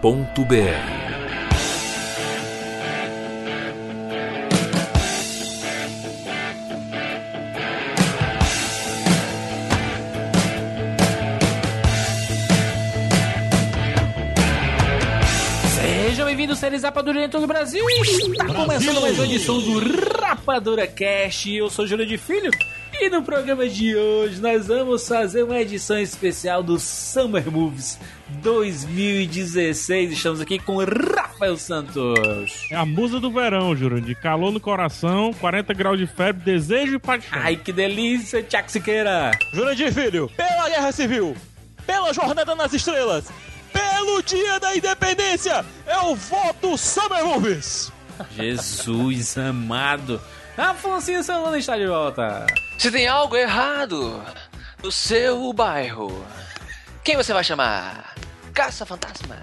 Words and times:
com 0.00 0.22
rapadura.com.br 0.22 1.18
séries 16.58 16.82
Rapadura 16.82 17.24
em 17.24 17.28
todo 17.28 17.44
o 17.44 17.46
Brasil 17.46 17.88
e 17.88 18.00
está 18.00 18.44
Brasil. 18.44 18.54
começando 18.54 19.00
mais 19.00 19.16
uma 19.16 19.26
edição 19.26 19.60
do 19.60 19.78
Rapadura 20.20 20.86
Cast. 20.88 21.54
Eu 21.54 21.70
sou 21.70 21.86
Júlio 21.86 22.04
de 22.04 22.18
Filho 22.18 22.50
e 23.00 23.08
no 23.08 23.22
programa 23.22 23.68
de 23.68 23.96
hoje 23.96 24.40
nós 24.40 24.66
vamos 24.66 25.06
fazer 25.06 25.44
uma 25.44 25.60
edição 25.60 25.98
especial 25.98 26.62
do 26.62 26.78
Summer 26.78 27.50
Movies 27.50 27.98
2016. 28.42 30.12
Estamos 30.12 30.40
aqui 30.40 30.58
com 30.58 30.78
Rafael 30.78 31.56
Santos. 31.56 32.50
É 32.70 32.76
a 32.76 32.84
musa 32.84 33.20
do 33.20 33.30
verão, 33.30 33.74
de 33.74 34.14
calor 34.14 34.52
no 34.52 34.58
coração, 34.58 35.32
40 35.34 35.72
graus 35.74 35.98
de 35.98 36.06
febre, 36.06 36.42
desejo 36.44 36.96
e 36.96 36.98
paixão. 36.98 37.38
Ai, 37.40 37.56
que 37.56 37.72
delícia, 37.72 38.42
Tiago 38.42 38.70
Siqueira. 38.70 39.30
De 39.76 39.92
Filho, 39.92 40.28
pela 40.36 40.68
Guerra 40.68 40.90
Civil, 40.90 41.36
pela 41.86 42.12
Jornada 42.12 42.54
nas 42.54 42.72
Estrelas 42.72 43.26
pelo 43.72 44.22
Dia 44.22 44.58
da 44.58 44.74
Independência, 44.74 45.64
eu 45.86 46.14
voto 46.16 46.76
Summer 46.76 47.24
Movies. 47.24 47.92
Jesus 48.36 49.38
amado. 49.38 50.20
Afonso 50.58 51.22
Solano 51.22 51.56
está 51.56 51.78
de 51.78 51.86
volta. 51.86 52.44
Se 52.76 52.90
tem 52.90 53.06
algo 53.06 53.36
errado 53.36 54.20
no 54.82 54.90
seu 54.90 55.52
bairro, 55.52 56.26
quem 57.04 57.16
você 57.16 57.32
vai 57.32 57.44
chamar? 57.44 58.12
Caça-fantasmas. 58.52 59.38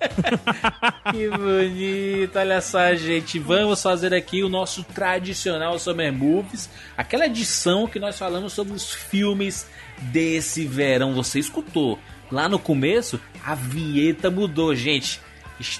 que 1.10 1.30
bonito. 1.30 2.38
Olha 2.38 2.60
só, 2.60 2.94
gente. 2.94 3.38
Vamos 3.38 3.82
fazer 3.82 4.12
aqui 4.12 4.44
o 4.44 4.50
nosso 4.50 4.84
tradicional 4.84 5.78
Summer 5.78 6.12
Movies. 6.12 6.68
Aquela 6.94 7.24
edição 7.24 7.86
que 7.86 7.98
nós 7.98 8.18
falamos 8.18 8.52
sobre 8.52 8.74
os 8.74 8.92
filmes 8.92 9.66
desse 9.98 10.66
verão. 10.66 11.14
Você 11.14 11.38
escutou. 11.38 11.98
Lá 12.30 12.50
no 12.50 12.58
começo, 12.58 13.18
a 13.42 13.54
vinheta 13.54 14.30
mudou, 14.30 14.74
gente. 14.74 15.22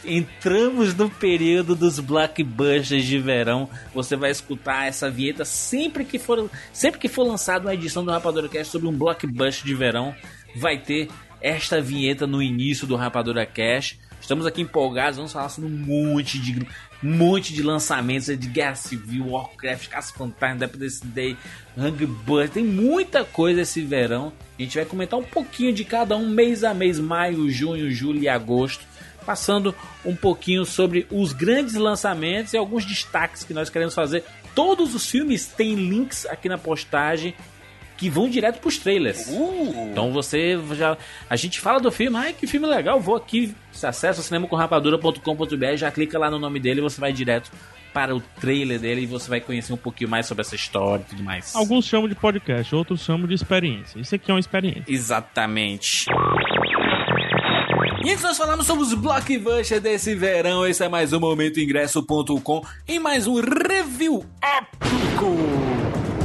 Entramos 0.05 0.95
no 0.95 1.11
período 1.11 1.75
dos 1.75 1.99
blockbusters 1.99 3.05
de 3.05 3.19
verão. 3.19 3.69
Você 3.93 4.15
vai 4.15 4.31
escutar 4.31 4.87
essa 4.87 5.11
vinheta 5.11 5.45
sempre 5.45 6.05
que 6.05 6.19
for, 6.19 6.49
sempre 6.73 7.01
que 7.01 7.09
for 7.09 7.25
lançada 7.25 7.67
uma 7.67 7.75
edição 7.75 8.05
do 8.05 8.11
Rapadura 8.11 8.49
Cast 8.49 8.71
sobre 8.71 8.89
um 8.89 8.97
blockbuster 8.97 9.67
de 9.67 9.75
verão. 9.75 10.15
Vai 10.57 10.79
ter 10.79 11.09
esta 11.41 11.81
vinheta 11.81 12.27
no 12.27 12.41
início 12.41 12.87
do 12.87 12.95
Rapadura 12.95 13.45
Cast. 13.45 13.99
Estamos 14.21 14.47
aqui 14.47 14.63
empolgados, 14.63 15.17
vamos 15.17 15.33
falar 15.33 15.51
sobre 15.51 15.69
um 15.69 15.77
monte 15.77 16.39
de 16.39 16.67
um 17.03 17.15
monte 17.19 17.53
de 17.53 17.63
lançamentos 17.63 18.27
de 18.27 18.49
Guerra 18.49 18.77
Civil, 18.77 19.29
Warcraft, 19.29 19.89
Caça 19.89 20.15
Fantasma, 20.15 20.57
Independence 20.57 21.07
Day, 21.07 21.37
Bird, 21.77 22.51
tem 22.51 22.65
muita 22.65 23.23
coisa 23.23 23.61
esse 23.61 23.83
verão. 23.83 24.33
A 24.59 24.63
gente 24.63 24.79
vai 24.79 24.87
comentar 24.87 25.21
um 25.21 25.25
pouquinho 25.25 25.75
de 25.75 25.85
cada 25.85 26.17
um, 26.17 26.27
mês 26.27 26.65
a 26.65 26.73
mês, 26.73 26.99
maio, 26.99 27.51
junho, 27.51 27.91
julho 27.91 28.23
e 28.23 28.29
agosto, 28.29 28.87
passando 29.25 29.75
um 30.05 30.15
pouquinho 30.15 30.65
sobre 30.65 31.07
os 31.11 31.33
grandes 31.33 31.75
lançamentos 31.75 32.53
e 32.53 32.57
alguns 32.57 32.85
destaques 32.85 33.45
que 33.45 33.55
nós 33.55 33.71
queremos 33.71 33.95
fazer. 33.95 34.25
Todos 34.55 34.95
os 34.95 35.11
filmes 35.11 35.47
têm 35.47 35.75
links 35.75 36.27
aqui 36.27 36.49
na 36.49 36.59
postagem 36.59 37.35
que 37.97 38.11
vão 38.11 38.29
direto 38.29 38.61
pros 38.61 38.79
trailers. 38.79 39.27
Uh. 39.29 39.89
Então 39.91 40.13
você 40.13 40.59
já. 40.75 40.97
A 41.29 41.37
gente 41.37 41.61
fala 41.61 41.81
do 41.81 41.91
filme, 41.91 42.17
ai 42.17 42.33
que 42.33 42.47
filme 42.47 42.67
legal, 42.67 43.01
vou 43.01 43.17
aqui, 43.17 43.55
se 43.73 43.87
acessa 43.87 44.23
cinemacomrapadura.com.br, 44.23 45.77
já 45.77 45.91
clica 45.91 46.19
lá 46.19 46.31
no 46.31 46.39
nome 46.39 46.61
dele 46.61 46.81
e 46.81 46.83
você 46.83 47.01
vai 47.01 47.13
direto 47.13 47.51
para 47.93 48.15
o 48.15 48.21
trailer 48.41 48.81
dele 48.81 49.03
e 49.03 49.07
você 49.07 49.31
vai 49.31 49.41
conhecer 49.41 49.73
um 49.73 49.77
pouquinho 49.77 50.11
mais 50.11 50.27
sobre 50.27 50.43
essa 50.43 50.57
história 50.57 51.05
e 51.07 51.11
tudo 51.11 51.23
mais. 51.23 51.55
Alguns 51.55 51.85
chamam 51.87 52.09
de 52.09 52.17
podcast, 52.17 52.75
outros 52.75 53.01
chamam 53.01 53.29
de 53.29 53.35
experiência. 53.35 54.01
Isso 54.01 54.15
aqui 54.15 54.31
é 54.31 54.35
uma 54.35 54.41
experiência. 54.41 54.85
Exatamente. 54.89 56.07
E 58.05 58.11
antes 58.11 58.23
nós 58.23 58.37
falamos 58.37 58.67
sobre 58.67 58.85
os 58.85 58.93
blockbusters 58.93 59.81
desse 59.81 60.15
verão, 60.15 60.67
esse 60.67 60.85
é 60.85 60.89
mais 60.91 61.15
um 61.15 61.19
Momento 61.19 61.59
Ingresso.com 61.59 62.63
e 62.87 62.99
mais 62.99 63.27
um 63.27 63.41
review 63.41 64.27
épico. 64.43 65.35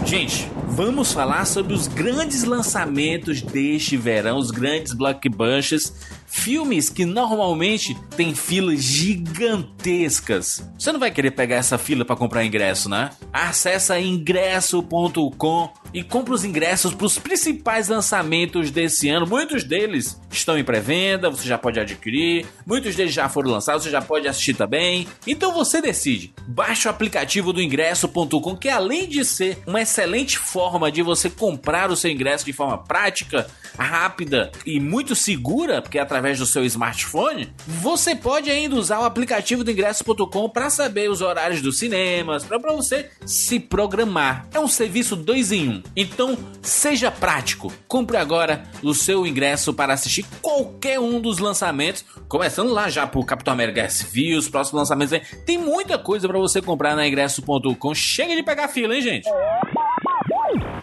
Gente, 0.06 0.52
vamos 0.68 1.14
falar 1.14 1.46
sobre 1.46 1.74
os 1.74 1.88
grandes 1.88 2.44
lançamentos 2.44 3.42
deste 3.42 3.96
verão, 3.96 4.38
os 4.38 4.52
grandes 4.52 4.92
blockbusters 4.92 5.94
Filmes 6.32 6.90
que 6.90 7.06
normalmente 7.06 7.96
têm 8.16 8.36
filas 8.36 8.84
gigantescas. 8.84 10.64
Você 10.78 10.92
não 10.92 11.00
vai 11.00 11.10
querer 11.10 11.32
pegar 11.32 11.56
essa 11.56 11.76
fila 11.76 12.06
para 12.06 12.16
comprar 12.16 12.46
ingresso, 12.46 12.88
né? 12.88 13.10
Acesse 13.34 13.98
ingresso.com 14.00 15.74
e 15.94 16.04
compre 16.04 16.34
os 16.34 16.46
ingressos 16.46 16.94
para 16.94 17.06
os 17.06 17.20
principais 17.20 17.88
lançamentos 17.90 18.72
desse 18.72 19.10
ano. 19.10 19.28
Muitos 19.28 19.64
deles 19.64 20.20
estão 20.32 20.58
em 20.58 20.64
pré-venda, 20.64 21.30
você 21.30 21.48
já 21.48 21.58
pode 21.58 21.80
adquirir. 21.80 22.46
Muitos 22.66 22.96
deles 22.96 23.14
já 23.14 23.28
foram 23.28 23.52
lançados, 23.52 23.84
você 23.84 23.90
já 23.90 24.02
pode 24.02 24.28
assistir 24.28 24.54
também. 24.54 25.08
Então 25.28 25.54
você 25.54 25.82
decide. 25.82 26.34
Baixe 26.48 26.88
o 26.88 26.92
aplicativo 26.92 27.52
do 27.52 27.62
ingresso.com, 27.62 28.56
que 28.56 28.70
além 28.70 29.08
de 29.08 29.26
ser 29.26 29.58
uma 29.68 29.82
excelente 29.82 30.38
forma 30.38 30.92
de 30.92 31.02
você 31.02 31.30
comprar 31.30 31.92
o 31.92 31.96
seu 31.96 32.10
ingresso 32.10 32.46
de 32.46 32.54
forma 32.54 32.78
prática, 32.78 33.48
rápida 33.78 34.52
e 34.66 34.80
muito 34.80 35.16
segura, 35.16 35.82
porque 35.82 35.98
é 35.98 36.02
através 36.02 36.30
através 36.30 36.38
do 36.38 36.46
seu 36.46 36.64
smartphone, 36.66 37.50
você 37.66 38.16
pode 38.16 38.50
ainda 38.52 38.76
usar 38.76 39.00
o 39.00 39.06
aplicativo 39.06 39.64
do 39.64 39.72
ingresso.com 39.72 40.50
para 40.50 40.70
saber 40.70 41.10
os 41.10 41.22
horários 41.22 41.62
dos 41.62 41.80
cinemas, 41.80 42.44
para 42.44 42.60
você 42.60 43.10
se 43.26 43.60
programar. 43.60 44.48
É 44.54 44.60
um 44.60 44.68
serviço 44.68 45.16
dois 45.16 45.52
em 45.52 45.70
um. 45.70 45.79
Então, 45.96 46.38
seja 46.62 47.12
prático. 47.12 47.72
Compre 47.88 48.18
agora 48.18 48.64
o 48.84 48.94
seu 48.94 49.26
ingresso 49.26 49.74
para 49.74 49.94
assistir 49.94 50.26
qualquer 50.42 51.00
um 51.00 51.20
dos 51.20 51.40
lançamentos, 51.40 52.06
começando 52.28 52.72
lá 52.72 52.90
já 52.90 53.06
por 53.08 53.26
Capitão 53.26 53.54
América 53.54 53.90
Civil, 53.90 54.38
os 54.38 54.50
próximos 54.50 54.82
lançamentos. 54.82 55.20
Tem 55.46 55.58
muita 55.58 55.98
coisa 55.98 56.28
para 56.28 56.38
você 56.38 56.62
comprar 56.62 56.96
na 56.96 57.08
ingresso.com. 57.08 57.96
Chega 57.96 58.36
de 58.36 58.44
pegar 58.44 58.68
fila, 58.68 58.96
hein, 58.96 59.02
gente? 59.02 59.30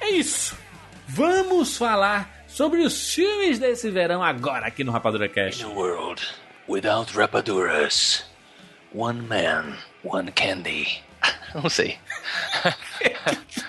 É 0.00 0.10
isso. 0.10 0.56
Vamos 1.08 1.76
falar 1.76 2.44
sobre 2.46 2.80
os 2.80 3.14
filmes 3.14 3.58
desse 3.58 3.90
verão 3.90 4.22
agora 4.22 4.66
aqui 4.66 4.82
no 4.82 4.92
Rapadura 4.92 5.28
Cast. 5.28 5.62
In 5.62 5.66
a 5.66 5.68
world 5.68 6.22
without 6.68 7.12
rapaduras, 7.16 8.24
one 8.92 9.22
man, 9.22 9.76
one 10.02 10.30
candy. 10.32 11.02
Não 11.54 11.68
sei. 11.68 11.98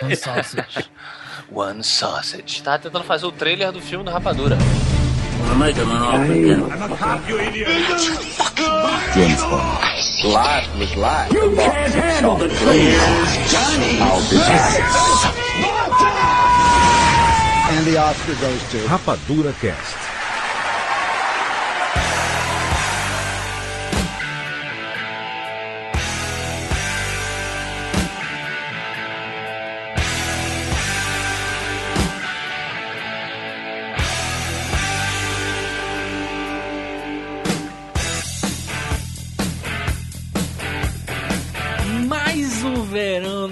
one 0.02 0.16
sausage. 0.16 0.90
One 1.50 1.82
sausage. 1.82 2.62
Tava 2.62 2.80
tentando 2.80 3.06
fazer 3.06 3.26
o 3.26 3.32
trailer 3.32 3.72
do 3.72 3.82
filme 3.82 4.04
do 4.04 4.12
Rapadura. 4.12 4.58
James 9.14 9.42
Bond. 9.44 9.88
Life 10.26 10.78
was 10.78 10.96
life. 10.96 11.32
You 11.32 11.56
can't 11.56 11.94
handle 11.94 12.36
the 12.36 12.50
truth. 12.50 13.50
Johnny. 13.50 14.00
I'll 14.02 14.30
be 14.30 14.38
back. 14.38 14.82
And 17.72 17.86
the 17.86 17.98
Oscar 17.98 18.36
goes 18.36 18.72
to 18.72 18.78
Rapadura 18.88 19.54
Cast. 19.62 20.07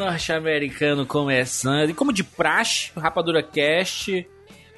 Norte-americano 0.06 1.06
começando. 1.06 1.90
E 1.90 1.94
como 1.94 2.14
de 2.14 2.24
praxe, 2.24 2.92
o 2.96 3.00
Rapadura 3.00 3.42
Cast 3.44 4.28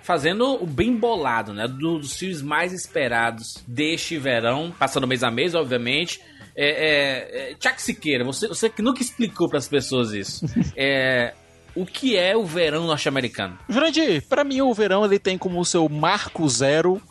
fazendo 0.01 0.63
o 0.63 0.65
bem 0.65 0.95
bolado, 0.95 1.53
né? 1.53 1.67
Do- 1.67 1.99
dos 1.99 2.15
filmes 2.15 2.41
mais 2.41 2.71
esperados 2.71 3.63
deste 3.67 4.17
verão, 4.17 4.73
passando 4.77 5.05
mês 5.05 5.21
a 5.23 5.29
mês, 5.29 5.53
obviamente. 5.53 6.21
É, 6.55 6.69
é, 6.69 7.51
é, 7.51 7.55
Tiago 7.55 7.79
Siqueira, 7.81 8.23
você, 8.23 8.47
você 8.47 8.69
que 8.69 8.81
nunca 8.81 9.01
explicou 9.01 9.49
para 9.49 9.59
as 9.59 9.67
pessoas 9.67 10.11
isso. 10.13 10.45
É, 10.75 11.33
o 11.75 11.85
que 11.85 12.17
é 12.17 12.35
o 12.35 12.45
verão 12.45 12.87
norte-americano? 12.87 13.59
Jurandir, 13.69 14.25
pra 14.27 14.43
mim 14.43 14.61
o 14.61 14.73
verão 14.73 15.05
ele 15.05 15.19
tem 15.19 15.37
como 15.37 15.63
seu 15.63 15.87
marco 15.87 16.47
zero 16.49 17.01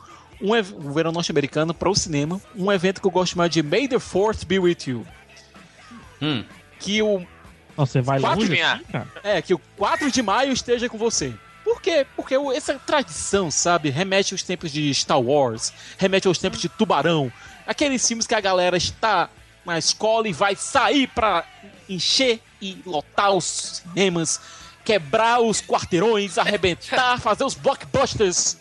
um 0.40 0.50
o 0.52 0.92
verão 0.92 1.12
norte-americano 1.12 1.72
para 1.72 1.88
o 1.88 1.94
cinema, 1.94 2.40
um 2.54 2.70
evento 2.72 3.00
que 3.00 3.06
eu 3.06 3.10
gosto 3.10 3.26
de 3.26 3.30
chamar 3.32 3.48
de 3.48 3.62
May 3.62 3.88
the 3.88 3.98
Fourth 3.98 4.44
Be 4.44 4.58
With 4.58 4.78
You. 4.86 5.06
Hum. 6.20 6.44
Que 6.78 7.00
o 7.02 7.24
Nossa, 7.76 7.93
você 7.93 8.00
vai 8.00 8.20
Quatro 8.20 8.40
longe 8.40 8.52
vinha. 8.52 8.75
assim, 8.75 8.84
cara? 8.84 9.08
É, 9.23 9.43
que 9.43 9.55
o 9.55 9.58
4 9.76 10.11
de 10.11 10.23
maio 10.23 10.52
esteja 10.52 10.88
com 10.88 10.96
você. 10.96 11.34
Por 11.64 11.81
quê? 11.82 12.06
Porque 12.14 12.34
essa 12.55 12.78
tradição, 12.78 13.50
sabe, 13.50 13.90
remete 13.90 14.32
aos 14.32 14.43
tempos 14.43 14.70
de 14.70 14.93
Star 14.94 15.20
Wars, 15.20 15.73
remete 15.99 16.28
aos 16.28 16.38
tempos 16.38 16.61
de 16.61 16.69
Tubarão, 16.69 17.32
aqueles 17.67 18.06
filmes 18.06 18.26
que 18.26 18.34
a 18.34 18.40
galera 18.40 18.76
está 18.76 19.28
na 19.64 19.76
escola 19.76 20.28
e 20.28 20.32
vai 20.32 20.55
sair 20.55 21.08
pra 21.08 21.44
encher 21.88 22.40
e 22.62 22.81
lotar 22.87 23.32
os 23.32 23.82
cinemas, 23.84 24.40
quebrar 24.84 25.40
os 25.40 25.61
quarteirões, 25.61 26.38
arrebentar, 26.38 27.19
fazer 27.20 27.43
os 27.44 27.55
blockbusters 27.55 28.58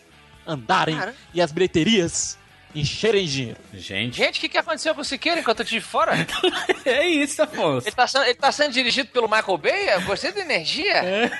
andarem 0.47 0.97
Cara. 0.97 1.15
e 1.33 1.41
as 1.41 1.51
bilheterias 1.51 2.37
encherem 2.75 3.25
de 3.25 3.31
dinheiro. 3.31 3.57
Gente, 3.73 4.17
Gente, 4.17 4.37
o 4.37 4.41
que, 4.41 4.49
que 4.49 4.57
aconteceu 4.57 4.93
com 4.93 5.01
o 5.01 5.05
Siqueira 5.05 5.39
enquanto 5.39 5.59
eu 5.59 5.63
estive 5.63 5.81
fora? 5.85 6.11
é 6.85 7.07
isso, 7.07 7.41
Afonso. 7.41 7.87
Ele 7.87 7.95
tá, 7.95 8.05
sendo, 8.07 8.23
ele 8.25 8.35
tá 8.35 8.51
sendo 8.51 8.73
dirigido 8.73 9.09
pelo 9.09 9.27
Michael 9.29 9.57
Bay? 9.57 9.89
Eu 9.93 10.01
gostei 10.01 10.31
da 10.31 10.41
energia. 10.41 11.31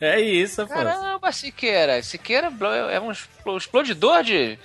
É 0.00 0.20
isso, 0.20 0.62
Afonso. 0.62 0.82
Caramba, 0.82 1.32
Siqueira. 1.32 2.02
Siqueira 2.02 2.50
é 2.90 3.00
um 3.00 3.12
explo- 3.12 3.56
explodidor 3.56 4.22
de, 4.22 4.58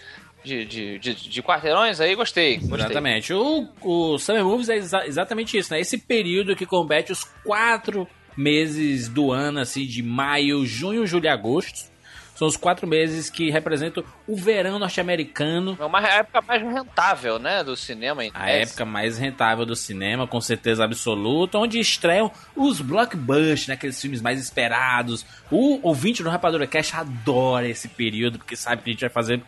de, 0.43 0.65
de, 0.65 0.99
de, 0.99 1.13
de 1.29 1.43
quarteirões 1.43 1.99
aí, 2.01 2.15
gostei. 2.15 2.57
gostei. 2.57 2.79
Exatamente. 2.85 3.33
O, 3.33 3.67
o 3.81 4.17
Summer 4.17 4.43
Movies 4.43 4.69
é 4.69 4.75
exa- 4.77 5.05
exatamente 5.05 5.57
isso, 5.57 5.71
né? 5.73 5.79
Esse 5.79 5.97
período 5.97 6.55
que 6.55 6.65
compete 6.65 7.11
os 7.11 7.23
quatro 7.43 8.07
meses 8.35 9.07
do 9.07 9.31
ano, 9.31 9.59
assim, 9.59 9.85
de 9.85 10.01
maio, 10.01 10.65
junho, 10.65 11.05
julho 11.05 11.25
e 11.25 11.29
agosto. 11.29 11.92
São 12.35 12.47
os 12.47 12.57
quatro 12.57 12.87
meses 12.87 13.29
que 13.29 13.51
representam 13.51 14.03
o 14.27 14.35
verão 14.35 14.79
norte-americano. 14.79 15.77
É 15.79 15.85
uma 15.85 16.01
época 16.01 16.41
mais 16.41 16.61
rentável, 16.61 17.37
né, 17.37 17.63
do 17.63 17.75
cinema. 17.75 18.25
em 18.25 18.31
A 18.33 18.49
época 18.49 18.85
mais 18.85 19.17
rentável 19.17 19.65
do 19.65 19.75
cinema, 19.75 20.25
com 20.27 20.41
certeza 20.41 20.83
absoluta, 20.83 21.57
onde 21.57 21.79
estreiam 21.79 22.31
os 22.55 22.81
blockbusters, 22.81 23.67
né, 23.67 23.73
aqueles 23.75 24.01
filmes 24.01 24.21
mais 24.21 24.39
esperados. 24.39 25.25
O 25.51 25.79
ouvinte 25.87 26.23
do 26.23 26.29
Rapadura 26.29 26.65
Cash 26.65 26.93
adora 26.93 27.67
esse 27.67 27.87
período, 27.87 28.39
porque 28.39 28.55
sabe 28.55 28.81
que 28.81 28.89
a 28.89 28.93
gente 28.93 29.01
vai 29.01 29.09
fazer 29.09 29.41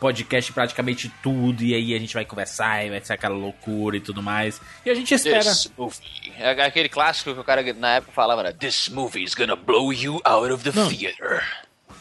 podcast 0.00 0.52
praticamente 0.52 1.08
tudo, 1.22 1.62
e 1.62 1.72
aí 1.76 1.94
a 1.94 1.98
gente 1.98 2.12
vai 2.12 2.24
conversar, 2.24 2.84
e 2.84 2.90
vai 2.90 3.00
ser 3.00 3.12
aquela 3.12 3.36
loucura 3.36 3.96
e 3.96 4.00
tudo 4.00 4.20
mais. 4.20 4.60
E 4.84 4.90
a 4.90 4.94
gente 4.94 5.14
espera. 5.14 5.48
É 6.38 6.50
aquele 6.64 6.88
clássico 6.88 7.32
que 7.32 7.38
o 7.38 7.44
cara 7.44 7.62
na 7.74 7.94
época 7.94 8.12
falava, 8.12 8.42
né? 8.42 8.52
This 8.52 8.88
movie 8.88 9.22
is 9.22 9.32
gonna 9.32 9.54
blow 9.54 9.92
you 9.92 10.20
out 10.24 10.50
of 10.52 10.68
the 10.68 10.76
Não. 10.76 10.88
theater. 10.88 11.44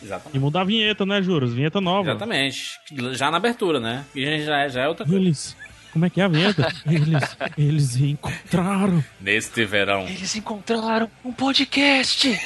Exatamente. 0.01 0.35
E 0.35 0.39
mudar 0.39 0.61
a 0.61 0.63
vinheta, 0.63 1.05
né, 1.05 1.21
Juros? 1.21 1.53
Vinheta 1.53 1.79
nova. 1.81 2.09
Exatamente. 2.09 2.79
Já 3.13 3.29
na 3.31 3.37
abertura, 3.37 3.79
né? 3.79 4.05
E 4.15 4.43
já, 4.43 4.67
já 4.67 4.81
é 4.83 4.87
outra 4.87 5.05
coisa. 5.05 5.19
Eles. 5.19 5.55
Como 5.93 6.05
é 6.05 6.09
que 6.09 6.21
é 6.21 6.23
a 6.23 6.27
vinheta? 6.27 6.73
Eles. 6.89 7.37
Eles 7.57 7.95
encontraram. 7.97 9.03
Neste 9.19 9.65
verão. 9.65 10.01
Eles 10.07 10.35
encontraram 10.35 11.09
um 11.23 11.31
podcast. 11.33 12.39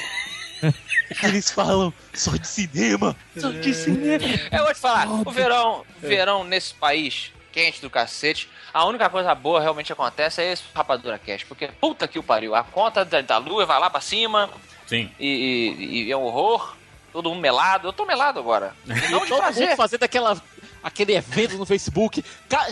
Eles 1.22 1.50
falam 1.50 1.92
só 2.12 2.32
de 2.32 2.46
cinema. 2.48 3.14
Só 3.36 3.50
de 3.50 3.72
cinema. 3.74 4.24
Eu 4.50 4.64
vou 4.64 4.74
te 4.74 4.80
falar, 4.80 5.08
o 5.08 5.30
verão, 5.30 5.84
verão 6.00 6.42
nesse 6.44 6.74
país 6.74 7.30
quente 7.52 7.80
do 7.80 7.88
cacete, 7.88 8.50
a 8.74 8.84
única 8.84 9.08
coisa 9.08 9.34
boa 9.34 9.60
realmente 9.62 9.90
acontece 9.90 10.42
é 10.42 10.52
esse 10.52 10.62
Rapadura 10.74 11.18
Cash, 11.18 11.42
porque 11.44 11.68
puta 11.80 12.06
que 12.06 12.18
o 12.18 12.22
pariu, 12.22 12.54
a 12.54 12.62
conta 12.62 13.02
da, 13.02 13.22
da 13.22 13.38
lua 13.38 13.64
vai 13.64 13.80
lá 13.80 13.88
pra 13.88 13.98
cima 14.02 14.50
Sim. 14.86 15.08
e, 15.18 15.74
e- 15.78 16.02
e 16.04 16.12
é 16.12 16.16
um 16.18 16.24
horror, 16.24 16.75
todo 17.22 17.30
mundo 17.30 17.40
melado, 17.40 17.88
eu 17.88 17.92
tô 17.92 18.04
melado 18.04 18.38
agora. 18.38 18.74
Não 18.84 19.20
de 19.24 19.28
Todo 19.28 19.40
fazer. 19.40 19.66
mundo 19.68 19.76
fazendo 19.76 20.02
aquela, 20.02 20.40
aquele 20.82 21.14
evento 21.14 21.56
no 21.56 21.64
Facebook. 21.64 22.22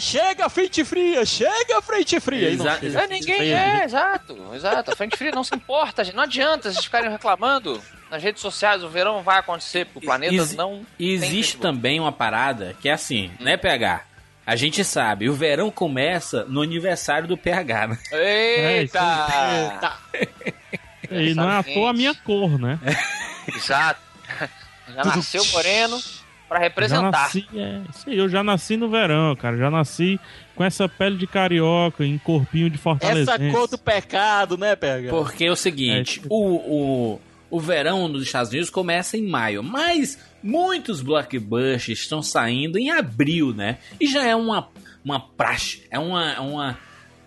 Chega 0.01 0.49
frente 0.49 0.85
fria, 0.85 1.25
chega 1.25 1.81
frente 1.81 2.21
fria. 2.21 2.49
Não 2.57 2.67
Exa- 2.67 2.79
chega 2.81 2.99
É, 2.99 3.07
frente 3.07 3.21
ninguém 3.21 3.37
fria. 3.37 3.59
é, 3.59 3.85
exato, 3.85 4.51
exato. 4.55 4.91
A 4.93 4.97
frente 4.97 5.17
fria 5.17 5.31
não 5.33 5.43
se 5.45 5.55
importa, 5.55 6.05
gente. 6.05 6.15
Não 6.15 6.23
adianta 6.25 6.71
vocês 6.71 6.85
ficarem 6.85 7.11
reclamando. 7.11 7.81
Nas 8.11 8.23
redes 8.23 8.43
sociais, 8.43 8.85
o 8.85 8.89
verão 8.89 9.23
vai 9.23 9.39
acontecer, 9.39 9.87
porque 9.87 10.07
o 10.07 10.09
planeta 10.11 10.35
Exi- 10.35 10.57
não. 10.57 10.87
E 10.99 11.13
existe 11.15 11.57
também 11.57 11.99
uma 11.99 12.13
parada 12.13 12.77
que 12.81 12.89
é 12.89 12.93
assim, 12.93 13.31
né, 13.41 13.57
PH? 13.57 14.03
A 14.47 14.55
gente 14.57 14.85
sabe, 14.85 15.29
o 15.29 15.33
verão 15.35 15.71
começa 15.71 16.45
no 16.45 16.61
aniversário 16.63 17.27
do 17.27 17.37
PH, 17.37 17.87
né? 17.89 17.99
Eita! 18.13 19.27
Eita. 19.73 20.55
E 21.11 21.35
não 21.35 21.51
é 21.51 21.59
à 21.59 21.63
toa 21.63 21.91
a 21.91 21.93
minha 21.93 22.15
cor, 22.15 22.59
né? 22.59 22.79
Exato. 23.47 24.01
Já 24.89 25.05
nasceu 25.05 25.45
moreno 25.53 26.01
pra 26.49 26.59
Já 26.59 26.65
representar. 26.65 27.11
nasci, 27.11 27.47
é, 27.55 27.81
isso 27.95 28.11
aí, 28.11 28.19
eu 28.19 28.29
já 28.29 28.43
nasci 28.43 28.77
no 28.77 28.89
verão, 28.89 29.35
cara. 29.37 29.57
Já 29.57 29.71
nasci 29.71 30.21
com 30.55 30.63
essa 30.65 30.89
pele 30.89 31.17
de 31.17 31.27
carioca, 31.27 32.05
em 32.05 32.19
corpinho 32.19 32.69
de 32.71 32.79
fortaleza. 32.79 33.33
Essa 33.35 33.51
cor 33.51 33.67
do 33.69 33.79
pecado, 33.79 34.57
né, 34.59 34.77
Pega? 34.77 35.11
Porque 35.11 35.45
é 35.47 35.51
o 35.51 35.57
seguinte, 35.57 36.21
É. 36.23 36.27
o, 36.29 36.37
o, 37.15 37.21
o 37.51 37.61
verão 37.61 38.09
nos 38.09 38.23
Estados 38.23 38.51
Unidos 38.51 38.71
começa 38.71 39.17
em 39.17 39.27
maio, 39.27 39.63
mas 39.63 40.19
muitos 40.43 41.01
blockbusters 41.01 42.01
estão 42.01 42.23
saindo 42.23 42.79
em 42.79 42.91
abril, 42.91 43.55
né? 43.55 43.79
E 43.99 44.07
já 44.07 44.25
é 44.25 44.37
uma, 44.37 44.69
uma 45.05 45.19
praxe, 45.19 45.85
é 45.91 45.99
uma, 45.99 46.41
uma 46.41 46.79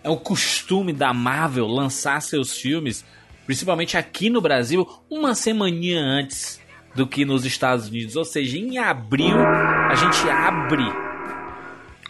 é 0.04 0.08
um 0.08 0.16
costume 0.16 0.92
da 0.92 1.12
Marvel 1.12 1.66
lançar 1.66 2.22
seus 2.22 2.56
filmes, 2.56 3.04
principalmente 3.44 3.96
aqui 3.96 4.30
no 4.30 4.40
Brasil, 4.40 4.88
uma 5.10 5.34
semaninha 5.34 6.00
antes 6.00 6.60
do 6.98 7.06
que 7.06 7.24
nos 7.24 7.44
Estados 7.46 7.88
Unidos. 7.88 8.16
Ou 8.16 8.24
seja, 8.24 8.58
em 8.58 8.76
abril 8.76 9.36
a 9.38 9.94
gente 9.94 10.28
abre. 10.28 10.82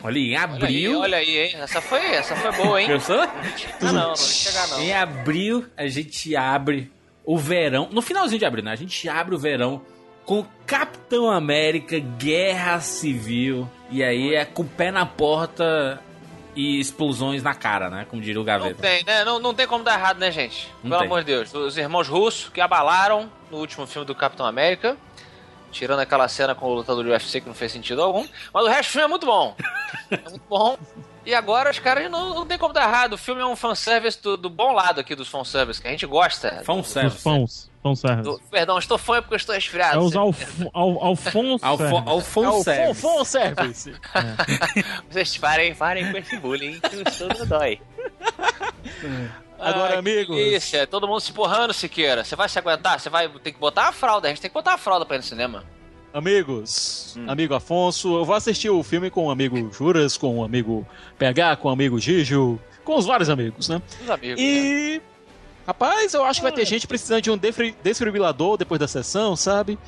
Olha, 0.00 0.18
em 0.18 0.30
Olha 0.30 0.30
aí, 0.30 0.36
abril. 0.36 1.00
olha 1.00 1.18
aí, 1.18 1.38
hein? 1.38 1.56
Essa 1.56 1.80
foi, 1.80 2.00
essa 2.06 2.34
foi 2.34 2.52
boa, 2.52 2.80
hein? 2.80 2.88
Pensou? 2.88 3.16
Não, 3.82 3.92
não, 3.92 4.08
não 4.08 4.16
chegar 4.16 4.66
não. 4.68 4.80
Em 4.80 4.92
abril 4.94 5.66
a 5.76 5.86
gente 5.88 6.34
abre 6.34 6.90
o 7.24 7.36
verão. 7.36 7.88
No 7.92 8.00
finalzinho 8.00 8.38
de 8.38 8.46
abril, 8.46 8.64
né? 8.64 8.72
A 8.72 8.76
gente 8.76 9.08
abre 9.08 9.34
o 9.34 9.38
verão 9.38 9.82
com 10.24 10.46
Capitão 10.66 11.30
América, 11.30 11.98
Guerra 11.98 12.80
Civil. 12.80 13.68
E 13.90 14.02
aí 14.02 14.34
é 14.34 14.44
com 14.44 14.62
o 14.62 14.68
pé 14.68 14.90
na 14.90 15.04
porta 15.04 16.00
e 16.54 16.80
explosões 16.80 17.42
na 17.42 17.54
cara, 17.54 17.88
né? 17.90 18.06
Como 18.08 18.20
diria 18.20 18.40
o 18.40 18.44
Não 18.44 18.46
Gaveta. 18.46 18.80
tem, 18.82 19.04
né? 19.04 19.24
Não, 19.24 19.38
não 19.38 19.54
tem 19.54 19.66
como 19.66 19.84
dar 19.84 19.98
errado, 19.98 20.18
né, 20.18 20.30
gente? 20.30 20.68
Não 20.82 20.90
Pelo 20.90 21.00
tem. 21.02 21.06
amor 21.06 21.20
de 21.20 21.26
Deus. 21.26 21.54
Os 21.54 21.76
irmãos 21.76 22.08
russos 22.08 22.48
que 22.50 22.60
abalaram 22.60 23.30
no 23.50 23.58
último 23.58 23.86
filme 23.86 24.06
do 24.06 24.14
Capitão 24.14 24.46
América. 24.46 24.96
Tirando 25.70 26.00
aquela 26.00 26.26
cena 26.28 26.54
com 26.54 26.66
o 26.66 26.74
lutador 26.74 27.04
de 27.04 27.10
UFC 27.10 27.42
que 27.42 27.46
não 27.46 27.54
fez 27.54 27.70
sentido 27.70 28.02
algum. 28.02 28.26
Mas 28.54 28.64
o 28.64 28.68
resto 28.68 28.88
do 28.88 28.92
filme 28.92 29.04
é 29.04 29.08
muito 29.08 29.26
bom. 29.26 29.54
É 30.10 30.16
muito 30.30 30.42
bom. 30.48 30.78
E 31.28 31.34
agora 31.34 31.70
os 31.70 31.78
caras 31.78 32.10
não, 32.10 32.34
não 32.34 32.46
tem 32.46 32.56
como 32.56 32.72
dar 32.72 32.88
errado. 32.88 33.12
O 33.12 33.18
filme 33.18 33.42
é 33.42 33.44
um 33.44 33.54
fanservice 33.54 34.18
do, 34.22 34.34
do 34.34 34.48
bom 34.48 34.72
lado 34.72 34.98
aqui 34.98 35.14
dos 35.14 35.28
fanservice, 35.28 35.78
que 35.78 35.86
a 35.86 35.90
gente 35.90 36.06
gosta. 36.06 36.62
Fã 36.64 36.72
Os 36.72 36.88
service. 36.88 37.22
fãos. 37.22 37.70
Fão 37.82 37.94
service. 37.94 38.22
Do- 38.22 38.40
perdão, 38.50 38.78
estou 38.78 38.96
fã 38.96 39.20
porque 39.20 39.34
eu 39.34 39.36
estou 39.36 39.54
É 39.54 39.58
resfriado. 39.58 40.00
os 40.00 40.16
alf, 40.16 40.42
al, 40.72 41.04
Alfonso. 41.04 41.64
Service. 43.26 43.90
É. 44.14 45.02
Vocês 45.10 45.36
parem, 45.36 45.74
parem 45.74 46.10
com 46.10 46.16
esse 46.16 46.34
bullying 46.38 46.80
que 46.80 46.96
o 46.96 47.12
sono 47.12 47.44
dói. 47.44 47.78
Agora, 49.58 49.84
Ai, 49.84 49.92
que 49.92 49.98
amigos. 49.98 50.34
delícia, 50.36 50.86
todo 50.86 51.06
mundo 51.06 51.20
se 51.20 51.32
porrando, 51.32 51.74
Siqueira. 51.74 52.24
Você 52.24 52.34
vai 52.36 52.48
se 52.48 52.58
aguentar? 52.58 52.98
Você 52.98 53.10
vai 53.10 53.28
ter 53.28 53.52
que 53.52 53.58
botar 53.58 53.88
a 53.88 53.92
fralda. 53.92 54.28
A 54.28 54.30
gente 54.30 54.40
tem 54.40 54.48
que 54.50 54.54
botar 54.54 54.74
a 54.74 54.78
fralda 54.78 55.04
pra 55.04 55.16
ir 55.16 55.18
no 55.18 55.24
cinema. 55.24 55.62
Amigos, 56.12 57.14
Hum. 57.18 57.24
amigo 57.28 57.54
Afonso, 57.54 58.16
eu 58.16 58.24
vou 58.24 58.34
assistir 58.34 58.70
o 58.70 58.82
filme 58.82 59.10
com 59.10 59.26
o 59.26 59.30
amigo 59.30 59.70
Juras, 59.72 60.16
com 60.16 60.38
o 60.38 60.44
amigo 60.44 60.86
PH, 61.18 61.56
com 61.56 61.68
o 61.68 61.70
amigo 61.70 61.98
Gijo, 62.00 62.58
com 62.84 62.96
os 62.96 63.04
vários 63.06 63.28
amigos, 63.28 63.68
né? 63.68 63.80
Os 64.02 64.10
amigos. 64.10 64.40
né? 64.40 64.46
E. 64.46 65.00
Rapaz, 65.66 66.14
eu 66.14 66.24
acho 66.24 66.40
que 66.40 66.44
vai 66.44 66.52
ter 66.52 66.64
gente 66.66 66.86
precisando 66.86 67.20
de 67.20 67.30
um 67.30 67.38
desfibrilador 67.82 68.56
depois 68.56 68.80
da 68.80 68.88
sessão, 68.88 69.36
sabe? 69.36 69.78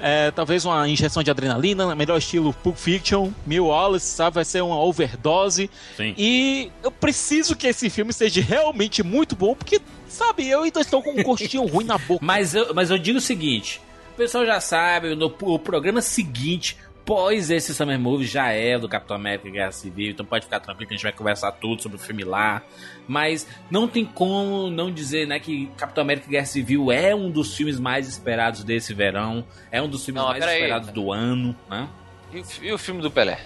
É, 0.00 0.32
talvez 0.32 0.64
uma 0.64 0.88
injeção 0.88 1.22
de 1.22 1.30
adrenalina, 1.30 1.94
melhor 1.94 2.18
estilo 2.18 2.52
Pulp 2.52 2.76
Fiction, 2.76 3.30
Mil 3.46 3.66
Wallace, 3.66 4.06
sabe? 4.06 4.34
Vai 4.34 4.44
ser 4.44 4.62
uma 4.64 4.80
overdose. 4.82 5.70
Sim. 5.96 6.12
E 6.18 6.72
eu 6.82 6.90
preciso 6.90 7.54
que 7.54 7.68
esse 7.68 7.88
filme 7.88 8.12
seja 8.12 8.40
realmente 8.40 9.00
muito 9.04 9.36
bom, 9.36 9.54
porque, 9.54 9.80
sabe, 10.08 10.48
eu 10.48 10.64
ainda 10.64 10.80
estou 10.80 11.00
com 11.04 11.12
um 11.12 11.22
gostinho 11.22 11.64
ruim 11.66 11.84
na 11.84 11.98
boca. 11.98 12.18
Mas 12.26 12.52
eu, 12.56 12.74
mas 12.74 12.90
eu 12.90 12.98
digo 12.98 13.18
o 13.18 13.20
seguinte: 13.20 13.80
pessoal 14.18 14.44
já 14.44 14.60
sabe, 14.60 15.14
no 15.14 15.34
o 15.42 15.58
programa 15.58 16.00
seguinte, 16.02 16.76
após 17.00 17.50
esse 17.50 17.74
Summer 17.74 17.98
Movie 17.98 18.26
já 18.26 18.52
é 18.52 18.78
do 18.78 18.86
Capitão 18.88 19.16
América 19.16 19.48
Guerra 19.48 19.72
Civil, 19.72 20.10
então 20.10 20.26
pode 20.26 20.44
ficar 20.44 20.60
tranquilo 20.60 20.88
que 20.88 20.94
a 20.94 20.96
gente 20.96 21.02
vai 21.04 21.12
conversar 21.12 21.52
tudo 21.52 21.80
sobre 21.82 21.96
o 21.96 22.00
filme 22.00 22.22
lá. 22.24 22.60
Mas 23.06 23.46
não 23.70 23.88
tem 23.88 24.04
como 24.04 24.68
não 24.70 24.92
dizer, 24.92 25.26
né, 25.26 25.38
que 25.40 25.66
Capitão 25.78 26.02
América 26.02 26.28
Guerra 26.28 26.44
Civil 26.44 26.92
é 26.92 27.14
um 27.14 27.30
dos 27.30 27.56
filmes 27.56 27.80
mais 27.80 28.06
esperados 28.06 28.62
desse 28.62 28.92
verão, 28.92 29.42
é 29.72 29.80
um 29.80 29.88
dos 29.88 30.04
filmes 30.04 30.20
Não, 30.22 30.28
mais 30.28 30.40
peraí. 30.40 30.56
esperados 30.58 30.90
do 30.90 31.10
ano, 31.12 31.56
né? 31.70 31.88
E, 32.32 32.40
o 32.40 32.44
fi- 32.44 32.72
o 32.72 32.78
filme 32.78 33.00
do 33.00 33.10
Pelé? 33.10 33.40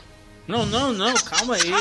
Não, 0.49 0.67
não, 0.67 0.93
não, 0.93 1.15
calma 1.15 1.55
aí. 1.55 1.71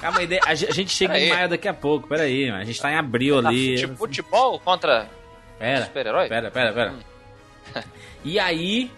Calma 0.00 0.18
aí, 0.18 0.28
a 0.44 0.54
gente 0.54 0.90
chega 0.90 1.12
Pera 1.12 1.24
em 1.24 1.30
aí. 1.30 1.36
maio 1.36 1.48
daqui 1.50 1.68
a 1.68 1.74
pouco, 1.74 2.08
pera 2.08 2.22
aí, 2.24 2.50
a 2.50 2.64
gente 2.64 2.80
tá 2.80 2.90
em 2.90 2.96
abril 2.96 3.38
ali. 3.38 3.78
Fute- 3.78 3.94
Futebol 3.96 4.58
contra 4.58 5.08
Pera, 5.60 5.84
super-herói? 5.84 6.28
pera, 6.28 6.50
pera, 6.50 6.72
pera. 6.72 6.94
E 8.24 8.38
aí, 8.38 8.88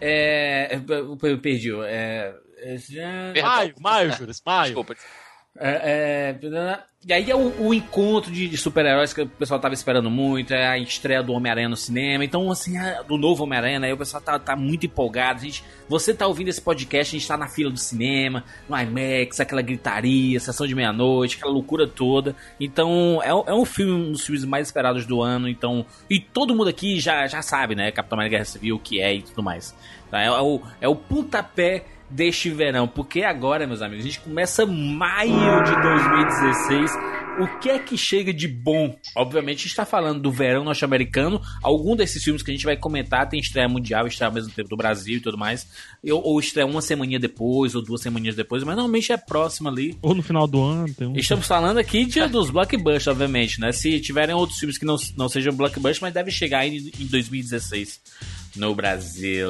é, 0.00 0.80
eu 1.22 1.38
perdi, 1.38 1.70
é, 1.84 2.34
é, 2.58 3.32
Perdão. 3.32 3.50
Maio, 3.50 3.74
maio, 3.80 4.12
Juras, 4.16 4.42
maio. 4.44 4.64
Desculpa. 4.64 4.96
É, 5.60 6.30
é, 6.32 6.78
e 7.06 7.12
aí 7.12 7.30
é 7.30 7.34
o, 7.34 7.66
o 7.66 7.74
encontro 7.74 8.30
de, 8.30 8.48
de 8.48 8.56
super-heróis 8.56 9.12
que 9.12 9.22
o 9.22 9.26
pessoal 9.28 9.58
tava 9.58 9.74
esperando 9.74 10.08
muito, 10.10 10.52
é 10.52 10.68
a 10.68 10.78
estreia 10.78 11.22
do 11.22 11.32
Homem-Aranha 11.32 11.68
no 11.68 11.76
cinema, 11.76 12.24
então 12.24 12.50
assim, 12.50 12.76
a- 12.76 13.02
do 13.02 13.16
novo 13.16 13.42
Homem-Aranha, 13.44 13.80
né, 13.80 13.92
o 13.92 13.96
pessoal 13.96 14.20
tá, 14.22 14.38
tá 14.38 14.54
muito 14.56 14.86
empolgado, 14.86 15.40
a 15.40 15.44
gente, 15.44 15.64
você 15.88 16.12
tá 16.14 16.26
ouvindo 16.26 16.48
esse 16.48 16.60
podcast, 16.60 17.14
a 17.14 17.18
gente 17.18 17.26
tá 17.28 17.36
na 17.36 17.48
fila 17.48 17.70
do 17.70 17.78
cinema, 17.78 18.44
no 18.68 18.76
IMAX, 18.76 19.40
aquela 19.40 19.62
gritaria, 19.62 20.38
sessão 20.38 20.66
de 20.66 20.74
meia-noite, 20.74 21.36
aquela 21.36 21.52
loucura 21.52 21.88
toda, 21.88 22.36
então 22.60 23.20
é, 23.22 23.28
é 23.28 23.54
um 23.54 23.64
filme, 23.64 23.92
um 23.92 24.12
dos 24.12 24.24
filmes 24.24 24.44
mais 24.44 24.68
esperados 24.68 25.06
do 25.06 25.20
ano, 25.22 25.48
então, 25.48 25.84
e 26.10 26.20
todo 26.20 26.54
mundo 26.54 26.68
aqui 26.68 27.00
já, 27.00 27.26
já 27.26 27.42
sabe, 27.42 27.74
né, 27.74 27.90
Capitão 27.90 28.16
América 28.16 28.36
Guerra 28.36 28.44
Civil, 28.44 28.76
o 28.76 28.80
que 28.80 29.00
é 29.00 29.14
e 29.14 29.22
tudo 29.22 29.42
mais, 29.42 29.74
tá? 30.10 30.20
é, 30.20 30.30
o, 30.30 30.60
é 30.80 30.88
o 30.88 30.94
pontapé 30.94 31.84
deste 32.10 32.50
verão, 32.50 32.88
porque 32.88 33.22
agora, 33.22 33.66
meus 33.66 33.82
amigos, 33.82 34.04
a 34.04 34.08
gente 34.08 34.20
começa 34.20 34.64
maio 34.64 35.62
de 35.64 35.82
2016. 35.82 36.90
O 37.40 37.60
que 37.60 37.70
é 37.70 37.78
que 37.78 37.96
chega 37.96 38.32
de 38.32 38.48
bom? 38.48 38.96
Obviamente, 39.14 39.58
a 39.58 39.62
gente 39.62 39.68
está 39.68 39.84
falando 39.84 40.20
do 40.20 40.32
verão 40.32 40.64
norte-americano. 40.64 41.40
Algum 41.62 41.94
desses 41.94 42.22
filmes 42.24 42.42
que 42.42 42.50
a 42.50 42.54
gente 42.54 42.64
vai 42.64 42.76
comentar 42.76 43.28
tem 43.28 43.38
estreia 43.38 43.68
mundial, 43.68 44.08
estreia 44.08 44.28
ao 44.28 44.34
mesmo 44.34 44.50
tempo 44.50 44.68
do 44.68 44.76
Brasil 44.76 45.18
e 45.18 45.20
tudo 45.20 45.38
mais. 45.38 45.68
Ou, 46.10 46.20
ou 46.20 46.40
estreia 46.40 46.66
uma 46.66 46.82
semaninha 46.82 47.20
depois, 47.20 47.76
ou 47.76 47.82
duas 47.82 48.00
semaninhas 48.00 48.34
depois, 48.34 48.64
mas 48.64 48.74
normalmente 48.74 49.12
é 49.12 49.16
próximo 49.16 49.68
ali. 49.68 49.96
Ou 50.02 50.16
no 50.16 50.22
final 50.22 50.48
do 50.48 50.60
ano, 50.60 50.92
tem 50.92 51.06
um. 51.06 51.14
Estamos 51.14 51.46
falando 51.46 51.78
aqui 51.78 52.04
de, 52.04 52.26
dos 52.26 52.50
blockbusters, 52.50 53.06
obviamente, 53.06 53.60
né? 53.60 53.70
Se 53.70 54.00
tiverem 54.00 54.34
outros 54.34 54.58
filmes 54.58 54.76
que 54.76 54.84
não, 54.84 54.96
não 55.16 55.28
sejam 55.28 55.54
blockbusters, 55.54 56.00
mas 56.00 56.12
deve 56.12 56.32
chegar 56.32 56.66
em 56.66 56.90
2016 56.98 58.00
no 58.56 58.74
Brasil. 58.74 59.48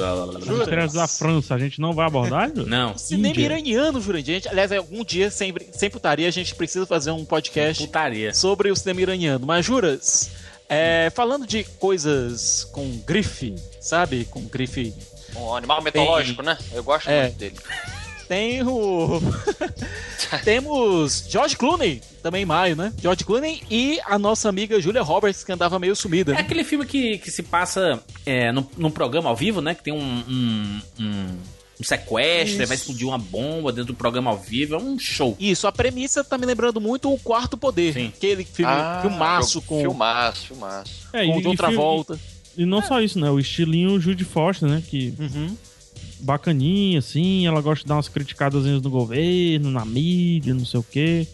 Estrelas 0.59 0.93
da 0.93 1.07
França, 1.07 1.55
a 1.55 1.59
gente 1.59 1.79
não 1.81 1.93
vai 1.93 2.05
abordar? 2.07 2.51
Não, 2.53 2.97
Cinema 2.97 3.29
Índia. 3.29 3.45
iraniano, 3.45 4.01
Jurandir. 4.01 4.31
A 4.35 4.37
gente- 4.39 4.49
Aliás, 4.49 4.71
algum 4.71 5.03
dia, 5.03 5.29
sem, 5.31 5.51
brin- 5.53 5.67
sem 5.71 5.89
putaria, 5.89 6.27
a 6.27 6.31
gente 6.31 6.53
precisa 6.55 6.85
fazer 6.85 7.11
um 7.11 7.25
podcast 7.25 7.85
putaria. 7.85 8.33
sobre 8.33 8.69
o 8.71 8.75
cinema 8.75 9.01
iraniano. 9.01 9.45
Mas, 9.45 9.65
Juras, 9.65 10.29
é, 10.67 11.09
falando 11.15 11.47
de 11.47 11.63
coisas 11.63 12.63
com 12.71 12.97
grife, 13.05 13.55
sabe? 13.81 14.25
Com 14.25 14.41
grife. 14.43 14.93
Um 15.35 15.55
animal 15.55 15.81
mitológico, 15.81 16.41
né? 16.41 16.57
Eu 16.73 16.83
gosto 16.83 17.07
É. 17.09 17.23
muito 17.23 17.37
dele. 17.37 17.55
Tem 18.29 18.61
o. 18.63 19.19
Temos 20.45 21.25
George 21.27 21.57
Clooney, 21.57 22.01
também 22.21 22.43
em 22.43 22.45
maio, 22.45 22.75
né? 22.75 22.93
George 23.01 23.23
Clooney 23.25 23.61
e 23.69 23.99
a 24.05 24.19
nossa 24.19 24.47
amiga 24.47 24.79
Julia 24.79 25.01
Roberts, 25.01 25.43
que 25.43 25.51
andava 25.51 25.79
meio 25.79 25.95
sumida. 25.95 26.31
É 26.33 26.35
né? 26.35 26.41
aquele 26.41 26.63
filme 26.63 26.85
que, 26.85 27.17
que 27.17 27.31
se 27.31 27.41
passa 27.43 27.99
é, 28.25 28.51
num, 28.51 28.63
num 28.77 28.91
programa 28.91 29.29
ao 29.29 29.35
vivo, 29.35 29.61
né? 29.61 29.73
Que 29.73 29.83
tem 29.83 29.93
um, 29.93 29.99
um, 29.99 30.81
um- 30.99 31.37
um 31.81 31.83
sequestro, 31.83 32.57
Isso. 32.57 32.67
vai 32.67 32.75
explodir 32.75 33.07
uma 33.07 33.17
bomba 33.17 33.71
dentro 33.71 33.93
do 33.93 33.97
programa 33.97 34.29
ao 34.31 34.37
vivo. 34.37 34.75
É 34.75 34.77
um 34.77 34.99
show. 34.99 35.35
Isso, 35.39 35.65
a 35.65 35.71
premissa 35.71 36.23
tá 36.25 36.37
me 36.37 36.45
lembrando 36.45 36.79
muito 36.81 37.11
o 37.11 37.17
Quarto 37.17 37.57
Poder. 37.57 37.93
Sim. 37.93 38.07
Aquele 38.15 38.43
filme, 38.43 38.71
filmaço 39.01 39.53
jogo- 39.53 39.65
com, 39.65 39.79
Filmaço, 39.79 40.47
filmaço. 40.47 40.91
É, 41.13 41.25
com 41.25 41.39
e- 41.39 41.47
o 41.47 41.53
e 41.53 41.57
Travolta. 41.57 42.15
filme- 42.17 42.39
E, 42.57 42.65
não 42.65 42.81
só 42.83 42.99
isso, 43.01 43.17
né? 43.17 43.31
O 43.31 43.39
estilinho 43.39 43.97
Judy 43.99 44.25
Foster, 44.25 44.67
né? 44.69 44.83
Que 44.87 45.13
Uhum. 45.17 45.55
Bacaninha, 46.19 46.99
assim. 46.99 47.45
Ela 47.47 47.61
gosta 47.61 47.83
de 47.83 47.87
dar 47.89 47.95
umas 47.95 48.09
criticadas 48.09 48.63
no 48.65 48.89
governo, 48.89 49.71
na 49.71 49.85
mídia, 49.85 50.53
não 50.53 50.65
sei 50.65 50.79
o 50.79 50.83
quê. 50.83 51.27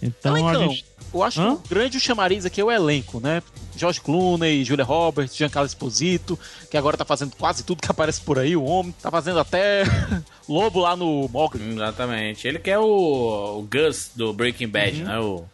Então 0.00 0.36
Elencão. 0.36 0.62
a 0.64 0.68
gente. 0.68 0.84
Eu 1.14 1.22
acho 1.22 1.40
Hã? 1.42 1.56
que 1.56 1.66
o 1.66 1.68
grande 1.68 2.00
chamariz 2.00 2.46
aqui 2.46 2.58
é 2.60 2.64
o 2.64 2.70
elenco, 2.70 3.20
né? 3.20 3.42
George 3.76 4.00
Clooney, 4.00 4.64
Julia 4.64 4.84
Roberts, 4.84 5.36
Giancarlo 5.36 5.66
Esposito, 5.66 6.38
que 6.70 6.76
agora 6.76 6.96
tá 6.96 7.04
fazendo 7.04 7.36
quase 7.36 7.62
tudo 7.64 7.82
que 7.82 7.90
aparece 7.90 8.20
por 8.20 8.38
aí, 8.38 8.56
o 8.56 8.64
homem. 8.64 8.94
Tá 9.02 9.10
fazendo 9.10 9.38
até 9.38 9.82
Lobo 10.48 10.80
lá 10.80 10.96
no 10.96 11.28
Mogli. 11.28 11.62
Exatamente. 11.74 12.48
Ele 12.48 12.58
que 12.58 12.70
é 12.70 12.78
o, 12.78 13.58
o 13.58 13.68
Gus 13.70 14.10
do 14.16 14.32
Breaking 14.32 14.68
Bad, 14.68 15.02
Uhum. 15.02 15.06
né? 15.06 15.18
O 15.20 15.44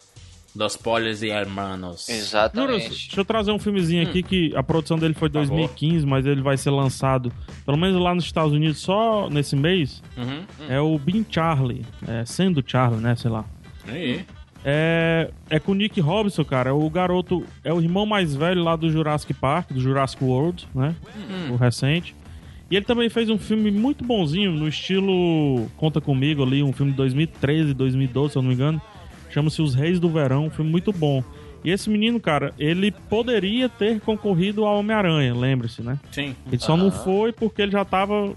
Dos 0.55 0.75
Polios 0.75 1.21
e 1.21 1.27
Hermanos. 1.27 2.09
Exatamente. 2.09 2.89
deixa 2.89 3.19
eu 3.19 3.25
trazer 3.25 3.51
um 3.51 3.59
filmezinho 3.59 4.03
aqui 4.03 4.23
que 4.23 4.55
a 4.55 4.63
produção 4.63 4.97
dele 4.97 5.13
foi 5.13 5.29
favor. 5.29 5.47
2015, 5.47 6.05
mas 6.05 6.25
ele 6.25 6.41
vai 6.41 6.57
ser 6.57 6.71
lançado, 6.71 7.31
pelo 7.65 7.77
menos 7.77 8.01
lá 8.01 8.15
nos 8.15 8.25
Estados 8.25 8.51
Unidos, 8.51 8.79
só 8.79 9.29
nesse 9.29 9.55
mês. 9.55 10.01
Uhum. 10.17 10.43
É 10.67 10.79
o 10.79 10.97
Bean 10.97 11.23
Charlie. 11.29 11.85
É, 12.07 12.25
sendo 12.25 12.63
Charlie, 12.65 12.99
né? 12.99 13.15
Sei 13.15 13.29
lá. 13.29 13.45
Aí. 13.87 14.25
É, 14.63 15.29
é 15.49 15.59
com 15.59 15.71
o 15.71 15.75
Nick 15.75 16.01
Robinson, 16.01 16.43
cara. 16.43 16.73
O 16.73 16.89
garoto 16.89 17.45
é 17.63 17.73
o 17.73 17.79
irmão 17.79 18.05
mais 18.05 18.35
velho 18.35 18.63
lá 18.63 18.75
do 18.75 18.89
Jurassic 18.89 19.33
Park, 19.33 19.71
do 19.71 19.79
Jurassic 19.79 20.23
World, 20.23 20.67
né? 20.75 20.95
O 21.51 21.55
recente. 21.55 22.15
E 22.69 22.75
ele 22.75 22.85
também 22.85 23.09
fez 23.09 23.29
um 23.29 23.37
filme 23.37 23.71
muito 23.71 24.03
bonzinho, 24.03 24.51
no 24.51 24.67
estilo 24.67 25.67
Conta 25.75 25.99
Comigo 25.99 26.43
ali, 26.43 26.61
um 26.61 26.71
filme 26.71 26.91
de 26.91 26.97
2013, 26.97 27.73
2012, 27.73 28.33
se 28.33 28.37
eu 28.37 28.41
não 28.43 28.49
me 28.49 28.55
engano. 28.55 28.81
Chama-se 29.29 29.61
Os 29.61 29.75
Reis 29.75 29.99
do 29.99 30.09
Verão, 30.09 30.45
um 30.45 30.49
filme 30.49 30.69
muito 30.71 30.91
bom. 30.91 31.23
E 31.63 31.71
esse 31.71 31.89
menino, 31.89 32.19
cara, 32.19 32.53
ele 32.57 32.91
poderia 32.91 33.67
ter 33.67 33.99
concorrido 33.99 34.63
ao 34.65 34.79
Homem-Aranha, 34.79 35.33
lembre-se, 35.35 35.81
né? 35.81 35.99
Sim. 36.11 36.35
Ele 36.47 36.59
só 36.59 36.77
não 36.77 36.89
foi 36.89 37.33
porque 37.33 37.61
ele 37.61 37.71
já 37.71 37.83
tava 37.83 38.33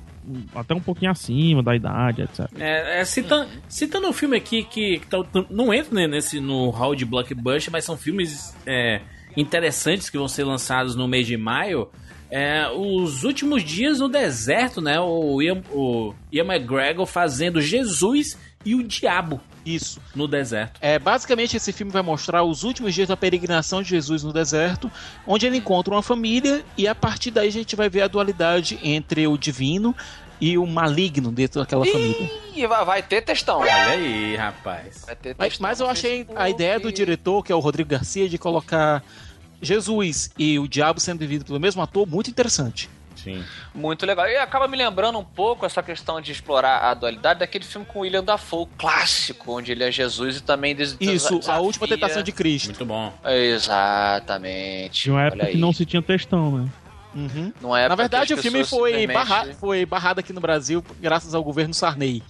até 0.54 0.75
um 0.75 0.80
pouquinho 0.80 1.11
acima 1.11 1.62
da 1.62 1.75
idade, 1.75 2.22
etc. 2.22 2.49
É, 2.58 3.00
é, 3.00 3.04
citando, 3.04 3.49
citando 3.68 4.08
um 4.08 4.12
filme 4.12 4.37
aqui 4.37 4.64
que, 4.64 4.99
que 4.99 5.06
tá- 5.06 5.25
não 5.50 5.72
entra 5.72 5.94
né, 5.94 6.06
nesse 6.06 6.40
no 6.40 6.70
hall 6.70 6.94
de 6.94 7.04
blockbuster, 7.04 7.72
mas 7.72 7.84
são 7.84 7.96
filmes 7.96 8.56
é, 8.66 9.00
interessantes 9.37 10.11
que 10.11 10.18
vão 10.18 10.28
ser 10.28 10.44
lançados 10.44 10.96
no 10.96 11.06
mês 11.06 11.26
de 11.26 11.37
maio. 11.37 11.88
É, 12.30 12.66
os 12.70 13.25
últimos 13.25 13.62
dias 13.62 14.00
no 14.00 14.08
deserto, 14.08 14.80
né? 14.80 14.99
O 14.99 15.40
Ian, 15.42 15.62
o 15.70 16.14
Ian 16.32 16.46
McGregor 16.46 17.06
fazendo 17.06 17.61
Jesus 17.61 18.38
e 18.64 18.75
o 18.75 18.82
Diabo 18.82 19.40
Isso. 19.64 20.00
no 20.14 20.26
deserto. 20.26 20.78
É, 20.81 20.99
basicamente, 20.99 21.57
esse 21.57 21.73
filme 21.73 21.92
vai 21.92 22.02
mostrar 22.02 22.42
os 22.42 22.64
últimos 22.64 22.95
dias 22.95 23.09
da 23.09 23.16
peregrinação 23.16 23.83
de 23.83 23.88
Jesus 23.90 24.23
no 24.23 24.33
deserto, 24.33 24.90
onde 25.26 25.47
ele 25.47 25.59
encontra 25.59 25.95
uma 25.95 26.02
família 26.02 26.64
e 26.76 26.88
a 26.88 26.95
partir 26.95 27.31
daí 27.31 27.49
a 27.49 27.52
gente 27.52 27.76
vai 27.76 27.88
ver 27.88 28.02
a 28.02 28.09
dualidade 28.09 28.78
entre 28.83 29.26
o 29.26 29.37
divino 29.37 29.95
e 30.40 30.59
o 30.59 30.66
maligno 30.66 31.31
dentro 31.31 31.61
daquela 31.61 31.87
família. 31.87 32.31
E 32.54 32.66
vai, 32.66 32.85
vai 32.85 33.02
ter 33.02 33.23
textão. 33.23 33.61
Olha 33.61 33.73
aí, 33.73 34.37
rapaz. 34.37 35.04
Vai 35.07 35.16
ter 35.16 35.37
Mas, 35.38 35.49
textão 35.49 35.69
mas 35.69 35.81
eu 35.81 35.88
achei 35.88 36.26
a 36.35 36.50
ideia 36.50 36.81
do 36.81 36.92
diretor, 36.92 37.45
que 37.45 37.52
é 37.52 37.54
o 37.54 37.61
Rodrigo 37.61 37.88
Garcia, 37.88 38.28
de 38.28 38.37
colocar 38.37 39.02
Jesus 39.61 40.31
e 40.37 40.59
o 40.59 40.66
diabo 40.66 40.99
sendo 40.99 41.21
vivido 41.21 41.45
pelo 41.45 41.61
mesmo 41.61 41.81
ator, 41.81 42.07
muito 42.07 42.28
interessante. 42.28 42.90
Sim. 43.23 43.45
Muito 43.75 44.05
legal. 44.05 44.26
E 44.29 44.37
acaba 44.37 44.67
me 44.67 44.76
lembrando 44.76 45.19
um 45.19 45.25
pouco 45.25 45.64
essa 45.64 45.83
questão 45.83 46.21
de 46.21 46.33
explorar 46.33 46.79
a 46.91 46.95
dualidade 46.95 47.41
daquele 47.41 47.64
filme 47.64 47.87
com 47.87 48.00
o 48.00 48.02
William 48.02 48.25
Dafoe, 48.25 48.67
clássico, 48.79 49.52
onde 49.52 49.73
ele 49.73 49.85
é 49.85 49.91
Jesus 49.93 50.38
e 50.38 50.41
também 50.43 50.75
des 50.75 50.97
Isso, 51.00 51.35
a 51.35 51.38
desafia- 51.38 51.61
última 51.62 51.87
tentação 51.88 52.23
de 52.23 52.33
Cristo. 52.33 52.67
Muito 52.67 52.85
bom. 52.85 53.12
Exatamente. 53.25 55.05
De 55.05 55.11
uma 55.11 55.23
época 55.23 55.47
que 55.47 55.57
não 55.59 55.73
se 55.73 55.85
tinha 55.87 56.02
textão, 56.02 56.59
né? 56.59 56.69
Uhum. 57.14 57.52
Não 57.61 57.76
é 57.76 57.88
Na 57.88 57.95
verdade, 57.95 58.33
o 58.33 58.38
filme 58.38 58.64
foi, 58.64 58.93
simplesmente- 58.93 59.12
barra, 59.12 59.47
foi 59.61 59.85
barrado 59.85 60.21
aqui 60.21 60.33
no 60.33 60.41
Brasil 60.41 60.83
graças 61.00 61.35
ao 61.35 61.45
governo 61.45 61.75
Sarney. 61.75 62.23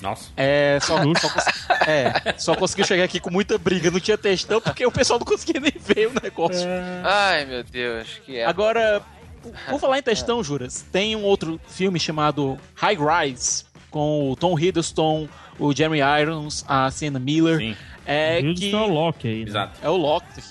Nossa. 0.00 0.30
É, 0.34 0.78
só, 0.80 0.96
só, 0.96 1.28
cons- 1.28 1.68
é, 1.86 2.34
só 2.38 2.56
conseguiu 2.56 2.86
chegar 2.86 3.04
aqui 3.04 3.20
com 3.20 3.30
muita 3.30 3.58
briga, 3.58 3.90
não 3.90 4.00
tinha 4.00 4.16
textão, 4.16 4.58
porque 4.58 4.86
o 4.86 4.90
pessoal 4.90 5.18
não 5.18 5.26
conseguia 5.26 5.60
nem 5.60 5.72
ver 5.78 6.06
o 6.08 6.12
negócio. 6.22 6.66
Ai, 7.04 7.44
meu 7.44 7.62
Deus, 7.62 8.18
que 8.24 8.38
é. 8.38 8.46
Agora, 8.46 9.02
por- 9.42 9.52
por 9.70 9.80
falar 9.80 9.98
em 9.98 10.02
textão, 10.02 10.42
Juras, 10.42 10.84
tem 10.92 11.16
um 11.16 11.22
outro 11.22 11.60
filme 11.68 11.98
chamado 11.98 12.58
High 12.74 12.96
Rise, 12.96 13.64
com 13.90 14.30
o 14.30 14.36
Tom 14.36 14.58
Hiddleston, 14.58 15.28
o 15.58 15.74
Jeremy 15.74 16.00
Irons, 16.20 16.64
a 16.68 16.90
Sienna 16.90 17.18
Miller. 17.18 17.58
Sim. 17.58 17.76
É 18.06 18.40
Viu 18.40 18.54
que 18.54 18.72
é 18.74 18.76
o 18.76 18.86
Loki 18.88 19.28
aí, 19.28 19.44
né? 19.44 19.50
Exato. 19.50 19.78
é 19.82 19.88
o 19.88 19.96
Loki, 19.96 20.42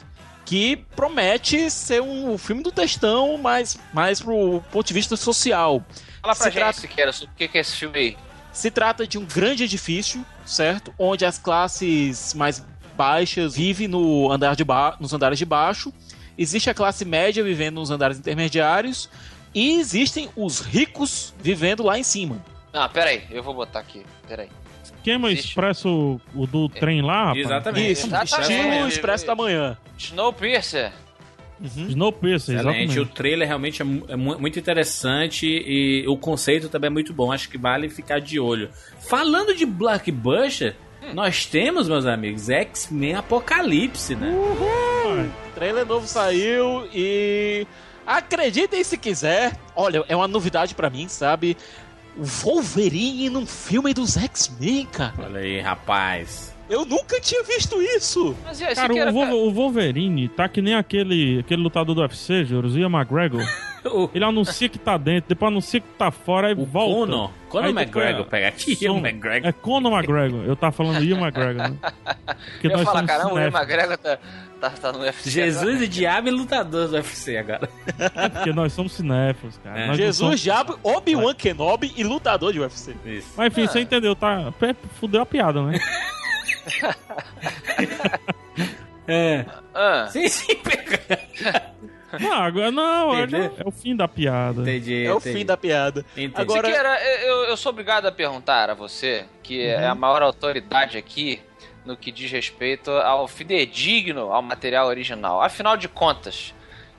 que 0.46 0.78
promete 0.96 1.70
ser 1.70 2.02
um 2.02 2.38
filme 2.38 2.64
do 2.64 2.72
textão, 2.72 3.38
mas 3.38 3.78
mais 3.94 4.22
pro 4.22 4.64
ponto 4.72 4.88
de 4.88 4.94
vista 4.94 5.16
social. 5.18 5.84
Fala 6.22 6.34
pra 6.34 6.36
se 6.36 6.44
gente, 6.46 6.54
trata- 6.56 6.80
Siqueira, 6.82 7.12
sobre 7.12 7.34
o 7.34 7.38
que 7.38 7.48
que 7.48 7.58
é 7.58 7.62
esse 7.62 7.76
filme 7.76 7.98
aí. 7.98 8.18
Se 8.52 8.70
trata 8.72 9.06
de 9.08 9.18
um 9.18 9.26
grande 9.26 9.64
edifício, 9.64 10.26
certo? 10.46 10.94
Onde 10.98 11.26
as 11.26 11.38
classes 11.38 12.34
mais 12.34 12.66
baixas 12.98 13.56
vivem 13.56 13.88
no 13.88 14.32
andar 14.32 14.56
de 14.56 14.64
ba 14.64 14.98
nos 15.00 15.14
andares 15.14 15.38
de 15.40 15.46
baixo. 15.46 15.94
Existe 16.42 16.70
a 16.70 16.74
classe 16.74 17.04
média 17.06 17.44
vivendo 17.44 17.76
nos 17.76 17.92
andares 17.92 18.18
intermediários. 18.18 19.10
E 19.54 19.80
existem 19.80 20.30
os 20.36 20.60
ricos 20.62 21.34
vivendo 21.42 21.84
lá 21.84 21.98
em 22.00 22.04
cima. 22.04 22.38
Não, 22.72 22.88
pera 22.90 23.10
aí, 23.10 23.24
eu 23.32 23.44
vou 23.44 23.54
botar 23.54 23.80
aqui. 23.80 24.04
Pera 24.28 24.44
aí. 24.44 24.50
Esquema 24.84 25.32
Existe. 25.32 25.50
expresso 25.50 26.22
o 26.36 26.46
do 26.48 26.70
trem 26.70 27.02
lá, 27.02 27.26
rapaz. 27.26 27.40
Exatamente. 27.46 27.92
Isso, 27.92 28.08
Exatamente. 28.08 28.52
estilo 28.54 28.88
Expresso 28.88 29.26
da 29.26 29.36
Manhã. 29.36 29.78
Snowpiercer. 29.98 30.92
Snowpiercer, 31.62 32.56
Excelente. 32.56 32.80
O 32.80 32.92
exatamente. 32.92 33.16
trailer 33.16 33.48
realmente 33.48 33.82
é, 33.82 33.86
é 34.10 34.16
mu- 34.16 34.40
muito 34.40 34.58
interessante 34.60 35.46
e 35.48 36.06
o 36.08 36.16
conceito 36.18 36.70
também 36.70 36.88
é 36.88 36.92
muito 36.92 37.12
bom. 37.14 37.32
Acho 37.32 37.50
que 37.50 37.58
vale 37.58 37.90
ficar 37.90 38.20
de 38.22 38.40
olho. 38.40 38.70
Falando 39.00 39.54
de 39.54 39.66
Blockbuster, 39.66 40.76
nós 41.14 41.46
temos, 41.46 41.90
meus 41.90 42.06
amigos, 42.06 42.50
X-Men 42.50 43.16
Apocalipse, 43.16 44.16
né? 44.16 44.32
O 45.14 45.52
trailer 45.56 45.86
novo 45.86 46.08
saiu 46.08 46.88
e. 46.94 47.66
Acreditem 48.06 48.84
se 48.84 48.98
quiser. 48.98 49.56
Olha, 49.76 50.04
é 50.08 50.16
uma 50.16 50.28
novidade 50.28 50.74
pra 50.74 50.90
mim, 50.90 51.08
sabe? 51.08 51.56
O 52.18 52.24
Wolverine 52.24 53.30
num 53.30 53.46
filme 53.46 53.94
dos 53.94 54.18
X-Men, 54.18 54.86
cara. 54.88 55.14
Olha 55.20 55.40
aí, 55.42 55.60
rapaz. 55.62 56.56
Eu 56.70 56.86
nunca 56.86 57.20
tinha 57.20 57.44
visto 57.44 57.82
isso. 57.82 58.36
Mas 58.46 58.60
e 58.62 58.64
Cara, 58.66 58.76
Siqueira, 58.88 59.10
o, 59.10 59.14
Vol- 59.14 59.48
o 59.48 59.52
Wolverine 59.52 60.28
tá 60.28 60.48
que 60.48 60.62
nem 60.62 60.76
aquele, 60.76 61.40
aquele 61.40 61.62
lutador 61.64 61.96
do 61.96 62.02
UFC, 62.02 62.46
Josiah 62.46 62.88
McGregor. 62.90 63.44
O, 63.86 64.10
Ele 64.14 64.26
anuncia 64.26 64.68
que 64.68 64.78
tá 64.78 64.98
dentro, 64.98 65.30
depois 65.30 65.50
anuncia 65.50 65.80
que 65.80 65.88
tá 65.98 66.12
fora, 66.12 66.52
o 66.52 66.66
volta. 66.66 66.94
Conor. 67.14 67.32
Conor 67.48 67.70
McGregor. 67.70 68.26
Pega 68.26 68.50
aqui, 68.50 68.74
o 68.74 68.76
Som- 68.76 68.98
McGregor. 69.00 69.48
É 69.48 69.54
Conor 69.54 69.94
McGregor. 69.94 70.44
Eu 70.44 70.54
tava 70.58 70.74
falando 70.74 71.02
Ian 71.02 71.18
McGregor, 71.22 71.70
né? 71.70 71.78
Porque 72.60 72.68
eu 72.68 72.84
somos 72.84 73.02
caramba, 73.08 73.34
o 73.36 73.40
Ian. 73.40 73.48
McGregor 73.48 73.98
tá, 73.98 74.20
tá, 74.60 74.70
tá 74.70 74.92
no 74.92 75.00
UFC. 75.00 75.30
Jesus 75.30 75.82
e 75.82 75.88
Diabo 75.88 76.28
e 76.28 76.32
lutador 76.32 76.88
do 76.88 76.94
UFC 76.96 77.38
agora. 77.38 77.70
Porque 78.34 78.52
nós 78.54 78.74
somos 78.74 78.94
cinéfilos, 78.94 79.58
cara. 79.64 79.80
É. 79.80 79.94
Jesus, 79.94 80.18
somos- 80.18 80.40
Diabo, 80.40 80.80
Obi-Wan 80.84 81.34
Kenobi 81.34 81.94
e 81.96 82.04
lutador 82.04 82.52
de 82.54 82.60
UFC. 82.60 82.96
Isso. 83.06 83.30
Mas 83.38 83.48
enfim, 83.48 83.68
você 83.68 83.80
entendeu, 83.82 84.16
tá? 84.16 84.54
Fudeu 85.00 85.22
a 85.22 85.26
piada, 85.26 85.62
né? 85.64 85.80
É. 89.12 89.44
Ah, 89.74 90.08
Sim, 90.12 90.28
sim. 90.28 90.54
Não, 92.20 92.34
agora 92.34 92.70
não, 92.72 93.16
é, 93.16 93.24
Entendeu? 93.24 93.56
é 93.58 93.68
o 93.68 93.72
fim 93.72 93.96
da 93.96 94.08
piada. 94.08 94.62
Entendi. 94.62 95.04
É 95.06 95.12
o 95.14 95.18
entendi. 95.18 95.38
fim 95.40 95.46
da 95.46 95.58
piada. 95.58 96.06
Entendi. 96.16 96.34
Agora- 96.36 96.68
Siqueira, 96.68 97.00
eu, 97.26 97.44
eu 97.46 97.58
sou 97.58 97.72
obrigado 97.72 98.06
a 98.08 98.12
perguntar 98.12 98.70
a 98.70 98.74
você, 98.76 99.26
que 99.42 99.64
é 99.66 99.80
Uhum. 99.86 99.92
a 99.92 99.96
maior 99.96 100.22
autoridade 100.22 100.96
aqui 100.98 101.42
no 101.90 101.98
que 101.98 102.12
diz 102.12 102.32
respeito 102.32 102.92
ao 102.92 103.28
fidedigno 103.28 104.32
ao 104.32 104.42
material 104.42 104.88
original. 104.88 105.42
Afinal 105.42 105.76
de 105.76 105.88
contas, 105.88 106.54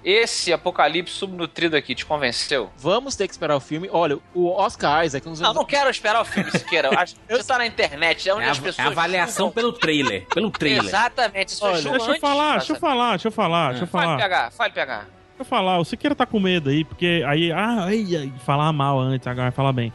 esse 0.05 0.53
apocalipse 0.53 1.15
subnutrido 1.15 1.77
aqui 1.77 1.95
te 1.95 2.05
convenceu? 2.05 2.71
Vamos 2.77 3.15
ter 3.15 3.27
que 3.29 3.33
esperar 3.33 3.55
o 3.57 3.61
filme. 3.61 3.89
Olha, 3.93 4.19
o 4.35 4.49
Oscar 4.51 5.05
Isaac, 5.05 5.29
dos 5.29 5.41
Não, 5.41 5.55
não 5.55 5.65
quero 5.65 5.89
esperar 5.91 6.21
o 6.21 6.25
filme, 6.25 6.51
Siqueira. 6.51 6.91
Acho 6.99 7.15
que 7.29 7.37
Você 7.37 7.45
tá 7.45 7.59
na 7.59 7.67
internet, 7.67 8.29
é 8.29 8.35
onde 8.35 8.45
É 8.45 8.49
a, 8.49 8.51
as 8.51 8.59
é 8.59 8.63
pessoas. 8.63 8.87
a 8.89 8.91
avaliação 8.91 9.47
julgam. 9.47 9.53
pelo 9.55 9.73
trailer. 9.73 10.27
Pelo 10.27 10.51
trailer. 10.51 10.85
Exatamente, 10.85 11.49
isso 11.51 11.65
Olha, 11.65 11.77
julgam 11.77 11.99
Deixa 11.99 12.13
eu 12.17 12.21
falar, 12.21 12.57
deixa 12.59 12.73
eu 12.73 12.77
falar, 12.81 13.11
deixa 13.11 13.29
eu 13.29 13.33
falar, 13.33 13.69
deixa 13.71 13.85
eu 13.85 13.89
Fale 13.89 14.05
falar. 14.07 14.17
pegar, 14.19 14.51
fale 14.51 14.73
pegar. 14.73 14.99
Deixa 15.01 15.11
eu 15.39 15.45
falar, 15.45 15.79
o 15.79 15.85
Siqueira 15.85 16.15
tá 16.15 16.27
com 16.27 16.41
medo 16.41 16.69
aí, 16.69 16.85
porque 16.85 17.23
aí, 17.27 17.51
ah, 17.53 17.85
ai, 17.85 18.05
ai, 18.17 18.33
falar 18.45 18.73
mal 18.73 18.99
antes, 19.01 19.27
agora 19.27 19.45
vai 19.45 19.53
falar 19.53 19.73
bem. 19.73 19.93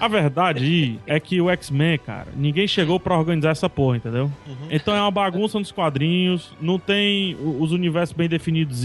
A 0.00 0.08
verdade 0.08 0.98
é 1.06 1.18
que 1.20 1.40
o 1.40 1.50
X-Men, 1.50 1.98
cara, 1.98 2.28
ninguém 2.34 2.66
chegou 2.66 2.98
pra 2.98 3.16
organizar 3.16 3.50
essa 3.50 3.68
porra, 3.68 3.96
entendeu? 3.96 4.30
Então 4.70 4.94
é 4.94 5.00
uma 5.00 5.10
bagunça 5.10 5.58
nos 5.58 5.72
quadrinhos, 5.72 6.52
não 6.60 6.78
tem 6.78 7.36
os 7.40 7.72
universos 7.72 8.16
bem 8.16 8.28
definidos, 8.28 8.84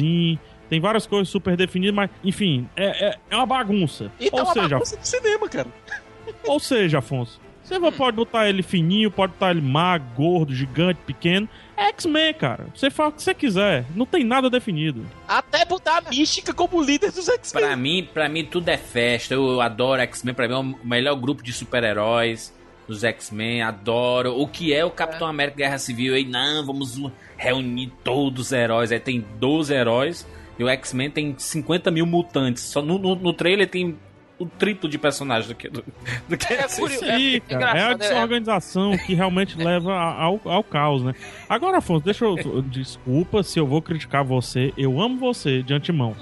tem 0.69 0.79
várias 0.79 1.05
coisas 1.05 1.29
super 1.29 1.55
definidas, 1.55 1.95
mas, 1.95 2.09
enfim, 2.23 2.67
é, 2.75 3.07
é, 3.07 3.17
é 3.29 3.35
uma 3.35 3.45
bagunça. 3.45 4.11
Então, 4.19 4.39
ou 4.39 4.45
uma 4.45 4.53
seja, 4.53 4.69
bagunça 4.69 4.97
de 4.97 5.07
cinema, 5.07 5.47
cara. 5.47 5.67
ou 6.47 6.59
seja, 6.59 6.99
Afonso, 6.99 7.39
você 7.63 7.79
pode 7.91 8.15
botar 8.15 8.47
ele 8.47 8.61
fininho, 8.61 9.09
pode 9.09 9.33
botar 9.33 9.51
ele 9.51 9.61
magro, 9.61 10.07
gordo, 10.15 10.53
gigante, 10.53 10.99
pequeno. 11.05 11.47
É 11.77 11.87
X-Men, 11.89 12.33
cara. 12.33 12.67
Você 12.73 12.89
fala 12.89 13.09
o 13.09 13.11
que 13.11 13.21
você 13.21 13.33
quiser. 13.33 13.85
Não 13.95 14.05
tem 14.05 14.23
nada 14.23 14.49
definido. 14.49 15.05
Até 15.27 15.65
botar 15.65 15.97
a 15.97 16.09
Mística 16.09 16.53
como 16.53 16.81
líder 16.81 17.11
dos 17.11 17.27
X-Men. 17.27 17.63
Pra 17.63 17.75
mim, 17.75 18.09
pra 18.13 18.29
mim 18.29 18.45
tudo 18.45 18.69
é 18.69 18.77
festa. 18.77 19.33
Eu 19.33 19.59
adoro 19.61 20.01
X-Men. 20.01 20.33
Pra 20.33 20.47
mim 20.47 20.53
é 20.53 20.57
o 20.57 20.87
melhor 20.87 21.15
grupo 21.15 21.43
de 21.43 21.51
super-heróis 21.51 22.53
dos 22.87 23.03
X-Men. 23.03 23.61
Adoro. 23.61 24.39
O 24.39 24.47
que 24.47 24.73
é 24.73 24.85
o 24.85 24.91
Capitão 24.91 25.27
América 25.27 25.57
Guerra 25.57 25.77
Civil? 25.77 26.13
Aí, 26.13 26.25
não, 26.25 26.65
vamos 26.65 26.99
reunir 27.37 27.91
todos 28.03 28.47
os 28.47 28.51
heróis. 28.51 28.91
Aí 28.91 28.99
tem 28.99 29.25
12 29.37 29.73
heróis. 29.73 30.27
E 30.57 30.63
o 30.63 30.69
X-Men 30.69 31.11
tem 31.11 31.35
50 31.37 31.91
mil 31.91 32.05
mutantes. 32.05 32.63
Só 32.63 32.81
no, 32.81 32.97
no, 32.97 33.15
no 33.15 33.33
trailer 33.33 33.69
tem 33.69 33.97
o 34.37 34.45
triplo 34.45 34.89
de 34.89 34.97
personagens 34.97 35.47
do 35.47 35.55
que 35.55 35.69
do, 35.69 35.83
do 36.27 36.37
que 36.37 36.53
É 36.53 36.65
esse- 36.65 36.81
curioso. 36.81 37.05
É 37.05 37.39
cara, 37.39 37.79
é 37.79 37.83
a 37.83 37.91
é- 37.91 37.95
desorganização 37.95 38.97
que 38.97 39.13
realmente 39.13 39.57
leva 39.57 39.93
ao, 39.95 40.39
ao 40.45 40.63
caos, 40.63 41.03
né? 41.03 41.13
Agora, 41.47 41.77
Afonso, 41.77 42.03
deixa 42.03 42.25
eu. 42.25 42.61
Desculpa 42.61 43.43
se 43.43 43.57
eu 43.59 43.65
vou 43.65 43.81
criticar 43.81 44.23
você. 44.23 44.73
Eu 44.77 45.01
amo 45.01 45.17
você 45.17 45.63
de 45.63 45.73
antemão. 45.73 46.15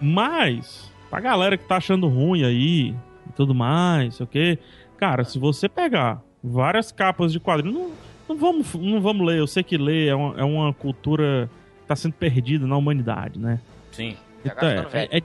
Mas, 0.00 0.92
pra 1.10 1.20
galera 1.20 1.56
que 1.56 1.64
tá 1.64 1.76
achando 1.76 2.08
ruim 2.08 2.44
aí 2.44 2.88
e 3.28 3.32
tudo 3.34 3.54
mais, 3.54 4.16
sei 4.16 4.24
o 4.24 4.26
quê. 4.26 4.58
Cara, 4.98 5.24
se 5.24 5.38
você 5.38 5.68
pegar 5.68 6.22
várias 6.42 6.92
capas 6.92 7.32
de 7.32 7.40
quadrinhos, 7.40 7.74
não, 7.78 7.90
não, 8.28 8.36
vamos, 8.36 8.74
não 8.74 9.00
vamos 9.00 9.26
ler. 9.26 9.38
Eu 9.38 9.46
sei 9.46 9.62
que 9.62 9.76
ler 9.78 10.08
é 10.08 10.14
uma, 10.14 10.40
é 10.40 10.44
uma 10.44 10.72
cultura 10.74 11.48
que 11.80 11.86
tá 11.88 11.96
sendo 11.96 12.12
perdida 12.14 12.66
na 12.66 12.76
humanidade, 12.76 13.38
né? 13.38 13.60
Sim. 13.92 14.16
Então, 14.44 14.68
é, 14.92 15.18
é, 15.18 15.22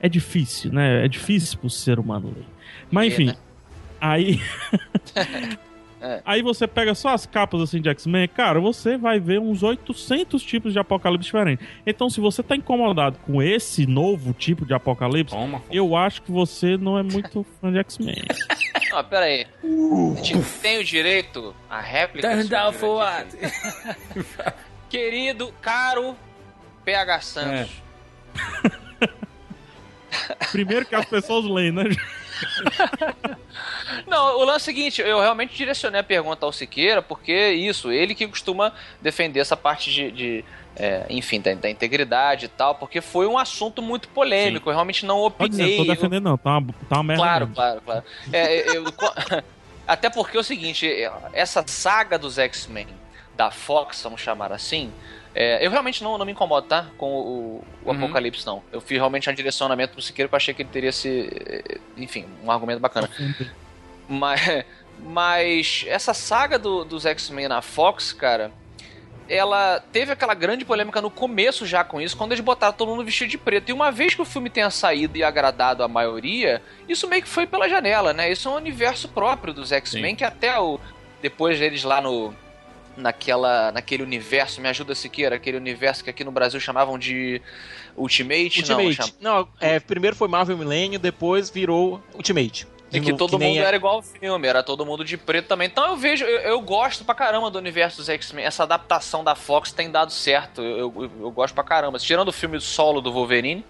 é 0.00 0.08
difícil, 0.08 0.72
né? 0.72 1.04
É 1.04 1.08
difícil 1.08 1.58
pro 1.58 1.70
ser 1.70 1.98
humano 1.98 2.32
ler. 2.36 2.44
Mas 2.90 3.04
É, 3.04 3.14
enfim, 3.14 3.26
né? 3.26 3.36
aí. 4.00 4.40
É. 6.02 6.22
Aí 6.24 6.40
você 6.40 6.66
pega 6.66 6.94
só 6.94 7.10
as 7.10 7.26
capas 7.26 7.60
assim 7.60 7.78
de 7.78 7.90
X-Men, 7.90 8.26
cara, 8.28 8.58
você 8.58 8.96
vai 8.96 9.20
ver 9.20 9.38
uns 9.38 9.62
800 9.62 10.42
tipos 10.42 10.72
de 10.72 10.78
apocalipse 10.78 11.26
diferentes. 11.26 11.66
Então, 11.86 12.08
se 12.08 12.22
você 12.22 12.42
tá 12.42 12.56
incomodado 12.56 13.18
com 13.26 13.42
esse 13.42 13.86
novo 13.86 14.32
tipo 14.32 14.64
de 14.64 14.72
apocalipse, 14.72 15.34
Toma. 15.36 15.60
eu 15.70 15.94
acho 15.94 16.22
que 16.22 16.32
você 16.32 16.78
não 16.78 16.96
é 16.98 17.02
muito 17.02 17.44
fã 17.60 17.70
de 17.70 17.78
X-Men. 17.80 18.16
Não, 18.90 19.04
pera 19.04 19.26
aí. 19.26 19.46
A 19.62 20.22
gente 20.22 20.42
tem 20.62 20.78
o 20.78 20.84
direito 20.84 21.54
à 21.68 21.80
réplica. 21.82 22.30
Turn 22.30 22.48
down 22.48 22.72
for 22.72 22.96
what? 22.96 23.26
Querido, 24.88 25.52
caro 25.60 26.16
PH 26.82 27.20
Santos. 27.20 27.82
Primeiro 30.52 30.84
que 30.86 30.94
as 30.94 31.04
pessoas 31.04 31.44
leem, 31.44 31.72
né? 31.72 31.84
Não, 34.06 34.38
o 34.38 34.44
lance 34.44 34.52
é 34.52 34.72
o 34.72 34.74
seguinte, 34.76 35.00
eu 35.02 35.20
realmente 35.20 35.54
direcionei 35.56 36.00
a 36.00 36.04
pergunta 36.04 36.46
ao 36.46 36.52
Siqueira, 36.52 37.02
porque 37.02 37.50
isso, 37.52 37.90
ele 37.90 38.14
que 38.14 38.26
costuma 38.26 38.72
defender 39.00 39.40
essa 39.40 39.56
parte 39.56 39.90
de, 39.92 40.10
de, 40.10 40.44
é, 40.76 41.04
enfim, 41.10 41.40
da, 41.40 41.52
da 41.54 41.68
integridade 41.68 42.46
e 42.46 42.48
tal, 42.48 42.74
porque 42.74 43.00
foi 43.00 43.26
um 43.26 43.36
assunto 43.36 43.82
muito 43.82 44.08
polêmico, 44.08 44.68
eu 44.70 44.74
realmente 44.74 45.04
não 45.04 45.30
Pode 45.30 45.50
dizer, 45.50 45.62
não 45.62 45.68
opinei. 45.70 45.84
tô 45.86 45.90
eu- 45.92 45.94
defendendo, 45.96 46.24
não. 46.24 46.38
Tá 46.38 46.58
uma, 46.58 46.74
tá 46.88 46.96
uma 46.96 47.02
merda. 47.02 47.22
Claro, 47.22 47.46
mesmo. 47.46 47.54
claro, 47.54 47.80
claro. 47.84 48.04
É, 48.32 48.76
eu- 48.76 48.84
até 49.86 50.08
porque 50.08 50.36
é 50.36 50.40
o 50.40 50.44
seguinte, 50.44 50.88
essa 51.32 51.62
saga 51.66 52.18
dos 52.18 52.38
X-Men 52.38 52.86
da 53.36 53.50
Fox, 53.50 54.02
vamos 54.02 54.20
chamar 54.20 54.52
assim, 54.52 54.92
é, 55.34 55.64
eu 55.64 55.70
realmente 55.70 56.02
não, 56.02 56.18
não 56.18 56.26
me 56.26 56.32
incomodo, 56.32 56.66
tá? 56.66 56.86
Com 56.98 57.06
o, 57.12 57.64
o 57.84 57.90
Uhum. 57.90 57.96
Apocalipse, 58.04 58.44
não. 58.46 58.62
Eu 58.72 58.80
fiz 58.80 58.98
realmente 58.98 59.28
um 59.30 59.32
direcionamento 59.34 59.92
pro 59.94 60.02
Siqueira 60.02 60.28
que 60.28 60.34
eu 60.34 60.36
achei 60.36 60.52
que 60.54 60.62
ele 60.62 60.68
teria 60.70 60.90
esse. 60.90 61.30
Enfim, 61.96 62.26
um 62.44 62.50
argumento 62.50 62.80
bacana. 62.80 63.08
Mas, 64.08 64.64
mas 64.98 65.84
essa 65.88 66.12
saga 66.12 66.58
do- 66.58 66.84
dos 66.84 67.06
X-Men 67.06 67.48
na 67.48 67.62
Fox, 67.62 68.12
cara, 68.12 68.50
ela 69.28 69.78
teve 69.92 70.10
aquela 70.12 70.34
grande 70.34 70.64
polêmica 70.64 71.00
no 71.00 71.10
começo 71.10 71.64
já 71.64 71.84
com 71.84 72.00
isso, 72.00 72.16
quando 72.16 72.32
eles 72.32 72.44
botaram 72.44 72.72
todo 72.72 72.88
mundo 72.88 73.04
vestido 73.04 73.30
de 73.30 73.38
preto. 73.38 73.68
E 73.70 73.72
uma 73.72 73.92
vez 73.92 74.14
que 74.14 74.20
o 74.22 74.24
filme 74.24 74.50
tenha 74.50 74.68
saído 74.70 75.16
e 75.16 75.22
agradado 75.22 75.84
a 75.84 75.88
maioria, 75.88 76.60
isso 76.88 77.06
meio 77.08 77.22
que 77.22 77.28
foi 77.28 77.46
pela 77.46 77.68
janela, 77.68 78.12
né? 78.12 78.30
Isso 78.32 78.48
é 78.48 78.50
um 78.50 78.56
universo 78.56 79.08
próprio 79.08 79.54
dos 79.54 79.70
X-Men, 79.70 80.16
que 80.16 80.24
até 80.24 80.58
o 80.58 80.80
depois 81.22 81.58
deles 81.60 81.84
lá 81.84 82.00
no 82.00 82.34
naquela 82.96 83.70
naquele 83.72 84.02
universo, 84.02 84.60
me 84.60 84.68
ajuda 84.68 84.94
Siqueira, 84.94 85.36
aquele 85.36 85.56
universo 85.56 86.02
que 86.04 86.10
aqui 86.10 86.24
no 86.24 86.30
Brasil 86.32 86.58
chamavam 86.60 86.98
de 86.98 87.40
Ultimate, 87.96 88.68
não, 88.68 88.78
Ultimate. 88.80 88.96
chama- 88.96 89.12
Não, 89.20 89.48
é, 89.60 89.80
primeiro 89.80 90.16
foi 90.16 90.28
Marvel 90.28 90.56
Millennium, 90.56 91.00
depois 91.00 91.50
virou 91.50 92.02
Ultimate. 92.14 92.66
E 92.92 92.94
De 92.94 93.00
que 93.00 93.12
novo, 93.12 93.18
todo 93.18 93.38
nem 93.38 93.50
mundo 93.54 93.62
é- 93.62 93.66
era 93.66 93.76
igual 93.76 93.94
ao 93.96 94.02
filme, 94.02 94.48
era 94.48 94.64
todo 94.64 94.84
mundo 94.84 95.04
de 95.04 95.16
preto 95.16 95.46
também. 95.46 95.68
Então 95.68 95.86
eu 95.86 95.96
vejo, 95.96 96.24
eu, 96.24 96.40
eu 96.40 96.60
gosto 96.60 97.04
pra 97.04 97.14
caramba 97.14 97.48
do 97.48 97.56
universo 97.56 97.98
dos 97.98 98.08
X-Men. 98.08 98.44
Essa 98.44 98.64
adaptação 98.64 99.22
da 99.22 99.36
Fox 99.36 99.70
tem 99.70 99.88
dado 99.88 100.10
certo. 100.10 100.60
Eu, 100.60 100.92
eu, 100.96 101.10
eu 101.20 101.30
gosto 101.30 101.54
pra 101.54 101.62
caramba. 101.62 102.00
Tirando 102.00 102.30
o 102.30 102.32
filme 102.32 102.60
solo 102.60 103.00
do 103.00 103.12
Wolverine, 103.12 103.64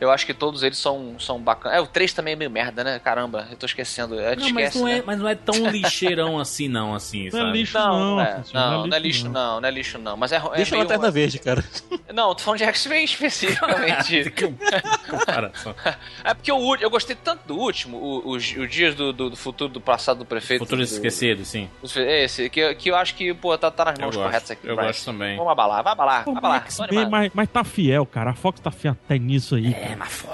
eu 0.00 0.10
acho 0.10 0.24
que 0.26 0.32
todos 0.34 0.62
eles 0.62 0.78
são, 0.78 1.16
são 1.18 1.38
bacanas. 1.38 1.78
É, 1.78 1.80
o 1.80 1.86
3 1.86 2.12
também 2.12 2.32
é 2.32 2.36
meio 2.36 2.50
merda, 2.50 2.82
né? 2.82 2.98
Caramba, 2.98 3.46
eu 3.50 3.56
tô 3.56 3.66
esquecendo. 3.66 4.18
É, 4.18 4.34
Não, 4.34 4.50
mas 4.50 4.66
esquece, 4.66 4.78
não, 4.80 4.88
é, 4.88 4.94
né? 4.96 5.02
mas 5.06 5.18
não 5.18 5.28
é 5.28 5.34
tão 5.34 5.54
lixeirão 5.70 6.38
assim, 6.38 6.68
não, 6.68 6.94
assim, 6.94 7.28
Não 7.30 7.38
é 7.38 7.42
sabe? 7.42 7.52
lixo, 7.58 7.78
Não, 7.78 7.98
não. 7.98 8.10
não 8.16 8.20
é. 8.22 8.32
Afonso, 8.32 8.54
Não, 8.54 8.86
não 8.86 8.96
é 8.96 9.00
lixo, 9.00 9.28
não. 9.28 9.60
Não 9.60 9.68
é 9.68 9.70
lixo, 9.70 9.98
não. 9.98 10.16
Mas 10.16 10.32
é, 10.32 10.36
é 10.36 10.40
Deixa 10.56 10.74
a 10.74 10.78
meio- 10.78 10.88
Lanterna 10.88 11.10
Verde, 11.10 11.38
cara. 11.38 11.64
Não, 12.12 12.34
tô 12.34 12.42
falando 12.42 12.58
de 12.58 12.64
X-Men 12.64 13.04
especificamente. 13.04 14.32
comparação. 15.08 15.74
É 16.24 16.34
porque 16.34 16.50
último, 16.52 16.76
eu 16.84 16.90
gostei 16.90 17.16
tanto 17.16 17.46
do 17.46 17.56
último, 17.56 17.96
o- 17.96 18.30
os 18.30 18.54
os 18.56 18.68
dias 18.70 18.94
do, 18.94 19.12
do- 19.12 19.30
do 19.30 19.36
futuro, 19.36 19.72
do 19.72 19.80
passado 19.80 20.18
do 20.18 20.24
prefeito. 20.24 20.60
Futuro 20.60 20.80
do, 20.80 20.84
esquecido, 20.84 21.44
sim. 21.44 21.68
Esse, 21.96 22.50
que, 22.50 22.60
eu- 22.60 22.74
que 22.74 22.90
eu 22.90 22.96
acho 22.96 23.14
que, 23.14 23.32
pô, 23.32 23.56
tá, 23.56 23.70
tá 23.70 23.86
nas 23.86 23.94
Eu 23.98 24.02
mãos 24.04 24.16
gosto, 24.16 24.26
corretas 24.26 24.50
aqui. 24.50 24.66
eu 24.68 24.74
Bryce. 24.76 24.88
gosto 24.92 25.04
também. 25.06 25.36
Vamos 25.36 25.52
abalar, 25.52 25.82
vai 25.82 25.92
abalar, 25.92 26.24
Pô, 26.24 26.32
vai 26.32 26.38
abalar. 26.38 26.66
mas 26.92 27.08
mas, 27.08 27.30
mas 27.34 27.48
tá 27.48 27.64
fiel, 27.64 28.04
cara. 28.06 28.30
A 28.30 28.34
Fox 28.34 28.60
tá 28.60 28.70
fiel 28.70 28.92
até 29.04 29.18
nisso 29.18 29.54
aí. 29.54 29.72
É, 29.72 29.89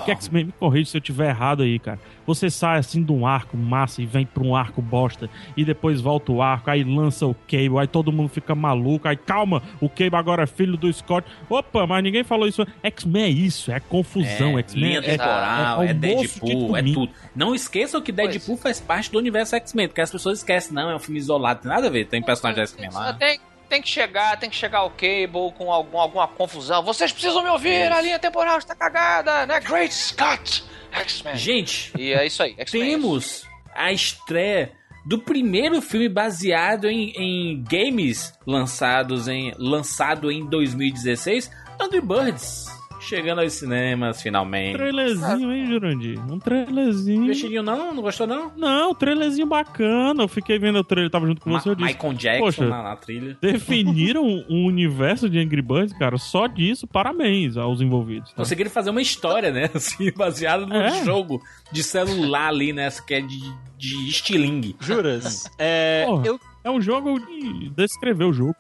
X-Men 0.07 0.47
me 0.47 0.53
corrige 0.53 0.91
se 0.91 0.97
eu 0.97 1.01
tiver 1.01 1.29
errado 1.29 1.63
aí, 1.63 1.79
cara. 1.79 1.99
Você 2.27 2.51
sai 2.51 2.79
assim 2.79 3.03
de 3.03 3.13
um 3.13 3.27
arco 3.27 3.57
massa 3.57 4.03
e 4.03 4.07
vem 4.07 4.27
pra 4.27 4.43
um 4.43 4.57
arco 4.57 4.83
bosta. 4.83 5.31
E 5.57 5.65
depois 5.65 6.01
volta 6.01 6.33
o 6.33 6.43
arco, 6.43 6.71
aí 6.71 6.83
lança 6.83 7.27
o 7.27 7.35
Cable, 7.35 7.79
aí 7.79 7.87
todo 7.87 8.11
mundo 8.11 8.29
fica 8.29 8.55
maluco. 8.55 9.07
Aí 9.07 9.17
calma, 9.17 9.63
o 9.81 9.89
Cable 9.89 10.17
agora 10.17 10.43
é 10.43 10.47
filho 10.47 10.77
do 10.77 10.93
Scott. 10.93 11.27
Opa, 11.49 11.87
mas 11.87 12.03
ninguém 12.03 12.25
falou 12.25 12.49
isso. 12.49 12.67
X-Men 12.83 13.23
é 13.23 13.29
isso, 13.29 13.71
é 13.71 13.79
confusão. 13.79 14.59
É, 14.59 14.61
X-Men 14.61 14.85
linha 14.85 14.99
é, 14.99 15.03
temporal, 15.03 15.83
é, 15.83 15.91
é 15.91 15.93
de 15.93 16.01
Deadpool, 16.01 16.77
é 16.77 16.83
domingo. 16.83 17.07
tudo. 17.07 17.13
Não 17.35 17.55
esqueçam 17.55 18.01
que 18.01 18.11
Deadpool 18.11 18.57
faz 18.57 18.81
parte 18.81 19.11
do 19.11 19.19
universo 19.19 19.55
X-Men, 19.55 19.89
porque 19.89 20.01
as 20.01 20.11
pessoas 20.11 20.39
esquecem, 20.39 20.75
não, 20.75 20.91
é 20.91 20.97
um 20.97 20.99
filme 20.99 21.19
isolado, 21.19 21.63
tem 21.63 21.71
nada 21.71 21.87
a 21.87 21.91
ver, 21.91 22.07
tem 22.07 22.23
personagem 22.23 22.57
da 22.57 22.67
X-Men 22.67 22.91
lá. 22.91 23.13
Tem, 23.13 23.39
tem 23.69 23.83
que 23.83 23.89
chegar, 23.89 24.39
tem 24.39 24.49
que 24.49 24.57
chegar 24.57 24.85
o 24.85 24.91
Cable 24.91 25.53
com 25.57 25.73
algum, 25.73 25.99
alguma 25.99 26.29
confusão. 26.29 26.83
Vocês 26.83 27.13
precisam 27.13 27.43
me 27.43 27.49
ouvir, 27.51 27.91
a 27.93 28.01
linha 28.01 28.19
temporal 28.19 28.59
está 28.59 28.75
cagada, 28.75 29.47
né? 29.47 29.61
Great 29.61 29.93
Scott! 29.93 30.65
X-Men. 30.93 31.37
Gente, 31.37 31.93
E 31.99 32.13
é 32.13 32.27
isso 32.27 32.43
aí, 32.43 32.55
X-Men. 32.59 32.91
temos 32.91 33.47
a 33.75 33.93
estreia 33.93 34.73
do 35.05 35.19
primeiro 35.19 35.81
filme 35.83 36.09
baseado 36.09 36.89
em, 36.89 37.13
em 37.17 37.63
games 37.63 38.33
lançados 38.47 39.29
em, 39.29 39.53
lançado 39.59 40.33
em 40.33 40.45
2016, 40.49 41.51
Angry 41.81 42.01
Birds. 42.01 42.76
Chegando 43.07 43.41
aos 43.41 43.53
cinemas, 43.53 44.21
finalmente. 44.21 44.77
Trailerzinho, 44.77 45.53
hein, 45.53 45.67
Jurandir? 45.67 46.19
Um 46.33 46.39
trailerzinho. 46.39 47.27
Vestidinho 47.27 47.63
não? 47.63 47.95
Não 47.95 48.03
gostou 48.03 48.27
não? 48.27 48.53
Não, 48.57 48.95
trailerzinho 48.95 49.47
bacana. 49.47 50.23
Eu 50.25 50.29
fiquei 50.29 50.59
vendo 50.59 50.79
o 50.81 50.85
trailer, 50.85 51.11
tava 51.11 51.27
junto 51.27 51.41
com 51.41 51.51
Ma 51.51 51.61
você. 51.61 51.69
Eu 51.71 51.75
disse, 51.75 51.93
Michael 51.95 52.13
Jackson 52.15 52.45
Poxa. 52.45 52.67
na, 52.67 52.83
na 52.83 52.97
trilha. 52.97 53.37
definiram 53.41 54.25
um 54.49 54.67
universo 54.67 55.29
de 55.31 55.39
Angry 55.39 55.63
Birds, 55.63 55.97
cara. 55.97 56.19
Só 56.19 56.47
disso, 56.47 56.87
parabéns 56.87 57.57
aos 57.57 57.81
envolvidos. 57.81 58.31
tá? 58.31 58.37
Conseguiram 58.37 58.71
fazer 58.71 58.91
uma 58.91 59.03
história, 59.03 59.51
né? 59.53 59.71
Assim, 59.75 60.11
baseada 60.17 60.67
no 60.67 60.75
É. 60.75 61.05
jogo 61.05 61.41
de 61.71 61.83
celular 61.83 62.49
ali, 62.49 62.73
né? 62.73 62.89
Que 63.07 63.15
é 63.15 63.21
de, 63.21 63.39
de 63.79 64.09
estilingue. 64.09 64.75
Juras? 64.81 65.45
É, 65.59 66.05
Porra. 66.07 66.27
eu, 66.27 66.41
É 66.65 66.71
um 66.71 66.81
jogo 66.81 67.19
de 67.21 67.71
descrever 67.71 68.25
o 68.25 68.33
jogo. 68.33 68.55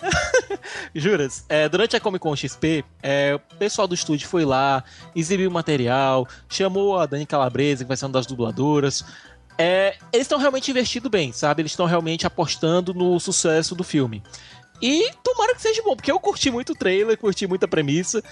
Juras, 0.94 1.44
é, 1.48 1.68
durante 1.68 1.96
a 1.96 2.00
Comic 2.00 2.22
Con 2.22 2.34
XP, 2.34 2.84
é, 3.02 3.34
o 3.34 3.56
pessoal 3.56 3.86
do 3.86 3.94
estúdio 3.94 4.28
foi 4.28 4.44
lá, 4.44 4.82
exibiu 5.14 5.48
o 5.48 5.52
material, 5.52 6.26
chamou 6.48 6.98
a 6.98 7.06
Dani 7.06 7.26
Calabresa, 7.26 7.84
que 7.84 7.88
vai 7.88 7.96
ser 7.96 8.06
uma 8.06 8.12
das 8.12 8.26
dubladoras. 8.26 9.04
É, 9.56 9.96
eles 10.12 10.24
estão 10.24 10.38
realmente 10.38 10.70
investindo 10.70 11.10
bem, 11.10 11.32
sabe? 11.32 11.62
Eles 11.62 11.72
estão 11.72 11.86
realmente 11.86 12.26
apostando 12.26 12.94
no 12.94 13.18
sucesso 13.20 13.74
do 13.74 13.84
filme. 13.84 14.22
E 14.80 15.10
tomara 15.22 15.54
que 15.54 15.60
seja 15.60 15.82
bom, 15.82 15.94
porque 15.94 16.10
eu 16.10 16.18
curti 16.18 16.50
muito 16.50 16.72
o 16.72 16.74
trailer, 16.74 17.16
curti 17.18 17.46
muito 17.46 17.64
a 17.64 17.68
premissa. 17.68 18.22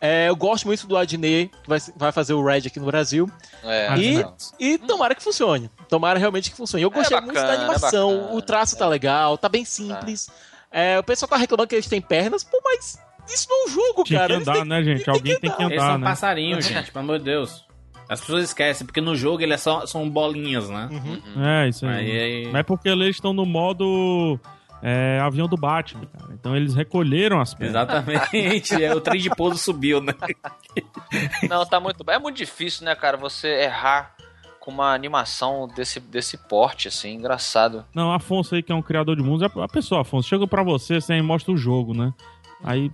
É, 0.00 0.28
eu 0.28 0.36
gosto 0.36 0.64
muito 0.66 0.86
do 0.86 0.96
Adnet, 0.96 1.50
que 1.62 1.68
vai, 1.68 1.78
vai 1.96 2.12
fazer 2.12 2.32
o 2.32 2.44
Red 2.44 2.68
aqui 2.68 2.78
no 2.78 2.86
Brasil. 2.86 3.30
É, 3.64 3.88
E, 4.60 4.74
e 4.74 4.78
tomara 4.78 5.14
que 5.14 5.22
funcione. 5.22 5.68
Tomara 5.88 6.18
realmente 6.18 6.50
que 6.50 6.56
funcione. 6.56 6.82
Eu 6.82 6.90
gostei 6.90 7.20
muito 7.20 7.34
da 7.34 7.42
bacana, 7.42 7.62
é 7.62 7.64
animação, 7.64 8.16
bacana. 8.16 8.34
o 8.34 8.42
traço 8.42 8.78
tá 8.78 8.86
legal, 8.86 9.36
tá 9.36 9.48
bem 9.48 9.64
simples. 9.64 10.30
É, 10.70 10.98
o 10.98 11.02
pessoal 11.02 11.28
tá 11.28 11.36
reclamando 11.36 11.68
que 11.68 11.74
eles 11.74 11.86
têm 11.88 12.00
pernas, 12.00 12.44
pô, 12.44 12.60
mas 12.64 12.98
isso 13.28 13.46
não 13.48 13.62
é 13.62 13.64
um 13.64 13.68
jogo, 13.70 14.04
Tinha 14.04 14.20
cara. 14.20 14.28
que 14.28 14.34
Eles 14.38 14.48
andar, 14.48 14.58
têm- 14.60 14.68
né, 14.68 14.82
gente? 14.82 15.04
tem 15.04 15.14
Alguém 15.14 15.34
que 15.34 15.40
tem 15.40 15.50
que 15.50 15.62
andar. 15.62 15.72
Eles 15.72 15.82
andar, 15.82 15.90
são 15.92 15.98
né? 15.98 16.06
passarinhos, 16.06 16.64
gente, 16.66 16.90
pelo 16.92 17.04
amor 17.04 17.18
de 17.18 17.24
Deus. 17.24 17.66
As 18.08 18.20
pessoas 18.20 18.44
esquecem, 18.44 18.86
porque 18.86 19.00
no 19.02 19.14
jogo 19.14 19.42
eles 19.42 19.60
são, 19.60 19.86
são 19.86 20.08
bolinhas, 20.08 20.68
né? 20.70 20.88
É, 21.64 21.68
isso 21.68 21.84
aí. 21.86 22.10
Aí, 22.10 22.20
aí- 22.20 22.46
Mas 22.46 22.60
é 22.60 22.62
porque 22.62 22.88
eles 22.88 23.16
estão 23.16 23.34
no 23.34 23.44
modo 23.44 24.40
é, 24.82 25.20
avião 25.20 25.46
do 25.46 25.56
Batman, 25.58 26.06
cara. 26.06 26.32
Então 26.32 26.56
eles 26.56 26.74
recolheram 26.74 27.38
as 27.38 27.52
pernas. 27.52 27.74
Exatamente, 27.74 28.74
é, 28.82 28.94
o 28.94 29.00
trem 29.00 29.20
de 29.20 29.28
pouso 29.28 29.58
subiu, 29.58 30.00
né? 30.00 30.14
Não, 31.50 31.66
tá 31.66 31.78
muito 31.80 32.02
bem. 32.04 32.16
É 32.16 32.18
muito 32.18 32.36
difícil, 32.36 32.84
né, 32.84 32.94
cara, 32.94 33.16
você 33.18 33.48
errar 33.64 34.14
com 34.68 34.72
uma 34.72 34.92
animação 34.92 35.66
desse, 35.74 35.98
desse 35.98 36.36
porte, 36.36 36.88
assim, 36.88 37.14
engraçado. 37.14 37.86
Não, 37.94 38.12
Afonso 38.12 38.54
aí, 38.54 38.62
que 38.62 38.70
é 38.70 38.74
um 38.74 38.82
criador 38.82 39.16
de 39.16 39.22
mundos, 39.22 39.42
a 39.56 39.66
pessoa, 39.66 40.02
Afonso, 40.02 40.28
chega 40.28 40.46
pra 40.46 40.62
você, 40.62 41.00
você 41.00 41.14
aí 41.14 41.22
mostra 41.22 41.54
o 41.54 41.56
jogo, 41.56 41.94
né? 41.94 42.12
Aí 42.62 42.90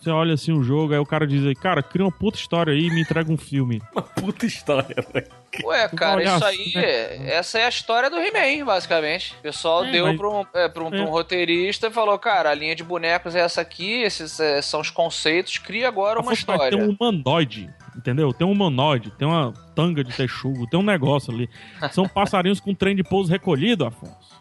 você 0.00 0.08
olha 0.08 0.32
assim 0.32 0.52
o 0.52 0.62
jogo, 0.62 0.94
aí 0.94 0.98
o 0.98 1.04
cara 1.04 1.26
diz 1.26 1.44
aí, 1.44 1.54
cara, 1.54 1.82
cria 1.82 2.06
uma 2.06 2.10
puta 2.10 2.38
história 2.38 2.72
aí 2.72 2.86
e 2.86 2.90
me 2.90 3.02
entrega 3.02 3.30
um 3.30 3.36
filme. 3.36 3.82
Uma 3.92 4.02
puta 4.02 4.46
história, 4.46 4.96
velho. 5.12 5.26
Ué, 5.64 5.88
cara, 5.88 6.16
olhar 6.16 6.36
isso 6.36 6.46
assim, 6.46 6.72
aí, 6.78 7.18
né? 7.18 7.34
essa 7.34 7.58
é 7.58 7.66
a 7.66 7.68
história 7.68 8.08
do 8.08 8.16
He-Man, 8.16 8.64
basicamente. 8.64 9.34
O 9.38 9.42
pessoal 9.42 9.84
É, 9.84 9.90
deu 9.92 10.06
mas- 10.06 10.16
pra, 10.16 10.30
um, 10.30 10.40
é, 10.54 10.68
pra, 10.68 10.84
um, 10.84 10.90
pra 10.90 11.00
um 11.00 11.06
é. 11.06 11.10
roteirista 11.10 11.88
e 11.88 11.90
falou, 11.90 12.18
cara, 12.18 12.50
a 12.50 12.54
linha 12.54 12.74
de 12.74 12.82
bonecos 12.82 13.34
é 13.34 13.40
essa 13.40 13.60
aqui, 13.60 14.02
esses 14.02 14.40
é, 14.40 14.62
são 14.62 14.80
os 14.80 14.88
conceitos, 14.88 15.58
cria 15.58 15.86
agora 15.86 16.18
uma 16.18 16.32
Afonso, 16.32 16.40
história. 16.40 16.70
Tem 16.78 16.82
um 16.88 16.96
humanoide, 16.98 17.68
entendeu? 17.96 18.32
Tem 18.32 18.46
um 18.46 18.52
humanoide, 18.52 19.10
tem 19.10 19.26
uma 19.26 19.52
tanga 19.74 20.02
de 20.04 20.12
texugo, 20.14 20.66
tem 20.66 20.78
um 20.78 20.84
negócio 20.84 21.32
ali. 21.32 21.48
São 21.92 22.08
passarinhos 22.08 22.60
com 22.60 22.74
trem 22.74 22.94
de 22.94 23.02
pouso 23.02 23.30
recolhido, 23.30 23.84
Afonso. 23.84 24.34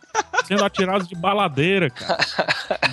Sendo 0.45 0.63
atirados 0.63 1.07
de 1.07 1.15
baladeira, 1.15 1.89
cara. 1.89 2.19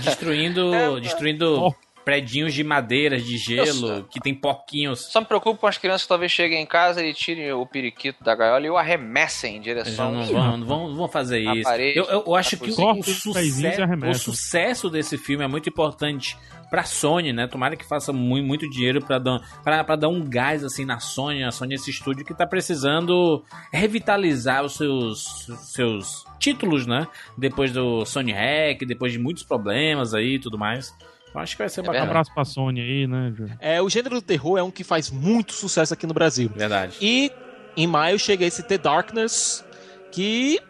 Destruindo, 0.01 0.73
É, 0.75 1.01
destruindo 1.01 1.61
Ó. 1.61 1.73
predinhos 2.11 2.53
de 2.53 2.65
madeiras, 2.65 3.25
de 3.25 3.39
gelo, 3.39 4.05
que 4.11 4.19
tem 4.19 4.35
porquinhos. 4.35 5.01
Só 5.13 5.21
me 5.21 5.27
preocupo 5.27 5.61
com 5.61 5.67
as 5.69 5.79
crianças 5.79 6.03
que 6.03 6.09
talvez 6.09 6.33
cheguem 6.33 6.61
em 6.61 6.67
casa 6.67 7.05
e 7.05 7.15
tirem 7.15 7.53
o 7.53 7.65
periquito 7.65 8.25
da 8.25 8.35
gaiola 8.35 8.67
e 8.67 8.71
o 8.71 8.77
arremessem 8.77 9.57
em 9.59 9.61
direção 9.61 10.11
não 10.13 10.25
vão, 10.27 10.57
não 10.57 10.67
vão, 10.67 10.89
não 10.89 10.97
vão 10.97 11.09
fazer 11.09 11.47
A 11.47 11.55
isso. 11.55 11.63
parede, 11.63 11.97
eu, 11.99 12.05
eu- 12.07 12.25
eu 12.27 12.35
acho 12.35 12.57
que 12.57 12.71
o, 12.71 12.93
o 12.99 13.03
sucesso, 13.05 13.93
o 14.11 14.15
sucesso 14.15 14.91
desse 14.91 15.17
filme 15.17 15.45
é 15.45 15.47
muito 15.47 15.69
importante 15.69 16.37
pra 16.69 16.85
Sony, 16.85 17.33
né? 17.33 17.47
Tomara 17.49 17.75
que 17.77 17.85
faça 17.85 18.13
muito, 18.13 18.47
muito 18.47 18.71
dinheiro 18.71 19.01
pra 19.05 19.19
dar, 19.19 19.41
pra, 19.63 19.83
pra 19.85 19.97
dar 19.97 20.09
um 20.09 20.25
gás 20.25 20.63
assim 20.65 20.85
na 20.85 20.99
Sony, 21.01 21.43
a 21.45 21.51
Sony 21.51 21.75
esse 21.75 21.91
estúdio 21.91 22.25
que 22.25 22.33
tá 22.35 22.47
precisando 22.47 23.45
revitalizar 23.73 24.65
os 24.65 24.75
seus, 24.75 25.47
seus 25.73 26.25
títulos, 26.39 26.87
né? 26.87 27.07
Depois 27.37 27.73
do 27.73 28.05
Sony 28.05 28.33
Hack, 28.33 28.85
depois 28.87 29.13
de 29.13 29.19
muitos 29.19 29.43
problemas 29.43 30.15
aí 30.15 30.35
e 30.35 30.39
tudo 30.39 30.57
mais. 30.59 30.95
Acho 31.35 31.57
que 31.57 31.63
vai 31.63 31.69
ser 31.69 31.81
É 31.81 31.83
Um 31.83 31.87
bacana. 31.87 32.05
abraço 32.07 32.35
pra 32.35 32.45
Sony 32.45 32.81
aí, 32.81 33.07
né, 33.07 33.33
Júlio? 33.37 33.57
É, 33.61 33.81
o 33.81 33.89
gênero 33.89 34.17
do 34.17 34.23
terror 34.23 34.59
é 34.59 34.63
um 34.63 34.71
que 34.71 34.83
faz 34.83 35.11
muito 35.11 35.53
sucesso 35.53 35.95
aqui 35.95 36.07
no 36.07 36.15
Brasil. 36.15 36.51
Verdade. 36.55 36.97
E 37.01 37.31
em 37.77 37.87
maio 37.87 38.19
chega 38.19 38.45
esse 38.45 38.63
The 38.65 38.79
Darkness, 38.79 39.65
que 40.11 40.61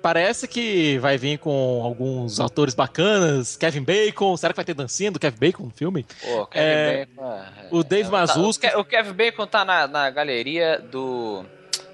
parece 0.00 0.46
que 0.48 0.98
vai 1.00 1.18
vir 1.18 1.38
com 1.38 1.82
alguns 1.82 2.40
atores 2.40 2.74
bacanas. 2.74 3.56
Kevin 3.56 3.82
Bacon, 3.82 4.36
será 4.36 4.52
que 4.52 4.56
vai 4.56 4.64
ter 4.64 4.72
dancinha 4.74 5.10
do 5.10 5.18
Kevin 5.18 5.36
Bacon 5.38 5.64
no 5.64 5.70
filme? 5.70 6.06
Pô, 6.22 6.46
Kevin 6.46 6.64
É, 6.66 7.06
Bacon. 7.06 7.32
é- 7.34 7.68
o 7.70 7.82
Dave 7.84 8.08
é, 8.08 8.26
tá- 8.26 8.78
O 8.78 8.84
Kevin 8.84 9.12
Bacon 9.12 9.46
tá 9.46 9.64
na, 9.64 9.86
na 9.86 10.08
galeria 10.10 10.78
do, 10.78 11.44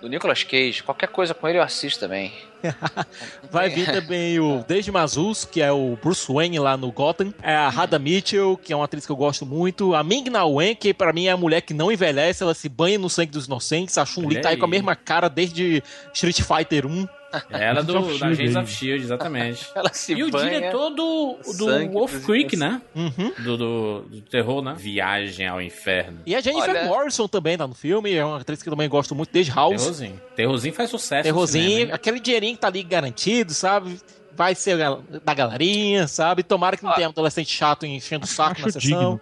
do 0.01 0.09
Nicolas 0.09 0.45
Cage. 0.45 0.83
Qualquer 0.83 1.09
coisa 1.09 1.35
com 1.35 1.49
ele 1.49 1.59
eu 1.59 1.63
assisto 1.63 1.99
também. 2.01 2.33
Vai 3.51 3.69
vir 3.69 3.91
também 3.93 4.39
o 4.39 4.65
Dave 4.67 4.91
Mazus, 4.91 5.45
que 5.45 5.61
é 5.61 5.71
o 5.71 5.97
Bruce 6.03 6.31
Wayne 6.33 6.59
lá 6.59 6.77
no 6.77 6.91
Gotham. 6.91 7.33
É 7.43 7.55
a 7.55 7.69
Rada 7.69 7.99
Mitchell, 7.99 8.57
que 8.57 8.73
é 8.73 8.77
uma 8.77 8.85
atriz 8.85 9.05
que 9.07 9.13
eu 9.13 9.17
gosto 9.17 9.45
muito. 9.45 9.95
A 9.95 10.03
Ming 10.03 10.31
Na 10.31 10.45
Wen, 10.45 10.75
que 10.75 10.95
pra 10.95 11.13
mim 11.13 11.27
é 11.27 11.31
a 11.31 11.37
mulher 11.37 11.61
que 11.63 11.75
não 11.75 11.91
envelhece, 11.91 12.43
ela 12.43 12.55
se 12.55 12.69
banha 12.69 12.99
no 12.99 13.11
sangue 13.11 13.33
dos 13.33 13.47
inocentes. 13.47 13.99
A 13.99 14.05
Chun-Li 14.05 14.41
tá 14.41 14.51
aí 14.51 14.57
com 14.57 14.65
a 14.65 14.69
mesma 14.69 14.95
cara 14.95 15.29
desde 15.29 15.83
Street 16.13 16.41
Fighter 16.41 16.87
1. 16.87 17.07
É 17.51 17.65
ela 17.65 17.83
do, 17.83 17.97
Agents 17.97 18.13
of 18.13 18.19
da 18.21 18.27
Shield 18.27 18.43
Agents 18.43 18.57
of 18.57 18.73
Shield, 18.73 19.05
exatamente. 19.05 19.71
Ela 19.75 19.91
se 19.93 20.13
E 20.15 20.23
o 20.25 20.31
diretor 20.31 20.91
do, 20.91 21.39
do 21.45 21.65
sangue 21.65 21.93
Wolf 21.95 22.25
Creek, 22.27 22.57
né? 22.57 22.81
Uhum. 22.95 23.33
Do, 23.43 23.57
do, 23.57 24.01
do 24.09 24.21
terror, 24.23 24.63
né? 24.63 24.75
Viagem 24.79 25.47
ao 25.47 25.61
inferno. 25.61 26.21
E 26.27 26.35
a 26.35 26.41
Jennifer 26.41 26.71
Olha- 26.71 26.85
Morrison 26.85 27.27
também 27.29 27.57
tá 27.57 27.67
no 27.67 27.75
filme, 27.75 28.13
é 28.15 28.25
uma 28.25 28.39
atriz 28.41 28.63
que 28.63 28.69
eu 28.69 28.73
também 28.73 28.89
gosto 28.89 29.15
muito, 29.15 29.31
desde 29.33 29.53
House. 29.53 29.81
Terrorzinho. 29.81 30.21
Terrorzinho 30.37 30.75
faz 30.75 30.91
sucesso. 30.91 31.23
Terrorzinho, 31.25 31.71
cinema, 31.71 31.95
aquele 31.95 32.21
dinheirinho 32.21 32.55
que 32.55 32.61
tá 32.61 32.69
ali 32.69 32.83
garantido, 32.83 33.53
sabe? 33.55 33.99
Vai 34.35 34.55
ser 34.55 34.79
da 35.25 35.35
galerinha, 35.35 36.09
sabe? 36.09 36.43
Tomara 36.43 36.77
que 36.77 36.83
não 36.85 36.91
Ah. 36.93 36.95
tenha 36.95 37.09
um 37.09 37.11
adolescente 37.13 37.51
chato 37.51 37.85
enchendo 37.85 38.25
o 38.25 38.29
saco 38.29 38.61
na 38.61 38.67
Acho 38.69 38.81
sessão. 38.81 38.81
digno. 39.01 39.21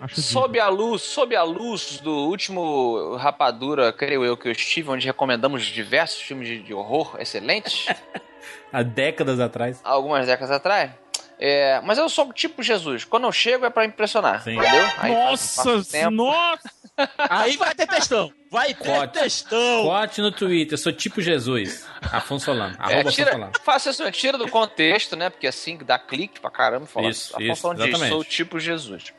Acho. 0.00 0.20
Sob 0.20 0.58
a 0.58 0.68
luz, 0.68 1.02
sob 1.02 1.34
a 1.36 1.42
luz 1.42 2.00
do 2.00 2.10
último 2.28 3.16
Rapadura, 3.16 3.92
creio 3.92 4.24
eu 4.24 4.36
que 4.36 4.48
eu 4.48 4.52
estive, 4.52 4.90
onde 4.90 5.06
recomendamos 5.06 5.64
diversos 5.64 6.20
filmes 6.20 6.48
de, 6.48 6.62
de 6.62 6.74
horror 6.74 7.16
excelentes, 7.18 7.86
Há 8.72 8.82
décadas 8.82 9.38
atrás. 9.38 9.80
algumas 9.84 10.26
décadas 10.26 10.50
atrás. 10.50 10.90
É, 11.38 11.80
mas 11.84 11.98
eu 11.98 12.08
sou 12.08 12.32
tipo 12.32 12.62
Jesus. 12.62 13.04
Quando 13.04 13.24
eu 13.24 13.32
chego 13.32 13.64
é 13.64 13.70
pra 13.70 13.84
impressionar, 13.84 14.42
Sim. 14.42 14.56
entendeu? 14.56 14.88
Aí 14.98 15.12
Nossa, 15.12 16.10
nossa! 16.10 16.70
Aí 17.18 17.56
vai 17.56 17.74
ter 17.74 17.88
textão. 17.88 18.32
Vai 18.50 18.72
ter 18.72 18.84
Corte. 18.84 19.18
textão. 19.18 19.82
Bote 19.84 20.20
no 20.20 20.30
Twitter, 20.30 20.74
eu 20.74 20.78
sou 20.78 20.92
tipo 20.92 21.20
Jesus. 21.20 21.84
Afonso 22.00 22.44
Solano. 22.44 22.76
É, 22.78 22.94
Arroba 22.94 23.10
tira, 23.10 23.30
Afonso 23.36 23.62
faça 23.64 23.90
assim, 23.90 24.08
tira 24.12 24.38
do 24.38 24.48
contexto, 24.48 25.16
né? 25.16 25.28
Porque 25.28 25.46
assim 25.48 25.76
dá 25.78 25.98
clique 25.98 26.40
pra 26.40 26.50
caramba 26.50 26.84
e 26.84 26.88
fala. 26.88 27.08
Isso, 27.08 27.32
Afonso 27.34 27.52
isso, 27.52 27.60
Solano 27.62 27.84
diz, 27.84 28.08
sou 28.08 28.24
tipo 28.24 28.60
Jesus. 28.60 29.12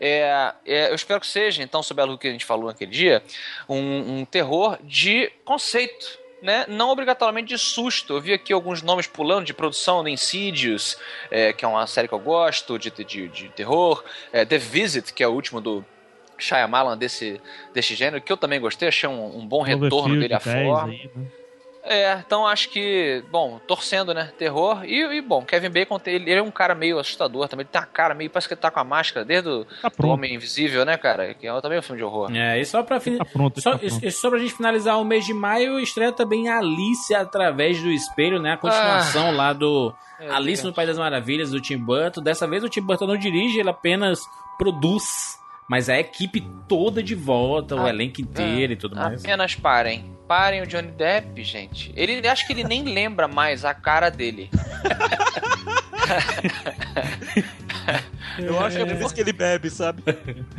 É, 0.00 0.52
é, 0.64 0.90
eu 0.90 0.94
espero 0.94 1.20
que 1.20 1.26
seja, 1.26 1.62
então, 1.62 1.82
sob 1.82 2.00
a 2.00 2.04
luz 2.04 2.18
que 2.18 2.28
a 2.28 2.32
gente 2.32 2.44
falou 2.44 2.66
naquele 2.66 2.90
dia, 2.90 3.22
um, 3.68 4.20
um 4.20 4.24
terror 4.24 4.78
de 4.82 5.30
conceito. 5.44 6.18
Né? 6.40 6.66
Não 6.68 6.90
obrigatoriamente 6.90 7.48
de 7.48 7.58
susto. 7.58 8.14
Eu 8.14 8.20
vi 8.20 8.32
aqui 8.32 8.52
alguns 8.52 8.80
nomes 8.80 9.08
pulando 9.08 9.44
de 9.44 9.52
produção, 9.52 10.04
The 10.04 10.10
Insidious, 10.10 10.96
é, 11.32 11.52
que 11.52 11.64
é 11.64 11.68
uma 11.68 11.84
série 11.88 12.06
que 12.06 12.14
eu 12.14 12.20
gosto, 12.20 12.78
de, 12.78 12.90
de, 12.90 13.28
de 13.28 13.48
terror, 13.48 14.04
é, 14.32 14.44
The 14.44 14.56
Visit, 14.56 15.12
que 15.12 15.24
é 15.24 15.26
o 15.26 15.32
último 15.32 15.60
do 15.60 15.84
Shyamalan 16.38 16.96
desse, 16.96 17.40
desse 17.74 17.96
gênero, 17.96 18.22
que 18.22 18.32
eu 18.32 18.36
também 18.36 18.60
gostei, 18.60 18.86
achei 18.86 19.08
um, 19.08 19.38
um 19.38 19.46
bom 19.46 19.62
retorno 19.62 20.18
dele 20.18 20.34
à 20.34 20.38
10 20.38 20.66
forma. 20.66 20.92
aí, 20.92 21.10
né? 21.14 21.26
É, 21.88 22.22
então 22.24 22.46
acho 22.46 22.68
que, 22.68 23.24
bom, 23.30 23.58
torcendo, 23.66 24.12
né? 24.12 24.30
Terror. 24.38 24.84
E, 24.84 25.16
e, 25.16 25.22
bom, 25.22 25.42
Kevin 25.42 25.70
Bacon, 25.70 25.98
ele, 26.06 26.30
é 26.32 26.42
um 26.42 26.50
cara 26.50 26.74
meio 26.74 26.98
assustador 26.98 27.48
também. 27.48 27.62
Ele 27.64 27.70
tem 27.72 27.80
uma 27.80 27.86
cara 27.86 28.14
meio. 28.14 28.28
Parece 28.30 28.46
que 28.46 28.54
ele 28.54 28.60
tá 28.60 28.70
com 28.70 28.78
a 28.80 28.84
máscara 28.84 29.24
desde 29.24 29.48
o 29.48 29.64
Tá. 29.64 29.90
Homem 30.06 30.34
Invisível, 30.34 30.84
né, 30.84 30.96
cara? 30.98 31.32
Que 31.34 31.46
é 31.48 31.60
também 31.60 31.78
um 31.78 31.82
filme 31.82 31.98
de 31.98 32.04
horror. 32.04 32.30
É, 32.34 32.60
e 32.60 32.64
só 32.64 32.82
pra 32.82 33.00
fin... 33.00 33.16
Tá 33.16 33.24
pronto, 33.24 33.60
só, 33.60 33.78
tá 33.78 33.86
e- 34.02 34.10
só 34.10 34.28
pra 34.30 34.38
gente 34.38 34.52
finalizar 34.54 35.00
o 35.00 35.04
mês 35.04 35.24
de 35.24 35.32
maio, 35.32 35.80
estreia 35.80 36.12
também 36.12 36.48
Alice 36.48 37.14
através 37.14 37.82
do 37.82 37.90
espelho, 37.90 38.38
né? 38.38 38.52
A 38.52 38.56
continuação 38.58 39.34
lá 39.34 39.52
do 39.52 39.94
Meu 40.20 40.34
Alice 40.34 40.64
no 40.64 40.72
País 40.74 40.88
das 40.88 40.98
Maravilhas 40.98 41.50
do 41.50 41.60
Tim 41.60 41.78
Burton. 41.78 42.20
Dessa 42.20 42.46
vez 42.46 42.62
o 42.62 42.68
Tim 42.68 42.82
Burton 42.82 43.06
não 43.06 43.16
dirige, 43.16 43.58
ele 43.58 43.70
apenas 43.70 44.20
produz. 44.58 45.38
Mas 45.68 45.88
a 45.88 45.98
equipe 45.98 46.40
toda 46.66 47.02
de 47.02 47.14
volta, 47.14 47.76
o 47.76 47.84
Ah, 47.86 47.90
elenco 47.90 48.20
inteiro 48.20 48.72
e 48.72 48.76
tudo 48.76 48.96
mais. 48.96 49.22
Apenas 49.24 49.54
parem. 49.54 50.17
Parem 50.28 50.60
o 50.60 50.66
Johnny 50.66 50.88
Depp, 50.92 51.42
gente. 51.42 51.90
Ele 51.96 52.26
acho 52.28 52.46
que 52.46 52.52
ele 52.52 52.62
nem 52.62 52.82
lembra 52.84 53.26
mais 53.26 53.64
a 53.64 53.72
cara 53.72 54.10
dele. 54.10 54.50
Eu 58.38 58.60
acho 58.60 58.76
que 58.76 58.82
é 58.82 58.86
por 58.86 59.02
isso 59.04 59.14
que 59.14 59.20
ele 59.20 59.32
bebe, 59.32 59.68
sabe? 59.70 60.02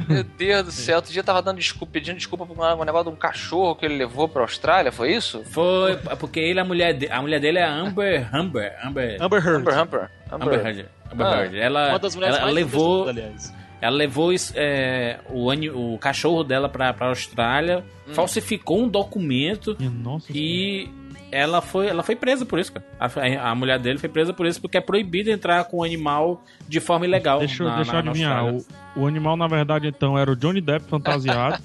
Meu 0.07 0.23
Deus 0.23 0.65
do 0.65 0.71
céu. 0.71 0.97
Outro 0.97 1.11
dia 1.11 1.19
eu 1.21 1.23
tava 1.23 1.41
dando 1.41 1.57
desculpa, 1.59 1.93
pedindo 1.93 2.17
desculpa 2.17 2.45
por 2.45 2.53
um 2.59 2.83
negócio 2.83 3.09
de 3.09 3.15
um 3.15 3.15
cachorro 3.15 3.75
que 3.75 3.85
ele 3.85 3.95
levou 3.97 4.27
pra 4.27 4.41
Austrália, 4.41 4.91
foi 4.91 5.13
isso? 5.13 5.43
Foi 5.45 5.95
porque 6.19 6.39
ele, 6.39 6.59
a 6.59 6.65
mulher, 6.65 6.93
de- 6.93 7.07
a 7.09 7.21
mulher 7.21 7.39
dele 7.39 7.59
é 7.59 7.63
Amber, 7.65 8.27
Amber, 8.35 8.75
Amber, 8.83 9.17
Amber 9.21 9.47
Heard. 9.47 9.61
Humber, 9.61 9.79
Humber. 9.79 10.09
Amber 10.31 10.65
Heard. 10.65 10.85
Amber 11.11 11.25
Ah. 11.25 11.55
Ela, 11.55 11.89
Uma 11.89 11.99
das 11.99 12.15
mulheres 12.15 12.35
ela 12.35 12.45
mais 12.45 12.55
levou, 12.55 13.05
do 13.05 13.07
mundo, 13.07 13.09
aliás. 13.09 13.53
Ela 13.81 13.95
levou 13.95 14.31
é, 14.55 15.19
o, 15.29 15.93
o 15.93 15.97
cachorro 15.97 16.43
dela 16.43 16.67
pra, 16.69 16.93
pra 16.93 17.07
Austrália, 17.07 17.83
Hum. 18.07 18.13
falsificou 18.13 18.81
um 18.83 18.87
documento 18.89 19.77
Nossa 19.79 20.25
e 20.33 20.89
ela 21.31 21.61
foi, 21.61 21.85
ela 21.87 22.01
foi 22.01 22.15
presa 22.15 22.43
por 22.43 22.57
isso, 22.57 22.73
cara. 22.73 22.83
A, 22.99 23.51
a 23.51 23.53
mulher 23.55 23.77
dele 23.77 23.99
foi 23.99 24.09
presa 24.09 24.33
por 24.33 24.47
isso 24.47 24.59
porque 24.59 24.79
é 24.79 24.81
proibido 24.81 25.29
entrar 25.29 25.63
com 25.65 25.77
o 25.77 25.83
animal 25.83 26.43
de 26.67 26.79
forma 26.79 27.05
ilegal. 27.05 27.37
Deixa, 27.37 27.61
eu- 27.61 27.67
na, 27.69 27.75
deixa 27.75 27.93
eu 27.93 27.99
adivinhar. 27.99 28.39
Austrália. 28.39 28.65
O, 28.95 29.01
o 29.01 29.07
animal, 29.07 29.37
na 29.37 29.45
verdade, 29.47 29.87
então, 29.87 30.17
era 30.17 30.31
o 30.31 30.35
Johnny 30.35 30.59
Depp 30.59 30.85
fantasiado. 30.89 31.61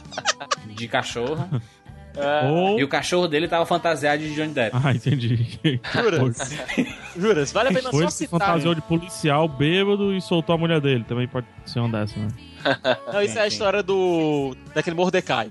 de 0.74 0.88
cachorro. 0.88 1.46
Ou. 2.50 2.78
E 2.78 2.84
o 2.84 2.88
cachorro 2.88 3.28
dele 3.28 3.48
tava 3.48 3.66
fantasiado 3.66 4.22
de 4.22 4.34
Johnny 4.34 4.52
Depp. 4.52 4.76
Ah, 4.82 4.92
entendi. 4.92 5.58
Juras? 5.92 6.36
Juras, 7.16 7.52
vale 7.52 7.68
a 7.68 7.72
pena 7.72 7.90
Foi 7.90 8.04
só 8.04 8.10
se 8.10 8.18
citar. 8.18 8.40
fantasiou 8.40 8.74
de 8.74 8.80
policial 8.82 9.48
bêbado 9.48 10.14
e 10.14 10.20
soltou 10.20 10.54
a 10.54 10.58
mulher 10.58 10.80
dele. 10.80 11.04
Também 11.04 11.28
pode 11.28 11.46
ser 11.64 11.80
uma 11.80 11.88
dessa, 11.88 12.18
né? 12.18 12.28
Não, 13.12 13.22
isso 13.22 13.38
é 13.38 13.42
a 13.42 13.46
história 13.46 13.82
do 13.82 14.56
daquele 14.74 14.96
Mordecai. 14.96 15.50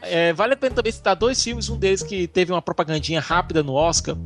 É, 0.00 0.32
vale 0.32 0.54
a 0.54 0.56
pena 0.56 0.76
também 0.76 0.92
citar 0.92 1.16
dois 1.16 1.42
filmes, 1.42 1.68
um 1.68 1.76
deles 1.76 2.02
que 2.02 2.28
teve 2.28 2.52
uma 2.52 2.62
propagandinha 2.62 3.20
rápida 3.20 3.62
no 3.64 3.74
Oscar, 3.74 4.16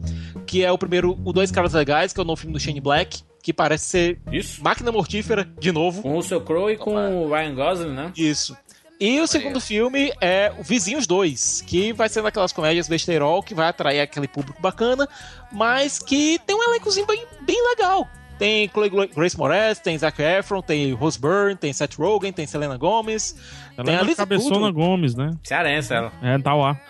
que 0.46 0.62
é 0.62 0.70
o 0.70 0.76
primeiro, 0.76 1.18
o 1.24 1.32
Dois 1.32 1.50
Caras 1.50 1.72
Legais, 1.72 2.12
que 2.12 2.20
é 2.20 2.22
o 2.22 2.26
novo 2.26 2.40
filme 2.40 2.52
do 2.52 2.60
Shane 2.60 2.80
Black, 2.80 3.22
que 3.42 3.54
parece 3.54 3.86
ser 3.86 4.20
Isso. 4.30 4.62
Máquina 4.62 4.92
Mortífera, 4.92 5.48
de 5.58 5.72
novo. 5.72 6.02
Com 6.02 6.18
o 6.18 6.22
seu 6.22 6.42
Crow 6.42 6.70
e 6.70 6.76
com 6.76 6.94
o 6.94 7.30
Ryan 7.32 7.54
Gosling, 7.54 7.94
né? 7.94 8.12
Isso. 8.16 8.54
E 9.02 9.20
o 9.20 9.26
segundo 9.26 9.60
filme 9.60 10.12
é 10.20 10.52
o 10.56 10.62
Vizinhos 10.62 11.08
2, 11.08 11.64
que 11.66 11.92
vai 11.92 12.08
ser 12.08 12.22
daquelas 12.22 12.52
comédias 12.52 12.88
besteirol 12.88 13.42
que 13.42 13.52
vai 13.52 13.66
atrair 13.66 14.00
aquele 14.00 14.28
público 14.28 14.62
bacana, 14.62 15.08
mas 15.50 15.98
que 15.98 16.38
tem 16.46 16.54
um 16.54 16.62
elencozinho 16.62 17.04
bem, 17.04 17.26
bem 17.40 17.60
legal. 17.70 18.08
Tem 18.38 18.68
Chloe 18.68 19.08
Grace 19.08 19.36
Moretz, 19.36 19.80
tem 19.80 19.98
Zac 19.98 20.22
Efron, 20.22 20.62
tem 20.62 20.92
Rose 20.92 21.18
Byrne, 21.18 21.56
tem 21.56 21.72
Seth 21.72 21.96
Rogen, 21.96 22.32
tem 22.32 22.46
Selena 22.46 22.76
Gomez. 22.76 23.34
Ela 23.76 23.84
Tem 23.84 23.94
é 23.96 23.98
a 23.98 24.02
Lisa 24.02 24.18
cabeçona 24.18 24.68
Kudrow. 24.68 24.72
Gomes, 24.72 25.16
né? 25.16 25.32
Cearense 25.42 25.92
ela. 25.92 26.12
É, 26.22 26.38
tá 26.38 26.54
lá. 26.54 26.80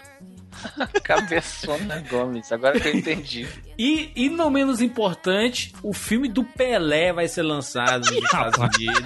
Cabeçona 1.02 2.04
Gomes, 2.10 2.52
agora 2.52 2.78
que 2.78 2.88
eu 2.88 2.94
entendi. 2.94 3.48
E, 3.78 4.12
e 4.14 4.28
não 4.28 4.50
menos 4.50 4.82
importante, 4.82 5.72
o 5.82 5.94
filme 5.94 6.28
do 6.28 6.44
Pelé 6.44 7.10
vai 7.10 7.26
ser 7.26 7.42
lançado 7.42 8.04
nos 8.04 8.22
Estados 8.22 8.58
Unidos. 8.58 9.02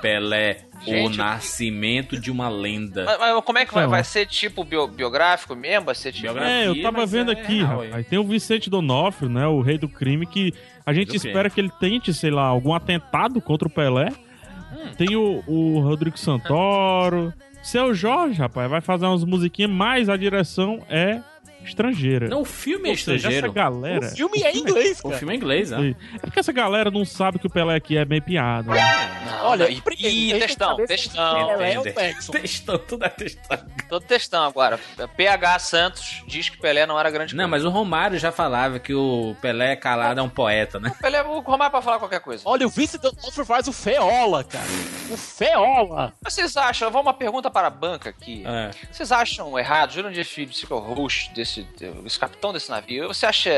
Pelé, 0.00 0.66
o 0.82 0.90
Gente, 0.90 1.18
nascimento 1.18 2.18
de 2.20 2.30
uma 2.30 2.48
lenda. 2.48 3.04
Mas, 3.04 3.18
mas 3.18 3.44
como 3.44 3.58
é 3.58 3.66
que 3.66 3.72
vai? 3.72 3.84
Lá. 3.84 3.90
Vai 3.90 4.04
ser 4.04 4.26
tipo 4.26 4.64
bio- 4.64 4.88
biográfico 4.88 5.54
mesmo? 5.54 5.86
Vai 5.86 5.94
ser 5.94 6.12
tipo. 6.12 6.22
Biográfico. 6.24 6.52
É, 6.52 6.68
eu 6.68 6.82
tava 6.82 7.06
vendo 7.06 7.30
é 7.30 7.34
aqui, 7.34 7.58
real, 7.58 7.82
rapaz. 7.84 8.06
Tem 8.08 8.18
o 8.18 8.24
Vicente 8.24 8.68
Donofrio, 8.68 9.28
né? 9.28 9.46
O 9.46 9.60
rei 9.60 9.78
do 9.78 9.88
crime, 9.88 10.26
que 10.26 10.52
a 10.84 10.92
gente 10.92 11.08
do 11.08 11.14
crime. 11.18 11.28
espera 11.28 11.48
que 11.50 11.60
ele 11.60 11.70
tente, 11.80 12.12
sei 12.12 12.30
lá, 12.30 12.42
algum 12.44 12.74
atentado 12.74 13.40
contra 13.40 13.68
o 13.68 13.70
Pelé. 13.70 14.08
Hum. 14.72 14.90
Tem 14.96 15.14
o, 15.16 15.42
o 15.46 15.80
Rodrigo 15.80 16.18
Santoro. 16.18 17.32
Seu 17.62 17.94
Jorge, 17.94 18.38
rapaz, 18.40 18.68
vai 18.68 18.80
fazer 18.80 19.06
umas 19.06 19.22
musiquinhas, 19.24 19.70
mas 19.70 20.08
a 20.08 20.16
direção 20.16 20.84
é 20.88 21.20
estrangeira. 21.64 22.28
Não, 22.28 22.42
o 22.42 22.44
filme 22.44 22.90
é 22.90 22.92
estrangeiro. 22.92 23.46
essa 23.46 23.54
galera. 23.54 24.06
O 24.06 24.16
filme 24.16 24.42
é 24.42 24.52
em 24.52 24.58
inglês, 24.58 25.00
O 25.00 25.08
cara. 25.08 25.18
filme 25.18 25.34
é 25.34 25.36
inglês, 25.36 25.70
né? 25.70 25.94
É 26.14 26.18
porque 26.18 26.40
essa 26.40 26.52
galera 26.52 26.90
não 26.90 27.04
sabe 27.04 27.38
que 27.38 27.46
o 27.46 27.50
Pelé 27.50 27.76
aqui 27.76 27.96
é 27.96 28.04
meio 28.04 28.22
piada. 28.22 28.70
Né? 28.70 28.80
Não, 29.26 29.46
Olha, 29.46 29.68
e, 29.68 29.76
e 29.76 29.80
que 29.80 30.38
textão, 30.38 30.76
se. 30.86 31.10
Pelé 31.10 31.74
é 31.74 31.78
o. 31.80 31.82
Textão, 32.30 32.78
tudo 32.86 33.04
é 33.04 33.08
textão. 33.08 33.58
Todo 33.88 34.04
textão 34.04 34.44
agora. 34.44 34.78
PH 35.16 35.58
Santos 35.58 36.22
diz 36.26 36.48
que 36.48 36.58
Pelé 36.58 36.86
não 36.86 36.98
era 36.98 37.10
grande 37.10 37.34
Não, 37.34 37.48
mas 37.48 37.64
o 37.64 37.70
Romário 37.70 38.18
já 38.18 38.32
falava 38.32 38.78
que 38.78 38.94
o 38.94 39.36
Pelé 39.40 39.76
calado 39.76 40.20
é 40.20 40.22
um 40.22 40.28
poeta, 40.28 40.78
né? 40.78 40.92
Pelé, 41.00 41.22
o 41.22 41.40
Romário 41.40 41.70
pra 41.70 41.82
falar 41.82 41.98
qualquer 41.98 42.20
coisa. 42.20 42.42
Olha, 42.46 42.66
o 42.66 42.70
Vice 42.70 42.98
Donofrio 42.98 43.44
faz 43.44 43.68
o 43.68 43.72
Feola, 43.72 44.44
cara. 44.44 44.64
O 45.10 45.16
Feola. 45.16 46.12
Mas 46.22 46.34
Vocês 46.34 46.56
acham, 46.56 46.90
vou 46.90 47.02
uma 47.02 47.14
pergunta 47.14 47.50
para 47.50 47.66
a 47.66 47.70
banca 47.70 48.10
aqui. 48.10 48.44
É. 48.46 48.70
Vocês 48.90 49.12
acham 49.12 49.58
errado, 49.58 49.92
Jurandir 49.92 50.24
Filho, 50.24 50.52
você 50.52 50.66
que 50.66 50.72
é 50.72 50.76
o 50.76 50.78
host 50.78 51.32
desse, 51.34 51.51
esse 51.60 52.18
capitão 52.18 52.52
desse 52.52 52.70
navio, 52.70 53.08
você 53.08 53.26
acha 53.26 53.50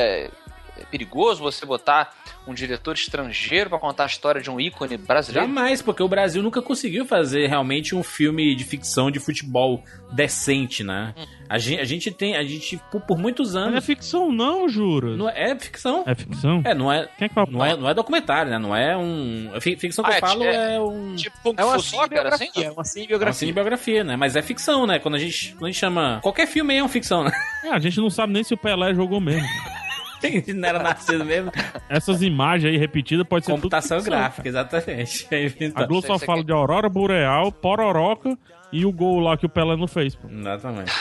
é, 0.85 0.90
perigoso 0.90 1.42
você 1.42 1.64
botar 1.66 2.12
um 2.47 2.55
diretor 2.55 2.94
estrangeiro 2.94 3.70
pra 3.70 3.79
contar 3.79 4.05
a 4.05 4.07
história 4.07 4.40
de 4.40 4.51
um 4.51 4.61
ícone 4.61 4.97
brasileiro? 4.97 5.47
Jamais, 5.47 5.81
porque 5.83 6.03
o 6.03 6.09
Brasil 6.09 6.42
nunca 6.42 6.61
conseguiu 6.62 7.05
fazer 7.07 7.47
realmente 7.49 7.94
um 7.94 8.03
filme 8.03 8.55
de 8.55 8.64
ficção 8.64 9.11
de 9.11 9.18
futebol 9.18 9.83
decente, 10.12 10.85
né? 10.85 11.14
A 11.49 11.59
gente, 11.59 11.81
a 11.81 11.85
gente 11.85 12.11
tem, 12.11 12.37
a 12.37 12.42
gente 12.42 12.81
por, 12.90 13.01
por 13.03 13.18
muitos 13.18 13.55
Mas 13.55 13.62
não 13.62 13.68
é 13.68 13.73
anos 13.73 13.85
ficção, 13.85 14.33
não, 14.33 14.68
juro. 14.68 15.16
não 15.16 15.29
é, 15.29 15.51
é 15.53 15.59
ficção. 15.59 16.03
É 16.07 16.14
ficção? 16.14 16.62
É, 16.64 16.75
não 16.75 16.92
é, 16.92 17.09
Quem 17.18 17.27
é 17.27 17.29
que 17.29 17.51
não 17.53 17.64
é, 17.64 17.77
não 17.77 17.88
é 17.88 17.94
documentário, 17.94 18.51
né? 18.51 18.59
Não 18.59 18.75
é 18.75 18.97
um, 18.97 19.51
fi- 19.61 19.77
ficção 19.77 20.05
que 20.05 20.11
Ah, 20.11 20.14
eu 20.14 20.16
é, 20.16 20.20
falo 20.20 20.44
é- 20.44 20.75
é, 20.77 20.81
um 20.81 21.14
Tipo 21.16 21.55
É 21.57 21.64
uma 21.64 21.79
Soccer, 21.79 22.27
assim? 22.27 22.47
cinebiografia. 22.47 22.49
É 22.57 22.61
uma 22.61 22.66
é 22.66 22.70
uma 22.73 22.85
cinebiografia. 22.85 23.38
cinebiografia, 23.38 24.05
né? 24.05 24.16
Mas 24.16 24.37
é 24.37 24.42
ficção, 24.42 24.87
né? 24.87 24.99
Quando 24.99 25.14
a 25.16 25.18
gente, 25.18 25.53
quando 25.53 25.64
a 25.64 25.70
gente 25.70 25.79
chama 25.81 26.20
qualquer 26.23 26.47
filme 26.47 26.73
aí 26.73 26.79
é 26.79 26.83
uma 26.83 26.88
ficção, 26.88 27.25
né? 27.25 27.31
É, 27.64 27.68
a 27.70 27.79
gente 27.79 27.99
não 27.99 28.11
sabe 28.11 28.33
nem 28.33 28.42
se 28.44 28.55
o 28.55 28.57
Pelé 28.57 28.94
jogou 28.94 29.20
mesmo. 29.20 29.47
não 30.54 30.68
era 30.68 30.82
nascido 30.82 31.24
mesmo. 31.24 31.52
Essas 31.88 32.22
imagens 32.22 32.72
aí 32.72 32.78
repetidas 32.78 33.26
pode 33.26 33.44
ser 33.44 33.52
tudo 33.52 33.62
Computação 33.62 33.98
ficção, 33.98 34.18
gráfica, 34.18 34.48
exatamente. 34.48 35.28
A 35.74 35.84
Globo 35.84 36.06
só 36.06 36.18
fala 36.18 36.44
de 36.44 36.52
Aurora 36.52 36.88
Boreal, 36.88 37.50
Pororoca 37.52 38.37
e 38.72 38.84
o 38.84 38.92
gol 38.92 39.20
lá 39.20 39.37
que 39.37 39.46
o 39.46 39.48
Pelé 39.48 39.76
não 39.76 39.87
fez, 39.87 40.14
pô. 40.14 40.28
Exatamente. 40.28 40.92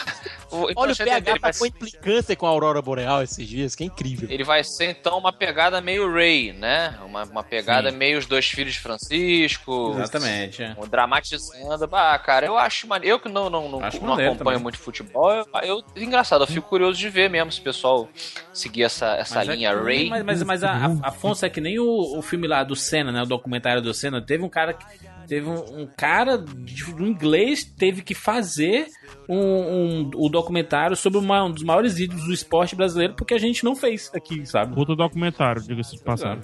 O- 0.51 0.69
então, 0.69 0.83
Olha, 0.83 0.93
o 0.93 0.97
PH 0.97 1.39
tá 1.39 1.51
com 1.53 1.65
implicância 1.65 2.35
com 2.35 2.45
a 2.45 2.49
Aurora 2.49 2.81
Boreal 2.81 3.23
esses 3.23 3.47
dias, 3.47 3.75
que 3.75 3.83
é 3.83 3.87
incrível. 3.87 4.29
ele 4.29 4.43
vai 4.43 4.63
ser 4.63 4.89
então 4.91 5.17
uma 5.17 5.33
pegada 5.33 5.81
meio 5.81 6.11
Ray, 6.11 6.53
né? 6.53 6.97
Uma, 7.05 7.23
uma 7.23 7.43
pegada 7.43 7.91
Sim. 7.91 7.97
meio 7.97 8.17
os 8.19 8.25
dois 8.25 8.45
filhos 8.47 8.73
de 8.73 8.79
Francisco. 8.79 9.93
Exatamente. 9.95 10.63
é. 10.63 10.75
Um 10.77 10.87
dramatizando. 10.87 11.89
Ah, 11.95 12.17
cara, 12.19 12.45
eu 12.45 12.57
acho 12.57 12.87
maneiro. 12.87 13.15
Eu 13.15 13.19
que 13.19 13.29
não, 13.29 13.49
não, 13.49 13.69
não, 13.69 13.83
Acho 13.83 14.01
não 14.03 14.13
acompanho 14.13 14.35
também. 14.37 14.57
muito 14.59 14.77
futebol, 14.77 15.31
eu, 15.31 15.45
eu- 15.63 15.83
engraçado, 15.95 16.43
eu 16.43 16.47
fico 16.47 16.67
curioso 16.67 16.97
de 16.97 17.09
ver 17.09 17.29
mesmo 17.29 17.51
se 17.51 17.59
o 17.59 17.63
pessoal 17.63 18.07
seguir 18.53 18.83
essa, 18.83 19.15
essa 19.15 19.35
Mas 19.39 19.49
é 19.49 19.55
linha 19.55 19.73
que- 19.75 19.83
Ray. 19.83 20.09
Mas, 20.09 20.23
mas, 20.23 20.43
mas 20.43 20.63
a, 20.63 20.71
a 20.71 21.07
Afonso 21.09 21.45
é 21.45 21.49
que 21.49 21.61
nem 21.61 21.79
o, 21.79 22.17
o 22.17 22.21
filme 22.21 22.47
lá 22.47 22.63
do 22.63 22.75
Senna, 22.75 23.11
né? 23.11 23.21
O 23.21 23.25
documentário 23.25 23.81
do 23.81 23.93
Senna. 23.93 24.21
Teve 24.21 24.43
um 24.43 24.49
cara 24.49 24.73
que. 24.73 24.85
Teve 25.27 25.47
um, 25.47 25.81
um 25.81 25.87
cara 25.97 26.37
de, 26.37 26.93
do 26.93 27.05
inglês 27.07 27.63
teve 27.63 28.01
que 28.01 28.13
fazer 28.13 28.87
um, 29.27 29.37
um, 29.37 30.11
o 30.15 30.29
documentário 30.29 30.95
sobre 30.95 31.19
uma- 31.19 31.43
um 31.45 31.51
dos 31.51 31.63
maiores 31.63 31.97
ídolos 31.99 32.25
do 32.25 32.33
esporte 32.33 32.75
brasileiro 32.75 33.13
porque 33.15 33.33
a 33.33 33.37
gente 33.39 33.63
não 33.63 33.75
fez 33.75 34.11
aqui, 34.13 34.45
sabe? 34.45 34.77
Outro 34.77 34.95
documentário, 34.95 35.61
diga-se 35.61 35.95
de 35.97 36.03
passagem. 36.03 36.43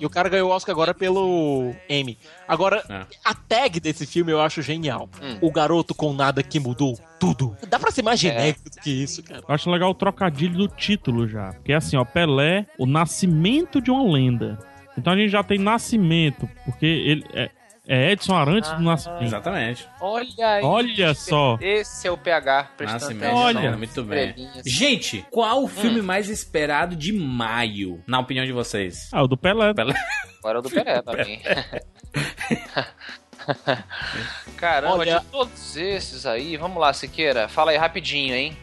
E 0.00 0.06
o 0.06 0.10
cara 0.10 0.28
ganhou 0.28 0.50
o 0.50 0.52
Oscar 0.52 0.72
agora 0.74 0.94
pelo 0.94 1.74
M. 1.88 2.16
Agora, 2.48 2.82
É. 2.88 3.04
a 3.24 3.34
tag 3.34 3.78
desse 3.80 4.06
filme 4.06 4.32
eu 4.32 4.40
acho 4.40 4.62
genial. 4.62 5.08
Hum. 5.22 5.38
O 5.40 5.52
garoto 5.52 5.94
com 5.94 6.12
nada 6.12 6.42
que 6.42 6.58
mudou 6.58 6.98
tudo. 7.20 7.56
Dá 7.68 7.78
pra 7.78 7.90
ser 7.90 8.02
mais 8.02 8.18
genérico 8.20 8.64
do 8.70 8.80
que 8.80 8.90
isso, 8.90 9.22
cara. 9.22 9.42
Eu 9.48 9.54
acho 9.54 9.70
legal 9.70 9.90
o 9.90 9.94
trocadilho 9.94 10.56
do 10.56 10.68
título 10.68 11.26
já. 11.28 11.52
Porque 11.52 11.72
é 11.72 11.76
assim, 11.76 11.96
ó, 11.96 12.04
Pelé, 12.04 12.66
o 12.78 12.86
nascimento 12.86 13.80
de 13.80 13.90
uma 13.90 14.10
lenda. 14.12 14.58
Então 14.96 15.12
a 15.12 15.16
gente 15.16 15.30
já 15.30 15.42
tem 15.42 15.58
nascimento, 15.58 16.48
porque 16.64 16.86
ele 16.86 17.24
é, 17.34 17.50
É 17.86 18.12
Edson 18.12 18.34
Arantes 18.34 18.70
do 18.72 18.80
Nascimento. 18.82 19.24
Exatamente. 19.24 19.86
Olha 20.00 20.48
aí. 20.54 20.64
Olha 20.64 21.12
só. 21.14 21.58
Esse 21.60 22.08
é 22.08 22.10
o 22.10 22.16
PH 22.16 22.70
prestando 22.78 23.00
Nascimento. 23.00 23.24
atenção. 23.24 23.44
Olha. 23.62 23.76
muito 23.76 24.02
bem. 24.04 24.34
Gente, 24.64 25.24
qual 25.30 25.62
o 25.62 25.68
filme 25.68 26.00
mais 26.00 26.30
esperado 26.30 26.96
de 26.96 27.12
maio, 27.12 28.02
na 28.06 28.20
opinião 28.20 28.46
de 28.46 28.52
vocês? 28.52 29.10
Ah, 29.12 29.22
o 29.22 29.28
do 29.28 29.36
Pelé. 29.36 29.74
Pelé. 29.74 29.92
Agora 30.38 30.56
é 30.56 30.60
o 30.60 30.62
do 30.62 30.70
Pelé 30.70 31.02
mim. 31.26 31.42
Caramba, 34.56 34.94
Olha- 34.96 35.18
de 35.18 35.26
todos 35.26 35.76
esses 35.76 36.24
aí, 36.24 36.56
vamos 36.56 36.80
lá, 36.80 36.92
Siqueira, 36.92 37.48
fala 37.48 37.72
aí 37.72 37.76
rapidinho, 37.76 38.34
hein? 38.34 38.56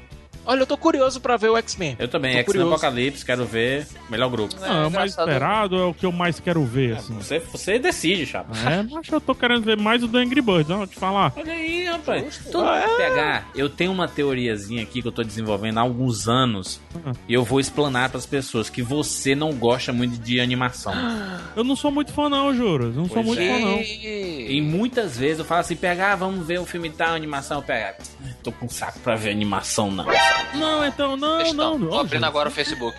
Olha, 0.46 0.62
eu 0.62 0.68
tô 0.68 0.78
curioso 0.78 1.20
pra 1.22 1.38
ver 1.38 1.50
o 1.50 1.58
X-Men. 1.58 1.96
Eu 2.00 2.08
também, 2.08 2.38
X-Men. 2.38 2.68
Apocalipse, 2.68 3.26
quero 3.26 3.46
ver. 3.46 3.88
Melhor 4.10 4.30
grupo. 4.30 4.56
Ah, 4.62 4.88
o 4.88 4.92
mais 4.92 5.12
engraçado. 5.14 5.28
esperado 5.30 5.76
é 5.78 5.86
o 5.86 5.94
que 5.94 6.06
eu 6.06 6.12
mais 6.12 6.40
quero 6.40 6.64
ver, 6.66 6.98
assim. 6.98 7.14
Você, 7.16 7.40
você 7.40 7.78
decide, 7.80 8.26
chapa. 8.26 8.52
É, 8.70 8.84
mas 8.84 9.08
eu 9.08 9.22
tô 9.22 9.36
querendo 9.36 9.64
ver 9.64 9.78
mais 9.78 10.04
o 10.04 10.08
do 10.08 10.18
Angry 10.18 10.42
Birds, 10.42 10.68
não, 10.68 10.80
vou 10.80 10.88
te 10.88 10.96
falar. 10.96 11.32
Olha 11.36 11.54
aí, 11.54 11.86
rapaz. 11.86 12.42
Todo 12.52 12.66
PH, 12.98 13.46
eu 13.56 13.70
tenho 13.70 13.92
uma 13.92 14.08
teoriazinha 14.08 14.84
aqui 14.84 15.02
que 15.02 15.08
eu 15.08 15.12
tô 15.12 15.24
desenvolvendo 15.24 15.78
há 15.78 15.82
alguns 15.82 16.28
anos. 16.28 16.80
Ah. 17.06 17.12
E 17.28 17.34
eu 17.34 17.44
vou 17.44 17.60
explanar 17.60 18.10
pras 18.10 18.26
pessoas 18.26 18.70
que 18.70 18.82
você 18.82 19.36
não 19.36 19.54
gosta 19.54 19.94
muito 19.94 20.18
de 20.20 20.40
animação. 20.40 20.94
Eu 21.56 21.66
não 21.66 21.76
sou 21.76 21.92
muito 21.92 22.14
fã, 22.14 22.30
não, 22.30 22.54
juro. 22.56 22.86
Eu 22.86 22.92
não 22.94 23.06
sou 23.08 23.16
Pois 23.16 23.26
muito 23.28 23.42
é. 23.42 23.50
fã, 23.50 23.60
não. 23.60 23.82
E 23.82 24.62
muitas 24.62 25.18
vezes 25.18 25.40
eu 25.40 25.46
falo 25.46 25.60
assim, 25.62 25.76
PH, 25.76 26.16
vamos 26.16 26.48
ver 26.48 26.60
o 26.60 26.66
filme 26.66 26.90
tal, 26.90 27.14
animação. 27.14 27.58
Eu 27.58 27.64
pego, 27.64 27.98
tô 28.42 28.52
com 28.54 28.70
saco 28.70 29.00
pra 29.00 29.16
ver 29.16 29.32
animação, 29.32 29.92
não. 29.92 30.06
Não, 30.54 30.86
então, 30.86 31.18
não, 31.18 31.38
Questão. 31.40 31.78
não. 31.78 31.80
Tô 31.80 31.86
não 31.94 32.00
abrindo 32.00 32.14
gente. 32.22 32.26
agora 32.28 32.50
o 32.50 32.52
Facebook. 32.52 32.98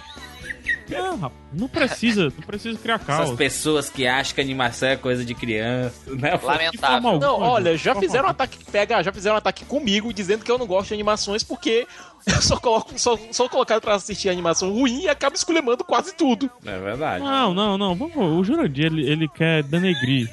Não, 0.89 1.17
rapaz, 1.17 1.41
não 1.55 1.69
precisa, 1.69 2.25
não 2.25 2.47
precisa 2.47 2.79
criar 2.79 2.97
Essas 2.97 3.07
caos. 3.07 3.31
pessoas 3.37 3.89
que 3.89 4.07
acham 4.07 4.35
que 4.35 4.41
animação 4.41 4.89
é 4.91 4.97
coisa 4.97 5.25
de 5.25 5.35
criança, 5.35 5.95
né? 6.15 6.39
Lamentável. 6.43 7.09
alguma, 7.11 7.27
Não, 7.27 7.41
olha, 7.41 7.77
já 7.79 7.95
fizeram 7.95 8.27
um 8.27 8.31
ataque. 8.31 8.59
Pega, 8.71 9.03
já 9.03 9.13
fizeram 9.13 9.37
um 9.37 9.39
ataque 9.39 9.65
comigo 9.65 10.13
dizendo 10.13 10.45
que 10.45 10.51
eu 10.51 10.59
não 10.59 10.67
gosto 10.67 10.89
de 10.89 10.95
animações 10.95 11.43
porque 11.43 11.87
eu 12.27 12.43
só 12.43 12.59
coloco, 12.59 12.99
só, 12.99 13.19
sou 13.31 13.49
colocado 13.49 13.81
pra 13.81 13.95
assistir 13.95 14.29
animação 14.29 14.71
ruim 14.71 15.03
e 15.03 15.09
acabo 15.09 15.35
esculhambando 15.35 15.83
quase 15.83 16.15
tudo. 16.15 16.51
É 16.65 16.79
verdade. 16.79 17.25
Não, 17.25 17.55
não, 17.55 17.79
não. 17.79 17.95
Vamos, 17.95 18.17
o 18.17 18.45
Jurandir, 18.45 18.87
ele, 18.87 19.09
ele 19.09 19.29
quer 19.29 19.63
denegrir. 19.63 20.29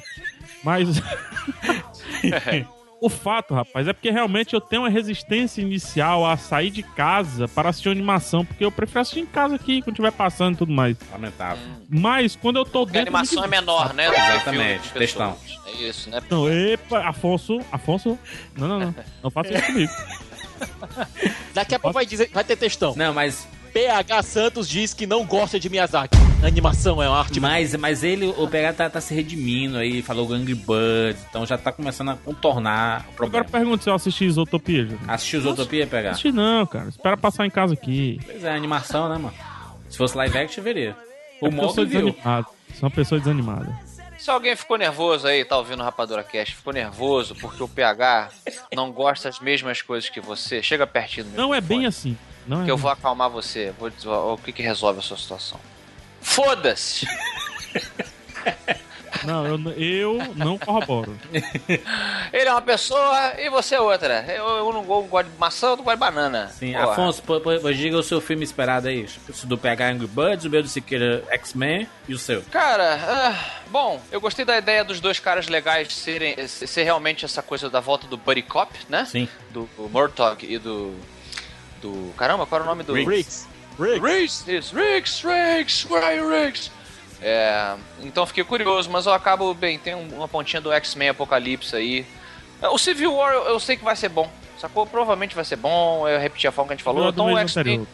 Mas. 0.62 0.88
o 3.00 3.08
fato, 3.08 3.54
rapaz, 3.54 3.88
é 3.88 3.92
porque 3.92 4.10
realmente 4.10 4.54
eu 4.54 4.60
tenho 4.60 4.82
uma 4.82 4.88
resistência 4.90 5.60
inicial 5.62 6.24
a 6.26 6.36
sair 6.36 6.70
de 6.70 6.82
casa 6.82 7.48
para 7.48 7.68
assistir 7.70 7.88
uma 7.88 7.94
animação, 7.94 8.44
porque 8.44 8.64
eu 8.64 8.70
prefiro 8.70 9.00
assistir 9.00 9.20
em 9.20 9.26
casa 9.26 9.54
aqui, 9.54 9.80
quando 9.80 9.94
estiver 9.94 10.12
passando 10.12 10.54
e 10.54 10.58
tudo 10.58 10.72
mais. 10.72 10.96
Lamentável. 11.10 11.62
Mas 11.88 12.36
quando 12.36 12.56
eu 12.56 12.64
tô 12.64 12.84
Porque 12.84 12.98
a 12.98 13.00
dentro. 13.04 13.16
animação 13.16 13.42
é 13.44 13.46
me- 13.46 13.56
menor, 13.56 13.94
né? 13.94 14.06
Exatamente, 14.08 14.90
textão. 14.92 15.36
É 15.66 15.72
isso, 15.82 16.10
né? 16.10 16.20
Não, 16.30 16.48
epa, 16.48 17.00
Afonso, 17.08 17.60
Afonso. 17.72 18.18
Não, 18.56 18.68
não, 18.68 18.80
não. 18.80 18.94
Não 19.22 19.30
faça 19.30 19.52
isso 19.54 19.66
comigo. 19.66 19.92
Daqui 21.54 21.74
a 21.74 21.78
pouco 21.78 21.94
vai, 21.94 22.06
dizer, 22.06 22.30
vai 22.32 22.44
ter 22.44 22.56
textão. 22.56 22.94
Não, 22.96 23.12
mas, 23.14 23.48
PH 23.72 24.22
Santos 24.22 24.68
diz 24.68 24.92
que 24.92 25.06
não 25.06 25.24
gosta 25.24 25.58
de 25.60 25.68
Miyazaki. 25.70 26.16
Animação 26.44 27.02
é 27.02 27.08
uma 27.08 27.18
arte. 27.18 27.38
mas, 27.38 27.74
mas 27.76 28.02
ele, 28.02 28.26
o 28.36 28.48
PH 28.48 28.72
tá, 28.72 28.90
tá 28.90 29.00
se 29.00 29.14
redimindo 29.14 29.78
aí, 29.78 30.02
falou 30.02 30.26
Gang 30.26 30.44
Birds, 30.54 31.24
então 31.28 31.44
já 31.46 31.56
tá 31.56 31.70
começando 31.70 32.10
a 32.10 32.16
contornar 32.16 33.06
o 33.10 33.12
problema. 33.14 33.44
Agora 33.44 33.60
pergunta 33.60 33.82
se 33.84 33.90
eu 33.90 33.94
assisti 33.94 34.24
Isotopia, 34.24 34.82
Júlio. 34.84 35.00
Assistiu 35.06 35.40
Zootopia, 35.42 35.86
PH? 35.86 36.10
Assisti 36.10 36.32
não, 36.32 36.66
cara. 36.66 36.88
Espera 36.88 37.16
passar 37.16 37.46
em 37.46 37.50
casa 37.50 37.74
aqui. 37.74 38.18
Pois 38.24 38.42
é, 38.42 38.50
animação, 38.50 39.08
né, 39.08 39.16
mano? 39.18 39.34
Se 39.88 39.96
fosse 39.98 40.16
live 40.16 40.38
action, 40.38 40.62
veria. 40.64 40.96
O 41.40 41.46
É 41.46 41.48
eu 41.48 41.52
sou 41.52 41.66
Mogli 41.68 41.84
viu. 41.86 42.00
desanimado. 42.10 42.46
Sou 42.74 42.88
uma 42.88 42.90
pessoa 42.90 43.18
desanimada. 43.18 43.90
Se 44.18 44.30
alguém 44.30 44.54
ficou 44.54 44.76
nervoso 44.76 45.26
aí, 45.26 45.44
tá 45.44 45.56
ouvindo 45.56 45.80
o 45.80 45.82
Rapadura 45.82 46.22
Cast, 46.22 46.54
ficou 46.54 46.72
nervoso 46.74 47.34
porque 47.36 47.62
o 47.62 47.68
PH 47.68 48.28
não 48.74 48.92
gosta 48.92 49.30
das 49.30 49.40
mesmas 49.40 49.80
coisas 49.80 50.10
que 50.10 50.20
você, 50.20 50.62
chega 50.62 50.86
pertinho 50.86 51.24
do 51.26 51.36
Não 51.36 51.54
é 51.54 51.60
microfone, 51.60 51.78
bem 51.80 51.86
assim. 51.86 52.16
Não 52.46 52.62
é 52.62 52.64
Que 52.64 52.70
eu 52.70 52.76
bem 52.76 52.82
vou 52.82 52.90
acalmar 52.90 53.28
você, 53.30 53.72
vou 53.78 53.90
dizer 53.90 54.08
o 54.08 54.36
que 54.38 54.52
que 54.52 54.62
resolve 54.62 54.98
a 54.98 55.02
sua 55.02 55.16
situação. 55.16 55.58
Foda-se! 56.20 57.06
Não, 59.24 59.44
eu, 59.46 59.58
eu 59.76 60.34
não 60.34 60.56
corroboro. 60.56 61.14
Ele 62.32 62.48
é 62.48 62.50
uma 62.50 62.62
pessoa 62.62 63.34
e 63.38 63.50
você 63.50 63.74
é 63.74 63.80
outra. 63.80 64.24
Eu, 64.26 64.46
eu 64.48 64.72
não 64.72 64.82
go- 64.82 65.02
gosto 65.02 65.28
de 65.28 65.36
maçã, 65.36 65.66
eu 65.68 65.76
não 65.76 65.84
gosto 65.84 65.96
de 65.96 66.00
banana. 66.00 66.48
Sim, 66.58 66.72
Porra. 66.72 66.92
Afonso, 66.92 67.22
pô, 67.22 67.38
pô, 67.38 67.50
pô, 67.60 67.70
diga 67.70 67.98
o 67.98 68.02
seu 68.02 68.18
filme 68.18 68.44
esperado 68.44 68.88
aí. 68.88 69.06
O 69.28 69.46
do 69.46 69.58
PH 69.58 69.90
Angry 69.90 70.06
Birds, 70.06 70.46
o 70.46 70.50
meu 70.50 70.62
do 70.62 70.68
Siqueira 70.70 71.22
X-Men 71.28 71.86
e 72.08 72.14
o 72.14 72.18
seu. 72.18 72.40
Cara, 72.50 72.98
ah, 73.02 73.60
bom, 73.68 74.00
eu 74.10 74.22
gostei 74.22 74.44
da 74.44 74.56
ideia 74.56 74.82
dos 74.84 75.00
dois 75.00 75.18
caras 75.18 75.48
legais 75.48 75.92
serem 75.94 76.46
ser 76.46 76.84
realmente 76.84 77.22
essa 77.24 77.42
coisa 77.42 77.68
da 77.68 77.80
volta 77.80 78.06
do 78.06 78.16
Buddy 78.16 78.42
Cop, 78.42 78.72
né? 78.88 79.04
Sim. 79.04 79.28
Do, 79.50 79.68
do 79.76 79.88
Murtaugh 79.90 80.38
e 80.42 80.56
do. 80.56 80.94
Do. 81.80 82.12
Caramba, 82.16 82.46
qual 82.46 82.60
era 82.60 82.68
o 82.68 82.72
nome 82.72 82.82
do. 82.84 82.92
Riggs. 82.94 83.46
Riggs. 83.78 84.00
Riggs, 84.06 84.48
isso. 84.52 84.74
Riggs, 84.76 85.26
Riggs, 85.26 85.86
where 85.90 86.04
are 86.04 86.16
you, 86.16 86.28
Riggs? 86.28 86.70
É, 87.22 87.74
então 88.02 88.26
fiquei 88.26 88.44
curioso, 88.44 88.90
mas 88.90 89.06
eu 89.06 89.12
acabo, 89.12 89.52
bem, 89.54 89.78
tem 89.78 89.94
um- 89.94 90.16
uma 90.16 90.28
pontinha 90.28 90.60
do 90.60 90.72
X-Men 90.72 91.10
Apocalipse 91.10 91.74
aí. 91.76 92.06
É, 92.62 92.68
O 92.68 92.78
Civil 92.78 93.14
War 93.14 93.32
eu, 93.34 93.44
eu 93.44 93.60
sei 93.60 93.76
que 93.76 93.84
vai 93.84 93.94
ser 93.96 94.08
bom, 94.08 94.30
sacou? 94.58 94.86
Provavelmente 94.86 95.34
vai 95.34 95.44
ser 95.44 95.56
bom, 95.56 96.06
eu 96.08 96.18
repeti 96.18 96.46
a 96.46 96.52
forma 96.52 96.68
que 96.68 96.72
a 96.74 96.76
gente 96.76 96.84
falou. 96.84 97.08
Então 97.08 97.26
o 97.32 97.38
X-Men. 97.38 97.62
anterior. 97.62 97.86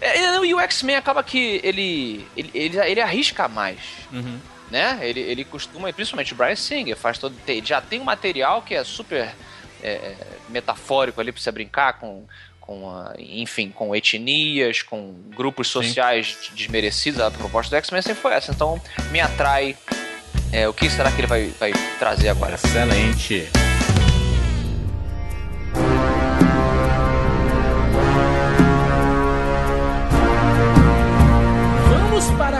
É, 0.00 0.18
é, 0.18 0.44
e 0.44 0.54
o 0.54 0.60
X-Men 0.60 0.96
acaba 0.96 1.22
que 1.22 1.60
ele, 1.62 2.26
ele, 2.36 2.50
ele, 2.54 2.78
ele 2.78 3.00
arrisca 3.00 3.48
mais. 3.48 3.78
Uhum. 4.12 4.38
Né? 4.70 4.98
Ele, 5.02 5.20
ele 5.20 5.44
costuma, 5.44 5.88
e 5.88 5.92
principalmente 5.92 6.32
o 6.32 6.36
Brian 6.36 6.56
Singer, 6.56 6.96
faz 6.96 7.18
todo. 7.18 7.34
já 7.62 7.80
tem 7.80 8.00
um 8.00 8.04
material 8.04 8.60
que 8.62 8.74
é 8.74 8.82
super 8.82 9.30
é, 9.82 10.14
metafórico 10.48 11.20
ali 11.20 11.30
pra 11.32 11.40
você 11.40 11.52
brincar 11.52 11.94
com, 11.94 12.24
com 12.66 12.88
a- 12.90 13.12
enfim, 13.18 13.68
com 13.68 13.94
etnias, 13.94 14.80
com 14.80 15.14
grupos 15.36 15.68
sociais 15.68 16.50
desmerecidos. 16.54 17.20
A 17.20 17.30
proposta 17.30 17.76
do 17.76 17.78
X-Men 17.78 18.00
sempre 18.00 18.22
foi 18.22 18.32
essa. 18.32 18.52
Então 18.52 18.80
me 19.10 19.20
atrai. 19.20 19.76
É, 20.50 20.66
o 20.68 20.72
que 20.72 20.88
será 20.88 21.10
que 21.12 21.20
ele 21.20 21.26
vai, 21.26 21.46
vai 21.60 21.72
trazer 21.98 22.28
agora? 22.30 22.54
Excelente. 22.54 23.48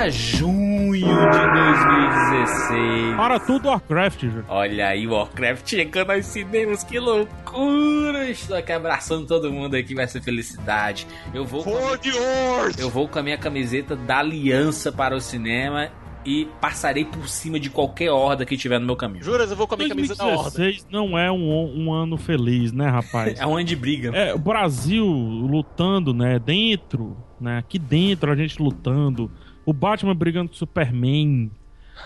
Para 0.05 0.11
junho 0.11 0.93
de 0.93 1.01
2016. 1.01 3.17
Para 3.17 3.41
tudo 3.41 3.69
Warcraft, 3.69 4.21
Júlio. 4.21 4.45
Olha 4.49 4.89
aí, 4.89 5.07
Warcraft 5.07 5.67
chegando 5.67 6.11
aos 6.11 6.27
cinemas, 6.27 6.85
que 6.85 6.99
loucura! 6.99 8.29
Estou 8.29 8.55
aqui 8.55 8.73
abraçando 8.73 9.27
todo 9.27 9.51
mundo 9.51 9.77
aqui, 9.77 9.95
vai 9.95 10.07
ser 10.07 10.21
felicidade. 10.21 11.07
Eu 11.33 11.47
vou, 11.47 11.65
com 11.65 11.79
a 11.79 11.99
eu 12.79 12.91
vou 12.91 13.09
com 13.09 13.19
a 13.19 13.23
minha 13.23 13.39
camiseta 13.39 13.97
da 13.97 14.19
Aliança 14.19 14.93
para 14.93 15.17
o 15.17 15.21
cinema 15.21 15.91
e 16.27 16.49
passarei 16.61 17.07
por 17.07 17.27
cima 17.27 17.59
de 17.59 17.71
qualquer 17.71 18.11
horda 18.11 18.45
que 18.45 18.59
tiver 18.59 18.79
no 18.79 18.87
meu 18.87 18.97
caminho. 18.97 19.25
Juras, 19.25 19.51
eu 19.51 19.57
vou 19.57 19.67
com 19.67 19.75
a 19.75 19.79
minha 19.79 19.89
camisa 19.89 20.15
da. 20.15 20.25
2016 20.25 20.87
não 20.91 21.19
é 21.19 21.31
um, 21.31 21.87
um 21.87 21.93
ano 21.93 22.19
feliz, 22.19 22.73
né, 22.73 22.89
rapaz? 22.89 23.41
É 23.45 23.47
um 23.47 23.57
ano 23.57 23.65
de 23.65 23.77
briga. 23.77 24.11
É, 24.15 24.35
o 24.35 24.39
Brasil 24.39 25.07
lutando, 25.07 26.13
né, 26.13 26.39
dentro, 26.39 27.17
né, 27.41 27.59
aqui 27.59 27.79
dentro 27.79 28.31
a 28.31 28.37
gente 28.37 28.61
lutando, 28.61 29.31
o 29.65 29.73
Batman 29.73 30.15
brigando 30.15 30.49
com 30.49 30.55
o 30.55 30.59
Superman, 30.59 31.51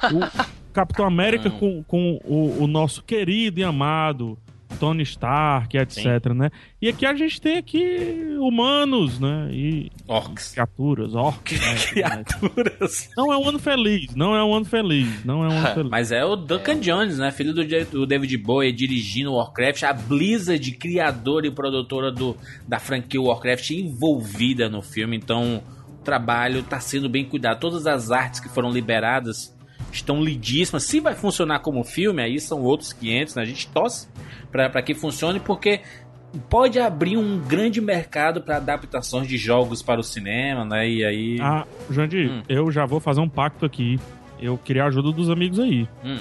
o 0.04 0.48
Capitão 0.72 1.06
América 1.06 1.50
com, 1.50 1.82
com 1.84 2.20
o, 2.24 2.62
o 2.62 2.66
nosso 2.66 3.02
querido 3.02 3.60
e 3.60 3.64
amado 3.64 4.38
Tony 4.78 5.02
Stark, 5.02 5.76
etc, 5.76 6.32
né? 6.34 6.50
E 6.80 6.88
aqui 6.88 7.04
a 7.04 7.14
gente 7.14 7.40
tem 7.40 7.56
aqui 7.56 8.36
humanos, 8.38 9.18
né, 9.18 9.48
e 9.50 9.90
Orcs. 10.06 10.52
criaturas, 10.52 11.14
orcs, 11.14 11.60
né, 11.60 11.74
Criaturas. 11.90 13.10
Não 13.16 13.32
é 13.32 13.36
um 13.36 13.48
ano 13.48 13.58
feliz, 13.58 14.14
não 14.14 14.36
é 14.36 14.44
um 14.44 14.54
ano 14.54 14.64
feliz, 14.64 15.24
não 15.24 15.44
é 15.44 15.48
um 15.48 15.58
ano 15.58 15.68
feliz. 15.74 15.90
Mas 15.90 16.12
é 16.12 16.24
o 16.24 16.36
Duncan 16.36 16.78
Jones, 16.80 17.18
né? 17.18 17.30
Filho 17.32 17.52
do, 17.54 18.06
David 18.06 18.36
Bowie, 18.38 18.72
dirigindo 18.72 19.34
Warcraft. 19.34 19.82
A 19.82 19.92
Blizzard, 19.92 20.70
criadora 20.72 21.46
e 21.46 21.50
produtora 21.50 22.12
do, 22.12 22.36
da 22.66 22.78
franquia 22.78 23.20
Warcraft, 23.20 23.70
envolvida 23.70 24.68
no 24.68 24.82
filme. 24.82 25.16
Então, 25.16 25.62
trabalho 26.04 26.62
tá 26.62 26.80
sendo 26.80 27.08
bem 27.08 27.24
cuidado. 27.24 27.60
Todas 27.60 27.86
as 27.86 28.10
artes 28.10 28.40
que 28.40 28.48
foram 28.48 28.70
liberadas 28.70 29.54
estão 29.92 30.22
lindíssimas. 30.22 30.84
Se 30.84 31.00
vai 31.00 31.14
funcionar 31.14 31.60
como 31.60 31.82
filme, 31.84 32.22
aí 32.22 32.38
são 32.40 32.62
outros 32.62 32.92
500, 32.92 33.34
né? 33.36 33.42
A 33.42 33.46
gente 33.46 33.68
torce 33.68 34.08
pra, 34.50 34.68
pra 34.68 34.82
que 34.82 34.94
funcione, 34.94 35.40
porque 35.40 35.80
pode 36.50 36.78
abrir 36.78 37.16
um 37.16 37.38
grande 37.40 37.80
mercado 37.80 38.42
para 38.42 38.56
adaptações 38.58 39.26
de 39.26 39.36
jogos 39.38 39.82
para 39.82 39.98
o 40.00 40.04
cinema, 40.04 40.64
né? 40.64 40.88
E 40.88 41.04
aí... 41.04 41.38
Ah, 41.40 41.64
Jandir, 41.90 42.30
Hum. 42.30 42.42
eu 42.48 42.70
já 42.70 42.84
vou 42.84 43.00
fazer 43.00 43.20
um 43.20 43.28
pacto 43.28 43.64
aqui. 43.64 43.98
Eu 44.40 44.56
queria 44.58 44.84
a 44.84 44.86
ajuda 44.88 45.10
dos 45.10 45.30
amigos 45.30 45.58
aí. 45.58 45.88
Hum. 46.04 46.18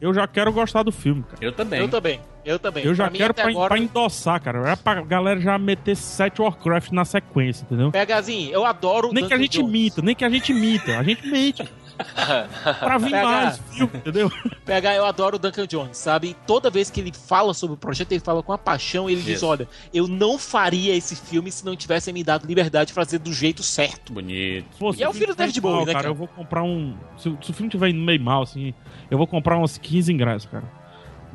Eu 0.00 0.12
já 0.12 0.26
quero 0.26 0.52
gostar 0.52 0.82
do 0.82 0.90
filme, 0.90 1.22
cara. 1.22 1.36
Eu 1.40 1.52
também. 1.52 1.80
Eu 1.80 1.88
também. 1.88 2.18
Eu 2.44 2.58
também. 2.58 2.84
Eu 2.84 2.94
já 2.94 3.04
Pra 3.08 3.16
quero 3.16 3.34
pra, 3.34 3.48
agora... 3.48 3.68
pra 3.68 3.78
endossar, 3.78 4.40
cara. 4.42 4.70
É 4.70 4.76
pra 4.76 5.02
galera 5.02 5.40
já 5.40 5.56
meter 5.58 5.96
sete 5.96 6.42
Warcraft 6.42 6.90
na 6.90 7.04
sequência, 7.04 7.64
entendeu? 7.64 7.90
Pegazinho, 7.92 8.50
eu 8.52 8.64
adoro. 8.64 9.12
Nem 9.12 9.26
que 9.26 9.34
a 9.34 9.38
gente 9.38 9.58
Jones. 9.58 9.70
minta, 9.72 10.02
nem 10.02 10.14
que 10.14 10.24
a 10.24 10.28
gente 10.30 10.52
minta. 10.52 10.98
A 10.98 11.02
gente 11.02 11.26
mente. 11.26 11.62
pra 12.80 12.98
vir 12.98 13.10
Pega. 13.10 13.26
mais 13.26 13.58
filme, 13.70 13.92
entendeu? 13.96 14.32
PH, 14.64 14.94
eu 14.94 15.04
adoro 15.04 15.36
o 15.36 15.38
Duncan 15.38 15.66
Jones, 15.66 15.96
sabe? 15.96 16.28
E 16.30 16.34
toda 16.46 16.70
vez 16.70 16.90
que 16.90 17.00
ele 17.00 17.12
fala 17.12 17.54
sobre 17.54 17.74
o 17.74 17.76
projeto, 17.76 18.10
ele 18.12 18.20
fala 18.20 18.42
com 18.42 18.52
a 18.52 18.58
paixão, 18.58 19.08
ele 19.08 19.20
diz: 19.20 19.36
Isso. 19.36 19.46
Olha, 19.46 19.68
eu 19.92 20.08
não 20.08 20.38
faria 20.38 20.96
esse 20.96 21.14
filme 21.14 21.52
se 21.52 21.64
não 21.64 21.76
tivessem 21.76 22.12
me 22.12 22.24
dado 22.24 22.46
liberdade 22.46 22.88
de 22.88 22.92
fazer 22.92 23.18
do 23.18 23.32
jeito 23.32 23.62
certo. 23.62 24.12
Bonito. 24.12 24.66
Pô, 24.78 24.92
E 24.94 25.02
é 25.02 25.08
o 25.08 25.12
filme 25.12 25.18
filho 25.26 25.34
do 25.34 25.38
David 25.38 25.60
Bowie, 25.60 25.80
né, 25.80 25.92
cara? 25.92 25.96
cara? 25.98 26.08
Eu 26.08 26.14
vou 26.14 26.26
comprar 26.26 26.62
um. 26.64 26.96
Se, 27.16 27.24
se 27.42 27.50
o 27.50 27.54
filme 27.54 27.70
tiver 27.70 27.90
indo 27.90 28.00
meio 28.00 28.20
mal, 28.20 28.42
assim, 28.42 28.74
eu 29.10 29.18
vou 29.18 29.26
comprar 29.26 29.58
uns 29.58 29.78
15 29.78 30.12
ingressos, 30.12 30.50
cara. 30.50 30.81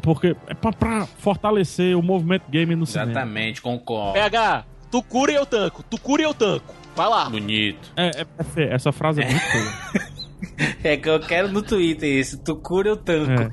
Porque 0.02 0.36
é 0.48 0.54
pra, 0.54 0.72
pra 0.72 1.06
fortalecer 1.06 1.98
o 1.98 2.02
movimento 2.02 2.50
game 2.50 2.76
no 2.76 2.86
cinema. 2.86 3.12
Exatamente, 3.12 3.62
concordo. 3.62 4.14
PH, 4.14 4.66
tu 4.92 5.02
cura 5.04 5.32
e 5.32 5.36
eu 5.36 5.46
tanco, 5.46 5.84
tu 5.84 6.00
cura 6.00 6.22
e 6.22 6.26
eu 6.26 6.34
tanco. 6.34 6.76
Vai 6.96 7.08
lá. 7.10 7.30
Bonito. 7.30 7.92
É, 7.96 8.08
é, 8.08 8.26
é. 8.64 8.74
Essa 8.74 8.92
frase 8.92 9.22
é 9.22 9.26
muito 9.26 9.46
feia. 9.46 10.18
É 10.84 10.96
que 10.96 11.10
eu 11.10 11.20
quero 11.20 11.50
no 11.50 11.62
Twitter 11.62 12.10
esse. 12.20 12.38
Tu 12.38 12.56
cura, 12.56 12.90
eu 12.90 12.98
tanco. 12.98 13.32
É. 13.42 13.52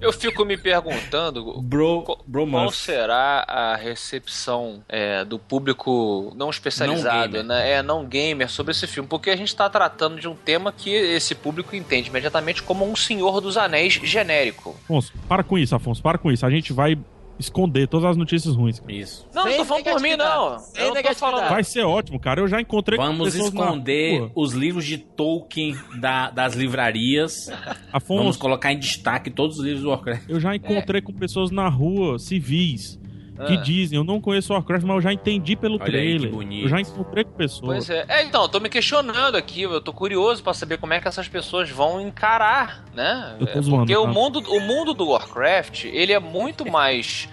Eu 0.00 0.12
fico 0.12 0.44
me 0.44 0.56
perguntando 0.56 1.60
Bro, 1.60 2.02
Qual- 2.02 2.24
bro 2.26 2.46
Qual 2.50 2.70
será 2.70 3.44
a 3.48 3.76
recepção 3.76 4.82
é, 4.88 5.24
do 5.24 5.38
público 5.38 6.32
não 6.36 6.50
especializado, 6.50 7.32
gamer. 7.32 7.44
né? 7.44 7.70
É, 7.72 7.82
não 7.82 8.04
gamer 8.04 8.48
sobre 8.50 8.72
esse 8.72 8.86
filme? 8.86 9.08
Porque 9.08 9.30
a 9.30 9.36
gente 9.36 9.48
está 9.48 9.68
tratando 9.68 10.18
de 10.20 10.28
um 10.28 10.34
tema 10.34 10.72
que 10.72 10.90
esse 10.90 11.34
público 11.34 11.74
entende 11.74 12.08
imediatamente 12.10 12.62
como 12.62 12.88
um 12.88 12.94
Senhor 12.96 13.40
dos 13.40 13.56
Anéis 13.56 13.94
genérico. 13.94 14.76
Afonso, 14.84 15.12
para 15.28 15.42
com 15.42 15.58
isso, 15.58 15.74
Afonso, 15.74 16.02
para 16.02 16.18
com 16.18 16.30
isso. 16.30 16.44
A 16.46 16.50
gente 16.50 16.72
vai 16.72 16.98
esconder 17.38 17.86
todas 17.88 18.10
as 18.10 18.16
notícias 18.16 18.54
ruins. 18.54 18.80
cara. 18.80 18.92
Isso. 18.92 19.26
Não, 19.34 19.44
não 19.44 19.56
tô 19.56 19.64
falando 19.64 19.84
por 19.84 20.00
mim, 20.00 20.16
não. 20.16 20.58
Sem 20.58 20.82
Eu 20.84 20.94
não 20.94 21.02
tô 21.02 21.14
falando. 21.14 21.48
Vai 21.48 21.64
ser 21.64 21.82
ótimo, 21.84 22.18
cara. 22.18 22.40
Eu 22.40 22.48
já 22.48 22.60
encontrei 22.60 22.98
com 22.98 23.04
Vamos 23.04 23.34
esconder 23.34 24.30
os 24.34 24.52
livros 24.52 24.84
de 24.84 24.98
Tolkien 24.98 25.76
da- 26.00 26.30
das 26.30 26.54
livrarias. 26.54 27.48
Afonso, 27.92 28.22
Vamos 28.22 28.36
colocar 28.36 28.72
em 28.72 28.78
destaque 28.78 29.30
todos 29.30 29.58
os 29.58 29.64
livros 29.64 29.82
do 29.82 29.90
Warcraft. 29.90 30.28
eu 30.28 30.40
já 30.40 30.54
encontrei 30.56 31.00
com 31.00 31.12
pessoas 31.12 31.50
na 31.50 31.68
rua, 31.68 32.18
civis, 32.18 32.98
que 33.36 33.52
Ah. 33.54 33.56
dizem, 33.56 33.96
eu 33.98 34.04
não 34.04 34.20
conheço 34.20 34.52
Warcraft, 34.52 34.84
mas 34.84 34.96
eu 34.96 35.02
já 35.02 35.12
entendi 35.12 35.54
pelo 35.56 35.74
Olha 35.74 35.84
aí, 35.84 35.90
trailer. 35.90 36.30
que 36.30 36.36
bonito. 36.36 36.62
Eu 36.64 36.68
já 36.68 36.80
encontrei 36.80 37.24
com 37.24 37.32
pessoas. 37.32 37.86
Pois 37.86 37.90
é. 37.90 38.04
É, 38.08 38.22
então, 38.24 38.42
eu 38.42 38.48
tô 38.48 38.58
me 38.60 38.68
questionando 38.68 39.36
aqui, 39.36 39.62
eu 39.62 39.80
tô 39.80 39.92
curioso 39.92 40.42
pra 40.42 40.54
saber 40.54 40.78
como 40.78 40.94
é 40.94 41.00
que 41.00 41.08
essas 41.08 41.28
pessoas 41.28 41.68
vão 41.70 42.00
encarar, 42.00 42.84
né? 42.94 43.36
Eu 43.40 43.46
tô 43.46 43.58
É, 43.58 43.62
zoando, 43.62 43.78
Porque 43.86 43.96
o 43.96 44.04
tá? 44.04 44.12
mundo, 44.12 44.38
o 44.40 44.60
mundo 44.60 44.94
do 44.94 45.08
Warcraft, 45.08 45.84
ele 45.84 46.12
é 46.12 46.18
muito 46.18 46.70
mais 46.70 47.28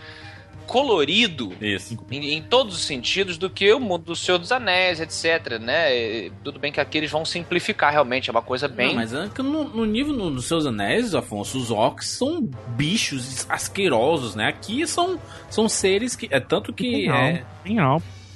colorido 0.68 1.54
Isso. 1.62 1.98
em, 2.12 2.34
em 2.34 2.42
todos 2.42 2.76
os 2.76 2.84
sentidos 2.84 3.38
do 3.38 3.50
que 3.50 3.72
o 3.74 3.80
mundo 3.80 4.06
do 4.06 4.16
Senhor 4.16 4.38
dos 4.38 4.52
Anéis, 4.52 5.00
etc, 5.00 5.60
né? 5.60 5.96
E 5.96 6.32
tudo 6.44 6.60
bem 6.60 6.72
que 6.72 6.80
aqui 6.80 6.98
eles 6.98 7.12
vão 7.12 7.26
simplificar 7.26 7.92
realmente, 7.92 8.30
é 8.30 8.32
uma 8.32 8.42
coisa 8.42 8.68
bem... 8.68 8.88
Não, 8.90 8.96
mas 8.96 9.14
é 9.14 9.30
que 9.34 9.42
no, 9.42 9.64
no 9.66 9.86
nível 9.86 10.14
no- 10.14 10.32
dos 10.32 10.46
seus 10.46 10.66
anéis, 10.66 11.14
Afonso, 11.14 11.58
os 11.58 11.72
orcs 11.72 12.08
são 12.08 12.42
bichos 12.76 13.46
asquerosos, 13.50 14.36
né? 14.36 14.48
Aqui 14.48 14.86
são, 14.88 15.20
são 15.50 15.68
seres 15.70 16.16
que. 16.16 16.28
É 16.32 16.40
tanto 16.40 16.74
que. 16.74 16.84
Tem 16.84 17.12
É, 17.12 17.44
tem. 17.64 17.78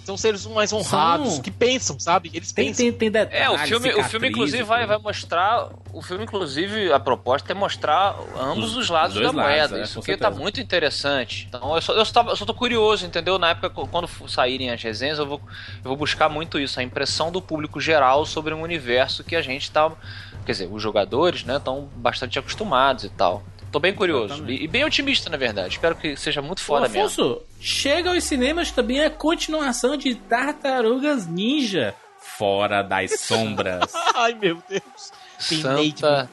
São 0.07 0.15
seres 0.15 0.45
mais 0.45 0.71
honrados, 0.71 1.33
São- 1.33 1.41
que 1.41 1.51
pensam, 1.51 1.99
sabe? 1.99 2.31
Eles 2.33 2.53
tem, 2.53 2.67
pensam. 2.67 2.85
tem, 2.85 2.93
tem 2.93 3.11
detalhes. 3.11 3.45
É, 3.45 3.49
o 3.49 3.57
filme, 3.57 3.93
o 3.93 4.03
filme 4.05 4.29
inclusive 4.29 4.63
vai, 4.63 4.85
vai 4.85 4.97
mostrar. 4.97 5.67
O 5.91 6.01
filme, 6.01 6.23
inclusive, 6.23 6.93
a 6.93 6.97
proposta 6.99 7.51
é 7.51 7.53
mostrar 7.53 8.15
ambos 8.39 8.71
Os- 8.71 8.77
os 8.77 8.89
lados 8.89 9.17
os 9.17 9.21
da 9.21 9.31
lados, 9.31 9.41
moeda. 9.41 9.79
é, 9.79 9.83
Isso 9.83 10.01
que 10.01 10.15
tá 10.15 10.31
muito 10.31 10.61
interessante. 10.61 11.45
Então 11.49 11.75
eu 11.75 11.81
só, 11.81 11.91
eu, 11.91 12.05
só 12.05 12.13
tava- 12.13 12.29
eu 12.31 12.37
só 12.37 12.45
tô 12.45 12.53
curioso, 12.53 13.05
entendeu? 13.05 13.37
Na 13.37 13.49
época, 13.49 13.69
quando 13.69 14.07
saírem 14.29 14.69
as 14.69 14.81
resenhas, 14.81 15.19
eu 15.19 15.25
vou, 15.27 15.41
eu 15.83 15.89
vou 15.89 15.97
buscar 15.97 16.29
muito 16.29 16.57
isso, 16.57 16.79
a 16.79 16.83
impressão 16.83 17.29
do 17.29 17.41
público 17.41 17.81
geral 17.81 18.25
sobre 18.25 18.53
um 18.53 18.61
universo 18.61 19.25
que 19.25 19.35
a 19.35 19.41
gente 19.41 19.69
tá. 19.69 19.91
Quer 20.45 20.53
dizer, 20.53 20.69
os 20.71 20.81
jogadores, 20.81 21.43
né, 21.43 21.57
estão 21.57 21.89
bastante 21.97 22.39
acostumados 22.39 23.03
e 23.03 23.09
tal. 23.09 23.43
Tô 23.71 23.79
bem 23.79 23.93
curioso. 23.93 24.33
Exatamente. 24.35 24.61
E, 24.61 24.65
e 24.65 24.67
bem 24.67 24.83
otimista, 24.85 25.29
na 25.29 25.37
verdade. 25.37 25.73
Espero 25.75 25.95
que 25.95 26.15
seja 26.15 26.41
muito 26.41 26.59
Ô, 26.59 26.63
foda 26.63 26.87
mesmo. 26.87 27.05
Afonso, 27.05 27.41
chega 27.59 28.11
aos 28.11 28.23
cinemas 28.23 28.71
também 28.71 29.03
a 29.03 29.09
continuação 29.09 29.95
de 29.97 30.15
Tartarugas 30.15 31.27
Ninja. 31.27 31.93
Fora 32.19 32.81
das 32.81 33.19
sombras. 33.21 33.91
Ai, 34.15 34.33
meu 34.33 34.61
Deus. 34.69 35.11
Santa 35.39 36.27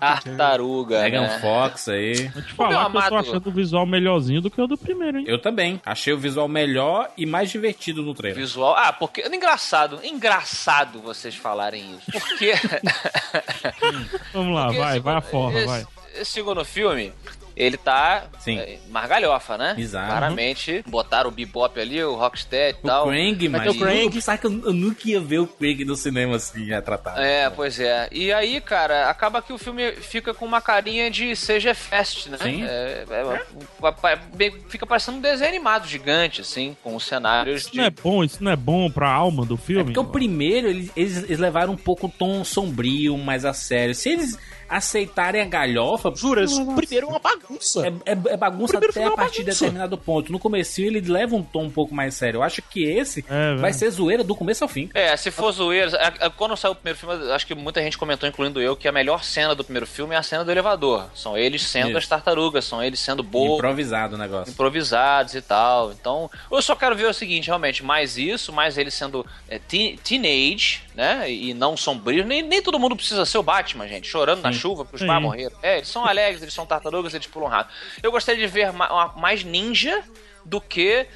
Tartaruga. 0.00 1.00
Megan 1.02 1.20
né? 1.22 1.38
Fox 1.40 1.88
aí. 1.88 2.28
Vou 2.28 2.42
te 2.42 2.52
falar 2.54 2.68
meu 2.70 2.78
que 2.78 2.84
eu 2.86 2.90
tô 2.92 2.98
amado. 2.98 3.16
achando 3.16 3.46
o 3.48 3.52
visual 3.52 3.86
melhorzinho 3.86 4.40
do 4.40 4.50
que 4.50 4.60
o 4.60 4.66
do 4.66 4.76
primeiro, 4.76 5.18
hein? 5.18 5.24
Eu 5.28 5.40
também. 5.40 5.80
Achei 5.86 6.12
o 6.12 6.18
visual 6.18 6.48
melhor 6.48 7.08
e 7.16 7.24
mais 7.24 7.50
divertido 7.50 8.02
no 8.02 8.14
trailer. 8.14 8.40
Visual. 8.40 8.74
Ah, 8.76 8.92
porque. 8.92 9.20
Engraçado, 9.28 10.00
engraçado 10.04 11.00
vocês 11.00 11.36
falarem 11.36 11.84
isso. 11.98 12.10
Porque. 12.10 12.52
Vamos 14.32 14.54
lá, 14.54 14.66
porque 14.66 14.78
vai, 14.80 14.90
esse- 14.96 15.00
vai 15.00 15.14
a 15.16 15.20
forma, 15.20 15.58
esse, 15.58 15.66
vai. 15.66 15.86
Esse 16.20 16.32
segundo 16.32 16.64
filme, 16.64 17.12
ele 17.56 17.76
tá. 17.76 18.26
Sim. 18.38 18.58
é, 18.58 18.78
margalhofa, 18.88 19.56
né? 19.58 19.74
Exato. 19.78 20.06
Claramente. 20.08 20.84
Botaram 20.86 21.28
o 21.28 21.32
Bebop 21.32 21.78
ali, 21.80 22.02
o 22.02 22.14
Rocksteady 22.14 22.78
e 22.78 22.84
O 22.84 22.88
tal. 22.88 23.06
Krang, 23.06 23.48
Vai 23.48 23.60
mas 23.66 23.74
o 23.76 23.78
Krang. 23.78 24.22
Sabe 24.22 24.38
que 24.40 24.46
eu, 24.46 24.62
eu 24.66 24.72
nunca 24.72 25.00
ia 25.08 25.20
ver 25.20 25.38
o 25.40 25.46
Krang 25.46 25.84
no 25.84 25.96
cinema 25.96 26.36
assim, 26.36 26.64
retratado. 26.66 27.20
É, 27.20 27.50
pois 27.50 27.78
é. 27.80 28.08
E 28.12 28.32
aí, 28.32 28.60
cara, 28.60 29.08
acaba 29.10 29.42
que 29.42 29.52
o 29.52 29.58
filme 29.58 29.92
fica 29.92 30.32
com 30.32 30.44
uma 30.46 30.60
carinha 30.60 31.10
de 31.10 31.34
CG 31.34 31.74
Fest, 31.74 32.26
né? 32.28 32.38
Sim. 32.40 32.64
É, 32.64 33.04
é, 33.10 34.16
bem- 34.34 34.54
fica 34.68 34.86
parecendo 34.86 35.18
um 35.18 35.20
desenho 35.20 35.48
animado 35.50 35.86
gigante, 35.86 36.40
assim, 36.40 36.76
com 36.82 36.94
os 36.96 37.04
cenários 37.04 37.62
Isso 37.62 37.72
de. 37.72 37.78
não 37.78 37.84
é 37.84 37.90
bom, 37.90 38.24
isso 38.24 38.42
não 38.44 38.50
é 38.52 38.56
bom 38.56 38.90
pra 38.90 39.08
alma 39.10 39.44
do 39.44 39.54
É 39.54 39.58
filme? 39.58 39.84
porque 39.84 39.98
o 39.98 40.04
primeiro, 40.04 40.68
eles, 40.68 40.90
eles, 40.96 41.16
eles 41.24 41.38
levaram 41.38 41.72
um 41.72 41.76
pouco 41.76 42.06
o 42.06 42.10
tom 42.10 42.44
sombrio, 42.44 43.16
mais 43.18 43.44
a 43.44 43.52
sério. 43.52 43.94
Se 43.94 44.10
eles 44.10 44.38
aceitarem 44.68 45.40
a 45.40 45.44
galhofa, 45.44 46.12
Juras, 46.14 46.52
o 46.52 46.74
primeiro 46.74 47.06
é 47.06 47.10
uma 47.10 47.18
bagunça. 47.18 47.86
é, 47.86 48.12
é- 48.12 48.32
é 48.34 48.36
bagunça 48.36 48.78
até 48.78 49.04
a 49.04 49.10
partir 49.12 49.38
de 49.44 49.50
determinado 49.50 49.96
ponto. 49.96 50.30
No 50.32 50.38
comecinho 50.38 50.88
ele 50.88 51.00
leva 51.00 51.34
um 51.36 51.42
tom 51.42 51.64
um 51.64 51.70
pouco 51.70 51.94
mais 51.94 52.14
sério. 52.14 52.38
Eu 52.38 52.42
acho 52.42 52.60
que 52.62 52.84
esse 52.84 53.24
É, 53.28 53.56
vai 53.56 53.72
ser 53.72 53.90
zoeira 53.90 54.22
do 54.24 54.34
começo 54.34 54.64
ao 54.64 54.68
fim. 54.68 54.88
É, 54.94 55.16
se 55.16 55.30
for 55.30 55.50
zoeira. 55.52 55.96
é, 55.96 56.26
é, 56.26 56.30
Quando 56.30 56.56
saiu 56.56 56.72
o 56.72 56.74
primeiro 56.74 56.98
filme, 56.98 57.32
acho 57.32 57.46
que 57.46 57.54
muita 57.54 57.82
gente 57.82 57.96
comentou, 57.98 58.28
incluindo 58.28 58.60
eu, 58.60 58.76
que 58.76 58.86
a 58.88 58.92
melhor 58.92 59.24
cena 59.24 59.54
do 59.54 59.64
primeiro 59.64 59.86
filme 59.86 60.14
é 60.14 60.18
a 60.18 60.22
cena 60.22 60.44
do 60.44 60.50
elevador. 60.50 61.06
São 61.14 61.36
eles 61.36 61.62
sendo 61.62 61.88
Isso. 61.90 61.98
as 61.98 62.06
tartarugas, 62.06 62.64
são 62.64 62.82
eles 62.82 63.00
sendo 63.00 63.22
bo 63.22 63.56
Improvisado 63.56 64.14
o 64.14 64.18
negócio. 64.18 64.50
improvisados 64.52 65.34
e 65.34 65.40
tal. 65.42 65.92
Então, 65.92 66.30
eu 66.50 66.60
só 66.62 66.74
quero 66.76 66.94
ver 66.96 67.06
o 67.06 67.12
seguinte, 67.14 67.46
realmente, 67.46 67.82
mais 67.84 68.16
isso, 68.18 68.52
mais 68.52 68.76
eles 68.78 68.94
sendo 68.94 69.24
é, 69.48 69.58
teen- 69.58 69.96
teenage, 69.96 70.82
né? 70.94 71.30
E 71.30 71.54
não 71.54 71.76
sombrios. 71.76 72.26
Nem, 72.26 72.42
nem 72.42 72.62
todo 72.62 72.78
mundo 72.78 72.96
precisa 72.96 73.24
ser 73.24 73.38
o 73.38 73.42
Batman, 73.42 73.86
gente, 73.88 74.06
chorando 74.08 74.42
na 74.42 74.52
chuva 74.58 74.84
porque 74.84 74.96
os 74.96 75.06
pais 75.06 75.22
morreram. 75.22 75.56
É, 75.62 75.76
eles 75.76 75.88
são 75.88 76.04
alegres, 76.04 76.42
eles 76.42 76.54
são 76.54 76.66
tartarugas, 76.66 77.14
eles 77.14 77.26
pulam 77.26 77.48
rato. 77.48 77.72
Eu 78.02 78.10
gostaria 78.10 78.40
de 78.46 78.52
ver 78.52 78.72
ma- 78.72 79.12
mais 79.16 79.44
ninja 79.44 80.02
do 80.44 80.60
que 80.60 81.06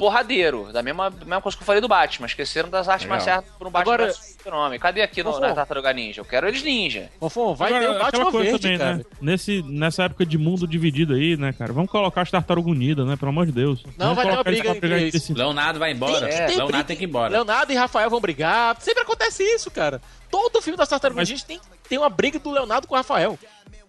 porradeiro. 0.00 0.72
Da 0.72 0.82
mesma, 0.82 1.10
mesma 1.10 1.40
coisa 1.42 1.56
que 1.56 1.62
eu 1.62 1.66
falei 1.66 1.80
do 1.80 1.86
Batman. 1.86 2.26
Esqueceram 2.26 2.70
das 2.70 2.88
artes 2.88 3.04
Legal. 3.04 3.16
marciais 3.18 3.44
por 3.58 3.66
um 3.66 3.70
Batman 3.70 3.94
Agora- 3.94 4.12
Super-Homem. 4.12 4.80
Cadê 4.80 5.02
aqui 5.02 5.22
no, 5.22 5.30
Fofo. 5.30 5.42
na 5.42 5.52
Tartaruga 5.54 5.92
Ninja? 5.92 6.22
Eu 6.22 6.24
quero 6.24 6.48
eles 6.48 6.62
ninja. 6.62 7.10
Fofão, 7.20 7.54
vai 7.54 7.68
Agora, 7.72 7.84
ter 7.92 7.96
o 7.96 7.98
Batman 8.02 8.30
coisa 8.32 8.50
Verde, 8.50 8.62
também, 8.62 8.78
cara. 8.78 8.96
né? 8.96 9.04
Nesse, 9.20 9.62
nessa 9.62 10.04
época 10.04 10.24
de 10.24 10.38
mundo 10.38 10.66
dividido 10.66 11.14
aí, 11.14 11.36
né, 11.36 11.52
cara? 11.52 11.72
Vamos 11.72 11.90
colocar 11.90 12.22
as 12.22 12.30
tartarugas 12.30 12.72
unidas, 12.72 13.06
né? 13.06 13.16
Pelo 13.16 13.30
amor 13.30 13.44
de 13.46 13.52
Deus. 13.52 13.84
Não, 13.98 14.14
Vamos 14.14 14.16
vai 14.16 14.24
ter 14.26 14.32
uma 14.32 14.42
briga 14.44 14.68
entre 14.70 14.92
eles. 15.02 15.28
Leonardo 15.28 15.78
vai 15.78 15.92
embora. 15.92 16.20
Tem 16.26 16.28
que 16.28 16.34
ter 16.36 16.46
Leonardo 16.48 16.66
briga. 16.68 16.84
tem 16.84 16.96
que 16.96 17.04
ir 17.04 17.08
embora. 17.08 17.30
Leonardo 17.32 17.72
e 17.72 17.76
Rafael 17.76 18.08
vão 18.08 18.20
brigar. 18.20 18.76
Sempre 18.80 19.02
acontece 19.02 19.42
isso, 19.42 19.70
cara. 19.70 20.00
Todo 20.30 20.62
filme 20.62 20.76
das 20.78 20.88
Tartarugas 20.88 21.28
Mas- 21.28 21.30
Ninja 21.30 21.44
tem, 21.46 21.60
tem 21.88 21.98
uma 21.98 22.08
briga 22.08 22.38
do 22.38 22.50
Leonardo 22.50 22.86
com 22.88 22.94
o 22.94 22.96
Rafael. 22.96 23.38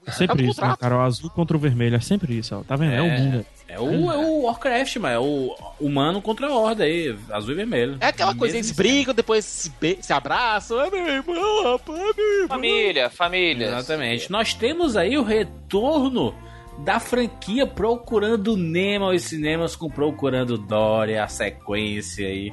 É 0.06 0.12
sempre 0.12 0.46
É 0.46 0.50
isso, 0.50 0.62
né, 0.62 0.76
cara? 0.80 0.98
O 0.98 1.02
azul 1.02 1.30
contra 1.30 1.56
o 1.56 1.60
vermelho. 1.60 1.96
É 1.96 2.00
sempre 2.00 2.38
isso, 2.38 2.56
ó. 2.56 2.64
Tá 2.64 2.76
vendo? 2.76 2.94
É, 2.94 3.02
o 3.02 3.10
mundo. 3.10 3.46
É 3.68 3.80
o, 3.80 4.12
é 4.12 4.18
o 4.18 4.42
Warcraft, 4.44 4.98
mas 4.98 5.14
é 5.14 5.20
o 5.20 5.56
humano 5.80 6.22
contra 6.22 6.48
a 6.48 6.54
horda 6.54 6.84
aí, 6.84 7.16
azul 7.32 7.54
e 7.54 7.56
vermelho. 7.56 7.98
É 8.02 8.08
aquela 8.08 8.36
coisa, 8.36 8.58
eles 8.58 8.72
brigam, 8.72 9.14
depois 9.14 9.46
se, 9.46 9.72
se 10.02 10.12
abraçam. 10.12 10.82
É 10.82 10.90
meu 10.90 11.08
irmão, 11.08 11.72
rapaz, 11.72 11.98
é 12.00 12.14
meu 12.14 12.34
irmão. 12.34 12.48
Família, 12.50 13.10
família. 13.10 13.68
Exatamente. 13.68 14.30
Nós 14.30 14.54
temos 14.54 14.98
aí 14.98 15.18
o 15.18 15.24
retorno 15.24 16.34
da 16.80 17.00
franquia 17.00 17.66
Procurando 17.68 18.58
Nemo 18.58 19.06
aos 19.06 19.22
cinemas 19.24 19.76
com 19.76 19.90
Procurando 19.90 20.58
Dory, 20.58 21.18
a 21.18 21.28
sequência 21.28 22.28
aí, 22.28 22.52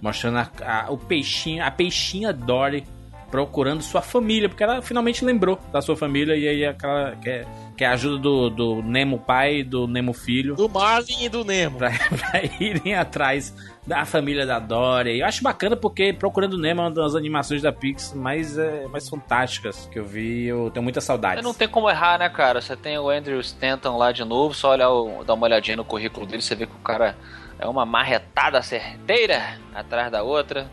mostrando 0.00 0.38
a- 0.38 0.50
a- 0.84 0.90
o 0.92 0.98
peixinho, 0.98 1.64
a 1.64 1.70
peixinha 1.70 2.32
Dory 2.32 2.84
procurando 3.30 3.82
sua 3.82 4.02
família, 4.02 4.48
porque 4.48 4.62
ela 4.62 4.82
finalmente 4.82 5.24
lembrou 5.24 5.58
da 5.72 5.80
sua 5.80 5.96
família 5.96 6.34
e 6.36 6.48
aí 6.48 6.64
aquela 6.64 7.16
quer, 7.16 7.46
quer 7.76 7.86
a 7.86 7.92
ajuda 7.92 8.18
do, 8.18 8.50
do 8.50 8.82
Nemo 8.82 9.18
pai 9.18 9.58
e 9.58 9.64
do 9.64 9.86
Nemo 9.86 10.12
filho 10.12 10.56
Do 10.56 10.68
Marlin 10.68 11.24
e 11.24 11.28
do 11.28 11.44
Nemo. 11.44 11.78
pra, 11.78 11.90
pra 12.10 12.42
irem 12.58 12.94
atrás 12.94 13.54
da 13.86 14.04
família 14.04 14.44
da 14.44 14.58
Dory. 14.58 15.20
Eu 15.20 15.26
acho 15.26 15.42
bacana 15.42 15.76
porque 15.76 16.12
Procurando 16.12 16.58
Nemo 16.58 16.80
é 16.80 16.84
uma 16.84 16.90
das 16.90 17.14
animações 17.14 17.62
da 17.62 17.72
Pix 17.72 18.12
mais, 18.12 18.58
é, 18.58 18.86
mais 18.88 19.08
fantásticas 19.08 19.88
que 19.90 19.98
eu 19.98 20.04
vi. 20.04 20.46
Eu 20.46 20.70
tenho 20.70 20.82
muita 20.82 21.00
saudade. 21.00 21.42
Não 21.42 21.54
tem 21.54 21.68
como 21.68 21.88
errar, 21.88 22.18
né, 22.18 22.28
cara? 22.28 22.60
Você 22.60 22.76
tem 22.76 22.98
o 22.98 23.08
Andrew 23.08 23.40
Stanton 23.40 23.96
lá 23.96 24.12
de 24.12 24.24
novo, 24.24 24.54
só 24.54 24.70
olhar 24.70 24.90
o, 24.90 25.24
dar 25.24 25.34
uma 25.34 25.46
olhadinha 25.46 25.76
no 25.76 25.84
currículo 25.84 26.26
dele, 26.26 26.42
você 26.42 26.54
vê 26.54 26.66
que 26.66 26.74
o 26.74 26.82
cara 26.84 27.16
é 27.58 27.66
uma 27.66 27.84
marretada 27.84 28.60
certeira 28.62 29.58
atrás 29.74 30.10
da 30.10 30.22
outra. 30.22 30.68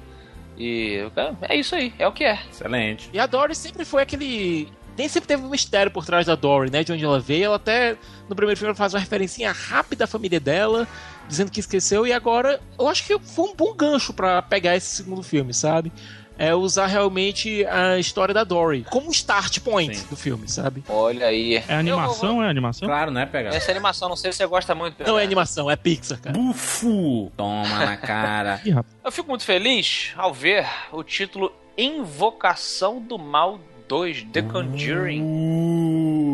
E 0.58 1.06
é 1.42 1.56
isso 1.56 1.76
aí, 1.76 1.94
é 2.00 2.08
o 2.08 2.12
que 2.12 2.24
é. 2.24 2.40
Excelente. 2.50 3.10
E 3.14 3.20
a 3.20 3.26
Dory 3.26 3.56
sempre 3.56 3.86
foi 3.86 4.02
aquele. 4.02 4.68
Nem 4.98 5.08
sempre 5.08 5.28
teve 5.28 5.44
um 5.44 5.50
mistério 5.50 5.92
por 5.92 6.04
trás 6.04 6.26
da 6.26 6.34
Dory, 6.34 6.72
né? 6.72 6.84
De 6.84 6.92
onde 6.92 7.06
ela 7.06 7.20
veio. 7.20 7.46
Ela 7.46 7.58
até 7.58 7.96
no 8.28 8.36
primeiro 8.36 8.58
filme 8.58 8.70
ela 8.70 8.76
faz 8.76 8.94
uma 8.96 9.00
referência 9.00 9.52
rápida 9.52 10.06
à 10.06 10.08
família 10.08 10.40
dela, 10.40 10.88
dizendo 11.28 11.52
que 11.52 11.60
esqueceu. 11.60 12.08
E 12.08 12.12
agora 12.12 12.60
eu 12.80 12.88
acho 12.88 13.06
que 13.06 13.20
foi 13.20 13.50
um 13.50 13.56
bom 13.56 13.76
gancho 13.76 14.12
pra 14.12 14.42
pegar 14.42 14.76
esse 14.76 14.96
segundo 14.96 15.22
filme, 15.22 15.54
sabe? 15.54 15.92
É 16.38 16.54
usar 16.54 16.88
realmente 16.88 17.66
a 17.66 17.98
história 17.98 18.34
da 18.34 18.44
Dory 18.44 18.86
como 18.90 19.08
um 19.08 19.12
start 19.12 19.60
point 19.62 19.96
Sim. 19.98 20.08
do 20.10 20.16
filme, 20.16 20.48
sabe? 20.48 20.84
Olha 20.88 21.28
aí. 21.28 21.64
É 21.68 21.76
animação, 21.76 22.44
é 22.44 22.50
animação? 22.50 22.88
Claro, 22.88 23.12
né, 23.12 23.26
pegar? 23.26 23.54
Essa 23.54 23.72
animação, 23.72 24.10
não 24.10 24.16
sei 24.16 24.32
se 24.32 24.38
você 24.38 24.46
gosta 24.46 24.76
muito. 24.76 25.04
Não 25.04 25.18
é 25.18 25.24
animação, 25.24 25.70
é 25.70 25.76
Pixar, 25.76 26.20
cara. 26.20 26.38
Bufo! 26.38 27.32
Toma 27.36 27.86
na 27.86 27.98
cara. 27.98 28.62
Ih, 28.66 28.72
rapaz. 28.72 28.96
Eu 29.04 29.12
fico 29.12 29.30
muito 29.30 29.44
feliz 29.44 30.14
ao 30.16 30.34
ver 30.34 30.66
o 30.92 31.04
título 31.04 31.52
Invocação 31.78 33.00
do 33.02 33.18
Mal 33.18 33.60
2, 33.88 34.28
The 34.34 34.42
Conjuring. 34.42 35.22
Uh, 35.22 36.27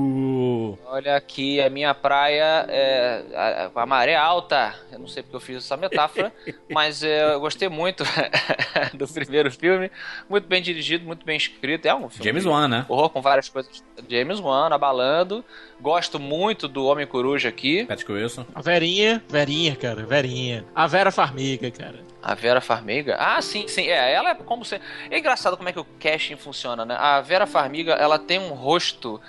Olha 0.85 1.15
aqui, 1.15 1.61
a 1.61 1.69
minha 1.69 1.93
praia 1.93 2.65
é 2.69 3.23
a, 3.33 3.81
a 3.81 3.85
maré 3.85 4.15
alta. 4.15 4.75
Eu 4.91 4.99
não 4.99 5.07
sei 5.07 5.23
porque 5.23 5.35
eu 5.35 5.39
fiz 5.39 5.57
essa 5.57 5.77
metáfora, 5.77 6.31
mas 6.69 7.03
é, 7.03 7.33
eu 7.33 7.39
gostei 7.39 7.69
muito 7.69 8.03
do 8.93 9.07
primeiro 9.07 9.51
filme. 9.51 9.91
Muito 10.29 10.47
bem 10.47 10.61
dirigido, 10.61 11.05
muito 11.05 11.25
bem 11.25 11.37
escrito. 11.37 11.85
É 11.85 11.95
um 11.95 12.09
filme 12.09 12.25
James 12.25 12.45
Wan, 12.45 12.67
né? 12.67 12.85
horror 12.89 13.09
com 13.09 13.21
várias 13.21 13.49
coisas. 13.49 13.83
James 14.07 14.39
Wan 14.39 14.69
abalando. 14.73 15.43
Gosto 15.79 16.19
muito 16.19 16.67
do 16.67 16.85
Homem 16.85 17.05
Coruja 17.05 17.49
aqui. 17.49 17.85
Patrick 17.85 18.11
Wilson. 18.11 18.45
A 18.55 18.61
Verinha, 18.61 19.23
Verinha, 19.27 19.75
cara, 19.75 20.05
Verinha. 20.05 20.65
A 20.73 20.87
Vera 20.87 21.11
Farmiga, 21.11 21.69
cara. 21.71 21.99
A 22.21 22.33
Vera 22.35 22.61
Farmiga. 22.61 23.17
Ah, 23.19 23.41
sim, 23.41 23.67
sim. 23.67 23.87
É, 23.87 24.13
ela 24.13 24.29
é 24.29 24.35
como 24.35 24.63
se. 24.63 24.79
É 25.09 25.19
engraçado 25.19 25.57
como 25.57 25.67
é 25.67 25.73
que 25.73 25.79
o 25.79 25.85
casting 25.99 26.37
funciona, 26.37 26.85
né? 26.85 26.95
A 26.97 27.19
Vera 27.19 27.45
Farmiga, 27.45 27.93
ela 27.93 28.17
tem 28.17 28.39
um 28.39 28.53
rosto 28.53 29.19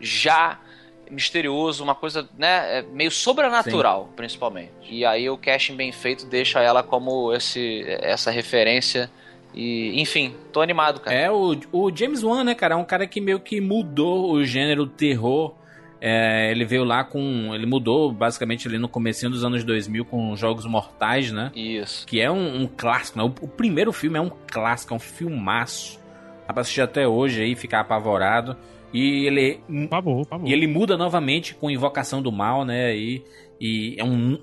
já 0.00 0.60
misterioso, 1.10 1.82
uma 1.82 1.94
coisa, 1.94 2.28
né, 2.36 2.78
é 2.78 2.82
meio 2.82 3.10
sobrenatural, 3.10 4.08
principalmente. 4.16 4.72
E 4.88 5.04
aí 5.04 5.28
o 5.28 5.36
casting 5.36 5.76
bem 5.76 5.92
feito 5.92 6.26
deixa 6.26 6.60
ela 6.60 6.82
como 6.82 7.32
esse 7.32 7.84
essa 8.00 8.30
referência 8.30 9.10
e, 9.54 10.00
enfim, 10.00 10.34
tô 10.52 10.60
animado, 10.60 11.00
cara. 11.00 11.16
É, 11.16 11.30
o, 11.30 11.56
o 11.70 11.94
James 11.94 12.22
Wan, 12.24 12.42
né, 12.42 12.54
cara? 12.54 12.74
É 12.74 12.76
um 12.76 12.84
cara 12.84 13.06
que 13.06 13.20
meio 13.20 13.38
que 13.38 13.60
mudou 13.60 14.32
o 14.32 14.44
gênero 14.44 14.86
terror. 14.86 15.54
É, 16.00 16.50
ele 16.50 16.64
veio 16.64 16.84
lá 16.84 17.04
com. 17.04 17.54
Ele 17.54 17.64
mudou 17.64 18.12
basicamente 18.12 18.66
ali 18.66 18.78
no 18.78 18.88
comecinho 18.88 19.30
dos 19.30 19.44
anos 19.44 19.62
2000 19.62 20.04
com 20.04 20.34
Jogos 20.36 20.66
Mortais, 20.66 21.30
né? 21.30 21.52
Isso. 21.54 22.04
Que 22.06 22.20
é 22.20 22.30
um, 22.30 22.62
um 22.62 22.66
clássico, 22.66 23.16
né? 23.18 23.24
O, 23.24 23.44
o 23.44 23.48
primeiro 23.48 23.92
filme 23.92 24.18
é 24.18 24.20
um 24.20 24.30
clássico, 24.50 24.92
é 24.92 24.96
um 24.96 25.00
filmaço. 25.00 26.00
Dá 26.46 26.52
pra 26.52 26.60
assistir 26.60 26.82
até 26.82 27.06
hoje 27.06 27.42
aí, 27.42 27.54
ficar 27.54 27.80
apavorado. 27.80 28.56
E 28.94 29.26
ele, 29.26 29.60
e 30.48 30.52
ele 30.52 30.66
muda 30.68 30.96
novamente 30.96 31.54
com 31.54 31.68
Invocação 31.70 32.22
do 32.22 32.30
Mal, 32.30 32.64
né? 32.64 32.96
E, 32.96 33.22
e 33.60 33.96
é 33.98 34.04
um, 34.04 34.38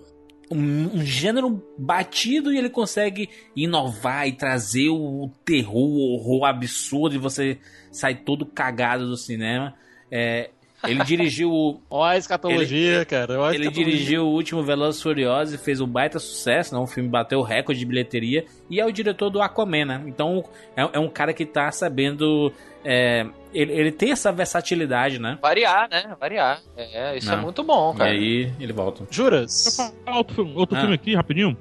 um, 0.52 0.98
um 0.98 1.06
gênero 1.06 1.64
batido 1.78 2.52
e 2.54 2.58
ele 2.58 2.70
consegue 2.70 3.30
inovar 3.56 4.28
e 4.28 4.34
trazer 4.34 4.90
o 4.90 5.32
terror, 5.46 5.74
o 5.88 6.14
horror 6.16 6.46
absurdo 6.46 7.16
e 7.16 7.18
você 7.18 7.58
sai 7.92 8.14
todo 8.16 8.46
cagado 8.46 9.08
do 9.08 9.16
cinema. 9.16 9.74
É, 10.12 10.50
ele 10.86 11.02
dirigiu 11.06 11.50
o- 11.50 11.80
Ó 11.90 12.04
a 12.04 12.18
escatologia, 12.18 13.06
cara. 13.06 13.40
Ó 13.40 13.46
a 13.46 13.54
ele 13.56 13.64
escatologia. 13.64 13.86
dirigiu 13.94 14.24
o 14.26 14.34
último 14.34 14.64
Velozes 14.64 15.00
e 15.00 15.04
Furiosos 15.04 15.54
e 15.54 15.58
fez 15.58 15.80
um 15.80 15.88
baita 15.88 16.20
sucesso, 16.20 16.76
né? 16.76 16.82
O 16.82 16.88
filme 16.88 17.08
bateu 17.08 17.40
o 17.40 17.44
recorde 17.44 17.80
de 17.80 17.86
bilheteria 17.86 18.44
e 18.70 18.82
é 18.82 18.86
o 18.86 18.92
diretor 18.92 19.30
do 19.30 19.42
Aquaman, 19.42 19.86
né? 19.86 20.04
Então 20.08 20.44
é, 20.76 20.82
é 20.92 21.00
um 21.00 21.08
cara 21.08 21.34
que 21.34 21.46
tá 21.46 21.72
sabendo... 21.72 22.52
é, 22.84 23.26
ele, 23.54 23.72
ele 23.74 23.92
tem 23.92 24.12
essa 24.12 24.32
versatilidade, 24.32 25.20
né? 25.20 25.38
Variar, 25.42 25.88
né? 25.90 26.16
Variar. 26.20 26.60
É, 26.76 27.18
isso 27.18 27.32
é 27.32 27.36
Não. 27.36 27.44
muito 27.44 27.64
bom, 27.64 27.94
E 27.94 27.98
cara. 27.98 28.10
aí 28.12 28.52
ele 28.60 28.74
volta. 28.74 29.04
Juras? 29.10 29.78
Outro, 30.08 30.36
filme- 30.36 30.54
outro 30.56 30.78
Ah. 30.78 30.80
filme 30.82 30.96
aqui, 30.96 31.16
rapidinho. 31.16 31.58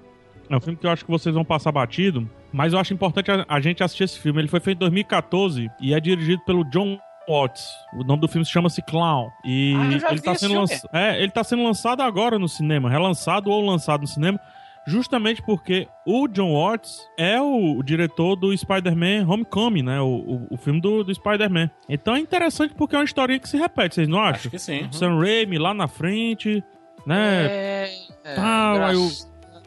É 0.49 0.57
um 0.57 0.61
filme 0.61 0.77
que 0.77 0.87
eu 0.87 0.91
acho 0.91 1.05
que 1.05 1.11
vocês 1.11 1.35
vão 1.35 1.45
passar 1.45 1.71
batido, 1.71 2.29
mas 2.53 2.73
eu 2.73 2.79
acho 2.81 2.93
importante 2.93 3.31
a, 3.31 3.45
a 3.49 3.61
gente 3.61 3.83
assistir 3.85 4.05
esse 4.05 4.19
filme. 4.19 4.41
Ele 4.41 4.49
foi 4.49 4.59
feito 4.61 4.79
em 4.79 4.81
2014 4.81 5.71
e 5.81 5.95
é 5.95 6.01
dirigido 6.01 6.43
pelo 6.45 6.65
John 6.65 6.99
Watts. 7.29 7.65
O 7.95 8.03
nome 8.03 8.21
do 8.21 8.27
filme 8.27 8.45
se 8.45 8.51
chama-se 8.51 8.83
Clown. 8.83 9.31
E 9.45 9.75
Ah, 9.79 9.85
eu 9.93 10.01
já 10.01 10.09
ele 10.09 10.17
vi 10.17 10.23
tá 10.23 10.33
esse 10.33 10.49
sendo. 10.49 10.65
É, 10.93 11.23
ele 11.23 11.31
tá 11.31 11.45
sendo 11.45 11.63
lançado 11.63 12.03
agora 12.03 12.37
no 12.39 12.49
cinema, 12.49 12.91
relançado 12.91 13.49
ou 13.51 13.65
lançado 13.65 14.01
no 14.01 14.07
cinema. 14.09 14.41
Justamente 14.87 15.43
porque 15.43 15.87
o 16.07 16.27
John 16.27 16.55
Watts 16.55 17.07
é 17.19 17.41
o, 17.41 17.79
o 17.79 17.83
diretor 17.83 18.35
do 18.35 18.57
Spider-Man 18.57 19.27
Homecoming, 19.29 19.83
né? 19.83 20.01
O, 20.01 20.07
o, 20.07 20.47
o 20.51 20.57
filme 20.57 20.81
do, 20.81 21.05
do 21.05 21.15
Spider-Man. 21.15 21.71
Então 21.89 22.15
é 22.17 22.19
interessante 22.19 22.75
porque 22.75 22.97
é 22.97 22.99
uma 22.99 23.05
historinha 23.05 23.39
que 23.39 23.49
se 23.49 23.57
repete, 23.59 23.95
vocês 23.97 24.09
não 24.09 24.19
acham? 24.19 24.37
Acho 24.37 24.51
que 24.51 24.59
sim. 24.59 24.89
Sam 24.91 25.19
Raimi 25.21 25.59
lá 25.59 25.75
na 25.75 25.87
frente, 25.87 26.65
né? 27.07 27.47
É, 27.47 27.91
é, 28.25 28.35
Tal, 28.35 28.83
aí 28.85 28.97
o- 28.97 29.11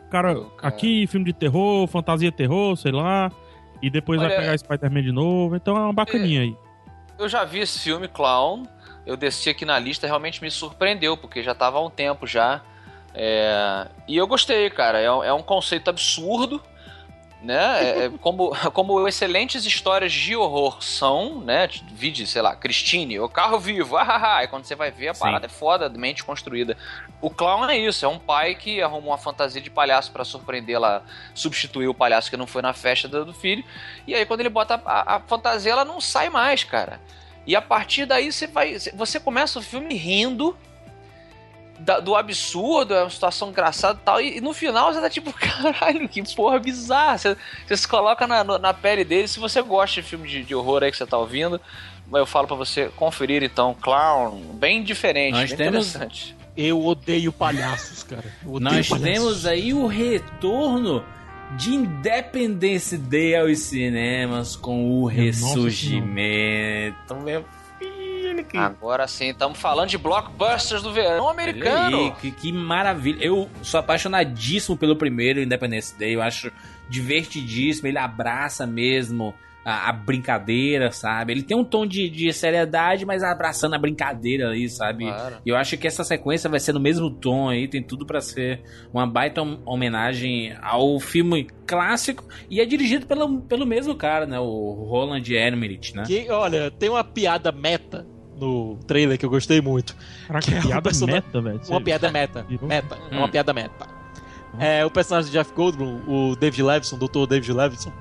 cara, 0.10 0.34
cara. 0.36 0.68
aqui, 0.68 1.06
filme 1.08 1.26
de 1.26 1.34
terror, 1.34 1.88
fantasia 1.88 2.32
terror, 2.32 2.76
sei 2.76 2.92
lá. 2.92 3.32
E 3.82 3.90
depois 3.90 4.20
Olha, 4.20 4.30
vai 4.30 4.38
pegar 4.40 4.58
Spider-Man 4.58 5.04
de 5.04 5.12
novo. 5.12 5.56
Então 5.56 5.76
é 5.76 5.80
uma 5.80 5.94
bacaninha 5.94 6.42
aí. 6.42 6.56
Eu 7.20 7.30
já 7.30 7.44
vi 7.44 7.60
esse 7.60 7.80
filme, 7.80 8.08
Clown. 8.08 8.64
Eu 9.06 9.16
desci 9.18 9.50
aqui 9.50 9.66
na 9.66 9.78
lista, 9.78 10.08
realmente 10.08 10.42
me 10.42 10.50
surpreendeu, 10.50 11.18
porque 11.18 11.44
já 11.44 11.54
tava 11.54 11.78
há 11.78 11.86
um 11.86 11.90
tempo 11.90 12.26
já. 12.26 12.62
É, 13.14 13.88
E 14.08 14.18
eu 14.18 14.28
gostei, 14.28 14.70
cara. 14.70 15.00
É, 15.00 15.12
um- 15.12 15.24
é 15.24 15.34
um 15.34 15.42
conceito 15.44 15.90
absurdo, 15.90 16.62
né? 17.42 17.84
É- 17.84 18.06
é 18.06 18.10
como, 18.22 18.52
como 18.74 19.08
excelentes 19.08 19.66
histórias 19.66 20.12
de 20.14 20.36
horror 20.36 20.82
são, 20.82 21.40
né? 21.42 21.68
Vide, 21.92 22.26
sei 22.26 22.42
lá, 22.42 22.56
Christine, 22.56 23.20
o 23.20 23.30
carro 23.30 23.60
vivo, 23.60 23.98
ah, 23.98 24.04
ah, 24.08 24.38
ah. 24.38 24.44
E 24.44 24.48
quando 24.48 24.66
você 24.66 24.76
vai 24.76 24.92
ver, 24.92 25.10
a 25.10 25.14
Sim. 25.14 25.20
parada 25.22 25.46
é 25.46 25.50
foda, 25.50 25.90
mente 25.90 26.24
construída. 26.24 26.76
O 27.22 27.30
clown 27.30 27.70
é 27.70 27.78
isso, 27.78 28.06
é 28.06 28.08
um 28.08 28.18
pai 28.20 28.56
que 28.56 28.82
arrumou 28.82 29.12
uma 29.12 29.18
fantasia 29.18 29.62
de 29.62 29.70
palhaço 29.70 30.12
pra 30.12 30.24
surpreender 30.26 30.80
lá, 30.80 31.02
substituir 31.36 31.88
o 31.88 31.94
palhaço 31.94 32.30
que 32.30 32.38
não 32.38 32.48
foi 32.48 32.62
na 32.62 32.74
festa 32.74 33.08
do, 33.08 33.26
do 33.26 33.34
filho. 33.34 33.64
E 34.08 34.16
aí 34.16 34.26
quando 34.26 34.40
ele 34.40 34.50
bota 34.50 34.82
a, 34.86 35.16
a 35.16 35.20
fantasia, 35.20 35.72
ela 35.74 35.86
não 35.86 36.00
sai 36.02 36.30
mais, 36.30 36.64
cara. 36.64 37.00
E 37.46 37.56
a 37.58 37.62
partir 37.62 38.06
daí 38.06 38.32
você 38.32 38.48
vai. 38.48 38.78
Você 38.96 39.20
começa 39.20 39.60
o 39.60 39.62
filme 39.62 39.96
rindo 39.96 40.58
da- 41.80 42.00
do 42.00 42.16
absurdo, 42.16 42.94
é 42.94 43.04
uma 43.04 43.10
situação 43.10 43.50
engraçada 43.50 44.00
e 44.02 44.06
tal. 44.06 44.22
E, 44.22 44.38
e 44.38 44.42
no 44.42 44.54
final 44.54 44.94
você 44.94 45.02
tá 45.02 45.10
tipo, 45.10 45.32
caralho, 45.38 46.08
que 46.08 46.22
porra 46.36 46.60
bizarra. 46.60 47.18
Você, 47.18 47.38
você 47.68 47.78
se 47.78 47.88
coloca 47.88 48.26
na, 48.28 48.44
na 48.44 48.74
pele 48.74 49.04
dele. 49.04 49.28
Se 49.28 49.40
você 49.40 49.62
gosta 49.62 50.02
de 50.02 50.08
filme 50.08 50.28
de, 50.28 50.44
de 50.44 50.56
horror 50.56 50.84
aí 50.84 50.92
que 50.92 50.98
você 50.98 51.06
tá 51.06 51.18
ouvindo, 51.18 51.60
eu 52.14 52.26
falo 52.26 52.48
pra 52.48 52.56
você 52.56 52.90
conferir 52.96 53.44
então, 53.44 53.74
Clown, 53.82 54.40
bem 54.54 54.84
diferente, 54.84 55.34
Nós 55.34 55.50
bem 55.50 55.58
temos- 55.58 55.90
interessante. 55.96 56.36
Eu 56.56 56.86
odeio 56.86 57.32
palhaços, 57.34 58.04
cara. 58.04 58.24
Odeio 58.46 58.60
Nós 58.60 58.88
palhaços. 58.88 59.02
temos 59.02 59.46
aí 59.48 59.74
o 59.74 59.88
retorno 59.88 61.04
de 61.58 61.72
Independence 61.74 62.96
Day 62.96 63.36
aos 63.36 63.58
cinemas 63.60 64.56
com 64.56 65.02
o 65.02 65.06
ressurgimento. 66.04 67.16
Meu 67.24 67.44
que 68.44 68.58
Agora 68.58 69.08
sim, 69.08 69.30
estamos 69.30 69.60
falando 69.60 69.90
de 69.90 69.98
blockbusters 69.98 70.82
do 70.84 70.92
verão 70.94 71.30
americano. 71.30 71.98
aí, 71.98 72.12
que, 72.22 72.32
que 72.32 72.52
maravilha. 72.52 73.24
Eu 73.24 73.50
sou 73.62 73.80
apaixonadíssimo 73.80 74.78
pelo 74.78 74.96
primeiro 74.96 75.42
Independence 75.42 75.98
Day. 75.98 76.14
Eu 76.16 76.22
acho 76.22 76.52
divertidíssimo. 76.90 77.88
Ele 77.88 77.98
abraça 77.98 78.66
mesmo 78.66 79.34
a, 79.66 79.90
a 79.90 79.94
brincadeira, 79.94 80.92
sabe? 80.92 81.32
Ele 81.32 81.42
tem 81.44 81.56
um 81.56 81.64
tom 81.64 81.86
de, 81.88 82.10
de 82.10 82.32
seriedade, 82.34 83.06
mas 83.06 83.24
abraçando 83.24 83.74
a 83.76 83.78
brincadeira 83.78 84.50
aí, 84.50 84.68
sabe? 84.70 85.06
Claro. 85.06 85.38
E 85.46 85.50
eu 85.50 85.56
acho 85.56 85.78
que 85.78 85.88
essa 85.88 86.04
sequência 86.04 86.50
vai 86.50 86.60
ser 86.60 86.74
no 86.74 86.80
mesmo 86.82 87.10
tom 87.10 87.48
aí. 87.50 87.68
Tem 87.68 87.82
tudo 87.82 88.06
pra 88.06 88.20
ser 88.20 88.62
uma 88.94 89.08
baita 89.08 89.42
hom- 89.42 89.62
homenagem 89.66 90.54
ao 90.62 91.00
filme 91.00 91.48
clássico. 91.66 92.26
E 92.50 92.60
é 92.60 92.66
dirigido 92.66 93.06
pelo, 93.08 93.42
pelo 93.42 93.66
mesmo 93.66 93.96
cara, 93.96 94.26
né? 94.26 94.38
O 94.40 94.86
Roland 94.90 95.24
Emmerich, 95.30 95.96
né? 95.96 96.04
Que, 96.06 96.30
olha, 96.30 96.70
tem 96.70 96.90
uma 96.90 97.04
piada 97.04 97.52
meta 97.52 98.06
no 98.44 98.76
trailer 98.86 99.18
que 99.18 99.26
eu 99.26 99.30
gostei 99.30 99.62
muito. 99.62 99.96
Caraca, 100.28 100.46
Que 100.46 100.54
é 100.58 100.62
piada 100.62 100.82
personagem- 100.82 101.22
meta, 101.26 101.42
velho. 101.42 101.62
Uma 101.70 101.82
piada 101.82 102.12
meta. 102.12 102.46
Meta. 102.62 102.98
É 103.12 103.18
uma 103.18 103.30
piada 103.30 103.54
meta. 103.54 103.88
É, 104.60 104.86
o 104.86 104.92
personagem 104.92 105.32
do 105.32 105.34
Jeff 105.34 105.52
Goldblum, 105.54 106.02
o 106.08 106.36
David 106.36 106.62
Levinson, 106.62 106.96
o 106.96 107.00
Dr. 107.00 107.26
David 107.28 107.52
Levinson, 107.54 107.92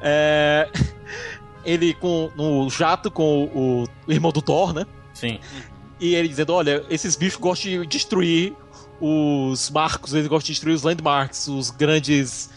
é, 0.00 0.70
ele 1.64 1.92
com, 1.94 2.30
no 2.36 2.68
jato 2.70 3.10
com 3.10 3.44
o, 3.44 3.84
o 4.06 4.12
irmão 4.12 4.32
do 4.32 4.40
Thor, 4.40 4.72
né? 4.72 4.86
Sim. 5.12 5.38
E 6.00 6.14
ele 6.14 6.28
dizendo: 6.28 6.52
olha, 6.54 6.84
esses 6.88 7.16
bichos 7.16 7.38
gostam 7.38 7.70
de 7.82 7.86
destruir 7.86 8.54
os 9.00 9.70
marcos, 9.70 10.14
eles 10.14 10.26
gostam 10.26 10.46
de 10.46 10.52
destruir 10.52 10.74
os 10.74 10.82
landmarks, 10.82 11.48
os 11.48 11.70
grandes. 11.70 12.50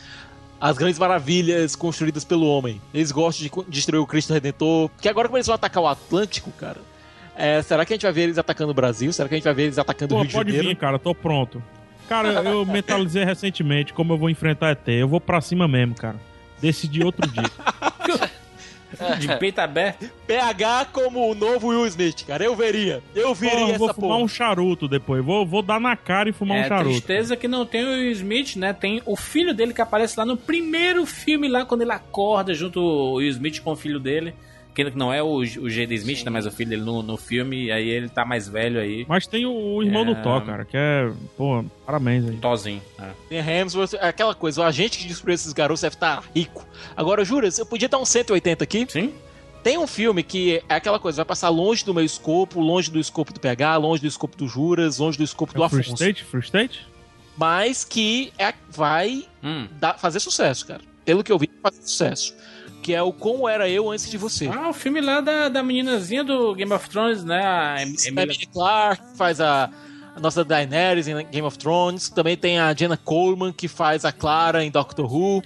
As 0.59 0.76
grandes 0.76 0.97
maravilhas 0.97 1.76
construídas 1.76 2.24
pelo 2.26 2.47
homem. 2.47 2.82
Eles 2.91 3.11
gostam 3.11 3.47
de 3.47 3.70
destruir 3.70 3.99
o 3.99 4.07
Cristo 4.07 4.34
Redentor. 4.34 4.89
Que 4.99 5.07
agora, 5.07 5.28
como 5.28 5.38
eles 5.38 5.45
vão 5.45 5.53
atacar 5.53 5.84
o 5.84 5.88
Atlântico, 5.88 6.49
cara. 6.53 6.82
É, 7.38 7.61
será 7.61 7.85
que 7.85 7.93
a 7.93 7.95
gente 7.95 8.03
vai 8.03 8.11
ver 8.11 8.21
eles 8.23 8.38
atacando 8.38 8.71
o 8.71 8.73
Brasil? 8.73 9.11
Será 9.13 9.29
que 9.29 9.35
a 9.35 9.38
gente 9.38 9.45
vai 9.45 9.53
ver 9.53 9.63
eles 9.63 9.77
atacando 9.77 10.15
o 10.15 10.17
Pô, 10.17 10.21
Rio 10.23 10.29
de 10.29 10.33
pode 10.35 10.49
Janeiro? 10.51 10.69
vir, 10.69 10.75
cara, 10.75 10.97
tô 10.99 11.13
pronto. 11.15 11.61
Cara, 12.09 12.29
eu 12.43 12.65
mentalizei 12.65 13.23
recentemente 13.25 13.93
como 13.93 14.13
eu 14.13 14.17
vou 14.17 14.29
enfrentar 14.29 14.71
ET. 14.71 14.88
Eu 14.88 15.07
vou 15.07 15.19
pra 15.19 15.41
cima 15.41 15.67
mesmo, 15.67 15.93
cara. 15.95 16.15
Decidi 16.61 17.03
outro 17.03 17.29
dia. 17.29 17.43
De 19.19 19.27
peito 19.38 19.59
aberto. 19.59 20.09
PH 20.25 20.85
como 20.93 21.29
o 21.29 21.35
novo 21.35 21.67
Will 21.67 21.85
Smith, 21.88 22.25
cara. 22.25 22.43
Eu 22.45 22.55
veria. 22.55 23.03
Eu 23.13 23.27
Pô, 23.29 23.33
veria 23.35 23.73
eu 23.73 23.77
vou 23.77 23.89
essa 23.89 23.93
fumar 23.93 24.11
porra. 24.11 24.23
um 24.23 24.27
charuto 24.27 24.88
depois. 24.88 25.23
Vou, 25.23 25.45
vou 25.45 25.61
dar 25.61 25.79
na 25.79 25.95
cara 25.97 26.29
e 26.29 26.31
fumar 26.31 26.57
um 26.57 26.61
É 26.61 26.67
charuto. 26.69 26.89
tristeza 26.91 27.35
que 27.35 27.47
não 27.49 27.65
tem 27.65 27.83
o 27.83 27.89
Will 27.89 28.11
Smith, 28.11 28.55
né? 28.55 28.71
Tem 28.71 29.01
o 29.05 29.15
filho 29.17 29.53
dele 29.53 29.73
que 29.73 29.81
aparece 29.81 30.17
lá 30.17 30.25
no 30.25 30.38
primeiro 30.38 31.05
filme, 31.05 31.49
lá 31.49 31.65
quando 31.65 31.81
ele 31.81 31.91
acorda 31.91 32.53
junto 32.53 32.79
o 32.79 33.15
Will 33.15 33.29
Smith 33.29 33.59
com 33.61 33.73
o 33.73 33.75
filho 33.75 33.99
dele. 33.99 34.33
Que 34.84 34.91
não 34.91 35.11
é 35.11 35.23
o, 35.23 35.38
o 35.38 35.69
J.D. 35.69 35.95
Smith, 35.95 36.23
né? 36.23 36.30
Mas 36.30 36.45
o 36.45 36.51
filho 36.51 36.69
dele 36.69 36.84
no, 36.84 37.01
no 37.01 37.17
filme. 37.17 37.65
E 37.65 37.71
aí 37.71 37.89
ele 37.89 38.09
tá 38.09 38.23
mais 38.23 38.47
velho 38.47 38.80
aí. 38.80 39.05
Mas 39.09 39.25
tem 39.25 39.45
o, 39.45 39.51
o 39.51 39.82
irmão 39.84 40.03
É. 40.03 40.05
do 40.13 40.21
Thor, 40.21 40.45
cara, 40.45 40.65
que 40.65 40.78
é. 40.78 41.11
Pô, 41.36 41.65
parabéns 41.86 42.30
aí. 42.30 42.38
Tozinho. 42.38 42.82
É. 42.99 43.09
Tem 43.28 43.39
Hemsworth, 43.39 43.93
é 43.95 44.07
aquela 44.07 44.36
coisa, 44.36 44.61
o 44.61 44.63
agente 44.63 44.99
que 44.99 45.07
destruiu 45.07 45.34
esses 45.34 45.51
garotos 45.51 45.82
deve 45.82 45.95
estar 45.95 46.23
rico. 46.36 46.65
Agora, 46.95 47.25
jura, 47.25 47.49
eu 47.57 47.65
podia 47.65 47.89
dar 47.89 47.97
um 47.97 48.05
180 48.05 48.63
aqui? 48.63 48.86
Sim? 48.88 49.13
Tem 49.63 49.78
um 49.78 49.88
filme 49.88 50.21
que 50.23 50.61
é 50.69 50.75
aquela 50.75 50.99
coisa, 50.99 51.17
vai 51.17 51.25
passar 51.25 51.49
longe 51.49 51.84
do 51.84 51.93
meu 51.93 52.03
escopo, 52.05 52.59
longe 52.61 52.89
do 52.91 52.99
escopo 52.99 53.34
do 53.34 53.39
PH, 53.39 53.75
longe 53.78 54.01
do 54.01 54.07
escopo 54.07 54.38
do 54.38 54.47
Juras, 54.47 54.99
longe 54.99 55.17
do 55.17 55.23
escopo 55.23 55.53
do 55.53 55.63
É 55.63 55.67
Free 55.69 55.82
Afonso. 55.82 55.95
State? 55.95 56.23
Free 56.23 56.41
State? 56.41 56.88
Mas 57.36 57.84
que 57.84 58.32
é, 58.38 58.53
vai 58.69 59.25
Hum. 59.43 59.67
dar- 59.80 59.97
fazer 59.99 60.19
sucesso, 60.19 60.65
cara. 60.67 60.82
Pelo 61.03 61.23
que 61.23 61.32
eu 61.32 61.38
vi, 61.39 61.49
vai 61.61 61.71
fazer 61.71 61.88
sucesso. 61.88 62.36
Que 62.88 62.95
é 62.95 63.01
o 63.01 63.11
Como 63.11 63.49
Era 63.49 63.69
Eu 63.69 63.91
Antes 63.91 64.09
de 64.09 64.17
Você. 64.17 64.47
Ah, 64.47 64.69
o 64.69 64.73
filme 64.73 65.01
lá 65.01 65.19
da, 65.19 65.49
da 65.49 65.61
meninazinha 65.61 66.23
do 66.23 66.55
Game 66.55 66.71
of 66.71 66.89
Thrones, 66.89 67.21
né? 67.21 67.45
A 67.45 67.83
Em- 67.83 67.93
Emilia 68.07 68.33
que 68.33 68.47
faz 69.17 69.41
a, 69.41 69.69
a 70.15 70.19
nossa 70.21 70.41
Daenerys 70.41 71.05
em 71.05 71.17
Game 71.25 71.45
of 71.45 71.57
Thrones. 71.57 72.07
Também 72.07 72.38
tem 72.38 72.57
a 72.59 72.73
Jenna 72.73 72.95
Coleman, 72.95 73.51
que 73.51 73.67
faz 73.67 74.05
a 74.05 74.13
Clara 74.13 74.63
em 74.63 74.71
Doctor 74.71 75.05
Who. 75.05 75.43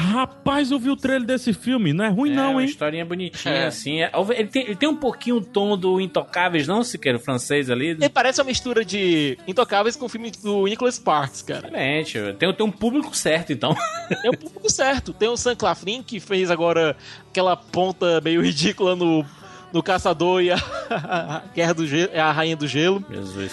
Rapaz, 0.00 0.70
eu 0.70 0.78
vi 0.78 0.90
o 0.90 0.96
trailer 0.96 1.26
desse 1.26 1.52
filme. 1.52 1.92
Não 1.92 2.04
é 2.04 2.08
ruim, 2.08 2.30
É, 2.30 2.34
não, 2.36 2.52
uma 2.52 2.62
hein? 2.62 2.68
historinha 2.68 3.04
bonitinha, 3.04 3.52
É. 3.52 3.66
assim. 3.66 4.00
É, 4.00 4.12
Ele 4.36 4.46
tem, 4.48 4.62
ele 4.62 4.76
tem 4.76 4.88
um 4.88 4.94
pouquinho 4.94 5.36
o 5.38 5.40
tom 5.40 5.76
do 5.76 6.00
Intocáveis, 6.00 6.68
não, 6.68 6.84
Siqueira, 6.84 7.18
o 7.18 7.20
francês 7.20 7.68
ali? 7.68 7.88
Ele 7.88 8.08
parece 8.08 8.40
uma 8.40 8.46
mistura 8.46 8.84
de 8.84 9.36
Intocáveis 9.46 9.96
com 9.96 10.06
o 10.06 10.08
filme 10.08 10.30
do 10.30 10.64
Nicholas 10.66 10.94
Sparks, 10.94 11.42
cara. 11.42 11.66
Excelente. 11.66 12.36
Tem, 12.38 12.52
tem 12.54 12.64
um 12.66 12.70
público 12.70 13.16
certo, 13.16 13.52
então. 13.52 13.74
É 14.24 14.30
o 14.30 14.38
público 14.38 14.70
certo. 14.70 15.12
Tem 15.12 15.28
o 15.28 15.36
Sam 15.36 15.56
Claflin, 15.56 16.02
que 16.02 16.20
fez 16.20 16.48
agora 16.50 16.96
aquela 17.28 17.56
ponta 17.56 18.20
meio 18.20 18.40
ridícula 18.40 18.94
no, 18.94 19.26
no 19.72 19.82
Caçador 19.82 20.42
e 20.42 20.50
a, 20.52 20.56
a 20.90 21.42
Guerra 21.52 21.74
do 21.74 21.86
Gelo, 21.86 22.10
a 22.18 22.30
Rainha 22.30 22.56
do 22.56 22.68
Gelo. 22.68 23.04
Jesus. 23.10 23.52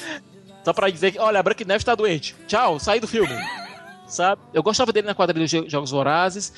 Só 0.64 0.72
pra 0.74 0.90
dizer 0.92 1.12
que, 1.12 1.20
olha, 1.20 1.40
a 1.40 1.44
Branca 1.44 1.64
de 1.64 1.68
Neve 1.68 1.84
tá 1.84 1.94
doente. 1.96 2.36
Tchau, 2.48 2.80
sai 2.80 3.00
do 3.00 3.08
filme. 3.08 3.34
Sabe? 4.08 4.42
Eu 4.54 4.64
gostava 4.64 4.92
dele 4.94 5.08
na 5.08 5.16
quadrilha 5.16 5.46
dos 5.46 5.72
Jogos 5.72 5.92
Vorazes. 5.92 6.54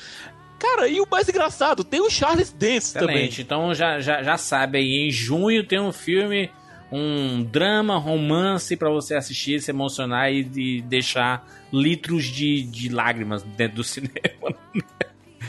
Cara, 0.58 0.88
e 0.88 1.00
o 1.00 1.06
mais 1.08 1.28
engraçado, 1.28 1.84
tem 1.84 2.00
o 2.00 2.10
Charles 2.10 2.52
Dance 2.52 2.92
também. 2.92 3.16
Excelente. 3.16 3.42
Então 3.42 3.72
já, 3.74 4.00
já, 4.00 4.22
já 4.22 4.36
sabe 4.36 4.78
aí, 4.78 5.06
em 5.06 5.10
junho 5.10 5.64
tem 5.64 5.80
um 5.80 5.92
filme, 5.92 6.50
um 6.90 7.44
drama, 7.44 7.96
romance 7.96 8.76
pra 8.76 8.90
você 8.90 9.14
assistir, 9.14 9.60
se 9.60 9.70
emocionar 9.70 10.32
e, 10.32 10.40
e 10.56 10.82
deixar 10.82 11.46
litros 11.72 12.24
de, 12.24 12.62
de 12.62 12.88
lágrimas 12.88 13.42
dentro 13.42 13.76
do 13.76 13.84
cinema. 13.84 14.54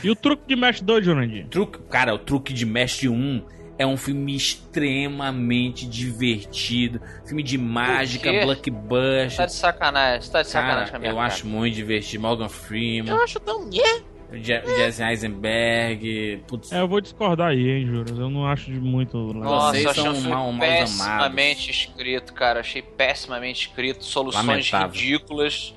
E 0.02 0.10
o 0.10 0.14
truque 0.14 0.44
de 0.46 0.56
Mesh 0.56 0.80
2, 0.80 1.04
Jurandir? 1.04 1.46
Truque, 1.48 1.78
cara, 1.90 2.14
o 2.14 2.18
Truque 2.18 2.52
de 2.52 2.64
Mestre 2.64 3.08
1 3.08 3.42
é 3.82 3.86
um 3.86 3.96
filme 3.96 4.36
extremamente 4.36 5.86
divertido. 5.86 7.00
Filme 7.26 7.42
de 7.42 7.56
mágica, 7.56 8.30
blockbuster. 8.44 9.36
Tá 9.36 9.46
de 9.46 9.54
sacanagem, 9.54 10.20
você 10.20 10.30
tá 10.32 10.42
de 10.42 10.48
sacanagem 10.48 10.84
com 10.86 10.90
Cara, 10.92 10.96
a 10.96 11.00
minha 11.00 11.10
eu 11.12 11.16
cara. 11.16 11.26
acho 11.28 11.46
muito 11.46 11.74
divertido. 11.74 12.22
Morgan 12.22 12.48
Freeman, 12.48 13.10
Eu 13.10 13.22
acho 13.22 13.40
tão... 13.40 13.64
nhé. 13.68 14.02
Je- 14.32 14.62
Jesse 14.76 15.02
Eisenberg. 15.02 16.44
Putz, 16.46 16.70
É, 16.72 16.80
eu 16.80 16.86
vou 16.86 17.00
discordar 17.00 17.48
aí, 17.48 17.68
hein, 17.68 17.86
Juras. 17.86 18.16
Eu 18.18 18.30
não 18.30 18.46
acho 18.46 18.70
de 18.70 18.78
muito. 18.78 19.16
Nossa, 19.32 19.70
Vocês 19.72 19.84
eu 19.84 19.90
achei 19.90 20.02
são 20.04 20.12
um 20.14 20.20
mal- 20.28 20.52
mal 20.52 20.60
pessimamente 20.68 21.70
escrito, 21.70 22.32
cara. 22.34 22.60
Achei 22.60 22.82
pessimamente 22.82 23.66
escrito, 23.68 24.04
soluções 24.04 24.46
Lamentável. 24.46 24.88
ridículas. 24.90 25.74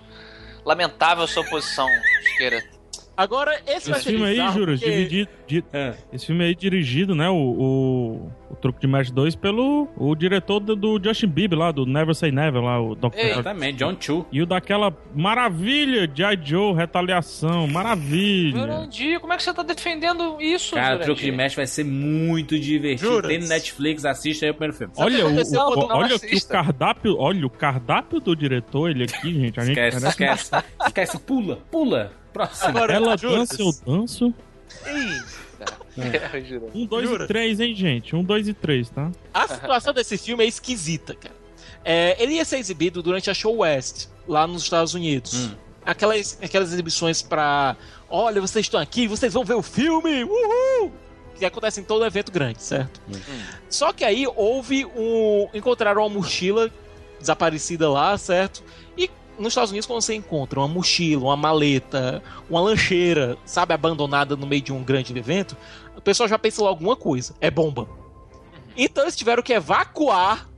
Lamentável 0.65 1.25
sua 1.27 1.43
posição, 1.45 1.87
Esqueira. 2.23 2.63
Agora, 3.15 3.53
esse, 3.67 3.89
vai 3.89 3.99
Esse 3.99 4.03
ser 4.05 4.09
filme 4.11 4.25
aí, 4.25 4.31
bizarro, 4.33 4.53
Juras, 4.59 4.79
porque- 4.79 4.95
dividido. 4.95 5.29
di- 5.47 5.63
É. 5.71 5.93
Esse 6.11 6.25
filme 6.25 6.43
aí 6.43 6.55
dirigido, 6.55 7.13
né? 7.13 7.29
O, 7.29 7.35
o 7.35 8.31
Truque 8.63 8.79
de 8.79 8.87
Mesh 8.87 9.11
2 9.11 9.35
pelo 9.35 9.89
o 9.97 10.15
diretor 10.15 10.61
do, 10.61 10.73
do 10.73 10.97
Justin 11.03 11.27
Bieber 11.27 11.59
lá, 11.59 11.69
do 11.69 11.85
Never 11.85 12.15
Say 12.15 12.31
Never 12.31 12.61
lá, 12.63 12.81
o 12.81 12.95
Dr. 12.95 13.09
Ei. 13.15 13.31
Exatamente, 13.31 13.77
John 13.77 13.97
Chu. 13.99 14.25
E 14.31 14.41
o 14.41 14.45
daquela 14.45 14.95
maravilha, 15.13 16.09
G.I. 16.15 16.39
Joe, 16.41 16.73
Retaliação, 16.73 17.67
maravilha. 17.67 18.57
Jurandir, 18.57 19.19
como 19.19 19.33
é 19.33 19.35
que 19.37 19.43
você 19.43 19.53
tá 19.53 19.63
defendendo 19.63 20.37
isso, 20.39 20.75
Cara, 20.75 20.95
o? 20.95 20.99
Truque 20.99 21.25
de 21.25 21.31
Mestre 21.33 21.57
vai 21.57 21.67
ser 21.67 21.83
muito 21.83 22.57
divertido. 22.57 23.11
Juras? 23.11 23.27
Tem 23.29 23.39
no 23.41 23.47
Netflix, 23.49 24.05
assista 24.05 24.45
aí 24.45 24.51
o 24.51 24.53
primeiro 24.53 24.77
filme. 24.77 24.93
Olha, 24.95 25.25
o, 25.27 25.29
o- 25.29 25.87
não 25.89 25.97
olha 25.97 26.17
que 26.17 26.33
o 26.35 26.47
cardápio, 26.47 27.17
olha 27.19 27.45
o 27.45 27.49
cardápio 27.49 28.21
do 28.21 28.33
diretor, 28.33 28.89
ele 28.89 29.03
aqui, 29.03 29.33
gente, 29.33 29.59
a 29.59 29.65
gente 29.65 29.77
Esquece, 29.77 30.07
esquece. 30.07 30.51
esquece, 30.87 31.19
pula, 31.19 31.59
pula. 31.69 32.13
Próximo. 32.31 32.69
Agora, 32.69 32.93
Ela 32.93 33.15
dança, 33.17 33.61
eu 33.61 33.69
danço. 33.85 34.33
É, 35.97 36.41
Jurandir. 36.41 36.61
Um, 36.73 36.85
dois 36.85 37.07
Jura? 37.09 37.25
e 37.25 37.27
três, 37.27 37.59
hein, 37.59 37.75
gente? 37.75 38.15
Um, 38.15 38.23
dois 38.23 38.47
e 38.47 38.53
três, 38.53 38.89
tá? 38.89 39.11
A 39.33 39.47
situação 39.47 39.93
desse 39.93 40.17
filme 40.17 40.43
é 40.43 40.47
esquisita, 40.47 41.13
cara. 41.15 41.35
É, 41.85 42.15
ele 42.21 42.33
ia 42.33 42.45
ser 42.45 42.57
exibido 42.57 43.03
durante 43.03 43.29
a 43.29 43.33
Show 43.33 43.57
West, 43.57 44.07
lá 44.27 44.47
nos 44.47 44.63
Estados 44.63 44.93
Unidos. 44.93 45.47
Hum. 45.47 45.55
Aquelas, 45.85 46.37
aquelas 46.41 46.71
exibições 46.71 47.21
pra. 47.21 47.75
Olha, 48.09 48.39
vocês 48.39 48.65
estão 48.65 48.79
aqui, 48.79 49.05
vocês 49.07 49.33
vão 49.33 49.43
ver 49.43 49.55
o 49.55 49.61
filme! 49.61 50.23
Uhul! 50.23 50.91
Que 51.35 51.45
acontece 51.45 51.81
em 51.81 51.83
todo 51.83 52.05
evento 52.05 52.31
grande, 52.31 52.61
certo? 52.63 53.01
Só 53.69 53.91
que 53.91 54.05
aí 54.05 54.25
houve 54.35 54.85
um. 54.85 55.49
Encontraram 55.53 56.01
uma 56.01 56.09
mochila 56.09 56.71
desaparecida 57.19 57.89
lá, 57.89 58.17
certo? 58.17 58.63
E 58.97 59.09
nos 59.37 59.49
Estados 59.49 59.71
Unidos, 59.71 59.87
quando 59.87 60.01
você 60.01 60.13
encontra 60.13 60.59
uma 60.59 60.67
mochila, 60.67 61.23
uma 61.23 61.35
maleta, 61.35 62.21
uma 62.49 62.61
lancheira, 62.61 63.35
sabe, 63.45 63.73
abandonada 63.73 64.35
no 64.35 64.45
meio 64.45 64.61
de 64.61 64.71
um 64.71 64.83
grande 64.83 65.17
evento, 65.17 65.57
pessoal 66.03 66.27
já 66.29 66.37
pensa 66.39 66.61
logo 66.61 66.71
alguma 66.73 66.95
coisa: 66.95 67.33
é 67.41 67.49
bomba. 67.51 67.87
Então 68.75 69.03
eles 69.03 69.15
tiveram 69.15 69.43
que 69.43 69.53
evacuar 69.53 70.49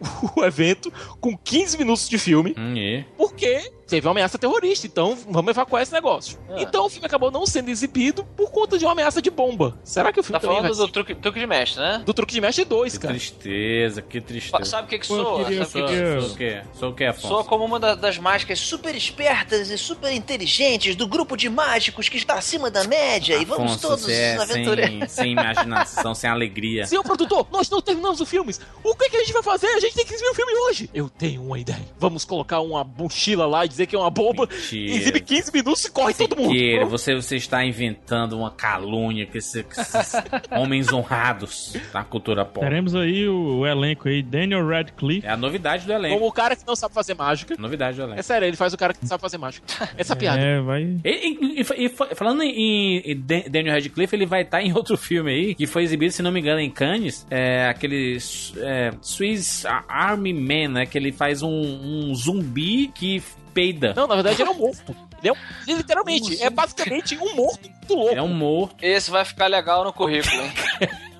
o 0.36 0.44
evento 0.44 0.92
com 1.20 1.36
15 1.36 1.78
minutos 1.78 2.08
de 2.08 2.18
filme, 2.18 2.54
Hum, 2.58 2.76
e? 2.76 3.04
porque 3.16 3.72
teve 3.92 4.06
uma 4.06 4.12
ameaça 4.12 4.38
terrorista, 4.38 4.86
então 4.86 5.18
vamos 5.28 5.50
evacuar 5.50 5.82
esse 5.82 5.92
negócio. 5.92 6.38
Ah. 6.48 6.54
Então 6.62 6.86
o 6.86 6.88
filme 6.88 7.06
acabou 7.06 7.30
não 7.30 7.44
sendo 7.46 7.68
exibido 7.68 8.24
por 8.36 8.50
conta 8.50 8.78
de 8.78 8.84
uma 8.86 8.92
ameaça 8.92 9.20
de 9.20 9.30
bomba. 9.30 9.78
Será 9.84 10.10
que 10.10 10.18
o 10.18 10.22
filme 10.22 10.40
Tá 10.40 10.46
falando 10.46 10.62
vai 10.62 10.72
do 10.74 10.88
truque, 10.88 11.14
truque 11.14 11.38
de 11.38 11.46
mestre, 11.46 11.80
né? 11.82 12.02
do 12.04 12.14
truque 12.14 12.32
de 12.32 12.40
mestre 12.40 12.64
2, 12.64 12.94
Que 12.94 12.98
cara? 13.00 13.12
tristeza, 13.14 14.00
que 14.00 14.20
tristeza. 14.20 14.64
Sabe 14.64 14.86
o 14.86 14.88
que 14.90 14.98
que 14.98 15.06
soa? 15.06 15.44
queria- 15.44 15.64
Sabe 15.66 15.84
o 15.84 15.86
que 15.88 15.92
que 15.92 16.20
Sou 16.22 16.30
o 16.30 16.36
quê? 16.36 16.62
Sou 16.72 16.90
o 16.90 16.94
quê, 16.94 17.04
Afonso? 17.04 17.28
Soa 17.28 17.44
como 17.44 17.64
uma 17.66 17.78
da- 17.78 17.94
das 17.94 18.16
mágicas 18.16 18.58
super 18.60 18.94
espertas 18.94 19.68
e 19.70 19.76
super 19.76 20.10
inteligentes 20.10 20.96
do 20.96 21.06
grupo 21.06 21.36
de 21.36 21.50
mágicos 21.50 22.08
que 22.08 22.16
está 22.16 22.34
acima 22.34 22.70
da 22.70 22.84
média 22.84 23.36
e 23.36 23.44
vamos 23.44 23.72
Afonso, 23.72 23.88
todos 23.88 24.08
é 24.08 24.36
aventurar. 24.38 24.86
sem, 24.88 25.06
sem 25.08 25.32
imaginação, 25.32 26.14
sem 26.14 26.30
alegria. 26.30 26.86
Senhor 26.86 27.02
produtor, 27.02 27.46
nós 27.52 27.68
não 27.68 27.82
terminamos 27.82 28.20
os 28.22 28.28
filmes. 28.28 28.58
O 28.82 28.94
que, 28.94 29.10
que 29.10 29.16
a 29.16 29.20
gente 29.20 29.32
vai 29.34 29.42
fazer? 29.42 29.66
A 29.66 29.80
gente 29.80 29.94
tem 29.94 30.04
que 30.06 30.14
exibir 30.14 30.30
o 30.30 30.34
filme 30.34 30.52
hoje. 30.68 30.88
Eu 30.94 31.08
tenho 31.10 31.42
uma 31.42 31.58
ideia. 31.58 31.82
Vamos 31.98 32.24
colocar 32.24 32.60
uma 32.60 32.82
mochila 32.84 33.46
lá 33.46 33.64
e 33.64 33.68
dizer 33.68 33.81
que 33.86 33.94
é 33.96 33.98
uma 33.98 34.10
bomba. 34.10 34.48
Mentira. 34.50 34.94
Exibe 34.96 35.20
15 35.20 35.52
minutos 35.52 35.84
e 35.84 35.90
corre 35.90 36.14
todo 36.14 36.36
mundo. 36.36 36.52
Siqueira, 36.52 36.84
você, 36.86 37.14
você 37.14 37.36
está 37.36 37.64
inventando 37.64 38.36
uma 38.38 38.50
calúnia 38.50 39.26
com 39.26 39.36
esse- 39.38 39.62
com 39.62 39.80
esses 39.80 40.12
homens 40.50 40.92
honrados 40.92 41.76
da 41.92 42.02
cultura 42.04 42.44
pop. 42.44 42.60
Teremos 42.66 42.94
aí 42.94 43.26
o, 43.28 43.58
o 43.60 43.66
elenco 43.66 44.08
aí, 44.08 44.22
Daniel 44.22 44.66
Radcliffe. 44.66 45.26
É 45.26 45.30
a 45.30 45.36
novidade 45.36 45.86
do 45.86 45.92
elenco. 45.92 46.14
Como 46.16 46.28
o 46.28 46.32
cara 46.32 46.56
que 46.56 46.66
não 46.66 46.76
sabe 46.76 46.94
fazer 46.94 47.14
mágica. 47.14 47.54
Novidade 47.58 47.96
do 47.96 48.02
É 48.02 48.06
elenco. 48.06 48.22
sério, 48.22 48.46
ele 48.48 48.56
faz 48.56 48.72
o 48.72 48.76
cara 48.78 48.92
que 48.92 49.00
não 49.02 49.08
sabe 49.08 49.20
fazer 49.20 49.38
mágica. 49.38 49.66
Essa 49.96 50.12
é 50.14 50.16
piada. 50.16 50.40
É, 50.40 50.60
vai. 50.60 50.82
E, 50.82 51.08
e- 51.08 51.60
e- 51.60 51.84
e 51.84 51.88
fa- 51.88 52.08
falando 52.14 52.42
em, 52.42 52.98
em 52.98 53.16
Dan- 53.20 53.42
Daniel 53.50 53.74
Radcliffe, 53.74 54.14
ele 54.16 54.26
vai 54.26 54.42
estar 54.42 54.62
em 54.62 54.72
outro 54.72 54.96
filme 54.96 55.30
aí, 55.30 55.54
que 55.54 55.66
foi 55.66 55.82
exibido, 55.82 56.12
se 56.12 56.22
não 56.22 56.30
me 56.32 56.40
engano, 56.40 56.60
em 56.60 56.70
Cannes, 56.70 57.26
é 57.30 57.66
aquele 57.68 58.18
é, 58.58 58.90
Swiss 59.00 59.64
Army 59.88 60.32
Man, 60.32 60.68
né, 60.72 60.86
que 60.86 60.96
ele 60.98 61.12
faz 61.12 61.42
um, 61.42 61.48
um 61.50 62.14
zumbi 62.14 62.88
que 62.94 63.22
peida. 63.52 63.92
Não, 63.94 64.06
na 64.06 64.14
verdade 64.14 64.42
ele 64.42 64.48
é 64.48 64.52
um 64.52 64.58
morto. 64.58 64.94
Ele 65.22 65.28
é 65.28 65.32
um, 65.32 65.76
literalmente, 65.76 66.42
é 66.42 66.50
basicamente 66.50 67.16
um 67.16 67.34
morto 67.34 67.68
muito 67.68 67.94
louco. 67.94 68.10
Ele 68.10 68.20
é 68.20 68.22
um 68.22 68.34
morto. 68.34 68.76
Esse 68.82 69.10
vai 69.10 69.24
ficar 69.24 69.46
legal 69.46 69.84
no 69.84 69.92
currículo, 69.92 70.42
hein? 70.42 70.52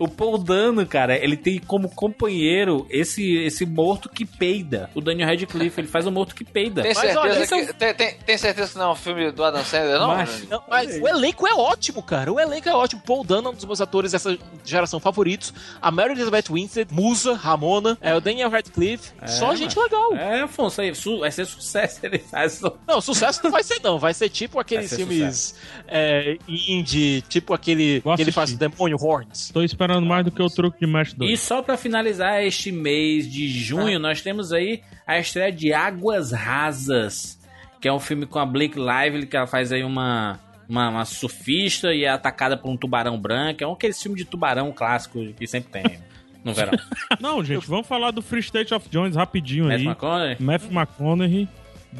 O 0.00 0.08
Paul 0.08 0.38
Dano, 0.38 0.84
cara, 0.86 1.16
ele 1.16 1.36
tem 1.36 1.58
como 1.60 1.88
companheiro 1.88 2.86
esse, 2.90 3.36
esse 3.44 3.64
morto 3.66 4.08
que 4.08 4.24
peida. 4.24 4.90
O 4.94 5.00
Daniel 5.00 5.28
Radcliffe, 5.28 5.78
ele 5.80 5.86
faz 5.88 6.06
um 6.06 6.10
morto 6.10 6.34
que 6.34 6.42
peida. 6.44 6.82
Tem 6.82 6.90
Mas 6.94 6.98
certeza, 6.98 7.20
olha, 7.20 7.46
que, 7.46 7.54
é 7.54 7.56
um- 7.56 7.66
tem, 7.74 7.94
tem- 7.94 8.14
tem 8.26 8.38
certeza 8.38 8.72
que 8.72 8.78
não 8.78 8.86
é 8.86 8.92
um 8.92 8.96
filme 8.96 9.30
do 9.30 9.44
Adam 9.44 9.62
Sandler, 9.64 9.98
não? 10.00 10.08
Mas- 10.08 10.48
Não, 10.48 10.62
mas 10.68 10.96
o 11.00 11.06
elenco 11.06 11.46
é 11.46 11.52
ótimo, 11.54 12.02
cara. 12.02 12.32
O 12.32 12.40
elenco 12.40 12.68
é 12.68 12.74
ótimo. 12.74 13.02
Paul 13.06 13.22
Dano 13.24 13.48
é 13.48 13.50
um 13.50 13.54
dos 13.54 13.64
meus 13.66 13.80
atores 13.80 14.12
dessa 14.12 14.38
geração 14.64 14.98
favoritos. 14.98 15.52
A 15.82 15.90
Mary 15.90 16.12
Elizabeth 16.12 16.44
Winstead, 16.50 16.92
Musa, 16.94 17.34
Ramona, 17.34 17.98
é, 18.00 18.14
o 18.14 18.20
Daniel 18.20 18.48
Radcliffe. 18.48 19.12
só 19.26 19.54
gente 19.54 19.78
legal. 19.78 20.14
É, 20.16 20.40
Afonso, 20.40 20.80
aí, 20.80 20.94
su- 20.94 21.18
vai 21.20 21.30
ser 21.30 21.44
sucesso. 21.44 22.00
Ele 22.06 22.18
faz. 22.18 22.60
Não, 22.88 23.00
sucesso 23.02 23.40
não 23.44 23.50
vai 23.50 23.62
ser, 23.62 23.80
não. 23.82 23.98
Vai 23.98 24.14
ser 24.14 24.28
tipo 24.30 24.58
aqueles 24.58 24.88
ser 24.88 24.96
filmes 24.96 25.54
é, 25.86 26.38
indie, 26.48 27.22
tipo 27.28 27.52
aquele 27.52 28.00
Vou 28.00 28.16
que 28.16 28.22
ele 28.22 28.32
faz 28.32 28.52
o. 28.52 28.56
Demônio 28.56 28.96
Horns. 29.00 29.50
Tô 29.52 29.62
esperando 29.62 29.89
mais 29.98 30.24
do 30.24 30.30
que 30.30 30.42
o 30.42 30.48
truque 30.50 30.78
de 30.80 30.86
Match 30.86 31.12
2. 31.14 31.30
E 31.32 31.36
só 31.36 31.62
pra 31.62 31.76
finalizar 31.76 32.42
este 32.44 32.70
mês 32.70 33.26
de 33.30 33.48
junho, 33.48 33.98
nós 33.98 34.20
temos 34.20 34.52
aí 34.52 34.82
a 35.06 35.18
estreia 35.18 35.50
de 35.50 35.72
Águas 35.72 36.32
Rasas, 36.32 37.38
que 37.80 37.88
é 37.88 37.92
um 37.92 37.98
filme 38.00 38.26
com 38.26 38.38
a 38.38 38.44
Blake 38.46 38.78
Lively, 38.78 39.26
que 39.26 39.36
ela 39.36 39.46
faz 39.46 39.72
aí 39.72 39.82
uma, 39.82 40.38
uma, 40.68 40.88
uma 40.90 41.04
surfista 41.04 41.92
e 41.94 42.04
é 42.04 42.08
atacada 42.10 42.56
por 42.56 42.70
um 42.70 42.76
tubarão 42.76 43.18
branco. 43.18 43.64
É 43.64 43.66
um 43.66 43.72
aquele 43.72 43.94
filme 43.94 44.16
de 44.18 44.24
tubarão 44.24 44.70
clássico 44.72 45.18
que 45.34 45.46
sempre 45.46 45.70
tem 45.72 45.98
no 46.44 46.52
verão. 46.54 46.72
Não, 47.20 47.42
gente, 47.44 47.66
vamos 47.66 47.86
falar 47.86 48.10
do 48.10 48.22
Free 48.22 48.40
State 48.40 48.72
of 48.74 48.88
Jones 48.90 49.16
rapidinho 49.16 49.64
Matthew 49.64 49.80
aí. 49.80 49.86
McConaughey? 49.86 50.36
Matthew 50.38 50.70
McConaughey, 50.72 51.48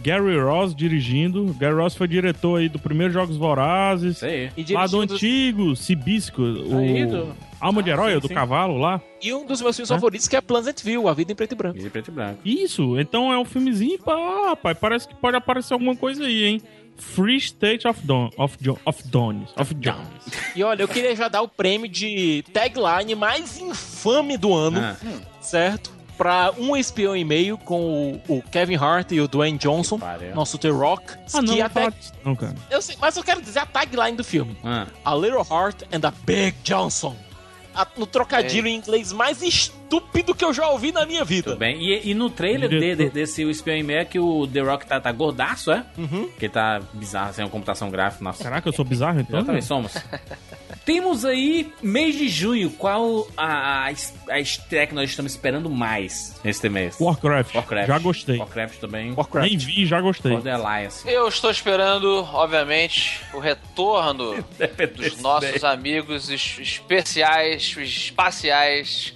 Gary 0.02 0.38
Ross 0.38 0.74
dirigindo. 0.74 1.52
Gary 1.58 1.74
Ross 1.74 1.94
foi 1.96 2.06
diretor 2.06 2.60
aí 2.60 2.68
do 2.68 2.78
primeiro 2.78 3.12
Jogos 3.12 3.36
Vorazes. 3.36 4.16
Isso 4.16 4.24
aí. 4.24 4.50
E 4.56 4.72
Lá 4.72 4.86
do 4.86 5.00
antigo 5.00 5.74
Cibisco, 5.74 6.42
Aí, 6.78 7.04
o 7.04 7.08
do- 7.08 7.36
Alma 7.60 7.82
de 7.82 7.90
Ah, 7.90 7.94
Herói, 7.94 8.14
sim, 8.14 8.18
do 8.20 8.28
sim. 8.28 8.34
cavalo 8.34 8.78
lá. 8.78 9.00
E 9.22 9.32
um 9.34 9.44
dos 9.44 9.60
meus 9.60 9.76
filmes 9.76 9.90
Hã? 9.90 9.94
favoritos 9.96 10.26
que 10.28 10.36
é 10.36 10.40
Pleasantville, 10.40 11.06
A 11.08 11.12
Vida 11.12 11.32
em 11.32 11.34
Preto 11.34 11.52
e 11.52 11.54
Branco. 11.56 11.78
E 11.78 11.90
preto 11.90 12.08
e 12.08 12.10
branco. 12.14 12.40
Isso, 12.44 12.98
então 12.98 13.32
é 13.32 13.38
um 13.38 13.44
filmezinho, 13.44 13.98
pá, 13.98 14.14
rapaz, 14.50 14.78
parece 14.78 15.06
que 15.08 15.14
pode 15.14 15.36
aparecer 15.36 15.72
alguma 15.74 15.94
coisa 15.94 16.24
aí, 16.24 16.44
hein? 16.44 16.62
Free 16.96 17.36
State 17.38 17.86
of 17.88 18.06
Dawn, 18.06 18.28
of, 18.36 18.56
Jo- 18.60 18.78
of 18.84 19.06
Dawns, 19.08 19.50
of 19.58 19.74
Jones. 19.74 19.98
E 20.54 20.62
olha, 20.62 20.82
eu 20.82 20.88
queria 20.88 21.14
já 21.16 21.28
dar 21.28 21.40
o 21.42 21.48
prêmio 21.48 21.88
de 21.88 22.44
tagline 22.52 23.14
mais 23.14 23.58
infame 23.58 24.36
do 24.36 24.52
ano, 24.54 24.80
Ah, 24.80 24.96
certo? 25.40 25.98
Pra 26.18 26.52
um 26.58 26.76
espião 26.76 27.16
e 27.16 27.24
meio 27.24 27.56
com 27.56 28.20
o, 28.28 28.36
o 28.36 28.42
Kevin 28.42 28.76
Hart 28.76 29.10
e 29.12 29.20
o 29.22 29.26
Dwayne 29.26 29.56
Johnson, 29.56 29.98
nosso 30.34 30.58
The 30.58 30.68
Rock. 30.68 31.14
Ah, 31.32 31.40
não, 31.40 31.62
até- 31.64 31.90
não, 32.22 32.36
cara. 32.36 32.54
eu 32.70 32.82
sei, 32.82 32.94
mas 33.00 33.16
eu 33.16 33.22
quero 33.24 33.40
dizer 33.40 33.60
a 33.60 33.66
tagline 33.66 34.14
do 34.18 34.22
filme. 34.24 34.54
ah. 34.62 34.86
A 35.02 35.14
Little 35.14 35.46
Heart 35.50 35.84
and 35.90 36.06
a 36.06 36.10
Big 36.26 36.54
Johnson. 36.62 37.16
A- 37.74 37.86
no 37.96 38.06
trocadilho 38.06 38.66
em 38.66 38.76
inglês 38.76 39.12
mais 39.12 39.42
estúpido 39.90 40.34
que 40.34 40.44
eu 40.44 40.52
já 40.54 40.68
ouvi 40.68 40.92
na 40.92 41.04
minha 41.04 41.24
vida. 41.24 41.50
Tudo 41.50 41.58
bem. 41.58 41.80
E, 41.82 42.10
e 42.10 42.14
no 42.14 42.30
trailer 42.30 42.68
de- 42.68 42.94
de- 42.94 43.10
desse 43.10 43.44
O 43.44 43.50
Espião 43.50 43.76
em 43.76 43.82
Meia 43.82 44.04
que 44.04 44.18
o 44.18 44.46
The 44.46 44.60
Rock 44.60 44.86
tá, 44.86 45.00
tá 45.00 45.10
gordaço, 45.10 45.72
é? 45.72 45.84
Uhum. 45.98 46.28
Que 46.38 46.48
tá 46.48 46.80
bizarro, 46.94 47.34
sem 47.34 47.44
uma 47.44 47.50
computação 47.50 47.90
gráfica. 47.90 48.22
Nossa, 48.22 48.44
Caraca, 48.44 48.68
eu 48.68 48.72
sou 48.72 48.84
bizarro 48.84 49.20
então? 49.20 49.42
Né? 49.42 49.60
somos. 49.60 49.92
Temos 50.84 51.24
aí, 51.24 51.72
mês 51.82 52.16
de 52.16 52.28
junho, 52.28 52.70
qual 52.70 53.26
a, 53.36 53.88
a, 53.88 53.92
a 54.30 54.40
estreia 54.40 54.86
que 54.86 54.94
nós 54.94 55.10
estamos 55.10 55.32
esperando 55.32 55.68
mais 55.68 56.40
neste 56.42 56.68
mês? 56.68 56.96
Warcraft. 57.00 57.54
Warcraft. 57.54 57.86
Já 57.88 57.98
gostei. 57.98 58.38
Warcraft 58.38 58.78
também. 58.80 59.12
Warcraft. 59.14 59.48
Nem 59.48 59.58
vi, 59.58 59.86
já 59.86 60.00
gostei. 60.00 60.32
For 60.32 60.42
the 60.42 60.52
Alliance. 60.52 61.08
Eu 61.08 61.28
estou 61.28 61.50
esperando, 61.50 62.24
obviamente, 62.32 63.20
o 63.34 63.38
retorno 63.40 64.42
dos 64.96 65.20
nossos 65.20 65.62
amigos 65.64 66.28
es- 66.30 66.58
especiais, 66.60 67.76
espaciais 67.76 69.12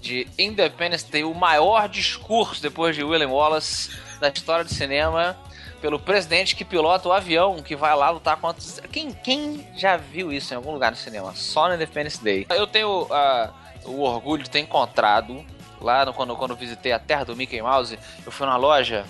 de 0.00 0.26
Independence 0.38 1.10
Day, 1.10 1.24
o 1.24 1.34
maior 1.34 1.88
discurso 1.88 2.60
depois 2.62 2.94
de 2.94 3.02
William 3.02 3.28
Wallace 3.28 3.90
da 4.20 4.28
história 4.28 4.64
do 4.64 4.72
cinema 4.72 5.36
pelo 5.80 5.98
presidente 5.98 6.56
que 6.56 6.64
pilota 6.64 7.08
o 7.08 7.12
avião 7.12 7.62
que 7.62 7.76
vai 7.76 7.94
lá 7.94 8.08
lutar 8.10 8.36
contra 8.38 8.62
quem 8.88 9.12
quem 9.12 9.66
já 9.76 9.96
viu 9.96 10.32
isso 10.32 10.52
em 10.54 10.56
algum 10.56 10.72
lugar 10.72 10.90
no 10.90 10.96
cinema? 10.96 11.34
Só 11.34 11.68
no 11.68 11.74
Independence 11.74 12.22
Day. 12.22 12.46
Eu 12.50 12.66
tenho 12.66 13.06
ah, 13.10 13.50
o 13.84 14.00
orgulho 14.02 14.42
de 14.42 14.50
ter 14.50 14.60
encontrado 14.60 15.44
lá 15.80 16.04
no- 16.06 16.14
quando 16.14 16.34
quando 16.36 16.56
visitei 16.56 16.92
a 16.92 16.98
terra 16.98 17.24
do 17.24 17.36
Mickey 17.36 17.60
Mouse, 17.60 17.98
eu 18.24 18.32
fui 18.32 18.46
numa 18.46 18.56
loja 18.56 19.04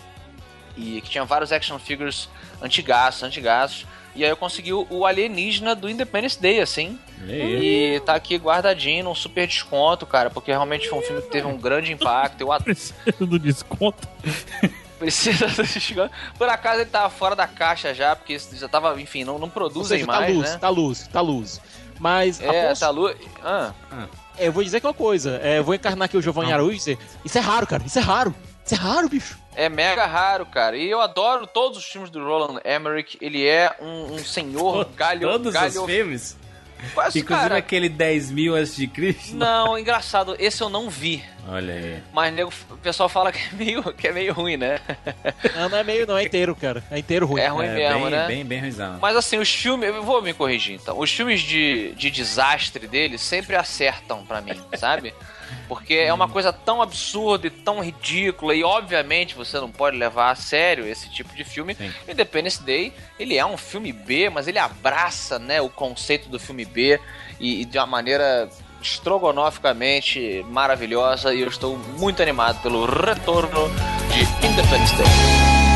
e 0.77 1.01
que 1.01 1.09
tinha 1.11 1.25
vários 1.25 1.53
action 1.53 1.79
figures 1.79 2.29
antigaços, 2.61 3.23
antigaços. 3.23 3.87
E 4.17 4.25
aí 4.25 4.31
eu 4.31 4.37
consegui 4.37 4.73
o, 4.73 5.05
alienígena 5.05 5.75
do 5.75 5.89
Independence 5.89 6.41
Day, 6.41 6.61
assim. 6.61 6.99
E 7.29 8.01
tá 8.05 8.15
aqui 8.15 8.37
guardadinho 8.37 9.05
num 9.05 9.15
super 9.15 9.47
desconto, 9.47 10.07
cara, 10.07 10.31
porque 10.31 10.51
realmente 10.51 10.89
foi 10.89 10.99
um 10.99 11.03
filme 11.03 11.23
que 11.23 11.29
teve 11.29 11.47
um 11.47 11.59
grande 11.59 11.93
impacto. 11.93 12.41
Eu 12.41 12.49
Precisa 12.65 12.95
do 13.21 13.39
desconto. 13.39 14.09
precisa 14.99 15.47
do 15.49 15.63
desconto. 15.63 16.11
Por 16.39 16.49
acaso 16.49 16.81
ele 16.81 16.91
tava 16.91 17.11
fora 17.11 17.37
da 17.37 17.47
caixa 17.47 17.93
já, 17.93 18.17
porque 18.17 18.35
isso 18.35 18.57
já 18.57 18.69
tava, 18.69 19.01
enfim, 19.01 19.25
não, 19.25 19.39
não 19.39 19.51
produzem 19.51 19.99
seja, 19.99 20.07
mais, 20.07 20.27
tá 20.27 20.33
luz, 20.33 20.51
né? 20.51 20.59
tá 20.59 20.69
luz, 20.69 21.09
tá 21.09 21.21
luz. 21.21 21.61
Mas, 21.99 22.41
É, 22.41 22.67
Afonso, 22.67 22.81
tá 22.81 22.91
lu... 22.91 23.15
Ah, 23.43 23.73
eu 24.39 24.53
vou 24.53 24.63
dizer 24.63 24.81
que 24.81 24.87
uma 24.87 24.95
coisa. 24.95 25.41
é, 25.43 25.59
eu 25.59 25.65
vou 25.65 25.75
encarnar 25.75 26.07
aqui 26.07 26.17
o 26.17 26.23
Giovanni 26.23 26.53
Araújo 26.53 26.75
e 26.75 26.79
dizer: 26.79 26.99
Isso 27.25 27.39
é 27.39 27.41
raro, 27.41 27.67
cara, 27.67 27.83
isso 27.85 27.99
é 27.99 28.03
raro. 28.03 28.35
Isso 28.65 28.75
é 28.75 28.79
raro, 28.79 29.09
bicho. 29.09 29.39
É 29.57 29.69
mega 29.69 30.07
raro, 30.07 30.47
cara. 30.47 30.77
E 30.77 30.89
eu 30.89 31.01
adoro 31.01 31.47
todos 31.47 31.79
os 31.79 31.85
filmes 31.85 32.11
do 32.11 32.23
Roland 32.23 32.61
Emmerich. 32.65 33.19
Ele 33.21 33.47
é 33.47 33.75
um, 33.81 34.15
um 34.15 34.19
senhor 34.19 34.85
galho... 34.95 35.29
Todos 35.29 35.53
galho... 35.53 35.81
os 35.83 35.87
filmes? 35.91 36.37
Quase, 36.93 37.21
Inclusive 37.21 37.49
cara. 37.49 37.57
aquele 37.57 37.89
10 37.89 38.31
mil 38.31 38.55
antes 38.55 38.77
de 38.77 38.87
Cristo? 38.87 39.35
Não, 39.35 39.79
engraçado, 39.79 40.37
esse 40.39 40.63
eu 40.63 40.69
não 40.69 40.91
vi. 40.91 41.25
Olha 41.49 41.73
aí. 41.73 42.03
Mas 42.13 42.35
nego, 42.35 42.53
o 42.71 42.77
pessoal 42.77 43.09
fala 43.09 43.33
que 43.33 43.39
é 43.39 43.57
meio, 43.57 43.83
que 43.95 44.09
é 44.09 44.13
meio 44.13 44.33
ruim, 44.33 44.57
né? 44.57 44.79
Não, 45.55 45.69
não 45.71 45.79
é 45.79 45.85
meio, 45.85 46.07
não, 46.07 46.19
é 46.19 46.25
inteiro, 46.25 46.55
cara. 46.55 46.85
É 46.91 46.99
inteiro 46.99 47.27
ruim. 47.27 47.41
É 47.41 47.49
ruim 47.49 47.67
é, 47.67 47.75
mesmo, 47.75 48.01
bem, 48.03 48.11
né? 48.11 48.27
bem, 48.27 48.45
bem 48.45 48.61
ruizão. 48.61 48.99
Mas 49.01 49.17
assim, 49.17 49.39
os 49.39 49.53
filmes. 49.53 49.89
Eu 49.89 50.03
vou 50.03 50.21
me 50.21 50.35
corrigir 50.35 50.75
então. 50.75 50.99
Os 50.99 51.11
filmes 51.11 51.41
de, 51.41 51.93
de 51.93 52.11
desastre 52.11 52.87
dele 52.87 53.17
sempre 53.17 53.57
acertam 53.57 54.25
pra 54.27 54.41
mim, 54.41 54.61
sabe? 54.77 55.15
Porque 55.69 55.95
é 55.95 56.13
uma 56.13 56.29
coisa 56.29 56.53
tão 56.53 56.81
absurda 56.81 57.47
e 57.47 57.51
tão 57.51 57.81
ridícula, 57.81 58.55
e 58.55 58.63
obviamente 58.63 59.35
você 59.35 59.59
não 59.59 59.71
pode 59.71 59.97
levar 59.97 60.31
a 60.31 60.35
sério 60.35 60.87
esse 60.87 61.11
tipo 61.11 61.35
de 61.35 61.45
filme. 61.45 61.75
Sim. 61.75 61.93
Independence 62.09 62.63
Day, 62.63 62.93
ele 63.19 63.37
é 63.37 63.45
um 63.45 63.57
filme 63.57 63.93
B, 63.93 64.31
mas 64.31 64.49
ele 64.49 64.59
abraça 64.59 65.39
né, 65.39 65.61
o 65.61 65.69
conceito 65.69 66.29
do 66.29 66.39
filme 66.39 66.65
B 66.65 67.01
e, 67.41 67.63
e 67.63 67.65
de 67.65 67.79
uma 67.79 67.87
maneira 67.87 68.49
estrogonoficamente 68.81 70.45
maravilhosa. 70.49 71.35
E 71.35 71.41
eu 71.41 71.49
estou 71.49 71.77
muito 71.99 72.23
animado 72.23 72.61
pelo 72.63 72.85
retorno 72.87 73.69
de 74.13 74.47
Independence 74.47 74.97
Day. 74.97 75.76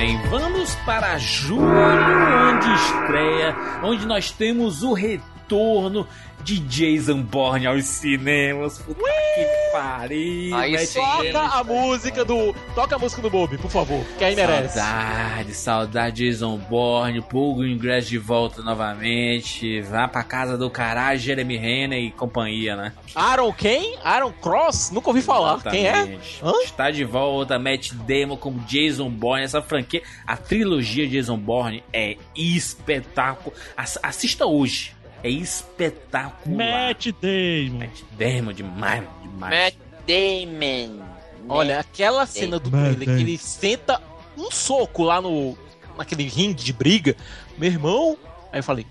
Bem, 0.00 0.16
vamos 0.30 0.74
para 0.86 1.18
julho, 1.18 1.60
onde 1.60 2.72
estreia, 2.72 3.54
onde 3.82 4.06
nós 4.06 4.30
temos 4.30 4.82
o 4.82 4.94
retorno 4.94 6.06
de 6.42 6.58
Jason 6.60 7.22
Bourne 7.22 7.66
aos 7.66 7.84
cinemas. 7.84 8.78
Puta 8.78 9.00
que 9.00 9.70
pariu. 9.72 10.54
Aí. 10.56 10.86
Toca 10.86 11.40
a 11.40 11.64
música 11.64 12.24
do. 12.24 12.54
Toca 12.74 12.96
a 12.96 12.98
música 12.98 13.22
do 13.22 13.30
Bob, 13.30 13.56
por 13.58 13.70
favor. 13.70 14.04
Que 14.18 14.24
aí 14.24 14.34
merece. 14.34 14.78
Saudade, 14.78 15.54
saudade 15.54 16.16
de 16.16 16.30
Jason 16.30 16.56
Bourne, 16.58 17.20
pulga 17.22 17.60
o 17.62 17.66
ingresso 17.66 18.08
de 18.10 18.18
volta 18.18 18.62
novamente, 18.62 19.80
vá 19.82 20.08
pra 20.08 20.22
casa 20.24 20.56
do 20.58 20.68
caralho, 20.70 21.18
Jeremy 21.18 21.56
Renner 21.56 21.98
e 21.98 22.10
companhia, 22.10 22.74
né? 22.76 22.92
Aaron 23.14 23.52
quem? 23.52 23.96
Aaron 24.02 24.32
Cross? 24.32 24.90
Nunca 24.90 25.08
ouvi 25.10 25.22
falar. 25.22 25.60
Quem 25.62 25.86
é? 25.86 25.90
Exatamente. 25.92 26.40
Hã? 26.42 26.52
Está 26.64 26.90
de 26.90 27.04
volta 27.04 27.58
Matt 27.58 27.92
Damon 27.92 28.36
como 28.36 28.58
Jason 28.60 29.08
Bourne. 29.10 29.44
Essa 29.44 29.62
franquia, 29.62 30.02
a 30.26 30.36
trilogia 30.36 31.06
Jason 31.08 31.36
Bourne 31.38 31.82
é 31.92 32.16
espetáculo. 32.36 33.54
Ass- 33.76 33.98
Assista 34.02 34.46
hoje. 34.46 34.94
É 35.22 35.28
espetacular. 35.28 36.88
Matt 36.88 37.06
Damon. 37.20 37.78
Matt 37.78 38.00
Damon 38.12 38.52
demais, 38.52 39.04
demais. 39.22 39.54
Matt 39.74 39.74
Damon. 40.06 41.04
Olha, 41.48 41.80
aquela 41.80 42.26
cena 42.26 42.58
do 42.58 42.70
Mas, 42.70 42.96
trailer 42.96 43.16
que 43.16 43.22
ele 43.22 43.38
senta 43.38 44.00
um 44.36 44.50
soco 44.50 45.02
lá 45.02 45.20
no. 45.20 45.56
naquele 45.96 46.24
ringue 46.24 46.62
de 46.62 46.72
briga. 46.72 47.16
Meu 47.58 47.70
irmão. 47.70 48.16
Aí 48.52 48.58
eu 48.60 48.62
falei, 48.64 48.86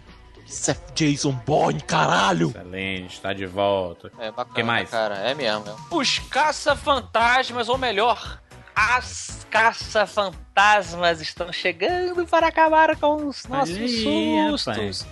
isso 0.46 0.72
é 0.72 0.78
Jason 0.96 1.32
Bourne, 1.46 1.82
caralho! 1.82 2.50
Excelente, 2.50 3.14
está 3.14 3.34
de 3.34 3.46
volta. 3.46 4.12
É 4.20 4.32
bacana, 4.32 4.56
Que 4.56 4.64
mais? 4.64 4.90
cara. 4.90 5.16
É 5.16 5.34
mesmo. 5.36 5.66
é. 5.70 5.76
Os 5.96 6.20
caça-fantasmas, 6.20 7.70
ou 7.70 7.78
melhor, 7.78 8.42
As 8.76 9.46
caça-fantasmas 9.50 11.22
estão 11.22 11.52
chegando 11.52 12.26
para 12.26 12.48
acabar 12.48 12.96
com 12.96 13.28
os 13.28 13.46
nossos 13.46 13.76
Aí, 13.76 13.90
sustos. 14.04 15.06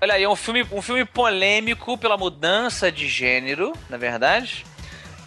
Olha 0.00 0.14
aí, 0.14 0.22
é 0.22 0.28
um 0.28 0.36
filme, 0.36 0.66
um 0.72 0.82
filme 0.82 1.04
polêmico 1.04 1.96
pela 1.98 2.16
mudança 2.16 2.90
de 2.90 3.08
gênero, 3.08 3.72
na 3.88 3.96
verdade. 3.96 4.64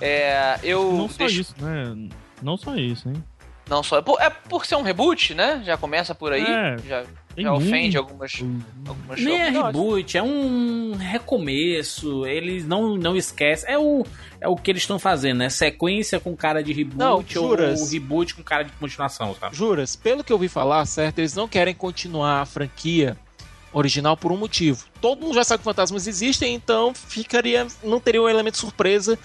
É, 0.01 0.59
eu 0.63 0.93
Não 0.93 1.09
só 1.09 1.17
deixo- 1.19 1.41
isso, 1.41 1.55
né? 1.59 2.09
Não 2.41 2.57
só 2.57 2.75
isso, 2.75 3.09
hein? 3.09 3.23
Não 3.69 3.81
só. 3.83 3.97
É 3.97 4.01
por, 4.01 4.21
é 4.21 4.31
ser 4.65 4.75
um 4.75 4.81
reboot, 4.83 5.33
né? 5.33 5.61
Já 5.65 5.75
começa 5.77 6.13
por 6.15 6.31
aí. 6.31 6.45
É, 6.45 6.77
já 6.87 7.03
já 7.43 7.53
ofende 7.53 7.97
algumas, 7.97 8.43
algumas 8.87 9.19
Nem 9.19 9.41
é 9.41 9.49
reboot, 9.49 10.17
é 10.17 10.23
um 10.23 10.95
recomeço. 10.95 12.25
Eles 12.25 12.65
não, 12.65 12.95
não 12.97 13.15
esquecem. 13.15 13.69
É 13.69 13.77
o, 13.77 14.05
é 14.41 14.47
o 14.47 14.55
que 14.55 14.71
eles 14.71 14.83
estão 14.83 14.97
fazendo, 14.97 15.37
né? 15.37 15.49
Sequência 15.49 16.19
com 16.19 16.35
cara 16.35 16.63
de 16.63 16.73
reboot 16.73 16.97
Não, 16.97 17.17
ou 17.17 17.25
juras. 17.27 17.91
reboot 17.91 18.33
com 18.33 18.43
cara 18.43 18.63
de 18.63 18.71
continuação, 18.73 19.35
sabe? 19.39 19.55
Juras, 19.55 19.95
pelo 19.95 20.23
que 20.23 20.31
eu 20.31 20.35
ouvi 20.35 20.47
falar, 20.47 20.85
certo? 20.85 21.19
Eles 21.19 21.35
não 21.35 21.47
querem 21.47 21.75
continuar 21.75 22.41
a 22.41 22.45
franquia 22.45 23.15
original 23.71 24.17
por 24.17 24.31
um 24.31 24.37
motivo. 24.37 24.85
Todo 24.99 25.21
mundo 25.21 25.35
já 25.35 25.43
sabe 25.43 25.59
que 25.59 25.65
fantasmas 25.65 26.07
existem, 26.07 26.55
então 26.55 26.93
ficaria. 26.93 27.67
não 27.83 27.99
teria 27.99 28.21
um 28.21 28.29
elemento 28.29 28.57
surpresa 28.57 29.17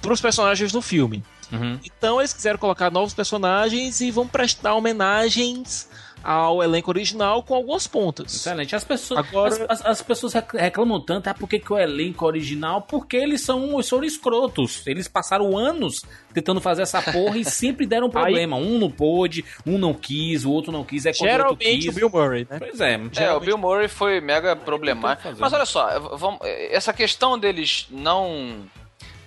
para 0.00 0.12
os 0.12 0.20
personagens 0.20 0.72
do 0.72 0.80
filme. 0.80 1.22
Uhum. 1.52 1.78
Então 1.84 2.20
eles 2.20 2.32
quiseram 2.32 2.58
colocar 2.58 2.90
novos 2.90 3.14
personagens 3.14 4.00
e 4.00 4.10
vão 4.10 4.26
prestar 4.26 4.74
homenagens 4.74 5.87
ao 6.22 6.62
elenco 6.62 6.90
original 6.90 7.42
com 7.42 7.54
algumas 7.54 7.86
pontas. 7.86 8.34
Excelente. 8.34 8.74
As 8.76 8.84
pessoas, 8.84 9.20
Agora- 9.20 9.66
as, 9.68 9.80
as- 9.80 9.86
as 9.86 10.02
pessoas 10.02 10.32
rec- 10.34 10.52
reclamam 10.54 11.00
tanto, 11.00 11.28
ah, 11.28 11.34
por 11.34 11.48
que, 11.48 11.58
que 11.58 11.72
o 11.72 11.78
elenco 11.78 12.26
original? 12.26 12.82
Porque 12.82 13.16
eles 13.16 13.40
são, 13.42 13.80
são 13.82 14.02
escrotos. 14.04 14.86
Eles 14.86 15.08
passaram 15.08 15.56
anos 15.56 16.02
tentando 16.34 16.60
fazer 16.60 16.82
essa 16.82 17.00
porra 17.00 17.38
e 17.38 17.44
sempre 17.44 17.86
deram 17.86 18.08
problema. 18.10 18.56
Um 18.56 18.78
não 18.78 18.90
pôde, 18.90 19.44
um 19.66 19.78
não 19.78 19.94
quis, 19.94 20.44
o 20.44 20.50
outro 20.50 20.70
não 20.72 20.84
quis, 20.84 21.06
é 21.06 21.10
o 21.10 21.14
Geralmente 21.14 21.64
quis. 21.80 21.86
o 21.88 21.92
Bill 21.92 22.10
Murray, 22.10 22.46
né? 22.50 22.58
Pois 22.58 22.80
é. 22.80 23.00
É, 23.16 23.32
o 23.32 23.40
Bill 23.40 23.58
Murray 23.58 23.88
foi 23.88 24.20
mega 24.20 24.54
problemático. 24.54 25.34
Mas 25.38 25.52
olha 25.52 25.66
só, 25.66 25.98
vamos, 26.16 26.40
essa 26.70 26.92
questão 26.92 27.38
deles 27.38 27.86
não. 27.90 28.64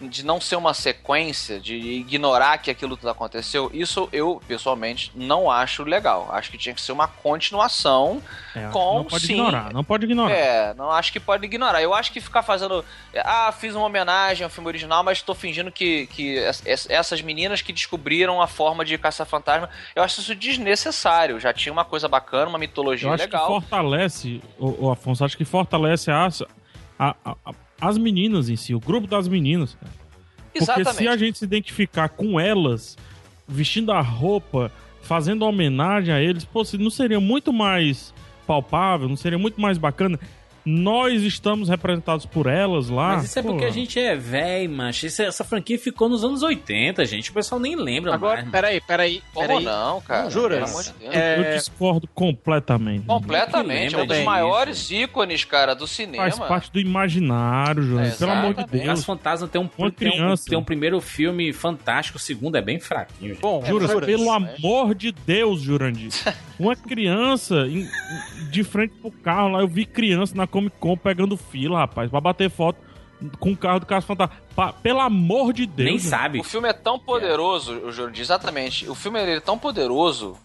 De 0.02 0.26
não 0.26 0.42
ser 0.42 0.56
uma 0.56 0.74
sequência, 0.74 1.60
de 1.60 1.76
ignorar 1.76 2.58
que 2.58 2.72
aquilo 2.72 2.98
tudo 2.98 3.10
aconteceu, 3.10 3.70
isso 3.74 4.10
eu, 4.12 4.42
pessoalmente, 4.48 5.12
não 5.16 5.50
acho 5.50 5.84
legal. 5.84 6.30
Acho 6.32 6.50
que 6.52 6.58
tinha 6.58 6.74
que 6.76 6.82
ser 6.82 6.92
uma 6.92 7.08
continuação 7.08 8.22
É, 8.56 8.68
com 8.70 8.96
não 9.00 9.06
pode 9.06 9.26
sim. 9.28 9.34
ignorar, 9.34 9.74
não 9.74 9.84
pode 9.84 10.06
ignorar. 10.06 10.32
É, 10.34 10.74
não 10.74 10.90
acho 10.92 11.12
que 11.12 11.20
pode 11.20 11.46
ignorar. 11.46 11.82
Eu 11.82 11.94
acho 11.94 12.12
que 12.12 12.20
ficar 12.22 12.44
fazendo. 12.44 12.84
Ah, 13.24 13.52
fiz 13.52 13.76
uma 13.76 13.86
homenagem 13.86 14.44
ao 14.44 14.50
filme 14.50 14.68
original, 14.68 15.04
mas 15.04 15.22
tô 15.22 15.34
fingindo 15.36 15.72
que, 15.72 16.08
que 16.08 16.36
es- 16.38 16.64
es- 16.66 16.90
essas 16.90 17.22
meninas 17.22 17.62
que 17.62 17.72
descobriram 17.74 18.42
a 18.42 18.48
forma 18.48 18.84
de 18.86 18.98
caça-fantasma, 18.98 19.70
eu 19.96 20.04
acho 20.04 20.22
isso 20.22 20.36
desnecessário. 20.36 21.40
Já 21.40 21.54
tinha 21.54 21.72
uma 21.74 21.86
coisa 21.86 22.08
bacana, 22.08 22.48
uma 22.50 22.58
mitologia 22.58 23.08
Eu 23.10 23.14
acho 23.14 23.24
legal. 23.24 23.42
que 23.42 23.48
fortalece, 23.48 24.42
o, 24.58 24.86
o 24.88 24.92
Afonso, 24.92 25.24
acho 25.26 25.38
que 25.38 25.46
fortalece 25.46 26.10
a- 26.10 26.28
a- 27.00 27.36
a- 27.46 27.54
as 27.82 27.98
meninas 27.98 28.48
em 28.48 28.56
si, 28.56 28.74
o 28.76 28.80
grupo 28.80 29.08
das 29.08 29.28
meninas. 29.28 29.74
cara. 29.74 29.92
Porque 30.44 30.60
Exatamente. 30.60 30.98
se 30.98 31.08
a 31.08 31.18
gente 31.18 31.38
se 31.40 31.46
identificar 31.46 32.10
com 32.10 32.40
elas, 32.40 32.98
vestindo 33.48 33.92
a 33.92 34.02
roupa, 34.02 34.72
fazendo 35.02 35.44
homenagem 35.44 36.14
a 36.14 36.22
eles, 36.22 36.46
pô, 36.46 36.64
não 36.78 36.90
seria 36.90 37.20
muito 37.20 37.52
mais 37.52 38.14
palpável, 38.46 39.10
não 39.10 39.16
seria 39.16 39.40
muito 39.40 39.60
mais 39.60 39.78
bacana? 39.78 40.20
Nós 40.66 41.24
estamos 41.24 41.70
representados 41.70 42.26
por 42.26 42.48
elas 42.48 42.90
lá. 42.90 43.16
Mas 43.16 43.26
isso 43.26 43.40
é 43.40 43.42
pô. 43.42 43.50
porque 43.50 43.66
a 43.66 43.70
gente 43.72 44.00
é 44.00 44.16
velho, 44.16 44.70
mancha. 44.72 45.08
Isso- 45.08 45.22
Essa 45.22 45.44
franquia 45.44 45.78
ficou 45.80 46.08
nos 46.10 46.24
anos 46.24 46.44
80, 46.44 47.04
gente. 47.06 47.30
O 47.32 47.34
pessoal 47.34 47.60
nem 47.60 47.76
lembra 47.76 48.14
Agora, 48.14 48.34
mais. 48.36 48.42
mano. 48.46 48.52
peraí, 48.52 48.82
peraí. 48.82 49.22
Como 49.34 49.48
peraí. 49.48 49.64
não, 49.64 50.02
cara? 50.02 50.24
Não, 50.24 50.32
jura? 50.32 50.56
Pelo 50.58 50.68
amor 50.70 50.84
de 50.84 50.92
Deus. 51.00 51.16
É, 51.16 51.40
Eu 51.40 51.58
discordo 51.58 52.08
completamente. 52.14 53.06
Completamente. 53.06 53.96
É 53.96 53.98
um 53.98 54.06
dos 54.06 54.16
disso. 54.18 54.26
maiores 54.26 54.92
ícones, 54.92 55.44
cara, 55.44 55.74
do 55.74 55.88
cinema. 55.88 56.24
Faz 56.24 56.40
parte 56.40 56.72
do 56.72 56.80
imaginário, 56.80 57.84
João. 57.84 58.04
É, 58.04 58.10
Pelo 58.12 58.32
amor 58.32 58.54
de. 58.54 58.66
Deus. 58.66 58.90
As 58.90 59.04
Fantasmas 59.06 59.50
tem 59.50 59.60
um, 59.60 59.70
Uma 59.78 59.92
tem, 59.92 60.22
um, 60.24 60.36
tem 60.36 60.58
um 60.58 60.64
primeiro 60.64 61.02
filme 61.02 61.52
fantástico, 61.54 62.18
o 62.18 62.22
segundo 62.22 62.56
é 62.58 62.62
bem 62.62 62.80
fraquinho, 62.80 63.32
gente. 63.34 63.42
Bom, 63.42 63.64
Jura, 63.66 63.88
juras. 63.88 64.06
pelo 64.06 64.32
amor 64.32 64.94
de 64.96 65.12
Deus, 65.12 65.62
Jurandir. 65.62 66.12
Uma 66.62 66.76
criança 66.76 67.68
em- 67.68 67.90
de 68.50 68.64
frente 68.64 68.94
pro 69.02 69.12
carro 69.12 69.50
lá, 69.50 69.60
eu 69.62 69.68
vi 69.68 69.86
criança 69.86 70.36
na 70.36 70.46
Comic 70.46 70.76
Con 70.80 70.96
pegando 70.98 71.36
fila, 71.38 71.80
rapaz, 71.80 72.10
pra 72.10 72.22
bater 72.22 72.50
foto 72.50 72.78
com 73.40 73.52
o 73.52 73.58
carro 73.58 73.80
do 73.80 73.86
Caso 73.86 74.06
Fantasma. 74.06 74.36
Pa- 74.56 74.74
Pelo 74.74 75.00
amor 75.00 75.54
de 75.54 75.66
Deus. 75.66 75.86
Nem 75.90 75.98
gente. 75.98 76.10
sabe. 76.10 76.40
O 76.40 76.44
filme 76.44 76.68
é 76.70 76.74
tão 76.74 77.00
poderoso, 77.00 77.74
o 77.80 77.92
Jordi, 77.92 78.22
exatamente. 78.22 78.88
O 78.90 78.96
filme 78.96 79.20
ele 79.22 79.32
é 79.38 79.40
tão 79.40 79.58
poderoso 79.58 80.38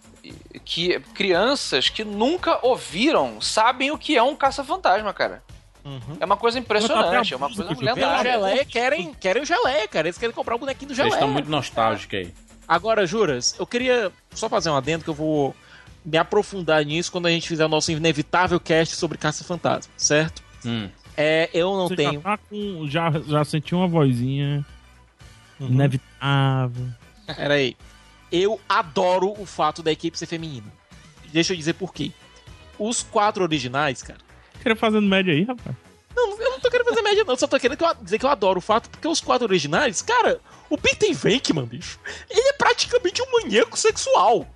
que 0.65 0.99
crianças 1.13 1.89
que 1.89 2.03
nunca 2.03 2.59
ouviram 2.65 3.39
sabem 3.39 3.91
o 3.91 3.97
que 3.97 4.17
é 4.17 4.23
um 4.23 4.35
caça-fantasma, 4.35 5.13
cara. 5.13 5.41
Uhum. 5.85 6.17
É 6.19 6.25
uma 6.25 6.35
coisa 6.35 6.59
impressionante, 6.59 7.33
é 7.33 7.37
uma 7.37 7.47
coisa 7.47 7.73
lendária. 7.79 8.31
geleia, 8.33 8.65
querem, 8.65 9.13
querem 9.13 9.41
o 9.41 9.45
geleia, 9.45 9.87
cara. 9.87 10.07
Eles 10.07 10.17
querem 10.17 10.35
comprar 10.35 10.55
o 10.55 10.59
bonequinho 10.59 10.89
do 10.89 10.95
geleia. 10.95 11.13
estão 11.13 11.29
muito 11.29 11.49
nostálgicos 11.49 12.19
aí. 12.19 12.33
Agora, 12.67 13.05
Juras, 13.07 13.55
eu 13.57 13.65
queria 13.65 14.11
só 14.31 14.49
fazer 14.49 14.69
um 14.69 14.75
adendo 14.75 15.05
que 15.05 15.09
eu 15.09 15.13
vou 15.13 15.55
me 16.09 16.17
aprofundar 16.17 16.85
nisso 16.85 17.11
quando 17.11 17.25
a 17.25 17.29
gente 17.29 17.47
fizer 17.49 17.65
o 17.65 17.69
nosso 17.69 17.91
inevitável 17.91 18.59
cast 18.61 18.95
sobre 18.95 19.17
Caça-Fantasma, 19.17 19.91
certo? 19.97 20.41
Hum. 20.65 20.87
É, 21.17 21.49
eu 21.53 21.75
não 21.75 21.87
Você 21.89 21.95
tenho. 21.97 22.13
já, 22.13 22.19
tá 22.21 22.37
com, 22.37 22.87
já, 22.87 23.11
já 23.27 23.43
senti 23.43 23.75
uma 23.75 23.87
vozinha 23.87 24.65
Uhum. 25.59 25.67
inevitável. 25.67 26.85
Peraí. 27.35 27.75
Eu 28.31 28.59
adoro 28.69 29.33
o 29.37 29.45
fato 29.45 29.81
da 29.83 29.91
equipe 29.91 30.17
ser 30.17 30.27
feminina. 30.27 30.71
Deixa 31.33 31.53
eu 31.53 31.57
dizer 31.57 31.73
por 31.73 31.93
quê. 31.93 32.11
Os 32.79 33.01
quatro 33.03 33.43
originais, 33.43 34.01
cara. 34.03 34.19
Queria 34.61 34.75
fazendo 34.75 35.07
média 35.07 35.33
aí, 35.33 35.43
rapaz. 35.43 35.75
Não, 36.15 36.39
eu 36.39 36.51
não 36.51 36.59
tô 36.59 36.69
querendo 36.69 36.87
fazer 36.87 37.01
média, 37.01 37.23
não. 37.25 37.35
Só 37.35 37.47
tô 37.47 37.59
querendo 37.59 37.77
que 37.77 37.83
eu- 37.83 37.95
dizer 37.95 38.19
que 38.19 38.25
eu 38.25 38.29
adoro 38.29 38.59
o 38.59 38.61
fato, 38.61 38.89
porque 38.89 39.07
os 39.07 39.19
quatro 39.19 39.45
originais, 39.45 40.01
cara, 40.01 40.39
o 40.69 40.77
Peter 40.77 41.13
Venkman, 41.13 41.65
bicho, 41.65 41.99
ele 42.29 42.49
é 42.49 42.53
praticamente 42.53 43.21
um 43.21 43.31
maníaco 43.41 43.77
sexual. 43.77 44.47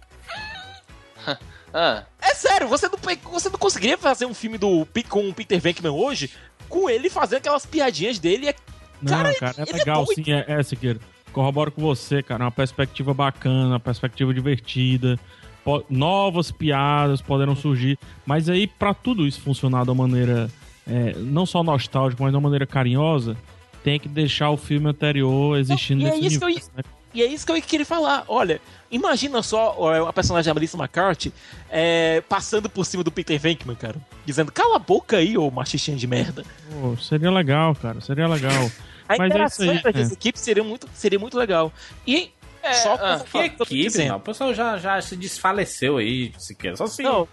Ah, 1.73 2.03
É 2.21 2.33
sério, 2.33 2.67
você 2.67 2.89
não, 2.89 2.97
você 3.31 3.47
não 3.49 3.57
conseguiria 3.57 3.97
fazer 3.97 4.25
um 4.25 4.33
filme 4.33 4.57
do, 4.57 4.85
com 5.07 5.29
o 5.29 5.33
Peter 5.33 5.57
Venkman 5.57 5.91
hoje 5.93 6.29
com 6.67 6.89
ele 6.89 7.09
fazendo 7.09 7.37
aquelas 7.37 7.65
piadinhas 7.65 8.19
dele. 8.19 8.49
É, 8.49 8.55
Não, 9.01 9.09
Cara, 9.23 9.33
cara, 9.35 9.55
é 9.59 9.69
é 9.69 9.73
legal 9.77 10.03
doido. 10.03 10.25
sim, 10.25 10.33
é, 10.33 10.45
é 10.49 10.61
Siqueira. 10.63 10.99
Corroboro 11.31 11.71
com 11.71 11.81
você, 11.81 12.21
cara. 12.21 12.43
Uma 12.43 12.51
perspectiva 12.51 13.13
bacana, 13.13 13.69
uma 13.69 13.79
perspectiva 13.79 14.33
divertida. 14.33 15.17
Po- 15.63 15.85
novas 15.89 16.51
piadas 16.51 17.21
poderão 17.21 17.55
surgir. 17.55 17.97
Mas 18.25 18.49
aí, 18.49 18.67
pra 18.67 18.93
tudo 18.93 19.25
isso 19.25 19.39
funcionar 19.39 19.85
de 19.85 19.91
uma 19.91 20.05
maneira 20.07 20.49
é, 20.85 21.13
não 21.19 21.45
só 21.45 21.63
nostálgica, 21.63 22.21
mas 22.21 22.31
de 22.33 22.35
uma 22.35 22.41
maneira 22.43 22.67
carinhosa, 22.67 23.37
tem 23.81 23.97
que 23.97 24.09
deixar 24.09 24.49
o 24.49 24.57
filme 24.57 24.89
anterior 24.89 25.57
existindo 25.57 26.01
Não, 26.03 26.09
e 26.09 26.11
é 26.11 26.15
nesse 26.15 26.27
isso 26.27 26.39
que 26.39 26.43
eu 26.43 26.47
universo, 26.49 26.71
né? 26.75 26.83
E 27.13 27.21
é 27.21 27.25
isso 27.25 27.45
que 27.45 27.51
eu 27.51 27.61
queria 27.61 27.85
falar. 27.85 28.23
Olha, 28.27 28.61
imagina 28.89 29.41
só 29.43 29.77
a 30.07 30.13
personagem 30.13 30.49
da 30.49 30.53
Melissa 30.53 30.77
McCarthy 30.77 31.33
é, 31.69 32.21
passando 32.27 32.69
por 32.69 32.85
cima 32.85 33.03
do 33.03 33.11
Peter 33.11 33.39
Venkman, 33.39 33.75
cara. 33.75 33.95
Dizendo, 34.25 34.51
cala 34.51 34.77
a 34.77 34.79
boca 34.79 35.17
aí, 35.17 35.37
ô 35.37 35.49
machistinha 35.51 35.97
de 35.97 36.07
merda. 36.07 36.43
Pô, 36.71 36.95
seria 36.97 37.31
legal, 37.31 37.75
cara. 37.75 37.99
Seria 38.01 38.27
legal. 38.27 38.71
A 39.09 39.17
Mas 39.17 39.19
é 39.19 39.25
interação 39.27 39.65
isso 39.65 39.71
aí, 39.71 39.77
entre 39.77 39.99
é. 39.99 40.03
as 40.03 40.11
equipes 40.13 40.41
seria 40.41 40.63
muito, 40.63 40.87
seria 40.93 41.19
muito 41.19 41.37
legal. 41.37 41.73
E 42.07 42.31
É, 42.63 42.73
só 42.73 42.93
ah, 42.93 43.19
Que 43.29 43.39
equipe, 43.39 44.05
não. 44.05 44.17
O 44.17 44.19
pessoal 44.21 44.53
já, 44.53 44.77
já 44.77 45.01
se 45.01 45.17
desfaleceu 45.17 45.97
aí, 45.97 46.31
se 46.37 46.55
quer. 46.55 46.77
Só 46.77 46.87
se. 46.87 47.03
Não, 47.03 47.27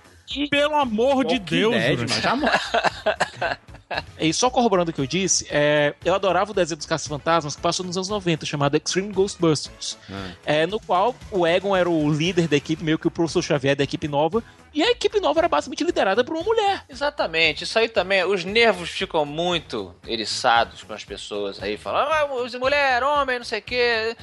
Pelo 0.51 0.75
amor 0.75 1.25
de 1.25 1.35
Walking 1.35 1.45
Deus, 1.45 1.75
Dead, 1.75 2.09
já. 2.09 2.35
E 4.19 4.33
só 4.33 4.51
corroborando 4.51 4.91
o 4.91 4.95
que 4.95 5.01
eu 5.01 5.07
disse, 5.07 5.47
é, 5.51 5.95
eu 6.05 6.15
adorava 6.15 6.51
o 6.51 6.55
desenho 6.55 6.77
dos 6.77 6.87
Caça-Fantasmas 6.87 7.57
que 7.57 7.63
passou 7.63 7.87
nos 7.87 7.97
anos 7.97 8.09
90, 8.09 8.45
chamado 8.45 8.77
Extreme 8.77 9.13
Ghostbusters. 9.13 9.97
É, 10.45 10.67
no 10.67 10.81
qual 10.81 11.15
o 11.31 11.47
Egon 11.47 11.75
era 11.75 11.89
o 11.89 12.11
líder 12.13 12.49
da 12.49 12.57
equipe, 12.57 12.85
meio 12.85 12.99
que 12.99 13.07
o 13.07 13.11
professor 13.11 13.43
Xavier 13.43 13.77
da 13.77 13.85
equipe 13.85 14.09
nova, 14.09 14.43
e 14.79 14.83
a 14.85 14.93
equipe 14.93 15.19
nova 15.19 15.41
era 15.41 15.49
basicamente 15.49 15.83
liderada 15.83 16.23
por 16.23 16.37
uma 16.37 16.45
mulher. 16.45 16.85
Exatamente, 16.89 17.65
isso 17.65 17.77
aí 17.77 17.89
também, 17.89 18.23
os 18.23 18.45
nervos 18.45 18.91
ficam 18.91 19.27
muito 19.27 19.93
eriçados 20.07 20.85
com 20.85 20.93
as 20.93 21.05
pessoas 21.05 21.61
aí, 21.61 21.77
falando, 21.77 22.13
ah, 22.13 22.59
mulher, 22.61 23.03
homem, 23.03 23.39
não 23.39 23.45
sei 23.45 23.59
o 23.59 23.63
quê. 23.63 24.17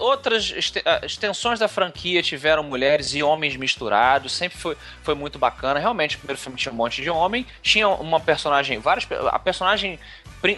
Outras 0.00 0.52
ah, 0.84 1.06
extensões 1.06 1.60
da 1.60 1.68
franquia 1.68 2.24
tiveram 2.24 2.64
mulheres 2.64 3.14
e 3.14 3.22
homens 3.22 3.54
misturados, 3.54 4.32
sempre 4.32 4.58
foi, 4.58 4.76
foi 5.00 5.14
muito 5.14 5.38
bacana. 5.38 5.78
Realmente, 5.78 6.16
o 6.16 6.18
primeiro 6.18 6.40
filme 6.40 6.58
tinha 6.58 6.72
um 6.72 6.76
monte 6.76 7.00
de 7.00 7.08
homem, 7.08 7.46
tinha 7.62 7.88
uma 7.88 8.18
personagem, 8.18 8.80
várias, 8.80 9.06
a 9.30 9.38
personagem, 9.38 10.00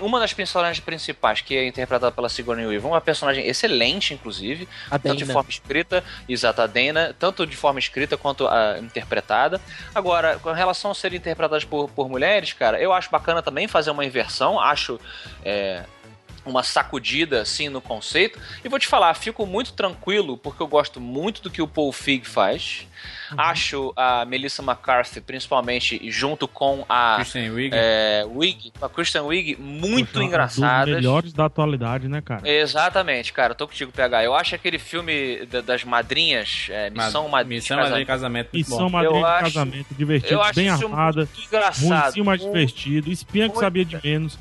uma 0.01 0.19
das 0.19 0.33
personagens 0.33 0.81
principais, 0.81 1.43
que 1.43 1.55
é 1.55 1.67
interpretada 1.67 2.11
pela 2.11 2.31
Sigourney 2.31 2.67
Weaver, 2.67 2.91
uma 2.91 3.03
personagem 3.03 3.47
excelente, 3.47 4.15
inclusive, 4.15 4.67
A 4.91 4.99
tanto 4.99 5.19
de 5.19 5.27
forma 5.27 5.51
escrita, 5.51 6.03
exata 6.27 6.63
a 6.63 6.67
Dana, 6.67 7.15
tanto 7.19 7.47
de 7.47 7.55
forma 7.55 7.79
escrita 7.79 8.17
quanto 8.17 8.49
ah, 8.49 8.79
interpretada. 8.81 9.26
Agora, 9.95 10.39
com 10.39 10.53
relação 10.53 10.91
a 10.91 10.95
serem 10.95 11.19
interpretadas 11.19 11.65
por, 11.65 11.89
por 11.91 12.09
mulheres, 12.09 12.53
cara, 12.53 12.81
eu 12.81 12.93
acho 12.93 13.11
bacana 13.11 13.43
também 13.43 13.67
fazer 13.67 13.91
uma 13.91 14.05
inversão, 14.05 14.59
acho. 14.61 14.99
é, 15.45 15.85
uma 16.47 16.63
sacudida 16.63 17.43
assim 17.43 17.69
no 17.69 17.81
conceito. 17.81 18.39
E 18.65 18.69
vou 18.69 18.79
te 18.79 18.87
falar, 18.87 19.13
fico 19.15 19.45
muito 19.45 19.73
tranquilo 19.73 20.37
porque 20.39 20.63
eu 20.63 20.67
gosto 20.67 21.01
muito 21.01 21.43
do 21.43 21.51
que 21.51 21.61
o 21.61 21.69
Paul 21.69 21.93
Feig 21.93 22.27
faz. 22.27 22.87
Uhum. 23.31 23.41
Acho 23.41 23.93
a 23.97 24.25
Melissa 24.25 24.63
McCarthy, 24.63 25.21
principalmente 25.21 26.01
junto 26.11 26.47
com 26.49 26.85
a 26.89 27.17
Christian 27.17 27.53
Wiig. 27.53 27.71
é, 27.75 28.25
Wiig, 28.29 28.73
a 28.81 28.89
Kristen 28.89 29.23
Wiig, 29.23 29.57
muito 29.61 30.13
Poxa, 30.13 30.25
engraçadas. 30.25 30.87
Dos 30.87 30.95
melhores 30.97 31.33
da 31.33 31.45
atualidade, 31.47 32.09
né, 32.09 32.21
cara? 32.21 32.49
Exatamente, 32.49 33.33
cara, 33.33 33.51
eu 33.53 33.57
tô 33.57 33.67
contigo, 33.67 33.91
PH. 33.93 34.25
Eu 34.25 34.35
acho 34.35 34.55
aquele 34.55 34.79
filme 34.79 35.45
da- 35.47 35.61
das 35.61 35.83
madrinhas, 35.85 36.69
é, 36.71 36.89
Missão 36.91 37.29
Madrinha. 37.29 37.59
Missão 37.61 37.77
Madrinha 37.77 37.99
de 38.01 38.05
Casamento. 38.07 38.51
muito 38.53 38.57
Missão 38.71 38.79
bom. 38.87 38.91
Madrinha 38.91 39.17
Eu 39.17 39.19
de 39.21 39.25
acho- 39.27 39.43
casamento, 39.45 39.95
divertido, 39.95 40.35
Eu 40.35 40.43
acho 40.43 40.55
bem 40.55 40.69
armada, 40.69 41.17
muito 41.19 41.41
engraçado. 41.41 42.03
muitinho 42.05 42.25
mais 42.25 42.41
muito- 42.41 42.53
divertido, 42.55 43.11
espiã 43.13 43.43
que 43.49 43.49
muito- 43.55 43.61
sabia 43.61 43.85
de 43.85 44.01
menos, 44.03 44.39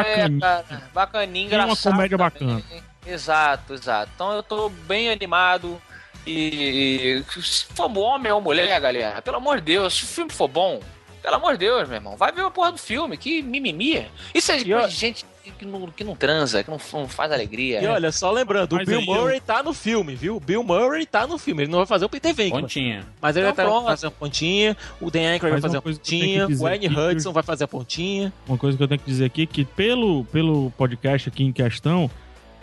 É, 0.00 0.28
bacaninha. 0.28 0.40
cara, 0.40 0.82
bacaninha, 0.94 1.48
Tem 1.48 1.58
uma 1.58 1.64
engraçado. 1.64 1.92
comédia 1.92 2.18
também. 2.18 2.30
bacana. 2.56 2.62
Exato, 3.06 3.74
exato. 3.74 4.10
Então 4.14 4.32
eu 4.32 4.42
tô 4.42 4.68
bem 4.68 5.10
animado. 5.10 5.80
E, 6.26 7.22
e 7.28 7.42
se 7.42 7.66
for 7.74 7.90
homem 7.98 8.30
ou 8.30 8.40
mulher, 8.40 8.80
galera, 8.80 9.20
pelo 9.22 9.38
amor 9.38 9.56
de 9.56 9.62
Deus, 9.64 9.92
se 9.94 10.04
o 10.04 10.06
filme 10.06 10.30
for 10.32 10.46
bom, 10.46 10.80
pelo 11.20 11.34
amor 11.34 11.52
de 11.52 11.58
Deus, 11.58 11.88
meu 11.88 11.96
irmão, 11.96 12.16
vai 12.16 12.30
ver 12.30 12.44
a 12.44 12.50
porra 12.50 12.70
do 12.72 12.78
filme, 12.78 13.16
que 13.16 13.42
mimimi. 13.42 14.08
Isso 14.32 14.52
é 14.52 14.58
E 14.58 14.64
de 14.88 14.94
gente 14.94 15.26
que 15.50 15.64
não, 15.64 15.86
que 15.88 16.04
não 16.04 16.14
transa, 16.14 16.62
que 16.62 16.70
não, 16.70 16.78
não 16.92 17.08
faz 17.08 17.32
alegria. 17.32 17.82
E 17.82 17.86
olha, 17.86 18.12
só 18.12 18.30
lembrando, 18.30 18.72
o 18.72 18.76
Mas 18.76 18.86
Bill 18.88 18.98
aí 19.00 19.06
eu- 19.06 19.14
Murray 19.14 19.40
tá 19.40 19.62
no 19.62 19.72
filme, 19.74 20.14
viu? 20.14 20.36
O 20.36 20.40
Bill 20.40 20.62
Murray 20.62 21.04
tá 21.06 21.26
no 21.26 21.38
filme. 21.38 21.62
Ele 21.64 21.70
não 21.72 21.78
vai 21.78 21.86
fazer 21.86 22.04
o 22.04 22.08
Peter 22.08 22.32
Venkman. 22.34 22.62
Pontinha. 22.62 23.06
Mas 23.20 23.36
ele 23.36 23.46
Então 23.48 23.56
vai 23.56 23.66
pronto. 23.66 23.86
fazer 23.86 24.06
a 24.06 24.10
pontinha, 24.10 24.76
o 25.00 25.10
Dan 25.10 25.30
Aykroyd 25.32 25.52
vai 25.52 25.60
fazer 25.60 25.76
uma 25.76 25.82
pontinha, 25.82 26.46
o 26.46 26.66
Annie 26.66 26.88
que- 26.88 26.98
Hudson 26.98 27.32
vai 27.32 27.42
fazer 27.42 27.64
a 27.64 27.68
pontinha. 27.68 28.32
Uma 28.46 28.58
coisa 28.58 28.76
que 28.76 28.82
eu 28.82 28.88
tenho 28.88 29.00
que 29.00 29.06
dizer 29.06 29.24
aqui 29.24 29.42
é 29.42 29.46
que 29.46 29.64
pelo, 29.64 30.24
pelo 30.26 30.70
podcast 30.78 31.28
aqui 31.28 31.42
em 31.44 31.52
questão, 31.52 32.10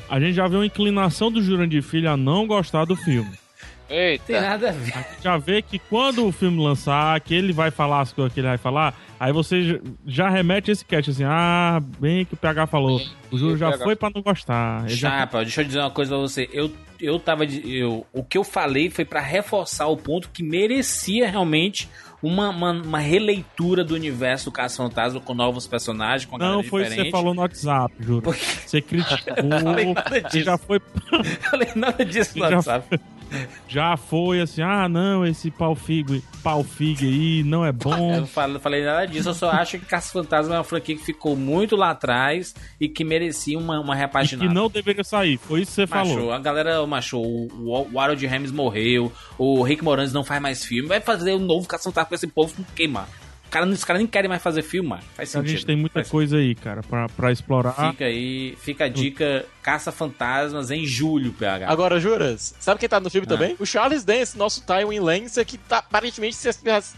a 0.10 0.20
gente 0.20 0.34
já 0.34 0.48
vê 0.48 0.56
uma 0.56 0.66
inclinação 0.66 1.32
do 1.32 1.42
Jurandir 1.42 1.84
Filho 1.84 2.10
a 2.10 2.16
não 2.18 2.48
gostar 2.48 2.86
do 2.86 2.96
filme. 2.96 3.32
Tem 3.90 3.98
Eita. 3.98 4.40
nada 4.42 4.70
a 4.70 4.72
ver. 4.72 4.94
A 4.96 5.02
gente 5.02 5.24
já 5.24 5.38
vê 5.38 5.62
que 5.62 5.80
quando 5.80 6.26
o 6.26 6.32
filme 6.32 6.62
lançar, 6.64 7.20
que 7.22 7.34
ele 7.34 7.52
vai 7.52 7.72
falar 7.72 8.02
as 8.02 8.14
coisas 8.14 8.32
que 8.32 8.40
ele 8.40 8.48
vai 8.48 8.58
falar, 8.58 8.94
aí 9.20 9.34
você 9.34 9.64
já- 9.64 9.80
já 10.06 10.30
remete 10.30 10.70
esse 10.70 10.86
cast 10.86 11.10
assim, 11.10 11.24
ah, 11.26 11.82
bem 12.00 12.24
que 12.24 12.36
o 12.36 12.38
PH 12.38 12.68
falou. 12.68 13.02
O 13.32 13.38
Júlio 13.38 13.58
já 13.58 13.78
foi 13.80 13.96
pra 13.96 14.12
não 14.14 14.22
gostar. 14.22 14.82
Ele 14.86 14.96
já 14.96 15.10
Chapa, 15.10 15.40
deixa 15.44 15.62
eu 15.62 15.66
dizer 15.66 15.80
uma 15.80 15.90
coisa 15.92 16.12
pra 16.12 16.20
você. 16.20 16.48
Eu, 16.54 16.72
eu 17.02 17.20
tava. 17.20 17.44
Eu, 17.46 18.06
o 18.14 18.24
que 18.24 18.38
eu 18.38 18.44
falei 18.44 18.90
foi 18.92 19.06
pra 19.06 19.20
reforçar 19.22 19.88
o 19.88 19.98
ponto 19.98 20.30
que 20.30 20.44
merecia 20.44 21.28
realmente 21.30 21.90
uma, 22.22 22.50
uma, 22.50 22.72
uma 22.72 23.00
releitura 23.00 23.84
do 23.84 23.96
universo 23.96 24.46
do 24.46 24.52
Caça 24.52 24.78
Fantasma 24.78 25.20
com 25.22 25.34
novos 25.34 25.66
personagens, 25.66 26.26
com 26.30 26.36
a 26.36 26.40
Não, 26.40 26.62
foi 26.64 26.82
o 26.82 26.84
que 26.84 26.90
você 26.90 26.96
diferente. 26.96 27.12
falou 27.12 27.34
no 27.34 27.42
WhatsApp, 27.42 27.94
juro. 28.00 28.22
Porque- 28.22 28.46
Você 28.66 28.82
criticou, 28.84 29.36
falei 29.36 29.94
nada 29.94 30.22
disso. 30.22 30.44
já 30.44 30.58
foi, 30.58 30.78
Eu 31.12 31.24
falei 31.24 31.70
nada 31.76 32.06
disso 32.06 32.38
no 32.38 32.50
Já- 32.50 32.56
WhatsApp. 32.58 33.00
Já 33.68 33.96
foi 33.98 34.42
assim, 34.42 34.62
ah, 34.62 34.88
não, 34.90 35.26
esse 35.26 35.52
pau 35.52 35.76
figo, 35.76 36.22
pau 36.44 36.64
figo 36.64 37.04
aí 37.04 37.44
não 37.44 37.66
é 37.66 37.70
Eu 37.70 37.74
bom. 37.74 38.18
não 38.22 38.28
falo- 38.28 38.54
não 38.54 38.60
falei 38.60 38.84
nada 38.84 39.06
disso, 39.06 39.30
eu 39.30 39.34
só 39.34 39.50
acho 39.52 39.78
que 39.80 39.86
Caça 39.86 40.12
Fantasma 40.12 40.56
é 40.56 40.58
uma 40.58 40.64
franquia 40.64 40.96
que 40.96 41.04
ficou 41.04 41.36
muito 41.36 41.76
lá 41.76 41.92
atrás 41.92 42.56
e 42.80 42.88
que 42.90 43.04
merecia 43.04 43.58
uma, 43.58 43.80
uma 43.80 43.96
E 43.96 43.98
repaginada. 44.00 44.48
que 44.48 44.54
não 44.54 44.70
deveria 44.70 45.04
sair. 45.04 45.38
Foi 45.38 45.62
isso 45.62 45.72
que 45.72 45.76
você 45.76 45.86
Machou, 45.86 46.16
falou. 46.16 46.32
a 46.34 46.40
galera 46.40 46.86
machou, 46.88 47.26
o, 47.26 47.88
o 47.92 48.00
Harold 48.00 48.26
Ramis 48.26 48.52
morreu, 48.52 49.12
o 49.38 49.62
Rick 49.64 49.84
Moranis 49.84 50.14
não 50.14 50.24
faz 50.24 50.42
mais 50.42 50.66
filme, 50.66 50.88
vai 50.88 51.00
fazer 51.02 51.34
um 51.34 51.40
novo 51.40 51.68
Caça 51.68 51.86
Fantasma 51.86 52.10
com 52.10 52.16
esse 52.16 52.28
povo 52.28 52.54
com 52.56 52.64
mano? 53.52 53.74
Os 53.74 53.84
caras 53.84 54.00
nem 54.00 54.08
querem 54.08 54.30
mais 54.30 54.42
fazer 54.42 54.62
filme, 54.62 54.90
mano. 54.90 55.02
Faz 55.16 55.30
A 55.30 55.32
sentido. 55.40 55.50
gente 55.52 55.66
tem 55.66 55.76
muita 55.76 55.94
Faz 56.00 56.10
coisa 56.10 56.38
aí, 56.38 56.56
cara, 56.56 56.82
pra, 56.84 57.08
pra 57.10 57.32
explorar. 57.32 57.92
Fica 57.92 58.06
aí, 58.06 58.56
fica 58.62 58.86
a 58.86 58.88
dica 58.88 59.46
Caça 59.62 59.92
Fantasmas 59.92 60.72
em 60.72 60.86
julho, 60.86 61.32
PH. 61.34 61.70
Agora, 61.70 62.00
Juras, 62.00 62.56
sabe 62.60 62.80
quem 62.80 62.90
tá 62.90 63.00
no 63.00 63.10
filme 63.10 63.26
Ah. 63.28 63.30
também? 63.30 63.56
O 63.60 63.66
Charles 63.66 64.04
Dance, 64.04 64.38
nosso 64.38 64.64
Tywin 64.66 65.00
Lannister, 65.00 65.46
que 65.46 65.58
tá 65.58 65.78
aparentemente 65.80 66.36
se, 66.36 66.50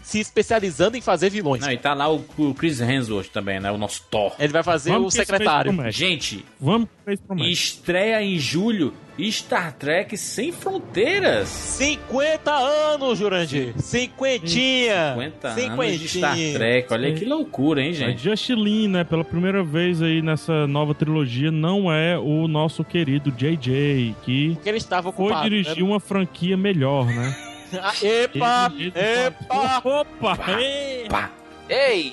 se 0.02 0.20
especializando 0.20 0.96
em 0.96 1.00
fazer 1.00 1.30
vilões. 1.30 1.62
Não, 1.62 1.70
e 1.72 1.78
tá 1.78 1.94
lá 1.94 2.10
o, 2.12 2.24
o 2.38 2.54
Chris 2.54 2.80
Hemsworth 2.80 3.28
também, 3.28 3.60
né? 3.60 3.70
O 3.70 3.78
nosso 3.78 4.02
Thor. 4.10 4.34
Ele 4.38 4.52
vai 4.52 4.62
fazer 4.62 4.90
Vamos 4.90 5.14
o 5.14 5.16
secretário. 5.16 5.72
Gente, 5.90 6.44
Vamos 6.60 6.88
que 6.88 7.16
fez 7.16 7.20
estreia 7.50 8.22
em 8.22 8.38
julho 8.38 8.94
Star 9.30 9.72
Trek 9.74 10.16
Sem 10.16 10.50
Fronteiras. 10.50 11.48
50 11.48 12.50
anos, 12.50 13.18
Jurandir. 13.18 13.74
Cinquentinha. 13.78 15.12
50 15.14 15.48
anos 15.48 16.00
de 16.00 16.08
Star 16.08 16.36
Trek. 16.54 16.88
Olha 16.92 17.12
que 17.14 17.24
loucura, 17.24 17.82
hein, 17.82 17.90
A 17.90 17.92
gente? 17.92 18.22
Justin 18.22 18.54
Lin, 18.54 18.88
né, 18.88 19.04
pela 19.04 19.24
primeira 19.24 19.62
vez 19.62 20.00
aí 20.02 20.22
nessa 20.22 20.66
nova 20.66 20.94
trilogia, 20.94 21.50
não 21.50 21.92
é 21.92 22.18
o 22.18 22.48
nosso 22.48 22.82
querido 22.84 23.30
JJ, 23.30 24.14
que 24.24 24.54
Porque 24.54 24.68
ele 24.68 24.78
estava 24.78 25.12
foi 25.12 25.26
ocupado. 25.26 25.48
dirigir 25.50 25.82
uma 25.84 26.00
franquia 26.00 26.56
melhor, 26.56 27.06
né? 27.06 27.36
Ah, 27.74 27.94
epa! 28.02 28.70
Ele- 28.74 28.92
ele- 28.94 29.26
Epa! 29.28 29.80
Opa! 29.82 30.38
ei! 30.60 31.06
Pá. 31.08 31.30
Ei! 31.70 32.12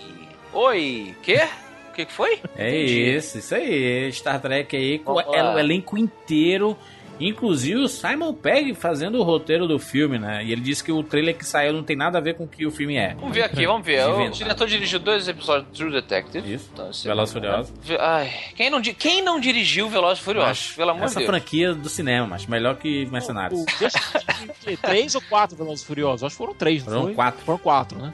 Oi! 0.53 1.13
Quê? 1.21 1.41
O 1.89 1.93
que, 1.93 2.05
que 2.05 2.13
foi? 2.13 2.39
É 2.55 2.73
isso, 2.77 3.39
isso 3.39 3.53
aí. 3.55 4.09
Star 4.13 4.39
Trek 4.39 4.73
aí 4.73 4.99
com 4.99 5.19
é, 5.19 5.53
o 5.53 5.59
elenco 5.59 5.97
inteiro. 5.97 6.77
Inclusive 7.19 7.79
o 7.81 7.87
Simon 7.87 8.33
Pegg 8.33 8.73
fazendo 8.73 9.19
o 9.19 9.23
roteiro 9.23 9.67
do 9.67 9.77
filme, 9.77 10.17
né? 10.17 10.43
E 10.43 10.51
ele 10.51 10.61
disse 10.61 10.83
que 10.83 10.91
o 10.91 11.03
trailer 11.03 11.37
que 11.37 11.45
saiu 11.45 11.73
não 11.73 11.83
tem 11.83 11.95
nada 11.95 12.17
a 12.17 12.21
ver 12.21 12.35
com 12.35 12.45
o 12.45 12.47
que 12.47 12.65
o 12.65 12.71
filme 12.71 12.95
é. 12.97 13.13
Vamos 13.15 13.33
ver 13.35 13.43
aqui, 13.43 13.65
vamos 13.65 13.85
ver. 13.85 14.07
O 14.07 14.29
diretor 14.29 14.67
dirigiu 14.67 14.99
dois 14.99 15.27
episódios 15.27 15.69
de 15.71 15.77
True 15.77 15.91
Detective. 15.91 16.53
Isso. 16.53 16.69
Então, 16.73 16.89
Velozes 17.03 17.31
e 17.31 17.33
Furiosos. 17.39 17.73
Ai, 17.99 18.31
quem 18.55 18.69
não, 18.69 18.81
quem 18.81 19.21
não 19.21 19.39
dirigiu 19.39 19.89
Velozes 19.89 20.19
e 20.19 20.23
Furiosos? 20.25 20.71
Pelo 20.75 20.91
amor 20.91 20.99
de 21.01 21.05
Essa 21.07 21.19
Deus. 21.19 21.29
franquia 21.29 21.73
do 21.73 21.89
cinema, 21.89 22.27
mas 22.27 22.45
melhor 22.45 22.75
que 22.77 23.05
Mercenários. 23.07 23.59
O, 23.61 23.65
deixa 23.79 23.97
eu- 24.65 24.77
três 24.77 25.13
ou 25.15 25.21
quatro 25.21 25.57
Velozes 25.57 25.83
e 25.83 25.87
Furiosos? 25.87 26.23
Acho 26.23 26.33
que 26.35 26.37
foram 26.37 26.53
três, 26.53 26.83
não 26.85 26.91
Foram 26.93 27.05
foi? 27.07 27.13
quatro. 27.15 27.45
Foram 27.45 27.57
quatro, 27.59 27.99
né? 27.99 28.11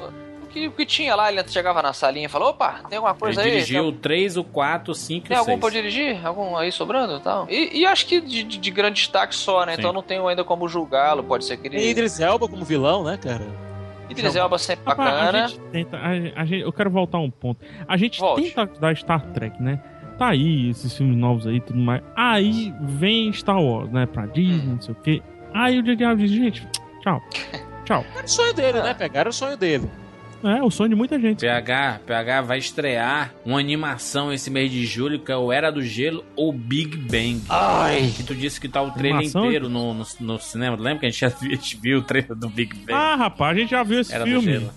O 0.55 0.71
que, 0.71 0.77
que 0.77 0.85
tinha 0.85 1.15
lá, 1.15 1.31
ele 1.31 1.43
chegava 1.47 1.81
na 1.81 1.91
salinha 1.91 2.27
e 2.27 2.29
falou: 2.29 2.49
opa, 2.49 2.81
tem 2.89 2.97
alguma 2.97 3.11
Ele 3.13 3.19
coisa 3.19 3.41
aí? 3.41 3.51
dirigiu 3.51 3.87
o 3.87 3.91
3, 3.91 4.37
o 4.37 4.43
4, 4.43 4.91
o 4.91 4.95
5 4.95 5.25
e 5.25 5.27
Tem 5.29 5.35
o 5.37 5.39
algum 5.39 5.51
6. 5.51 5.59
pra 5.59 5.69
dirigir? 5.69 6.25
Algum 6.25 6.55
aí 6.55 6.71
sobrando 6.71 7.17
e 7.17 7.19
tal? 7.19 7.47
E, 7.49 7.79
e 7.81 7.85
acho 7.85 8.05
que 8.05 8.21
de, 8.21 8.43
de- 8.43 8.57
de 8.57 8.71
grande 8.71 8.95
destaque 9.01 9.35
só, 9.35 9.65
né? 9.65 9.73
Sim. 9.73 9.81
Então 9.81 9.91
não 9.93 10.01
tenho 10.01 10.27
ainda 10.27 10.43
como 10.43 10.67
julgá-lo. 10.67 11.23
Pode 11.23 11.45
ser 11.45 11.57
que 11.57 11.67
ele. 11.67 11.77
Tem 11.77 11.89
Idris 11.89 12.19
Elba 12.19 12.47
como 12.47 12.63
vilão, 12.63 13.03
né, 13.03 13.17
cara? 13.21 13.45
Idris 14.09 14.35
Elba 14.35 14.57
sempre 14.57 14.85
Rapaz, 14.87 15.09
bacana. 15.11 15.43
A 15.45 15.47
gente 15.47 15.59
tenta, 15.71 15.97
a, 15.97 16.09
a 16.09 16.45
gente, 16.45 16.61
eu 16.61 16.71
quero 16.71 16.89
voltar 16.91 17.17
a 17.17 17.21
um 17.21 17.29
ponto. 17.31 17.59
A 17.87 17.97
gente 17.97 18.19
Volte. 18.19 18.49
tenta 18.49 18.61
ajudar 18.63 18.95
Star 18.95 19.21
Trek, 19.33 19.61
né? 19.61 19.81
Tá 20.17 20.27
aí, 20.29 20.69
esses 20.69 20.95
filmes 20.95 21.17
novos 21.17 21.45
aí 21.45 21.55
e 21.57 21.59
tudo 21.59 21.77
mais. 21.79 22.01
Aí 22.15 22.73
vem 22.81 23.33
Star 23.33 23.59
Wars, 23.61 23.91
né? 23.91 24.05
Pra 24.05 24.25
Disney, 24.27 24.73
não 24.73 24.79
sei 24.81 24.93
o 24.93 24.97
quê. 25.03 25.21
Aí 25.53 25.79
o 25.79 25.83
J.J. 25.83 26.15
Diz, 26.15 26.31
gente, 26.31 26.67
tchau. 27.01 27.21
Tchau. 27.85 28.03
Era 28.15 28.25
o 28.25 28.27
sonho 28.27 28.51
dele, 28.53 28.79
Ah. 28.79 28.83
né? 28.83 28.93
Pegaram 28.95 29.29
o 29.29 29.33
sonho 29.33 29.55
dele. 29.57 29.87
É 30.47 30.61
o 30.63 30.69
sonho 30.69 30.89
de 30.89 30.95
muita 30.95 31.19
gente. 31.19 31.39
PH, 31.39 32.01
PH 32.05 32.41
vai 32.41 32.57
estrear 32.57 33.33
uma 33.43 33.59
animação 33.59 34.31
esse 34.31 34.49
mês 34.49 34.71
de 34.71 34.85
julho 34.85 35.19
que 35.19 35.31
é 35.31 35.37
o 35.37 35.51
Era 35.51 35.71
do 35.71 35.81
Gelo 35.81 36.23
ou 36.35 36.53
Big 36.53 36.95
Bang. 36.97 37.41
Ai! 37.49 38.13
Que 38.15 38.23
tu 38.23 38.35
disse 38.35 38.59
que 38.61 38.69
tá 38.69 38.81
o 38.81 38.91
trailer 38.91 39.17
Animação? 39.17 39.45
inteiro 39.45 39.69
no, 39.69 39.93
no, 39.93 40.05
no 40.19 40.39
cinema. 40.39 40.77
Lembra 40.77 40.99
que 40.99 41.05
a 41.07 41.09
gente 41.09 41.19
já 41.19 41.29
viu, 41.29 41.51
a 41.51 41.55
gente 41.55 41.77
viu 41.77 41.99
o 41.99 42.01
trailer 42.01 42.35
do 42.35 42.49
Big 42.49 42.75
Bang? 42.75 42.93
Ah, 42.93 43.15
rapaz, 43.15 43.57
a 43.57 43.59
gente 43.59 43.71
já 43.71 43.83
viu 43.83 43.99
esse 43.99 44.13
Era 44.13 44.23
do 44.23 44.29
filme. 44.29 44.51
Gelo. 44.51 44.71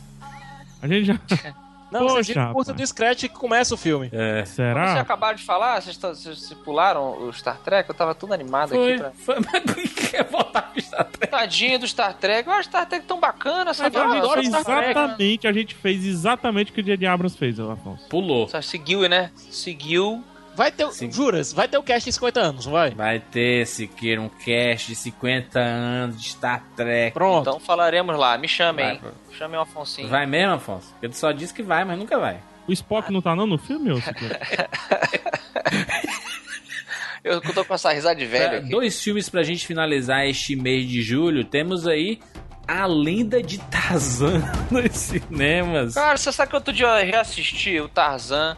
A 0.81 0.89
gente 0.89 1.05
já. 1.05 1.21
Não, 1.91 2.01
Poxa, 2.01 2.15
vocês 2.17 2.27
viram 2.29 2.51
o 2.51 2.55
curta 2.55 2.73
do 2.75 2.87
Scratch 2.87 3.21
que 3.23 3.29
começa 3.31 3.75
o 3.75 3.77
filme. 3.77 4.11
É. 4.13 4.45
Vocês 4.45 4.49
Será? 4.51 5.01
acabaram 5.01 5.37
de 5.37 5.43
falar, 5.43 5.81
vocês, 5.81 5.97
vocês- 5.97 6.39
vocês 6.39 6.61
pularam 6.61 7.23
o 7.27 7.33
Star 7.33 7.59
Trek, 7.59 7.89
eu 7.89 7.95
tava 7.95 8.15
tudo 8.15 8.35
animado 8.35 8.71
Foi, 8.71 8.93
aqui 8.93 9.01
pra. 9.03 9.11
foi, 9.13 9.37
mas 9.53 9.63
por 9.63 9.75
que 9.75 9.89
quer 9.89 10.25
voltar 10.25 10.63
pro 10.71 10.81
Star 10.83 11.05
Trek? 11.07 11.31
Tadinho 11.31 11.79
do 11.79 11.89
Star 11.89 12.15
Trek. 12.15 12.47
Eu 12.49 12.55
acho 12.55 12.69
Star 12.69 12.87
Trek 12.87 13.07
tão 13.07 13.19
bacana, 13.19 13.67
Mas 13.67 13.77
sabe? 13.79 13.97
a 13.97 14.01
Eu 14.01 14.23
gente 14.23 14.35
fez 14.35 14.49
Star 14.49 14.65
Trek. 14.65 14.91
exatamente, 14.91 15.47
a 15.49 15.53
gente 15.53 15.75
fez 15.75 16.05
exatamente 16.05 16.71
o 16.71 16.75
que 16.75 16.81
o 16.81 16.85
J.J. 16.85 17.07
Abrams 17.07 17.37
fez, 17.39 17.59
Afonso. 17.59 18.07
Pulou. 18.09 18.49
Só 18.49 18.61
Seguiu, 18.61 19.09
né? 19.09 19.31
Seguiu. 19.51 20.23
Vai 20.59 20.73
ter 20.73 20.85
o. 20.85 20.91
Sim. 20.93 21.11
Juras, 21.11 21.53
vai 21.53 21.69
ter 21.69 21.79
o 21.79 21.83
cast 21.85 22.09
em 22.09 22.13
50 22.13 22.41
anos, 22.41 22.67
não 22.67 22.73
vai? 22.73 22.91
Vai 22.91 23.21
ter, 23.21 23.65
Siqueira, 23.67 24.21
um 24.21 24.29
cast 24.29 24.89
de 24.89 24.97
50 24.97 25.59
anos 25.61 26.21
de 26.21 26.29
Star 26.31 26.63
Trek. 26.77 27.15
Pronto. 27.15 27.49
Então 27.49 27.61
falaremos 27.61 28.19
lá. 28.19 28.37
Me 28.37 28.49
chamem, 28.49 28.85
Vai, 28.85 28.95
hein? 28.97 29.01
Chamem 29.39 29.57
o 29.59 29.63
Afonsinho. 29.63 30.09
Vai 30.09 30.27
mesmo, 30.27 30.55
Afonso? 30.55 30.89
Porque 30.95 31.09
tu 31.11 31.17
só 31.17 31.31
disse 31.31 31.55
que 31.55 31.63
vai, 31.63 31.85
mas 31.85 31.97
nunca 31.97 32.19
vai. 32.19 32.41
O 32.67 32.73
Spock 32.73 33.11
não 33.13 33.23
tá 33.23 33.35
não 33.37 33.47
no 33.47 33.57
filme, 33.57 33.93
ô? 33.93 33.99
Eu 37.25 37.41
tô 37.41 37.65
com 37.65 37.75
essa 37.75 37.93
risada 37.93 38.15
de 38.17 38.25
velho 38.27 38.49
Pra- 38.49 38.59
aqui. 38.59 38.69
Dois 38.71 39.03
filmes 39.03 39.29
pra 39.29 39.43
gente 39.43 39.67
finalizar 39.67 40.27
este 40.27 40.55
mês 40.57 40.89
de 40.89 41.03
julho. 41.03 41.45
Temos 41.45 41.87
aí 41.87 42.21
A 42.67 42.87
Lenda 42.87 43.43
de 43.43 43.59
Tarzan 43.59 44.43
nos 44.71 44.93
cinemas. 44.97 45.95
Cara, 45.95 46.17
você 46.17 46.33
sabe 46.33 46.51
que 46.51 46.57
outro 46.57 46.73
dia 46.73 46.87
eu 46.87 47.07
reassisti 47.07 47.81
o 47.81 47.89
Tarzan 47.89 48.57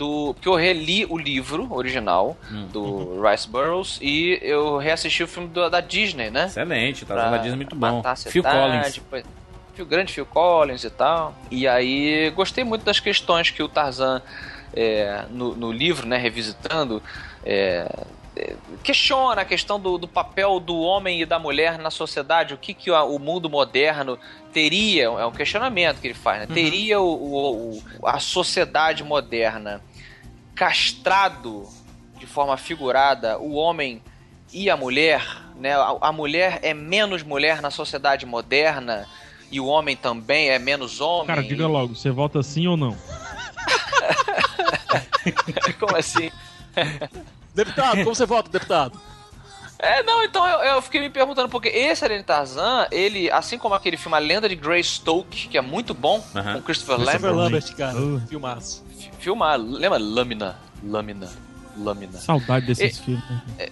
do. 0.00 0.32
Porque 0.34 0.48
eu 0.48 0.54
reli 0.54 1.04
o 1.08 1.18
livro 1.18 1.68
original 1.70 2.36
Hum. 2.50 2.66
do 2.72 3.22
Rice 3.22 3.46
Burroughs 3.46 3.98
e 4.00 4.38
eu 4.42 4.78
reassisti 4.78 5.22
o 5.22 5.28
filme 5.28 5.48
do- 5.48 5.68
da 5.68 5.80
Disney, 5.80 6.30
né? 6.30 6.46
Excelente, 6.46 7.04
o 7.04 7.06
Tarzan 7.06 7.22
Pra 7.28 7.30
da 7.30 7.36
Disney 7.36 7.52
é 7.52 7.56
muito 7.56 7.76
bom. 7.76 8.02
Phil 8.28 8.42
Collins. 8.42 8.94
depois- 8.94 9.24
Phil 9.74 9.86
grande 9.86 10.12
Phil 10.12 10.26
Collins 10.26 10.84
e 10.84 10.90
tal. 10.90 11.34
E 11.50 11.68
aí 11.68 12.30
gostei 12.30 12.64
muito 12.64 12.84
das 12.84 12.98
questões 12.98 13.50
que 13.50 13.62
o 13.62 13.68
Tarzan 13.68 14.22
é, 14.74 15.24
no, 15.30 15.54
no 15.54 15.72
livro, 15.72 16.06
né, 16.06 16.16
revisitando, 16.16 17.02
é, 17.44 17.86
é, 18.36 18.54
questiona 18.82 19.42
a 19.42 19.44
questão 19.44 19.80
do, 19.80 19.98
do, 19.98 20.06
papel 20.06 20.60
do 20.60 20.78
homem 20.80 21.20
e 21.20 21.26
da 21.26 21.38
mulher 21.38 21.76
na 21.78 21.90
sociedade, 21.90 22.54
o 22.54 22.56
que, 22.56 22.72
que 22.72 22.90
o 22.90 23.18
mundo 23.18 23.50
moderno 23.50 24.16
teria, 24.52 25.04
é 25.04 25.26
um 25.26 25.32
questionamento 25.32 26.00
que 26.00 26.06
ele 26.06 26.14
faz, 26.14 26.40
né? 26.40 26.46
uhum. 26.48 26.54
teria 26.54 27.00
o, 27.00 27.04
o, 27.04 27.70
o, 28.00 28.06
a 28.06 28.18
sociedade 28.20 29.02
moderna 29.02 29.82
castrado 30.60 31.66
de 32.18 32.26
forma 32.26 32.54
figurada 32.58 33.38
o 33.38 33.54
homem 33.54 34.02
e 34.52 34.68
a 34.68 34.76
mulher, 34.76 35.26
né? 35.56 35.72
A, 36.02 36.12
mulher 36.12 36.58
é 36.62 36.74
menos 36.74 37.22
mulher 37.22 37.62
na 37.62 37.70
sociedade 37.70 38.26
moderna 38.26 39.08
e 39.50 39.58
o 39.58 39.64
homem 39.64 39.96
também 39.96 40.50
é 40.50 40.58
menos 40.58 41.00
homem. 41.00 41.28
Cara, 41.28 41.42
diga 41.42 41.66
logo, 41.66 41.96
você 41.96 42.10
vota 42.10 42.42
sim 42.42 42.66
ou 42.66 42.76
não? 42.76 42.94
Como 45.80 45.96
assim? 45.96 46.30
deputado, 47.54 48.04
como 48.04 48.14
você 48.14 48.26
vota, 48.26 48.50
deputado? 48.50 49.00
É, 49.78 50.02
não, 50.02 50.22
então 50.22 50.46
eu, 50.46 50.58
eu, 50.74 50.82
fiquei 50.82 51.00
me 51.00 51.08
perguntando, 51.08 51.48
porque 51.48 51.68
esse 51.68 52.04
Alien 52.04 52.22
Tarzan, 52.22 52.86
ele, 52.90 53.30
assim 53.30 53.56
como 53.58 53.74
aquele 53.74 53.96
filme 53.96 54.16
A 54.16 54.20
Lenda 54.20 54.46
de 54.46 54.54
Greystoke, 54.54 55.48
que 55.48 55.56
é 55.56 55.62
muito 55.62 55.94
bom, 55.94 56.18
uh 56.18 56.38
-huh. 56.38 56.54
com 56.56 56.62
Christopher, 56.62 56.96
Christopher 56.96 57.34
Lambert. 57.34 57.64
Lambert, 57.64 57.76
cara, 57.76 57.98
uh. 57.98 58.20
filmaço. 58.28 58.84
Filmar, 59.20 59.58
lembra? 59.58 59.98
Lâmina, 59.98 60.56
Lâmina. 60.82 61.28
Lâmina. 61.76 62.18
Saudade 62.18 62.66
desses 62.66 62.98
e, 62.98 63.02
filmes. 63.02 63.24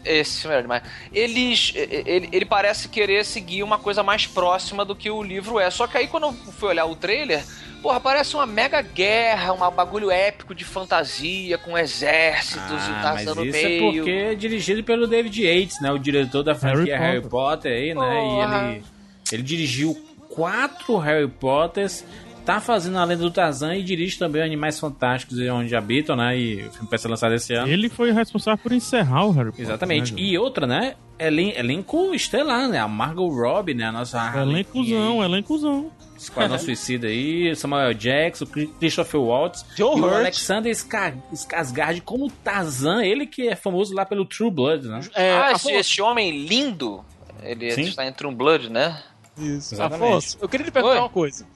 Esse 0.04 0.42
filme 0.42 0.56
é 0.56 0.62
demais. 0.62 0.82
Eles, 1.12 1.72
ele, 1.74 2.28
ele 2.32 2.44
parece 2.44 2.88
querer 2.88 3.24
seguir 3.24 3.62
uma 3.62 3.78
coisa 3.78 4.02
mais 4.02 4.26
próxima 4.26 4.84
do 4.84 4.94
que 4.94 5.10
o 5.10 5.22
livro 5.22 5.58
é. 5.58 5.70
Só 5.70 5.86
que 5.86 5.98
aí 5.98 6.06
quando 6.06 6.24
eu 6.24 6.32
fui 6.32 6.68
olhar 6.68 6.86
o 6.86 6.94
trailer, 6.94 7.44
porra, 7.82 8.00
parece 8.00 8.34
uma 8.34 8.46
mega 8.46 8.80
guerra, 8.80 9.52
um 9.52 9.70
bagulho 9.70 10.10
épico 10.10 10.54
de 10.54 10.64
fantasia, 10.64 11.58
com 11.58 11.76
exércitos 11.76 12.82
ah, 12.82 12.90
e 12.90 13.02
Tarzan 13.02 13.34
no 13.34 13.44
isso 13.44 13.52
meio. 13.52 13.90
é 13.90 13.96
porque 13.96 14.10
é 14.10 14.34
dirigido 14.34 14.82
pelo 14.84 15.06
David 15.06 15.42
Yates, 15.42 15.80
né? 15.80 15.90
O 15.90 15.98
diretor 15.98 16.42
da 16.42 16.54
franquia 16.54 16.98
Harry, 16.98 17.18
Harry 17.18 17.28
Potter. 17.28 17.72
aí, 17.72 17.94
né? 17.94 18.00
Porra. 18.00 18.62
E 18.62 18.74
ele, 18.74 18.84
ele 19.32 19.42
dirigiu 19.42 20.08
quatro 20.28 20.96
Harry 20.98 21.28
Potters 21.28 22.04
tá 22.48 22.62
fazendo 22.62 22.96
a 22.96 23.04
lenda 23.04 23.22
do 23.22 23.30
Tarzan 23.30 23.76
e 23.76 23.82
dirige 23.82 24.18
também 24.18 24.40
Animais 24.40 24.80
Fantásticos 24.80 25.38
e 25.38 25.50
Onde 25.50 25.76
Habitam, 25.76 26.16
né? 26.16 26.34
E 26.38 26.66
o 26.66 26.70
filme 26.70 26.88
vai 26.88 26.98
ser 26.98 27.08
lançado 27.08 27.34
esse 27.34 27.52
ano. 27.52 27.68
Ele 27.68 27.90
foi 27.90 28.10
responsável 28.10 28.56
por 28.56 28.72
encerrar 28.72 29.26
o 29.26 29.32
Harry 29.32 29.50
Potter. 29.50 29.66
Exatamente. 29.66 30.14
Né, 30.14 30.20
e 30.22 30.38
outra, 30.38 30.66
né? 30.66 30.94
Elen 31.18 31.52
elenco 31.54 32.14
estelar, 32.14 32.66
né? 32.66 32.78
A 32.78 32.88
Margot 32.88 33.28
Robbie, 33.28 33.74
né? 33.74 33.84
A 33.84 33.92
nossa 33.92 34.32
Elencozão, 34.40 35.22
elencozão. 35.22 35.92
Esquadrão 36.16 36.58
Suicida 36.58 37.08
aí, 37.08 37.54
Samuel 37.54 37.92
Jackson, 37.92 38.46
Christopher 38.80 39.20
Waltz, 39.20 39.66
Joe 39.76 39.98
e 39.98 40.00
o 40.00 40.06
Alexander 40.06 40.72
Skarsgård 40.72 42.00
como 42.00 42.30
Tarzan, 42.30 43.04
ele 43.04 43.26
que 43.26 43.46
é 43.46 43.56
famoso 43.56 43.94
lá 43.94 44.06
pelo 44.06 44.24
True 44.24 44.50
Blood, 44.50 44.88
né? 44.88 45.00
É, 45.14 45.32
ah, 45.32 45.52
esse, 45.52 45.70
esse, 45.70 46.00
homem 46.00 46.46
lindo, 46.46 47.04
ele 47.42 47.70
Sim. 47.72 47.82
está 47.82 48.06
em 48.06 48.12
True 48.12 48.34
Blood, 48.34 48.70
né? 48.70 49.00
Isso. 49.36 49.74
Exatamente. 49.74 50.08
Afonso, 50.08 50.38
eu 50.40 50.48
queria 50.48 50.64
lhe 50.64 50.72
perguntar 50.72 50.94
Oi? 50.94 51.00
uma 51.00 51.08
coisa. 51.10 51.46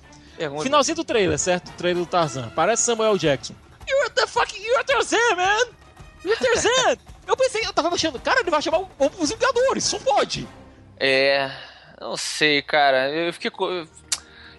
Pergunta. 0.43 0.65
Finalzinho 0.65 0.97
do 0.97 1.05
trailer, 1.05 1.39
certo? 1.39 1.69
O 1.69 1.73
trailer 1.73 2.03
do 2.03 2.11
Tarzan. 2.11 2.51
Parece 2.51 2.83
Samuel 2.83 3.17
Jackson. 3.17 3.55
You're 3.89 4.11
the 4.11 4.27
fucking 4.27 4.61
you're 4.61 4.83
Tarzan, 4.83 5.37
man! 5.37 5.67
You're 6.25 6.37
Tarzan! 6.37 6.97
eu 7.29 7.37
pensei, 7.37 7.65
eu 7.65 7.73
tava 7.73 7.95
achando, 7.95 8.19
cara, 8.19 8.41
ele 8.41 8.51
vai 8.51 8.61
chamar 8.61 8.81
os 9.21 9.31
Vingadores, 9.31 9.85
só 9.85 10.01
pode. 10.01 10.49
É. 10.99 11.49
Não 12.01 12.17
sei, 12.17 12.61
cara. 12.61 13.09
Eu 13.09 13.33
fiquei. 13.33 13.53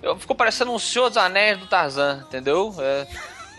Eu, 0.02 0.18
ficou 0.18 0.36
parecendo 0.38 0.72
um 0.72 0.80
Senhor 0.80 1.10
dos 1.10 1.18
Anéis 1.18 1.58
do 1.58 1.68
Tarzan, 1.68 2.24
entendeu? 2.28 2.74
É, 2.80 3.06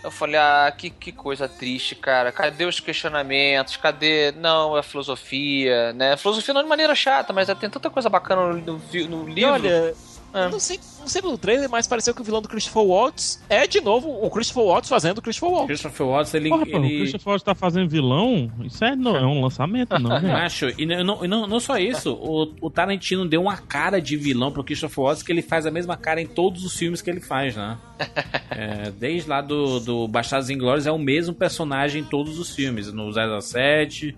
eu 0.02 0.10
falei, 0.10 0.36
ah, 0.36 0.72
que, 0.74 0.88
que 0.88 1.12
coisa 1.12 1.46
triste, 1.46 1.94
cara. 1.94 2.32
Cadê 2.32 2.64
os 2.64 2.80
questionamentos? 2.80 3.76
Cadê. 3.76 4.32
Não, 4.32 4.76
a 4.76 4.82
filosofia, 4.82 5.92
né? 5.92 6.14
A 6.14 6.16
filosofia 6.16 6.54
não 6.54 6.62
de 6.62 6.68
maneira 6.70 6.94
chata, 6.94 7.34
mas 7.34 7.48
tem 7.48 7.68
tanta 7.68 7.90
coisa 7.90 8.08
bacana 8.08 8.54
no, 8.54 8.78
no, 8.78 9.08
no 9.08 9.28
livro. 9.28 9.38
E 9.38 9.44
olha, 9.44 9.94
é. 10.34 10.48
Não, 10.48 10.58
sei, 10.58 10.80
não 10.98 11.06
sei 11.06 11.22
pelo 11.22 11.38
trailer, 11.38 11.70
mas 11.70 11.86
pareceu 11.86 12.12
que 12.12 12.20
o 12.20 12.24
vilão 12.24 12.42
do 12.42 12.48
Christopher 12.48 12.82
Waltz 12.82 13.40
é 13.48 13.68
de 13.68 13.80
novo 13.80 14.10
o 14.10 14.28
Christopher 14.28 14.64
Waltz 14.64 14.88
fazendo 14.88 15.18
o 15.18 15.22
Christopher 15.22 15.50
Waltz. 15.50 15.66
Christopher 15.66 16.06
Waltz, 16.06 16.34
ele. 16.34 16.48
Porra, 16.48 16.64
ele... 16.66 16.76
o 16.76 16.98
Christopher 16.98 17.28
Waltz 17.28 17.44
tá 17.44 17.54
fazendo 17.54 17.88
vilão? 17.88 18.50
Isso 18.64 18.84
é, 18.84 18.96
não, 18.96 19.16
é 19.16 19.24
um 19.24 19.40
lançamento, 19.40 19.96
não, 19.98 20.10
né? 20.20 20.32
Acho. 20.32 20.66
E 20.76 20.84
não, 20.84 21.22
não, 21.22 21.46
não 21.46 21.60
só 21.60 21.78
isso, 21.78 22.12
o, 22.12 22.52
o 22.60 22.68
Tarantino 22.68 23.24
deu 23.28 23.42
uma 23.42 23.56
cara 23.56 24.00
de 24.00 24.16
vilão 24.16 24.50
pro 24.50 24.64
Christopher 24.64 25.04
Waltz 25.04 25.22
que 25.22 25.30
ele 25.30 25.42
faz 25.42 25.66
a 25.66 25.70
mesma 25.70 25.96
cara 25.96 26.20
em 26.20 26.26
todos 26.26 26.64
os 26.64 26.76
filmes 26.76 27.00
que 27.00 27.08
ele 27.08 27.20
faz, 27.20 27.56
né? 27.56 27.78
É, 28.56 28.92
desde 28.92 29.28
lá 29.28 29.40
do, 29.40 29.80
do 29.80 30.06
Bastardos 30.06 30.48
Inglórios 30.48 30.86
é 30.86 30.92
o 30.92 30.98
mesmo 30.98 31.34
personagem 31.34 32.02
em 32.02 32.04
todos 32.04 32.38
os 32.38 32.54
filmes. 32.54 32.92
No 32.92 33.10
007 33.10 34.16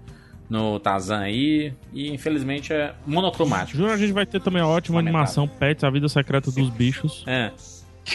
no 0.49 0.79
Tarzan 0.79 1.21
aí. 1.21 1.73
E 1.93 2.09
infelizmente 2.11 2.73
é 2.73 2.95
monocromático. 3.07 3.79
Juro, 3.79 3.93
a 3.93 3.97
gente 3.97 4.13
vai 4.13 4.27
ter 4.27 4.41
também 4.41 4.63
a 4.63 4.67
ótima 4.67 4.99
animação 4.99 5.47
Pets, 5.47 5.85
a 5.85 5.91
vida 5.91 6.09
secreta 6.09 6.51
dos 6.51 6.71
bichos. 6.71 7.25
É. 7.27 7.51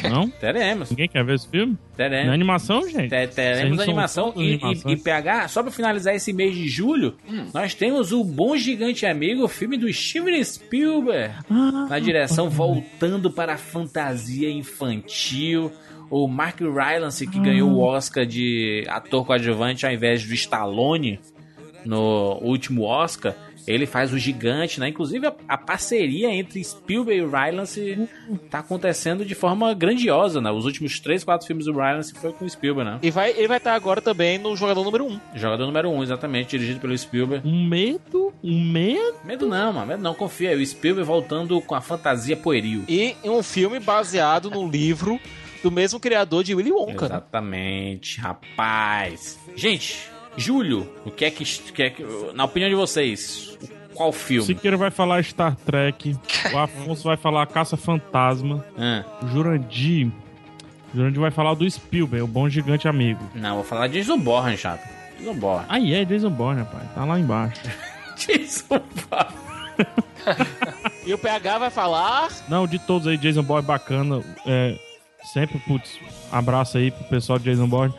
Não? 0.10 0.30
Teremos. 0.40 0.90
Ninguém 0.90 1.10
quer 1.10 1.24
ver 1.26 1.36
esse 1.36 1.50
filme? 1.50 1.78
Teremos. 1.96 2.28
Na 2.28 2.34
animação, 2.34 2.88
gente? 2.88 3.10
teremos 3.10 3.80
animação. 3.80 4.34
E, 4.38 4.56
e, 4.56 4.94
e, 4.94 4.98
PH, 4.98 5.50
só 5.50 5.62
pra 5.62 5.72
finalizar 5.72 6.16
esse 6.16 6.32
mês 6.32 6.56
de 6.56 6.68
julho, 6.70 7.16
hum. 7.30 7.48
nós 7.54 7.74
temos 7.74 8.12
o 8.12 8.24
Bom 8.24 8.56
Gigante 8.56 9.06
Amigo, 9.06 9.44
o 9.44 9.48
filme 9.48 9.78
do 9.78 9.92
Steven 9.92 10.42
Spielberg, 10.44 11.34
ah, 11.50 11.88
na 11.90 12.00
direção 12.00 12.50
voltando 12.50 13.30
para 13.30 13.56
a 13.56 13.58
fantasia 13.58 14.50
infantil. 14.50 15.72
O 16.10 16.28
Mark 16.28 16.60
Rylance, 16.60 17.26
que 17.26 17.40
ah. 17.40 17.42
ganhou 17.42 17.72
o 17.72 17.80
Oscar 17.80 18.26
de 18.26 18.84
ator 18.90 19.26
coadjuvante 19.26 19.86
ao 19.86 19.94
invés 19.94 20.26
do 20.26 20.34
Stallone, 20.34 21.20
no 21.86 22.40
último 22.42 22.84
Oscar, 22.84 23.36
ele 23.68 23.86
faz 23.86 24.12
o 24.12 24.18
gigante, 24.18 24.80
né? 24.80 24.90
Inclusive 24.90 25.28
a, 25.28 25.34
a 25.48 25.58
parceria 25.58 26.30
entre 26.34 26.64
Spielberg 26.64 27.22
e 27.22 27.26
Rylance 27.26 28.10
tá 28.50 28.60
acontecendo 28.60 29.26
de 29.26 29.36
forma 29.36 29.74
grandiosa, 29.74 30.42
né? 30.42 30.52
Os 30.52 30.66
últimos 30.66 31.00
três, 31.00 31.24
quatro 31.24 31.46
filmes 31.46 31.66
do 31.66 31.74
Rylance 31.74 32.14
foi 32.14 32.32
com 32.34 32.46
o 32.46 32.50
Spielberg, 32.50 32.90
né? 32.90 33.00
E 33.02 33.12
vai, 33.12 33.32
ele 33.32 33.48
vai 33.48 33.58
estar 33.58 33.74
agora 33.74 34.02
também 34.02 34.38
no 34.38 34.56
Jogador 34.56 34.84
Número 34.84 35.06
1. 35.06 35.08
Um. 35.08 35.20
Jogador 35.36 35.66
Número 35.66 35.90
1, 35.90 35.96
um, 35.96 36.04
exatamente, 36.04 36.50
dirigido 36.52 36.80
pelo 36.80 36.98
Spielberg. 36.98 37.48
Um 37.48 37.68
medo? 37.68 38.34
Um 38.44 38.64
medo? 38.64 39.18
Medo 39.24 39.48
não, 39.48 39.74
mano. 39.74 39.88
Medo 39.88 40.02
não, 40.02 40.14
confia. 40.14 40.56
O 40.56 40.66
Spielberg 40.66 41.08
voltando 41.08 41.60
com 41.62 41.76
a 41.76 41.82
fantasia 41.82 42.36
pueril. 42.36 42.84
E 42.88 43.16
um 43.24 43.44
filme 43.44 43.80
baseado 43.80 44.50
no 44.50 44.68
livro 44.68 45.20
do 45.62 45.72
mesmo 45.72 46.00
criador 46.00 46.44
de 46.44 46.56
Willy 46.56 46.72
Wonka. 46.72 47.08
Né? 47.08 47.16
Exatamente, 47.16 48.20
né? 48.20 48.28
rapaz. 48.28 49.40
Gente, 49.56 50.10
Júlio, 50.38 50.88
o 51.06 51.12
que 51.12 51.26
é 51.26 51.32
que, 51.32 51.44
que, 51.44 51.84
é 51.84 51.90
que 51.90 52.04
na 52.34 52.46
opinião 52.46 52.70
de 52.70 52.76
vocês, 52.76 53.58
qual 53.94 54.12
filme? 54.12 54.46
Siqueira 54.46 54.78
vai 54.78 54.90
falar 54.90 55.24
Star 55.24 55.56
Trek, 55.56 56.16
o 56.54 56.58
Afonso 56.58 57.04
vai 57.04 57.18
falar 57.18 57.46
Caça 57.48 57.76
Fantasma, 57.76 58.66
ah. 58.78 59.04
o 59.22 59.28
Jurandir, 59.28 60.08
o 60.94 60.98
Jurandir 60.98 61.20
vai 61.20 61.32
falar 61.32 61.54
do 61.54 61.70
Spielberg, 61.70 62.24
o 62.24 62.28
Bom 62.28 62.50
Gigante 62.50 62.88
Amigo. 62.88 63.22
Não, 63.36 63.56
vou 63.56 63.64
falar 63.64 63.88
de 63.88 64.00
Jason 64.00 64.18
Bourne, 64.18 64.58
chato. 64.58 64.88
Jason 65.20 65.34
Bourne. 65.36 65.66
Aí 65.70 65.94
é, 65.94 66.06
Jason 66.06 66.30
Bourne, 66.30 66.62
rapaz, 66.62 66.84
tá 66.94 67.06
lá 67.06 67.20
embaixo. 67.20 67.62
Jason 68.16 68.82
Bourne. 69.10 69.42
e 71.06 71.14
o 71.14 71.18
PH 71.18 71.58
vai 71.58 71.70
falar... 71.70 72.30
Não, 72.48 72.66
de 72.66 72.80
todos 72.80 73.08
aí, 73.08 73.18
Jason 73.18 73.44
Bourne 73.44 73.66
bacana, 73.66 74.24
é, 74.46 74.78
sempre, 75.34 75.60
putz, 75.60 76.00
abraço 76.32 76.78
aí 76.78 76.92
pro 76.92 77.04
pessoal 77.06 77.38
de 77.38 77.46
Jason 77.46 77.68
Bourne. 77.68 77.94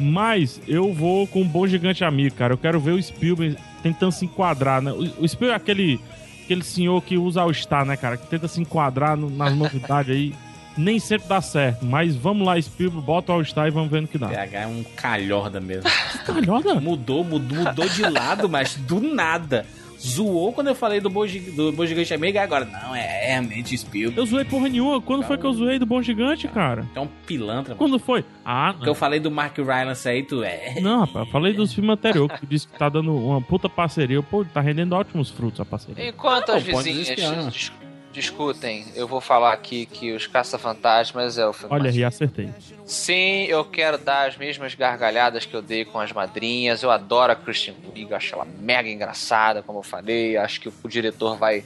Mas 0.00 0.60
eu 0.66 0.92
vou 0.92 1.26
com 1.26 1.42
um 1.42 1.48
bom 1.48 1.66
gigante 1.66 2.04
amigo, 2.04 2.34
cara. 2.36 2.52
Eu 2.52 2.58
quero 2.58 2.78
ver 2.80 2.92
o 2.92 3.02
Spielberg 3.02 3.56
tentando 3.82 4.12
se 4.12 4.24
enquadrar, 4.24 4.80
né? 4.80 4.92
O, 4.92 5.24
o 5.24 5.28
Spielberg 5.28 5.52
é 5.52 5.56
aquele, 5.56 6.00
aquele 6.44 6.62
senhor 6.62 7.02
que 7.02 7.16
usa 7.16 7.44
o 7.44 7.52
Star, 7.52 7.84
né, 7.84 7.96
cara? 7.96 8.16
Que 8.16 8.26
tenta 8.26 8.46
se 8.48 8.60
enquadrar 8.60 9.16
no, 9.16 9.28
nas 9.28 9.54
novidades 9.54 10.14
aí. 10.14 10.34
Nem 10.76 11.00
sempre 11.00 11.26
dá 11.26 11.40
certo, 11.40 11.84
mas 11.84 12.14
vamos 12.14 12.46
lá, 12.46 12.60
Spielberg, 12.60 13.04
bota 13.04 13.32
o 13.32 13.34
All-Star 13.34 13.66
e 13.66 13.70
vamos 13.70 13.90
ver 13.90 14.00
no 14.00 14.06
que 14.06 14.16
dá. 14.16 14.28
PH 14.28 14.60
é 14.60 14.66
um 14.68 14.84
calhorda 14.94 15.60
mesmo. 15.60 15.90
calhorda? 16.24 16.76
Mudou, 16.76 17.24
mudou, 17.24 17.64
mudou 17.64 17.88
de 17.88 18.02
lado, 18.02 18.48
mas 18.48 18.76
do 18.76 19.00
nada 19.00 19.66
zoou 20.00 20.52
quando 20.52 20.68
eu 20.68 20.74
falei 20.74 21.00
do 21.00 21.10
Bom, 21.10 21.24
do 21.26 21.72
Bom 21.72 21.86
Gigante 21.86 22.14
Amigo, 22.14 22.38
agora 22.38 22.64
não, 22.64 22.94
é 22.94 23.26
realmente 23.26 23.76
Spielberg. 23.76 24.18
Eu 24.18 24.26
zoei 24.26 24.44
porra 24.44 24.68
nenhuma. 24.68 25.00
Quando 25.00 25.22
foi 25.24 25.36
que 25.36 25.44
eu 25.44 25.52
zoei 25.52 25.78
do 25.78 25.86
Bom 25.86 26.00
Gigante, 26.02 26.48
cara? 26.48 26.86
É 26.94 27.00
um 27.00 27.08
pilantra. 27.26 27.74
Quando 27.74 27.92
mano. 27.92 28.02
foi? 28.02 28.24
Ah, 28.44 28.72
não. 28.72 28.80
Que 28.80 28.88
eu 28.88 28.94
falei 28.94 29.20
do 29.20 29.30
Mark 29.30 29.56
Rylance 29.56 30.08
aí, 30.08 30.22
tu 30.22 30.42
é. 30.42 30.80
Não, 30.80 31.00
rapaz, 31.00 31.26
eu 31.26 31.32
falei 31.32 31.52
dos 31.52 31.72
filmes 31.72 31.92
anteriores, 31.92 32.38
que 32.38 32.46
disse 32.46 32.68
que 32.68 32.78
tá 32.78 32.88
dando 32.88 33.14
uma 33.14 33.40
puta 33.40 33.68
parceria. 33.68 34.22
Pô, 34.22 34.44
tá 34.44 34.60
rendendo 34.60 34.94
ótimos 34.94 35.30
frutos 35.30 35.60
a 35.60 35.64
parceria. 35.64 36.08
Enquanto 36.08 36.50
ah, 36.50 36.56
as 36.56 36.62
vizinhas 36.62 37.72
discutem, 38.18 38.86
eu 38.94 39.06
vou 39.06 39.20
falar 39.20 39.52
aqui 39.52 39.86
que 39.86 40.12
Os 40.12 40.26
Caça-Fantasmas 40.26 41.38
é 41.38 41.46
o 41.46 41.52
filme. 41.52 41.74
Olha 41.74 41.90
aí, 41.90 42.04
acertei. 42.04 42.50
Sim, 42.84 43.44
eu 43.44 43.64
quero 43.64 43.98
dar 43.98 44.28
as 44.28 44.36
mesmas 44.36 44.74
gargalhadas 44.74 45.46
que 45.46 45.54
eu 45.54 45.62
dei 45.62 45.84
com 45.84 46.00
as 46.00 46.12
madrinhas. 46.12 46.82
Eu 46.82 46.90
adoro 46.90 47.32
a 47.32 47.36
Christian 47.36 47.74
Wiig, 47.94 48.12
acho 48.12 48.34
ela 48.34 48.44
mega 48.44 48.88
engraçada, 48.88 49.62
como 49.62 49.78
eu 49.78 49.82
falei. 49.82 50.36
Acho 50.36 50.60
que 50.60 50.68
o 50.68 50.88
diretor 50.88 51.36
vai 51.36 51.64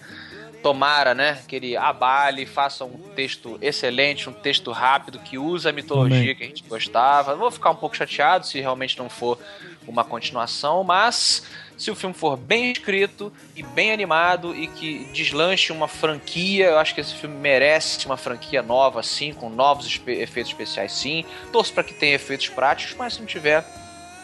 tomara, 0.62 1.12
né, 1.12 1.42
que 1.48 1.56
ele 1.56 1.76
abale, 1.76 2.46
faça 2.46 2.84
um 2.84 2.96
texto 3.16 3.58
excelente, 3.60 4.30
um 4.30 4.32
texto 4.32 4.70
rápido, 4.70 5.18
que 5.18 5.36
usa 5.36 5.70
a 5.70 5.72
mitologia 5.72 6.18
Também. 6.18 6.34
que 6.36 6.44
a 6.44 6.46
gente 6.46 6.62
gostava. 6.68 7.34
Vou 7.34 7.50
ficar 7.50 7.70
um 7.70 7.74
pouco 7.74 7.96
chateado 7.96 8.46
se 8.46 8.60
realmente 8.60 8.96
não 8.96 9.08
for 9.10 9.38
uma 9.86 10.04
continuação, 10.04 10.84
mas 10.84 11.44
se 11.82 11.90
o 11.90 11.96
filme 11.96 12.14
for 12.14 12.36
bem 12.36 12.70
escrito 12.70 13.32
e 13.56 13.62
bem 13.62 13.92
animado 13.92 14.54
e 14.54 14.68
que 14.68 15.04
deslanche 15.12 15.72
uma 15.72 15.88
franquia, 15.88 16.66
eu 16.66 16.78
acho 16.78 16.94
que 16.94 17.00
esse 17.00 17.14
filme 17.14 17.34
merece 17.36 18.06
uma 18.06 18.16
franquia 18.16 18.62
nova, 18.62 19.02
sim, 19.02 19.32
com 19.32 19.48
novos 19.50 19.86
espe- 19.86 20.12
efeitos 20.12 20.52
especiais, 20.52 20.92
sim. 20.92 21.24
Torço 21.52 21.72
para 21.72 21.82
que 21.82 21.92
tenha 21.94 22.14
efeitos 22.14 22.48
práticos, 22.48 22.94
mas 22.96 23.14
se 23.14 23.20
não 23.20 23.26
tiver, 23.26 23.64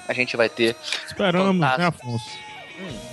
a 0.06 0.12
gente 0.12 0.36
vai 0.36 0.48
ter. 0.48 0.76
Esperamos, 1.06 1.58
né. 1.60 1.86
Afonso? 1.86 2.24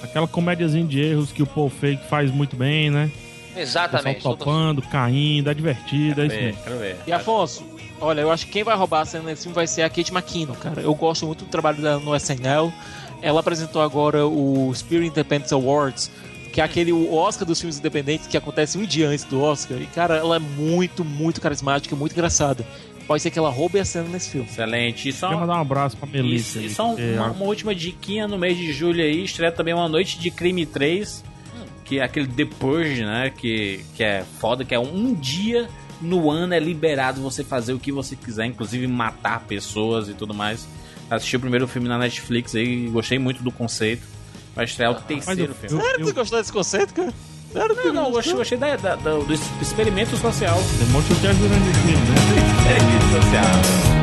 Aquela 0.04 0.28
comédiazinha 0.28 0.86
de 0.86 1.02
erros 1.02 1.32
que 1.32 1.42
o 1.42 1.48
Paul 1.48 1.70
Fake 1.72 2.08
faz 2.08 2.30
muito 2.30 2.56
bem, 2.56 2.92
né? 2.92 3.10
Exatamente. 3.58 4.22
topando, 4.22 4.82
caindo, 4.82 5.50
é 5.50 5.54
divertido, 5.54 6.22
é 6.22 6.26
isso 6.28 6.36
É, 6.36 6.42
mesmo. 6.42 6.62
quero 6.64 6.78
ver. 6.78 6.98
E 7.08 7.12
Afonso, 7.12 7.66
olha, 8.00 8.22
eu 8.22 8.32
acho 8.32 8.46
que 8.46 8.52
quem 8.52 8.64
vai 8.64 8.76
roubar 8.76 9.02
a 9.02 9.06
cena 9.06 9.24
nesse 9.24 9.44
filme 9.44 9.56
vai 9.56 9.66
ser 9.66 9.82
a 9.84 9.90
Kate 9.90 10.12
McKinnon, 10.14 10.54
cara. 10.56 10.82
Eu 10.82 10.94
gosto 10.94 11.26
muito 11.26 11.46
do 11.46 11.50
trabalho 11.50 11.82
dela 11.82 12.00
no 12.00 12.14
SNL. 12.16 12.72
Ela 13.22 13.40
apresentou 13.40 13.82
agora 13.82 14.26
o 14.28 14.72
Spirit 14.74 15.08
Independence 15.10 15.54
Awards, 15.54 16.12
que 16.54 16.62
é 16.62 16.64
aquele 16.64 16.92
o 16.92 17.14
Oscar 17.14 17.48
dos 17.48 17.60
filmes 17.60 17.78
independentes 17.80 18.28
que 18.28 18.38
acontece 18.38 18.78
um 18.78 18.86
dia 18.86 19.10
antes 19.10 19.26
do 19.26 19.42
Oscar. 19.42 19.82
E, 19.82 19.86
cara, 19.88 20.16
ela 20.18 20.36
é 20.36 20.40
muito, 20.40 21.04
muito 21.04 21.42
carismática, 21.42 21.96
muito 21.96 22.14
engraçada. 22.14 22.66
Pode 23.08 23.22
ser 23.22 23.30
que 23.30 23.38
ela 23.38 23.50
roube 23.52 23.80
a 23.80 23.86
cena 23.86 24.08
nesse 24.10 24.30
filme. 24.32 24.48
Excelente. 24.48 25.10
E 25.10 25.14
só, 25.14 25.28
Queria 25.28 25.42
mandar 25.42 25.58
um 25.58 25.62
abraço 25.62 25.96
pra 25.98 26.08
Melissa. 26.08 26.60
E 26.60 26.64
aí, 26.64 26.70
só 26.70 26.90
um- 26.92 26.98
uma, 27.16 27.32
uma 27.32 27.46
última 27.46 27.76
diquinha 27.76 28.28
no 28.28 28.38
mês 28.38 28.58
de 28.58 28.72
julho 28.74 29.04
aí, 29.04 29.24
estreia 29.24 29.52
também 29.52 29.74
uma 29.74 29.88
Noite 29.88 30.18
de 30.20 30.32
Crime 30.32 30.66
3, 30.66 31.24
que 31.84 32.00
é 32.00 32.04
aquele 32.04 32.28
The 32.28 32.46
Purge, 32.46 33.04
né, 33.06 33.30
que, 33.36 33.82
que 33.96 34.04
é 34.04 34.24
foda, 34.40 34.66
que 34.66 34.74
é 34.74 34.80
um 34.80 35.14
dia 35.14 35.68
no 36.02 36.32
ano 36.32 36.54
é 36.56 36.60
liberado 36.60 37.22
você 37.22 37.44
fazer 37.44 37.74
o 37.74 37.80
que 37.80 37.92
você 37.92 38.16
quiser, 38.16 38.46
inclusive 38.48 38.88
matar 38.88 39.42
pessoas 39.42 40.10
e 40.10 40.14
tudo 40.16 40.34
mais. 40.34 40.68
Assisti 41.10 41.36
o 41.36 41.40
primeiro 41.40 41.68
filme 41.68 41.88
na 41.88 41.98
Netflix 41.98 42.56
aí, 42.56 42.88
gostei 42.88 43.20
muito 43.20 43.44
do 43.44 43.52
conceito. 43.52 44.04
Vai 44.56 44.66
estrear 44.66 44.92
o 44.92 44.96
Mas 44.96 45.04
terceiro 45.06 45.52
eu, 45.52 45.56
filme. 45.70 45.84
eu, 45.86 45.94
Tu 46.00 46.10
eu, 46.10 46.14
gostou 46.14 46.40
desse 46.40 46.52
conceito, 46.52 46.94
cara? 46.94 47.14
Sério, 47.54 47.76
Não, 47.86 47.94
não, 47.94 48.12
gostei, 48.12 48.34
gostei 48.34 48.58
da, 48.58 48.76
da- 48.76 48.96
da- 48.96 49.12
do 49.18 49.34
experimento 49.62 50.18
social. 50.18 50.58
demonstra 50.80 51.16
que 51.16 51.28
é 51.28 51.34
grande 51.34 51.74
filme, 51.80 52.06
né? 52.10 52.16
Experimento 52.60 53.26
social. 53.26 53.95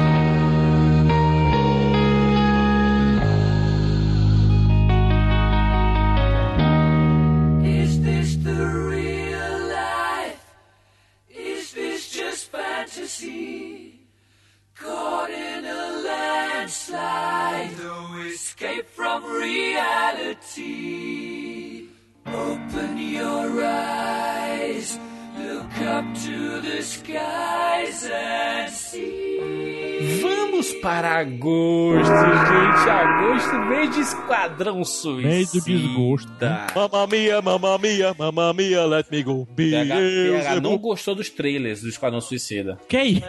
Vamos 30.63 30.81
para 30.81 31.19
agosto, 31.19 32.07
gente. 32.07 32.89
Agosto, 32.89 33.59
mês 33.69 33.91
de 33.97 34.01
Esquadrão 34.01 34.85
Suicida. 34.85 35.29
Mês 35.29 35.51
do 35.51 35.61
desgosto, 35.61 36.33
Mamma 36.73 37.07
mia, 37.09 37.43
mamma 37.43 37.79
mia, 37.79 38.15
mamma 38.17 38.55
mia, 38.55 38.85
let 38.87 39.07
me 39.11 39.25
go. 39.25 39.45
PH, 39.57 40.61
não 40.63 40.79
gostou 40.79 41.17
dos 41.17 41.29
trailers 41.31 41.83
do 41.83 41.89
Esquadrão 41.89 42.21
Suicida. 42.21 42.79
Que 42.89 42.97
é 42.97 43.05
isso? 43.07 43.27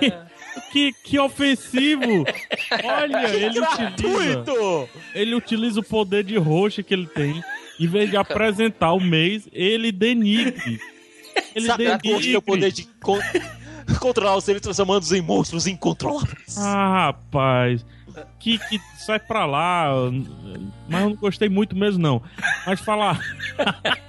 Que, 0.71 0.93
que 1.03 1.17
ofensivo! 1.17 2.23
Olha, 2.83 3.27
ele 3.35 3.59
utiliza, 3.59 4.01
Gratuito! 4.01 4.89
ele 5.15 5.33
utiliza 5.33 5.79
o 5.79 5.83
poder 5.83 6.23
de 6.23 6.37
roxa 6.37 6.83
que 6.83 6.93
ele 6.93 7.07
tem. 7.07 7.43
Em 7.79 7.87
vez 7.87 8.11
de 8.11 8.15
apresentar 8.17 8.93
o 8.93 8.99
mês, 9.01 9.49
ele 9.51 9.91
denigre. 9.91 10.79
Ele 11.55 11.65
Sabe 11.65 11.97
denigre. 11.97 12.37
o 12.37 12.41
poder 12.43 12.71
de 12.71 12.83
controlar 13.99 14.35
os 14.35 14.43
seres 14.43 14.61
transformando-os 14.61 15.11
em 15.11 15.21
monstros 15.21 15.67
incontroláveis. 15.67 16.57
Ah, 16.57 17.07
rapaz. 17.07 17.85
Que, 18.39 18.59
que 18.59 18.79
sai 18.97 19.19
pra 19.19 19.45
lá. 19.45 19.91
Mas 20.87 21.01
eu 21.01 21.09
não 21.09 21.15
gostei 21.15 21.49
muito 21.49 21.75
mesmo, 21.75 22.01
não. 22.01 22.21
Mas 22.65 22.79
falar. 22.79 23.19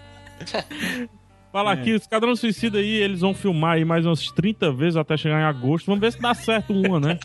falar 1.53 1.73
aqui, 1.73 1.93
o 1.93 1.97
Esquadrão 1.97 2.35
Suicida 2.37 2.79
aí, 2.79 2.97
eles 2.97 3.21
vão 3.21 3.35
filmar 3.35 3.77
aí 3.77 3.85
mais 3.85 4.05
umas 4.05 4.31
30 4.33 4.73
vezes 4.73 4.97
até 4.97 5.17
chegar 5.17 5.41
em 5.41 5.45
agosto. 5.45 5.87
Vamos 5.87 6.01
ver 6.01 6.13
se 6.13 6.21
dá 6.21 6.35
certo 6.35 6.73
uma, 6.73 6.99
né? 7.01 7.19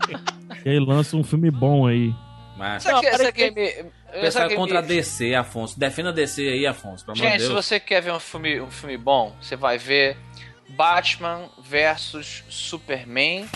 e 0.64 0.70
aí 0.70 0.78
lança 0.80 1.16
um 1.16 1.24
filme 1.24 1.50
bom 1.50 1.86
aí. 1.86 2.12
Mas 2.56 2.84
Não, 2.84 3.00
que, 3.00 3.12
sabe 3.12 3.32
que 3.32 3.50
que- 3.52 3.60
me- 3.60 3.90
pensar 4.12 4.40
sabe 4.40 4.48
que 4.50 4.56
contra 4.56 4.78
a 4.78 4.82
DC, 4.82 5.34
Afonso. 5.34 5.78
Defenda 5.78 6.08
a 6.08 6.12
DC 6.12 6.40
aí, 6.40 6.66
Afonso. 6.66 7.04
Gente, 7.14 7.42
se 7.42 7.52
você 7.52 7.78
quer 7.78 8.00
ver 8.00 8.12
um 8.12 8.20
filme, 8.20 8.60
um 8.60 8.70
filme 8.70 8.96
bom, 8.96 9.36
você 9.40 9.56
vai 9.56 9.76
ver 9.76 10.16
Batman 10.70 11.50
versus 11.68 12.44
Superman, 12.48 13.46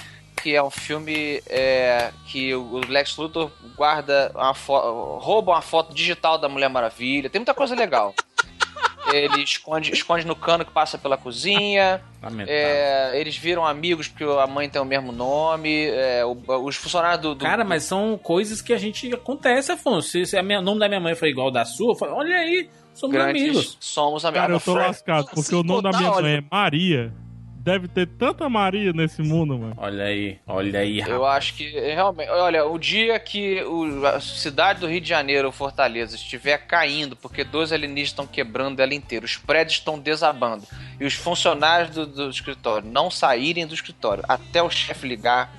que 0.43 0.55
é 0.55 0.63
um 0.63 0.71
filme 0.71 1.43
é, 1.47 2.11
que 2.27 2.55
o 2.55 2.81
Lex 2.89 3.17
Luthor 3.17 3.51
guarda 3.77 4.31
uma 4.35 4.53
rouba 5.19 5.53
uma 5.53 5.63
foto 5.63 5.95
digital 5.95 6.39
da 6.39 6.49
Mulher 6.49 6.69
Maravilha. 6.71 7.29
Tem 7.29 7.39
muita 7.41 7.55
coisa 7.55 7.75
legal. 7.75 8.15
Ele 9.13 9.43
esconde, 9.43 9.93
esconde 9.93 10.25
no 10.27 10.37
cano 10.37 10.65
que 10.65 10.71
passa 10.71 10.97
pela 10.97 11.17
cozinha. 11.17 12.01
É, 12.49 13.11
eles 13.15 13.37
viram 13.37 13.67
amigos 13.67 14.07
porque 14.07 14.23
a 14.25 14.47
mãe 14.47 14.69
tem 14.69 14.81
o 14.81 14.85
mesmo 14.85 15.11
nome. 15.11 15.87
é, 15.87 16.25
o- 16.25 16.37
os 16.65 16.77
funcionários 16.77 17.21
do, 17.21 17.35
do- 17.35 17.45
Cara, 17.45 17.65
mas 17.65 17.83
são 17.85 18.17
coisas 18.17 18.63
que 18.63 18.73
a 18.73 18.79
gente 18.79 19.13
acontece, 19.13 19.73
Afonso. 19.73 20.09
Se, 20.11 20.27
se 20.27 20.37
a 20.37 20.43
minha- 20.43 20.61
o 20.61 20.63
nome 20.63 20.79
da 20.79 20.87
minha 20.89 21.01
mãe 21.01 21.15
for 21.15 21.27
igual 21.27 21.47
ao 21.49 21.53
da 21.53 21.65
sua, 21.65 21.93
eu 21.93 21.97
falo, 21.97 22.15
olha 22.17 22.37
aí, 22.37 22.71
somos 22.95 23.17
grandes 23.17 23.43
amigos. 23.43 23.77
somos 23.81 24.25
amigos. 24.25 24.41
Cara, 24.43 24.53
eu 24.55 24.61
tô 24.61 24.75
lascado, 24.75 25.25
porque 25.35 25.55
o 25.55 25.63
nome 25.65 25.83
da 25.83 25.91
minha 25.99 26.11
mãe 26.23 26.35
é 26.37 26.45
Maria. 26.51 27.13
Deve 27.63 27.89
ter 27.89 28.07
tanta 28.07 28.49
Maria 28.49 28.91
nesse 28.93 29.21
mundo, 29.21 29.59
mano. 29.59 29.75
Olha 29.77 30.05
aí, 30.05 30.39
olha 30.47 30.81
aí, 30.81 31.01
Eu 31.01 31.21
rapaz. 31.21 31.37
acho 31.37 31.55
que 31.55 31.69
realmente, 31.71 32.31
olha, 32.31 32.65
o 32.65 32.79
dia 32.79 33.19
que 33.21 33.63
o- 33.65 34.07
a 34.07 34.19
cidade 34.19 34.81
do 34.81 34.87
Rio 34.89 35.01
de 35.01 35.09
Janeiro, 35.09 35.53
Fortaleza, 35.53 36.17
estiver 36.17 36.57
caindo, 36.67 37.15
porque 37.15 37.45
dois 37.45 37.71
alienígenas 37.71 38.09
estão 38.09 38.27
quebrando 38.27 38.81
ela 38.81 38.95
inteira, 38.95 39.27
os 39.27 39.37
prédios 39.37 39.75
estão 39.77 39.99
desabando 39.99 40.65
e 40.99 41.05
os 41.05 41.13
funcionários 41.13 41.91
do, 41.95 42.07
do 42.07 42.31
escritório 42.31 42.89
não 42.89 43.11
saírem 43.11 43.67
do 43.67 43.75
escritório 43.75 44.25
até 44.27 44.63
o 44.63 44.71
chefe 44.71 45.07
ligar, 45.07 45.53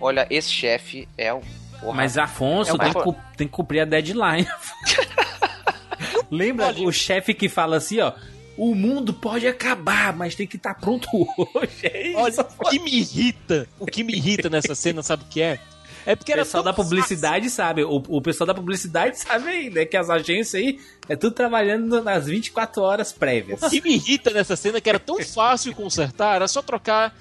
olha, 0.00 0.26
esse 0.30 0.50
chefe 0.50 1.08
é 1.16 1.32
o. 1.32 1.40
porra, 1.80 1.94
Mas 1.94 2.18
Afonso 2.18 2.72
É 2.72 2.74
o 2.74 2.78
tem, 2.78 2.92
que, 2.92 3.36
tem 3.36 3.46
que 3.46 3.52
cumprir 3.52 3.80
a 3.80 3.84
deadline. 3.84 4.46
Lembra 6.30 6.72
o 6.80 6.90
chefe 6.92 7.32
que 7.32 7.48
fala 7.48 7.76
assim, 7.76 8.00
ó. 8.00 8.12
O 8.56 8.74
mundo 8.74 9.12
pode 9.12 9.46
acabar, 9.46 10.14
mas 10.16 10.34
tem 10.34 10.46
que 10.46 10.56
estar 10.56 10.74
pronto 10.74 11.08
hoje. 11.54 11.86
É 11.86 12.08
isso. 12.08 12.18
Olha, 12.18 12.48
o 12.58 12.70
que 12.70 12.78
me 12.78 12.94
irrita, 13.00 13.68
o 13.78 13.86
que 13.86 14.04
me 14.04 14.14
irrita 14.14 14.48
nessa 14.48 14.74
cena, 14.74 15.02
sabe 15.02 15.24
o 15.24 15.26
que 15.26 15.42
é? 15.42 15.58
É 16.06 16.14
porque 16.14 16.32
O 16.32 16.34
era 16.34 16.42
pessoal 16.44 16.62
tão 16.62 16.70
da 16.70 16.76
publicidade 16.76 17.48
sabe, 17.48 17.82
o, 17.82 18.02
o 18.08 18.20
pessoal 18.20 18.46
da 18.46 18.54
publicidade 18.54 19.18
sabe 19.18 19.48
aí, 19.48 19.70
né? 19.70 19.84
Que 19.86 19.96
as 19.96 20.10
agências 20.10 20.54
aí 20.62 20.78
é 21.08 21.16
tudo 21.16 21.34
trabalhando 21.34 22.02
nas 22.02 22.26
24 22.26 22.82
horas 22.82 23.10
prévias. 23.10 23.62
O 23.62 23.70
que 23.70 23.80
me 23.80 23.94
irrita 23.94 24.30
nessa 24.30 24.54
cena 24.54 24.78
é 24.78 24.80
que 24.82 24.88
era 24.88 24.98
tão 24.98 25.18
fácil 25.24 25.74
consertar, 25.74 26.36
era 26.36 26.46
só 26.48 26.60
trocar. 26.62 27.16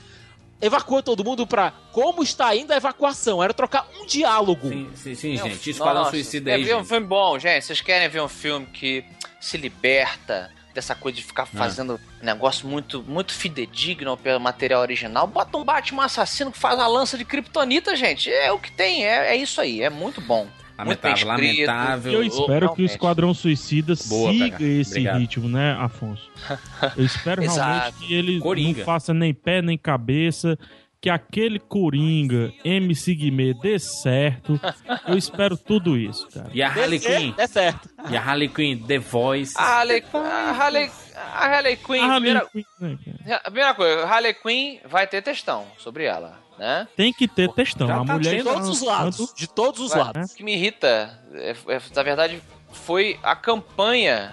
Evacua 0.61 1.03
todo 1.03 1.25
mundo 1.25 1.45
pra 1.45 1.71
como 1.91 2.23
está 2.23 2.55
indo 2.55 2.71
a 2.71 2.77
evacuação. 2.77 3.43
Era 3.43 3.53
trocar 3.53 3.85
um 3.99 4.05
diálogo. 4.05 4.69
Sim, 4.69 4.89
sim, 4.95 5.15
sim, 5.15 5.37
gente. 5.37 5.69
Esquadrão 5.71 6.09
Suicida 6.09 6.51
quer 6.51 6.55
aí. 6.55 6.63
ver 6.63 6.75
um 6.77 6.85
filme 6.85 7.05
bom, 7.05 7.37
gente? 7.37 7.65
Vocês 7.65 7.81
querem 7.81 8.07
ver 8.07 8.21
um 8.21 8.29
filme 8.29 8.65
que 8.67 9.03
se 9.41 9.57
liberta 9.57 10.49
dessa 10.73 10.95
coisa 10.95 11.17
de 11.17 11.23
ficar 11.23 11.45
fazendo 11.45 11.99
negócio 12.21 12.67
muito, 12.67 13.03
muito 13.03 13.33
fidedigno 13.33 14.17
pelo 14.17 14.39
material 14.39 14.81
original? 14.81 15.27
Bota 15.27 15.57
um 15.57 15.63
Batman 15.63 16.05
assassino 16.05 16.51
que 16.51 16.57
faz 16.57 16.77
uma 16.77 16.87
lança 16.87 17.17
de 17.17 17.25
kryptonita, 17.25 17.95
gente. 17.95 18.31
É 18.31 18.51
o 18.51 18.59
que 18.59 18.71
tem, 18.71 19.05
é, 19.05 19.33
é 19.33 19.35
isso 19.35 19.61
aí. 19.61 19.81
É 19.81 19.89
muito 19.89 20.19
bom. 20.21 20.47
Muito 20.75 21.05
Lamentável, 21.05 21.33
escrito. 21.45 21.67
lamentável. 21.67 22.13
Eu 22.13 22.23
espero 22.23 22.73
que 22.73 22.81
o. 22.81 22.85
Esquadrão 22.85 23.33
Suicida 23.33 23.93
Boa, 24.07 24.31
siga 24.31 24.63
esse 24.63 24.91
Obrigado. 24.91 25.19
ritmo, 25.19 25.47
né, 25.47 25.77
Afonso? 25.79 26.31
Eu 26.97 27.05
espero 27.05 27.43
realmente 27.43 27.93
que 27.99 28.13
ele 28.13 28.39
Coringa. 28.39 28.79
não 28.79 28.85
faça 28.85 29.13
nem 29.13 29.33
pé 29.35 29.61
nem 29.61 29.77
cabeça, 29.77 30.57
que 31.03 31.09
aquele 31.09 31.59
Coringa 31.59 32.53
MC 32.63 33.13
Guimê 33.13 33.53
dê 33.53 33.77
certo. 33.77 34.57
Eu 35.05 35.17
espero 35.17 35.57
tudo 35.57 35.97
isso, 35.97 36.29
cara. 36.29 36.49
E 36.53 36.63
a 36.63 36.69
Harley 36.69 36.97
Quinn? 36.97 37.33
É 37.37 37.45
certo. 37.45 37.89
E 38.09 38.15
a 38.15 38.21
Harley 38.21 38.47
Quinn, 38.47 38.77
The 38.87 38.99
Voice. 38.99 39.53
A 39.57 39.63
Harley, 39.79 40.01
a 40.13 40.51
Harley, 40.51 40.89
a 41.13 41.45
Harley 41.45 41.75
Quinn, 41.75 42.07
primeira, 42.09 42.39
Harley 42.39 42.49
Quinn, 42.53 42.63
né, 42.79 42.97
cara? 43.25 43.35
a 43.35 43.51
primeira 43.51 43.73
coisa, 43.73 44.03
a 44.05 44.09
Harley 44.09 44.33
Quinn 44.33 44.77
vai 44.85 45.05
ter 45.05 45.21
textão 45.21 45.65
sobre 45.77 46.05
ela, 46.05 46.39
né? 46.57 46.87
Tem 46.95 47.11
que 47.11 47.27
ter 47.27 47.51
textão. 47.51 47.85
Já 47.85 47.95
A 48.01 48.05
tá 48.05 48.13
mulher 48.13 48.37
De 48.37 48.43
todos 48.43 48.69
os 48.69 48.81
lados. 48.81 49.33
De 49.35 49.47
todos 49.49 49.81
os 49.81 49.93
lados. 49.93 50.31
O 50.31 50.35
que 50.37 50.41
me 50.43 50.53
irrita, 50.55 51.19
é- 51.33 51.53
é- 51.67 51.81
na 51.93 52.03
verdade, 52.03 52.41
foi 52.71 53.19
a 53.21 53.35
campanha 53.35 54.31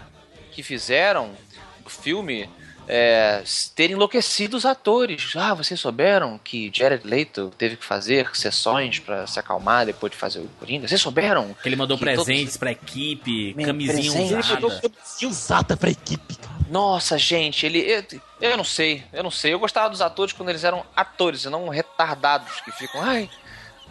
que 0.52 0.62
fizeram, 0.62 1.32
o 1.84 1.90
filme, 1.90 2.48
é, 2.92 3.42
ter 3.76 3.90
enlouquecido 3.92 4.56
os 4.56 4.66
atores. 4.66 5.32
Ah, 5.36 5.54
vocês 5.54 5.78
souberam 5.78 6.38
que 6.42 6.70
Jared 6.74 7.06
Leto 7.06 7.52
teve 7.56 7.76
que 7.76 7.84
fazer 7.84 8.28
sessões 8.34 8.98
pra 8.98 9.28
se 9.28 9.38
acalmar 9.38 9.86
depois 9.86 10.10
de 10.10 10.18
fazer 10.18 10.40
o 10.40 10.48
Coringa? 10.58 10.88
Vocês 10.88 11.00
souberam? 11.00 11.54
Que 11.62 11.68
ele 11.68 11.76
mandou 11.76 11.96
Que 11.96 12.02
presentes 12.04 12.56
pra 12.56 12.72
equipe, 12.72 13.54
Me- 13.54 13.64
camisinha 13.64 13.94
presente. 14.12 14.34
Ele 14.42 14.54
mandou 14.54 14.70
usada. 14.70 14.88
camisinha 14.90 15.30
usada 15.30 15.76
pra 15.76 15.90
equipe, 15.90 16.34
cara. 16.36 16.50
Nossa, 16.68 17.16
gente, 17.16 17.64
ele. 17.64 17.78
Eu, 17.80 18.04
eu 18.40 18.56
não 18.56 18.64
sei, 18.64 19.04
eu 19.12 19.22
não 19.22 19.30
sei. 19.30 19.52
Eu 19.54 19.60
gostava 19.60 19.88
dos 19.88 20.00
atores 20.00 20.32
quando 20.32 20.48
eles 20.48 20.64
eram 20.64 20.84
atores 20.96 21.44
e 21.44 21.48
não 21.50 21.68
retardados 21.68 22.60
que 22.62 22.72
ficam. 22.72 23.00
Ai. 23.02 23.30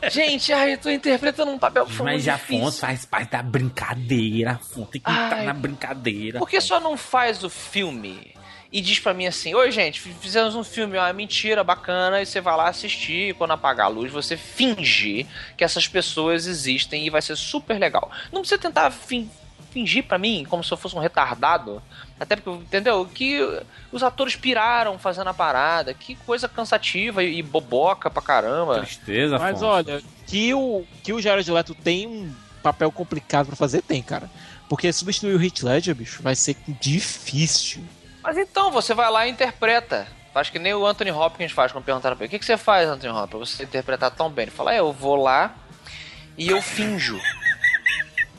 Gente, 0.09 0.53
ai, 0.53 0.73
eu 0.73 0.77
tô 0.77 0.89
interpretando 0.89 1.51
um 1.51 1.59
papel 1.59 1.85
foi 1.85 2.05
Mas 2.05 2.25
Afonso 2.25 2.79
faz 2.79 3.03
parte 3.05 3.31
da 3.31 3.43
brincadeira, 3.43 4.51
Afonso. 4.51 4.85
Tem 4.91 5.01
que 5.01 5.09
entrar 5.11 5.33
Ai. 5.39 5.45
na 5.45 5.53
brincadeira. 5.53 6.39
Por 6.39 6.49
que 6.49 6.61
só 6.61 6.79
não 6.79 6.95
faz 6.95 7.43
o 7.43 7.49
filme 7.49 8.33
e 8.71 8.81
diz 8.81 8.99
pra 8.99 9.13
mim 9.13 9.25
assim: 9.25 9.53
Oi, 9.55 9.71
gente, 9.71 9.99
fizemos 9.99 10.55
um 10.55 10.63
filme, 10.63 10.97
ó, 10.97 11.05
é 11.07 11.13
mentira, 11.13 11.63
bacana, 11.63 12.21
e 12.21 12.25
você 12.25 12.39
vai 12.39 12.55
lá 12.55 12.67
assistir. 12.69 13.29
E 13.29 13.33
quando 13.33 13.51
apagar 13.51 13.87
a 13.87 13.89
luz, 13.89 14.11
você 14.11 14.37
fingir 14.37 15.25
que 15.57 15.63
essas 15.63 15.87
pessoas 15.87 16.45
existem 16.45 17.05
e 17.05 17.09
vai 17.09 17.21
ser 17.21 17.35
super 17.35 17.79
legal. 17.79 18.11
Não 18.31 18.41
precisa 18.41 18.61
tentar 18.61 18.91
fin- 18.91 19.29
fingir 19.71 20.03
pra 20.03 20.17
mim 20.17 20.45
como 20.49 20.63
se 20.63 20.71
eu 20.71 20.77
fosse 20.77 20.95
um 20.95 20.99
retardado. 20.99 21.81
Até 22.19 22.35
porque, 22.35 22.49
entendeu? 22.63 23.05
Que 23.05 23.39
os 23.91 24.03
atores 24.03 24.35
piraram 24.35 24.99
fazendo 24.99 25.29
a 25.29 25.33
parada. 25.33 25.93
Que 25.93 26.15
coisa 26.15 26.47
cansativa 26.49 27.23
e, 27.23 27.39
e 27.39 27.41
boboca 27.43 28.09
pra 28.09 28.21
caramba. 28.21 28.79
Tristeza, 28.81 29.35
Afonso. 29.37 29.51
Mas 29.51 29.61
olha, 29.63 30.01
que 30.27 30.53
o, 30.53 30.83
que 31.03 31.13
o 31.13 31.21
Jared 31.21 31.49
Leto 31.51 31.73
tem 31.73 32.05
um 32.07 32.31
papel 32.61 32.91
complicado 32.91 33.47
pra 33.47 33.55
fazer, 33.55 33.81
tem, 33.81 34.01
cara. 34.03 34.29
Porque 34.67 34.91
substituir 34.93 35.33
o 35.35 35.43
Heath 35.43 35.63
Ledger, 35.63 35.95
bicho, 35.95 36.21
vai 36.21 36.35
ser 36.35 36.55
difícil. 36.79 37.81
Mas 38.21 38.37
então, 38.37 38.71
você 38.71 38.93
vai 38.93 39.09
lá 39.09 39.27
e 39.27 39.31
interpreta. 39.31 40.07
Faz 40.33 40.49
que 40.49 40.59
nem 40.59 40.73
o 40.73 40.85
Anthony 40.85 41.11
Hopkins 41.11 41.51
faz 41.51 41.71
quando 41.71 41.85
perguntaram 41.85 42.15
pra 42.15 42.25
ele: 42.25 42.29
O 42.29 42.31
que, 42.31 42.39
que 42.39 42.45
você 42.45 42.57
faz, 42.57 42.87
Anthony 42.87 43.11
Hopkins, 43.11 43.29
pra 43.29 43.39
você 43.39 43.63
interpretar 43.63 44.11
tão 44.11 44.29
bem? 44.29 44.43
Ele 44.43 44.51
fala: 44.51 44.73
é, 44.73 44.79
Eu 44.79 44.93
vou 44.93 45.15
lá 45.15 45.55
e 46.37 46.49
eu 46.49 46.61
finjo. 46.61 47.19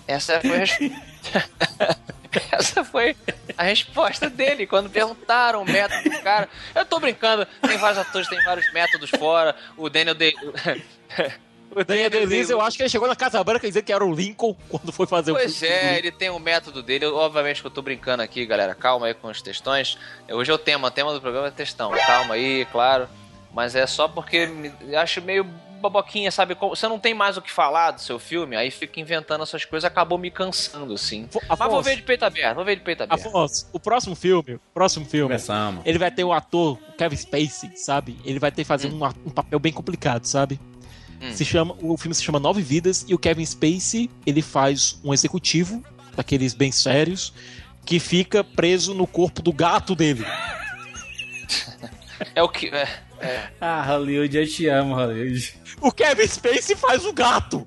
Essa 0.07 0.41
foi 0.41 0.63
a, 0.63 1.97
Essa 2.57 2.85
foi 2.85 3.17
a 3.59 3.65
resposta 3.65 4.31
dele 4.31 4.67
quando 4.67 4.89
perguntaram 4.89 5.63
o 5.63 5.65
método 5.65 6.09
do 6.09 6.23
cara. 6.23 6.49
Eu 6.75 6.85
tô 6.85 7.01
brincando, 7.01 7.47
tem 7.61 7.77
vários 7.77 7.99
atores, 7.99 8.29
tem 8.29 8.43
vários 8.43 8.73
métodos 8.73 9.11
fora. 9.11 9.55
O 9.77 9.89
Daniel 9.89 10.15
Day. 10.15 10.35
O 11.75 11.85
Daniel 11.85 12.11
Day-Lewis, 12.11 12.51
eu 12.51 12.61
acho 12.61 12.77
que 12.77 12.83
ele 12.83 12.91
chegou 12.91 13.07
na 13.07 13.15
Casa 13.17 13.43
Branca 13.45 13.67
dizendo 13.67 13.85
que 13.85 13.93
era 13.93 14.05
o 14.05 14.13
Lincoln 14.15 14.55
quando 14.69 14.93
foi 14.93 15.07
fazer 15.07 15.31
o 15.33 15.35
Pois 15.35 15.63
é, 15.63 15.99
ele 15.99 16.11
tem 16.11 16.29
um 16.31 16.39
método 16.39 16.83
dele. 16.83 17.07
Obviamente 17.07 17.61
que 17.61 17.67
eu 17.67 17.71
tô 17.71 17.81
brincando 17.83 18.23
aqui, 18.23 18.45
galera. 18.45 18.75
Calma 18.75 19.07
aí 19.07 19.15
com 19.15 19.29
os 19.29 19.41
textões. 19.41 19.97
Hoje 20.29 20.51
é 20.51 20.55
o 20.55 20.59
tema, 20.59 20.89
o 20.89 20.91
tema 20.91 21.13
do 21.13 21.21
programa 21.21 21.47
é 21.49 21.51
textão. 21.51 21.91
Calma 21.93 22.35
aí, 22.35 22.67
claro. 22.73 23.09
Mas 23.53 23.75
é 23.75 23.87
só 23.87 24.07
porque 24.09 24.47
me, 24.47 24.73
acho 24.97 25.21
meio 25.23 25.45
boboquinha, 25.81 26.31
sabe? 26.31 26.55
Como- 26.55 26.77
Você 26.77 26.87
não 26.87 26.99
tem 26.99 27.15
mais 27.15 27.37
o 27.39 27.43
que 27.43 27.51
falar 27.51 27.93
do 27.93 28.01
seu 28.03 28.19
filme, 28.19 28.55
aí 28.55 28.71
fica 28.71 29.01
inventando 29.01 29.43
essas 29.43 29.65
coisas, 29.65 29.85
acabou 29.91 30.19
me 30.19 30.31
cansando, 30.31 30.93
assim. 30.95 31.27
Fo- 31.31 31.41
Mas 31.49 31.59
vou 31.59 31.67
Afonso, 31.69 31.83
ver 31.85 31.97
de 31.97 32.03
peito 32.03 32.23
aberto, 32.25 32.55
vou 32.55 32.65
ver 32.67 32.77
de 32.77 32.83
peito 32.83 33.03
aberto. 33.03 33.27
Afonso, 33.27 33.67
o 33.73 33.81
próximo 33.81 34.15
filme, 34.15 34.55
o 34.57 34.61
próximo 34.75 35.07
filme, 35.07 35.29
Começamos. 35.29 35.83
ele 35.87 35.99
vai 35.99 36.11
ter 36.11 36.23
o 36.23 36.33
ator 36.35 36.79
o 36.87 36.93
Kevin 36.93 37.17
Spacey, 37.17 37.77
sabe? 37.77 38.19
Ele 38.27 38.39
vai 38.39 38.53
ter 38.53 38.63
que 38.63 38.69
fazer 38.69 38.89
Hum. 38.89 39.01
um, 39.03 39.29
um 39.29 39.31
papel 39.31 39.59
bem 39.59 39.73
complicado, 39.73 40.27
sabe? 40.27 40.61
Hum. 41.21 41.33
Se 41.35 41.45
chama, 41.45 41.75
o 41.81 41.97
filme 41.97 42.15
se 42.15 42.23
chama 42.23 42.41
Nove 42.41 42.63
Vidas 42.63 43.05
e 43.09 43.15
o 43.15 43.19
Kevin 43.19 43.45
Spacey, 43.45 44.11
ele 44.25 44.41
faz 44.43 44.99
um 45.05 45.13
executivo, 45.13 45.83
daqueles 46.17 46.55
bem 46.55 46.73
sérios, 46.73 47.33
que 47.85 47.99
fica 47.99 48.43
preso 48.43 48.95
no 48.95 49.07
corpo 49.07 49.43
do 49.43 49.53
gato 49.53 49.95
dele. 49.95 50.25
É 52.35 52.43
o 52.43 52.49
que. 52.49 52.69
é, 52.69 52.89
Ah, 53.61 53.83
Hollywood, 53.83 54.37
eu 54.37 54.47
te 54.47 54.67
amo, 54.69 54.95
Hollywood. 54.95 55.55
O 55.81 55.91
Kevin 55.91 56.27
Spacey 56.27 56.77
faz 56.77 57.05
o 57.05 57.13
gato! 57.13 57.67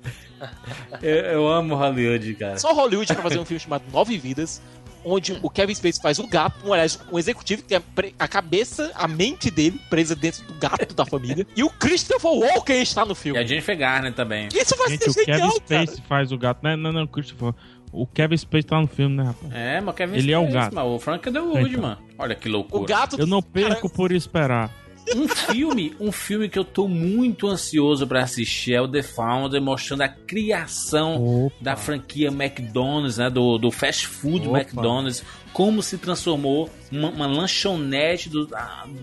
Eu, 1.02 1.14
eu 1.16 1.48
amo 1.48 1.74
Hollywood, 1.74 2.34
cara. 2.34 2.58
Só 2.58 2.72
Hollywood 2.74 3.12
pra 3.12 3.22
fazer 3.22 3.38
um 3.38 3.44
filme 3.44 3.60
chamado 3.60 3.84
Nove 3.92 4.18
Vidas, 4.18 4.60
onde 5.04 5.38
o 5.42 5.50
Kevin 5.50 5.74
Spacey 5.74 6.00
faz 6.02 6.18
o 6.18 6.26
gato, 6.26 6.66
um, 6.66 6.72
aliás, 6.72 6.98
um 7.12 7.18
executivo 7.18 7.62
que 7.62 7.68
tem 7.68 7.78
a, 7.78 7.80
pre- 7.80 8.14
a 8.18 8.26
cabeça, 8.26 8.90
a 8.94 9.06
mente 9.06 9.50
dele 9.50 9.80
presa 9.90 10.14
dentro 10.16 10.42
do 10.44 10.54
gato 10.54 10.94
da 10.94 11.04
família. 11.04 11.46
E 11.56 11.62
o 11.62 11.70
Christopher 11.70 12.30
Walken 12.30 12.82
está 12.82 13.04
no 13.04 13.10
E 13.10 13.12
a 13.12 13.14
filme. 13.14 13.46
Jennifer 13.46 13.76
Garner 13.76 14.12
também. 14.14 14.48
Isso 14.54 14.76
vai 14.76 14.88
Gente, 14.90 15.08
o 15.08 15.12
ser 15.12 15.24
Kevin 15.24 15.38
genial, 15.38 15.60
cara. 15.60 15.86
Spacey 15.86 16.04
faz 16.08 16.32
o 16.32 16.38
gato. 16.38 16.60
Não, 16.62 16.76
não, 16.76 16.92
não, 16.92 17.06
Christopher. 17.06 17.52
O 17.92 18.06
Kevin 18.06 18.36
Spacey 18.36 18.64
tá 18.64 18.80
no 18.80 18.88
filme, 18.88 19.16
né, 19.16 19.24
rapaz? 19.24 19.52
É, 19.54 19.80
mas 19.80 19.94
o 19.94 19.96
Kevin 19.96 20.16
Ele 20.16 20.32
é 20.32 20.38
o 20.38 20.42
Spacey, 20.42 20.60
gato. 20.60 20.74
mas 20.74 20.84
O 20.86 20.98
Frank 20.98 21.28
Underwood, 21.28 21.68
Então. 21.70 21.82
mano. 21.82 21.98
Olha 22.18 22.34
que 22.34 22.48
O 22.48 22.52
loucura. 22.52 22.86
gato. 22.86 23.20
Eu 23.20 23.26
não 23.26 23.40
perco 23.42 23.82
Cara, 23.82 23.94
por 23.94 24.10
esperar. 24.12 24.70
Um 25.14 25.28
filme, 25.28 25.94
um 26.00 26.10
filme 26.10 26.48
que 26.48 26.58
eu 26.58 26.64
tô 26.64 26.88
muito 26.88 27.46
ansioso 27.46 28.06
pra 28.06 28.22
assistir 28.22 28.74
é 28.74 28.80
o 28.80 28.88
The 28.88 29.02
Founder, 29.02 29.60
mostrando 29.60 30.02
a 30.02 30.08
criação 30.08 31.46
Opa. 31.46 31.56
da 31.60 31.76
franquia 31.76 32.28
McDonald's, 32.28 33.18
né? 33.18 33.28
Do, 33.28 33.58
do 33.58 33.70
fast 33.70 34.06
food 34.06 34.48
Opa. 34.48 34.60
McDonald's, 34.60 35.22
como 35.52 35.82
se 35.82 35.98
transformou 35.98 36.70
uma, 36.90 37.10
uma 37.10 37.26
lanchonete 37.26 38.30
do, 38.30 38.48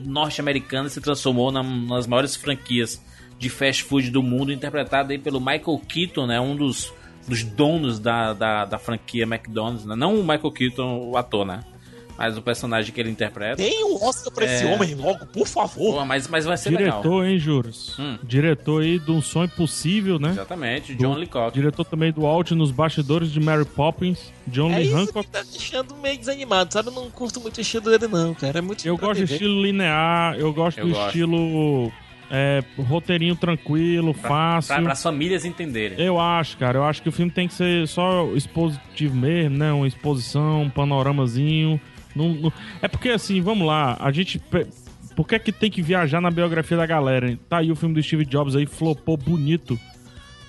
norte-americana 0.04 0.90
se 0.90 1.00
transformou 1.00 1.52
na, 1.52 1.62
nas 1.62 2.08
maiores 2.08 2.36
franquias 2.36 3.02
de 3.38 3.50
fast 3.50 3.84
food 3.84 4.10
do 4.10 4.22
mundo, 4.22 4.52
interpretada 4.52 5.14
aí 5.14 5.20
pelo 5.20 5.40
Michael 5.40 5.82
Keaton, 5.88 6.28
né? 6.28 6.40
Um 6.40 6.56
dos, 6.56 6.94
dos 7.28 7.44
donos 7.44 8.00
da, 8.00 8.34
da, 8.34 8.66
da 8.66 8.78
franquia 8.78 9.24
McDonald's, 9.24 9.86
né? 9.86 9.96
Não 9.96 10.16
o 10.16 10.22
Michael 10.22 10.52
Keaton, 10.52 11.10
o 11.10 11.18
ator, 11.18 11.46
né? 11.46 11.62
Mas 12.18 12.38
o 12.38 12.42
personagem 12.42 12.94
que 12.94 13.00
ele 13.00 13.10
interpreta. 13.10 13.56
Tem 13.58 13.84
um 13.84 13.96
Oscar 14.04 14.32
pra 14.34 14.46
esse 14.46 14.64
É. 14.66 14.74
homem 14.74 14.94
logo, 14.96 15.26
por 15.28 15.48
favor. 15.48 15.96
Pô, 15.96 16.06
mas, 16.06 16.28
mas 16.28 16.46
vai 16.46 16.56
ser 16.58 16.70
legal. 16.70 17.02
Diretor, 17.02 17.26
hein, 17.26 17.40
Juros? 17.40 17.98
Hum. 18.00 18.18
Diretor 18.24 18.84
aí 18.84 19.00
de 19.00 19.12
Um 19.12 19.22
Sonho 19.22 19.50
Possível, 19.50 20.20
né? 20.20 20.30
Exatamente, 20.30 20.94
John 20.96 21.16
Leacock. 21.16 21.54
Diretor 21.54 21.86
também 21.86 22.12
do 22.12 22.26
Out 22.26 22.54
nos 22.54 22.70
bastidores 22.72 23.32
de 23.32 23.40
Mary 23.40 23.66
Poppins, 23.66 24.32
John 24.48 24.72
É 24.72 24.80
Lee 24.80 24.94
Hancock. 24.94 25.26
que 25.26 25.32
tá 25.32 25.42
deixando 25.44 25.96
meio 25.96 26.18
desanimado, 26.18 26.72
sabe? 26.74 26.90
Eu 26.90 26.94
não 26.94 27.10
curto 27.10 27.40
muito 27.42 27.58
o 27.58 27.62
estilo 27.62 27.90
dele, 27.90 28.08
não, 28.08 28.34
cara. 28.34 28.60
É 28.60 28.62
muito 28.62 28.86
Eu 28.88 28.98
pra 28.98 29.08
gosto 29.08 29.20
do 29.22 29.24
TV. 29.28 29.34
estilo 29.34 29.62
linear, 29.62 30.36
eu 30.38 30.54
gosto 30.54 30.78
Eu 30.80 30.88
do 30.88 30.94
gosto. 30.94 31.08
estilo 31.08 31.92
é, 32.34 32.64
roteirinho 32.78 33.36
tranquilo, 33.36 34.14
fácil. 34.14 34.76
Pra, 34.82 34.94
as 34.94 35.04
famílias 35.04 35.44
entenderem. 35.44 36.00
Eu 36.00 36.20
acho, 36.20 36.58
cara. 36.58 36.78
Eu 36.78 36.84
acho 36.86 37.02
que 37.02 37.10
o 37.10 37.12
filme 37.12 37.32
tem 37.32 37.48
que 37.48 37.54
ser 37.54 37.88
só 37.88 38.28
expositivo 38.36 39.16
mesmo, 39.16 39.58
né? 39.58 39.72
Uma 39.74 39.88
exposição, 39.88 40.62
um 40.62 40.70
panoramazinho. 40.70 41.80
Não, 42.16 42.30
não- 42.30 42.54
É 42.82 42.88
porque, 42.88 43.10
assim, 43.10 43.42
vamos 43.42 43.66
lá. 43.68 43.98
A 44.00 44.12
gente. 44.12 44.42
Por 45.16 45.28
que, 45.28 45.36
é 45.36 45.40
que 45.40 45.52
tem 45.52 45.70
que 45.70 45.82
viajar 45.82 46.22
na 46.22 46.32
biografia 46.32 46.78
da 46.78 46.86
galera? 46.86 47.30
hein? 47.30 47.40
Tá 47.50 47.58
aí 47.58 47.72
o 47.72 47.76
filme 47.76 47.94
do 47.96 48.02
Steve 48.02 48.26
Jobs 48.26 48.56
aí, 48.56 48.66
flopou 48.66 49.18
bonito, 49.18 49.80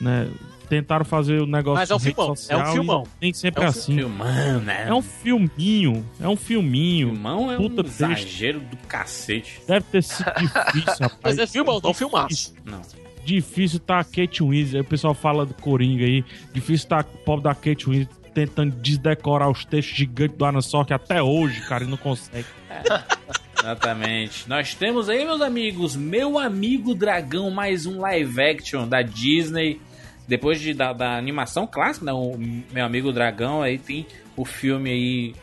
né? 0.01 0.29
Tentaram 0.69 1.05
fazer 1.05 1.43
o 1.43 1.47
negócio 1.47 1.81
Mas 1.81 1.91
é 1.91 1.95
um 1.95 1.99
filmão, 1.99 2.29
social 2.35 2.61
é 2.61 2.69
um 2.71 2.73
filmão. 2.73 3.03
Nem 3.21 3.33
sempre 3.35 3.63
É 3.63 3.67
um 3.67 3.69
assim. 3.69 3.95
Filmão, 3.97 4.61
né? 4.61 4.87
É 4.89 4.95
um 4.95 5.03
filminho. 5.03 6.07
É 6.19 6.27
um 6.29 6.37
filminho. 6.37 7.09
Filmão 7.11 7.53
é 7.53 7.57
Puta 7.57 7.83
um 7.83 7.85
texto. 7.85 8.01
exagero 8.05 8.61
do 8.61 8.77
cacete. 8.89 9.61
Deve 9.69 9.85
ter 9.93 10.03
sido 10.03 10.33
difícil, 10.41 10.97
rapaz. 11.01 11.19
Mas 11.23 11.39
é 11.39 11.47
filmão, 11.47 11.79
não 11.83 11.93
filmaço. 11.93 12.55
Não. 12.65 12.81
Difícil 13.25 13.81
tá 13.81 13.99
a 14.01 14.05
Kate 14.05 14.43
Winslet. 14.43 14.77
Aí 14.77 14.81
o 14.81 14.85
pessoal 14.85 15.13
fala 15.13 15.45
do 15.45 15.53
Coringa 15.55 16.05
aí. 16.07 16.25
Difícil 16.55 16.89
tá 16.89 17.01
o 17.01 17.19
pobre 17.19 17.45
da 17.45 17.55
Kate 17.55 17.85
Winslet 17.91 18.09
tentando 18.33 18.75
desdecorar 18.77 19.51
os 19.51 19.65
textos 19.65 19.97
gigantes 19.97 20.37
do 20.37 20.45
Arna 20.45 20.63
Sork 20.63 20.93
até 20.93 21.23
hoje, 21.23 21.61
cara, 21.63 21.85
e 21.85 21.87
não 21.87 21.97
consegue. 21.97 22.47
Exatamente. 23.59 24.49
Nós 24.49 24.75
temos 24.75 25.09
aí, 25.09 25.25
meus 25.25 25.41
amigos, 25.41 25.95
Meu 25.95 26.39
Amigo 26.39 26.95
Dragão, 26.95 27.51
mais 27.51 27.87
um 27.87 28.01
live 28.01 28.43
action 28.43 28.89
da 28.89 29.03
Disney. 29.03 29.81
Depois 30.27 30.61
de, 30.61 30.75
da, 30.75 30.93
da 30.93 31.17
animação 31.17 31.67
clássica, 31.67 32.07
né? 32.07 32.13
O 32.13 32.37
Meu 32.37 32.85
Amigo 32.85 33.13
Dragão, 33.13 33.63
aí 33.63 33.79
tem 33.79 34.07
o 34.37 34.45
filme 34.45 34.91
aí 34.91 35.35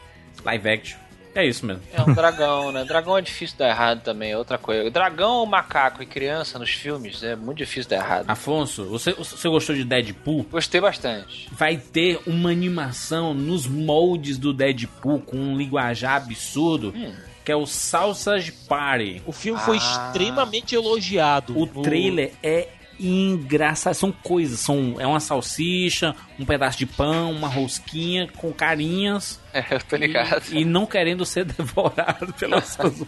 live 0.44 0.70
action. 0.70 1.09
É 1.36 1.46
isso 1.46 1.66
mesmo. 1.66 1.82
É 1.94 2.02
um 2.02 2.14
dragão, 2.14 2.72
né? 2.72 2.84
Dragão 2.84 3.18
é 3.18 3.22
difícil 3.22 3.58
dar 3.58 3.70
errado 3.70 4.02
também, 4.02 4.32
é 4.32 4.38
outra 4.38 4.58
coisa. 4.58 4.90
Dragão, 4.90 5.46
macaco 5.46 6.02
e 6.02 6.06
criança 6.06 6.58
nos 6.58 6.72
filmes 6.72 7.22
é 7.24 7.36
muito 7.36 7.58
difícil 7.60 7.90
dar 7.90 7.98
errado. 7.98 8.26
Afonso, 8.28 8.86
você, 8.86 9.14
você 9.14 9.48
gostou 9.48 9.76
de 9.76 9.84
Deadpool? 9.84 10.44
Gostei 10.52 10.82
bastante. 10.82 11.48
Vai 11.52 11.78
ter 11.78 12.20
uma 12.26 12.50
animação 12.50 13.34
nos 13.34 13.68
moldes 13.68 14.38
do 14.38 14.52
Deadpool 14.52 15.20
com 15.22 15.38
um 15.38 15.56
linguajar 15.58 16.16
absurdo, 16.16 16.94
Hum. 16.96 17.14
que 17.46 17.52
é 17.52 17.56
o 17.56 17.66
Salsas 17.66 18.50
Party. 18.50 19.22
O 19.26 19.32
filme 19.32 19.60
foi 19.62 19.78
Ah. 19.78 20.08
extremamente 20.08 20.74
elogiado. 20.76 21.56
O 21.58 21.66
no- 21.68 21.82
trailer 21.84 22.34
é 22.42 22.68
engraçado. 23.00 23.94
São 23.94 24.12
coisas, 24.12 24.60
são, 24.60 24.96
é 25.00 25.08
uma 25.08 25.20
salsicha, 25.20 26.16
um 26.40 26.46
pedaço 26.46 26.78
de 26.78 26.86
pão, 26.86 27.32
uma 27.32 27.48
rosquinha 27.48 28.28
com 28.38 28.52
carinhas 28.52 29.40
É, 29.54 29.64
eu 29.72 29.80
tô 29.82 29.96
ligado. 29.96 30.44
e, 30.52 30.62
e 30.62 30.66
não 30.66 30.86
querendo 30.86 31.26
ser 31.26 31.46
devorado 31.46 32.34
pelas 32.34 32.76
pessoas. 32.78 33.08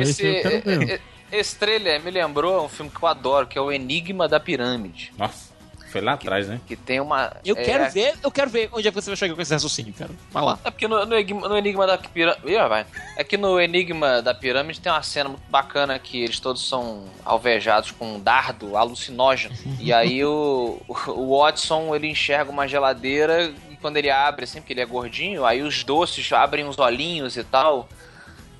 Esse, 0.00 0.26
Esse, 0.26 0.26
eu 0.26 0.42
quero 0.62 0.80
ver. 0.80 1.00
esse 1.32 1.56
trailer 1.56 2.02
me 2.02 2.10
lembrou 2.10 2.64
um 2.64 2.68
filme 2.68 2.90
que 2.90 3.02
eu 3.02 3.08
adoro, 3.08 3.46
que 3.46 3.56
é 3.58 3.60
o 3.60 3.70
Enigma 3.70 4.28
da 4.28 4.40
Pirâmide. 4.40 5.12
Nossa. 5.16 5.49
Foi 5.90 6.00
lá 6.00 6.12
atrás, 6.12 6.48
né? 6.48 6.60
Que 6.66 6.76
tem 6.76 7.00
uma. 7.00 7.32
Eu 7.44 7.56
é, 7.56 7.62
quero 7.64 7.90
ver, 7.90 8.14
eu 8.22 8.30
quero 8.30 8.48
ver 8.48 8.68
onde 8.72 8.86
é 8.86 8.90
que 8.90 8.94
você 8.94 9.10
vai 9.10 9.16
chegar 9.16 9.34
com 9.34 9.42
esse 9.42 9.52
raciocínio, 9.52 9.92
cara. 9.92 10.10
Vai 10.30 10.44
lá. 10.44 10.58
É 10.64 10.70
porque 10.70 10.86
no, 10.86 11.04
no 11.04 11.14
Enigma, 11.16 11.48
no 11.48 11.56
Enigma 11.56 11.86
da 11.86 11.98
Pirâmide. 11.98 12.52
Ih, 12.52 12.68
vai. 12.68 12.86
É 13.16 13.24
que 13.24 13.36
no 13.36 13.60
Enigma 13.60 14.22
da 14.22 14.32
Pirâmide 14.32 14.80
tem 14.80 14.92
uma 14.92 15.02
cena 15.02 15.30
muito 15.30 15.42
bacana 15.50 15.98
que 15.98 16.22
eles 16.22 16.38
todos 16.38 16.66
são 16.66 17.06
alvejados 17.24 17.90
com 17.90 18.14
um 18.14 18.20
dardo 18.20 18.76
alucinógeno. 18.76 19.54
e 19.80 19.92
aí 19.92 20.24
o, 20.24 20.80
o 21.08 21.38
Watson 21.38 21.94
ele 21.94 22.06
enxerga 22.06 22.50
uma 22.50 22.68
geladeira 22.68 23.52
e 23.68 23.76
quando 23.76 23.96
ele 23.96 24.10
abre, 24.10 24.44
assim, 24.44 24.60
porque 24.60 24.72
ele 24.72 24.80
é 24.80 24.86
gordinho, 24.86 25.44
aí 25.44 25.62
os 25.62 25.82
doces 25.82 26.32
abrem 26.32 26.66
os 26.68 26.78
olhinhos 26.78 27.36
e 27.36 27.42
tal. 27.42 27.88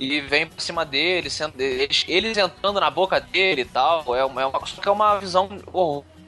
E 0.01 0.20
vem 0.23 0.47
pra 0.47 0.59
cima 0.59 0.85
dele, 0.85 1.28
sendo, 1.28 1.61
eles, 1.61 2.07
eles 2.09 2.36
entrando 2.39 2.81
na 2.81 2.90
boca 2.90 3.20
dele 3.20 3.62
e 3.62 3.65
tal. 3.66 4.16
É 4.16 4.24
uma, 4.24 4.43
é 4.43 4.47
uma, 4.47 4.66
só 4.66 4.81
que 4.81 4.89
é 4.89 4.90
uma 4.90 5.19
visão 5.19 5.47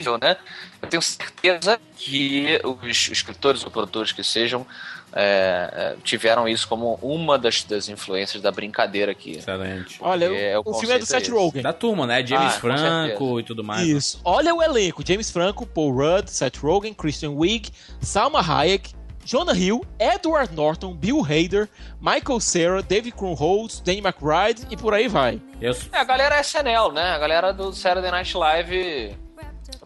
horrível, 0.02 0.18
né? 0.20 0.36
Eu 0.80 0.88
tenho 0.88 1.02
certeza 1.02 1.80
que 1.96 2.60
os 2.64 3.08
escritores 3.08 3.64
ou 3.64 3.70
produtores 3.70 4.12
que 4.12 4.22
sejam 4.24 4.66
é, 5.14 5.70
é, 5.72 5.96
tiveram 6.02 6.48
isso 6.48 6.66
como 6.66 6.98
uma 7.02 7.38
das, 7.38 7.62
das 7.64 7.88
influências 7.88 8.42
da 8.42 8.50
brincadeira 8.50 9.12
aqui. 9.12 9.32
Excelente. 9.32 9.98
Olha, 10.00 10.24
é, 10.26 10.58
o, 10.58 10.62
o 10.64 10.74
filme 10.74 10.94
é 10.94 10.98
do 10.98 11.06
Seth. 11.06 11.28
Rogen. 11.28 11.62
Da 11.62 11.72
turma, 11.72 12.06
né? 12.06 12.26
James 12.26 12.54
Ah, 12.54 12.58
Franco 12.60 13.38
e 13.40 13.42
tudo 13.42 13.62
mais. 13.62 13.86
Isso. 13.86 14.20
Olha 14.24 14.54
o 14.54 14.62
elenco: 14.62 15.02
James 15.06 15.30
Franco, 15.30 15.66
Paul 15.66 15.92
Rudd, 15.92 16.28
Seth 16.30 16.56
Rogen, 16.58 16.94
Christian 16.94 17.30
Wiig, 17.32 17.70
Salma 18.00 18.40
Hayek, 18.40 18.94
Jonah 19.24 19.52
Hill, 19.56 19.84
Edward 20.00 20.52
Norton, 20.54 20.94
Bill 20.94 21.22
Hader, 21.22 21.68
Michael 22.00 22.40
Cera, 22.40 22.82
David 22.82 23.14
Krumholtz, 23.14 23.80
Danny 23.80 23.98
McBride 24.00 24.66
e 24.70 24.76
por 24.76 24.94
aí 24.94 25.06
vai. 25.08 25.40
Eu, 25.60 25.76
É, 25.92 25.98
a 25.98 26.04
galera 26.04 26.36
é 26.36 26.40
SNL, 26.40 26.90
né? 26.92 27.10
A 27.10 27.18
galera 27.18 27.52
do 27.52 27.72
Saturday 27.72 28.10
Night 28.10 28.36
Live 28.36 29.14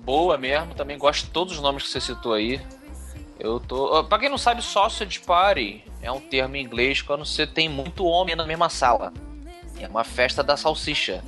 boa 0.06 0.38
mesmo. 0.38 0.72
Também 0.74 0.96
gosto 0.96 1.24
de 1.26 1.30
todos 1.32 1.54
os 1.54 1.60
nomes 1.60 1.82
que 1.82 1.88
você 1.90 2.00
citou 2.00 2.32
aí. 2.32 2.60
Eu 3.38 3.60
tô. 3.60 4.02
Pra 4.04 4.18
quem 4.18 4.30
não 4.30 4.38
sabe, 4.38 4.62
sausage 4.64 5.20
party 5.20 5.84
é 6.00 6.10
um 6.10 6.20
termo 6.20 6.56
em 6.56 6.64
inglês 6.64 7.02
quando 7.02 7.26
você 7.26 7.46
tem 7.46 7.68
muito 7.68 8.06
homem 8.06 8.34
na 8.36 8.46
mesma 8.46 8.70
sala. 8.70 9.12
É 9.78 9.86
uma 9.88 10.04
festa 10.04 10.42
da 10.42 10.56
salsicha. 10.56 11.22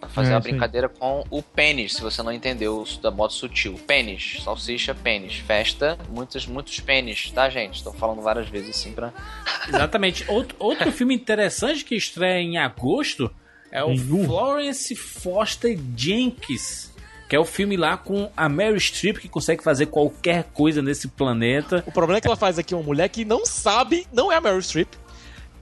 Pra 0.00 0.08
fazer 0.08 0.30
É, 0.30 0.34
uma 0.34 0.40
brincadeira 0.40 0.88
com 0.88 1.24
o 1.28 1.42
pênis, 1.42 1.94
se 1.94 2.02
você 2.02 2.22
não 2.22 2.32
entendeu 2.32 2.84
da 3.02 3.10
modo 3.10 3.32
sutil. 3.32 3.74
Pênis, 3.84 4.38
salsicha, 4.44 4.94
pênis. 4.94 5.36
Festa, 5.38 5.98
muitos, 6.08 6.46
muitos 6.46 6.78
pênis, 6.80 7.30
tá, 7.32 7.50
gente? 7.50 7.76
Estou 7.76 7.92
falando 7.92 8.22
várias 8.22 8.48
vezes 8.48 8.70
assim 8.70 8.92
pra. 8.92 9.12
Exatamente. 9.68 10.24
Outro, 10.28 10.56
outro 10.58 10.90
filme 10.92 11.14
interessante 11.14 11.84
que 11.84 11.94
estreia 11.96 12.40
em 12.40 12.58
agosto 12.58 13.30
é 13.70 13.82
o. 13.84 13.96
Florence 13.96 14.94
Foster 14.94 15.78
Jenkins. 15.96 16.87
Que 17.28 17.36
é 17.36 17.38
o 17.38 17.44
filme 17.44 17.76
lá 17.76 17.96
com 17.96 18.30
a 18.34 18.48
Mary 18.48 18.80
Streep 18.80 19.18
que 19.18 19.28
consegue 19.28 19.62
fazer 19.62 19.86
qualquer 19.86 20.44
coisa 20.44 20.80
nesse 20.80 21.08
planeta. 21.08 21.84
O 21.86 21.92
problema 21.92 22.18
é 22.18 22.20
que 22.20 22.26
ela 22.26 22.36
faz 22.36 22.58
aqui 22.58 22.74
uma 22.74 22.82
mulher 22.82 23.08
que 23.08 23.24
não 23.24 23.44
sabe, 23.44 24.06
não 24.12 24.32
é 24.32 24.36
a 24.36 24.40
Meryl 24.40 24.62
Streep, 24.62 24.88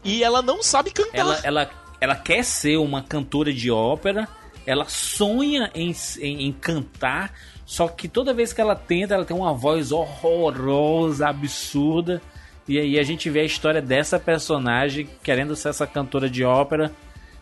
e 0.05 0.23
ela 0.23 0.41
não 0.41 0.63
sabe 0.63 0.93
cantar. 0.93 1.19
Ela, 1.19 1.41
ela, 1.43 1.71
ela 2.01 2.15
quer 2.15 2.45
ser 2.45 2.77
uma 2.77 3.03
cantora 3.03 3.53
de 3.53 3.71
ópera, 3.71 4.29
ela 4.65 4.85
sonha 4.87 5.71
em, 5.75 5.93
em, 6.21 6.47
em 6.47 6.53
cantar, 6.53 7.33
só 7.65 7.89
que 7.89 8.07
toda 8.07 8.33
vez 8.33 8.53
que 8.53 8.61
ela 8.61 8.77
tenta, 8.77 9.15
ela 9.15 9.25
tem 9.25 9.37
uma 9.37 9.53
voz 9.53 9.91
horrorosa, 9.91 11.29
absurda. 11.29 12.23
E 12.69 12.79
aí 12.79 12.99
a 12.99 13.03
gente 13.03 13.29
vê 13.29 13.41
a 13.41 13.45
história 13.45 13.83
dessa 13.83 14.19
personagem 14.19 15.09
querendo 15.23 15.57
ser 15.57 15.71
essa 15.71 15.87
cantora 15.87 16.31
de 16.31 16.45
ópera, 16.45 16.93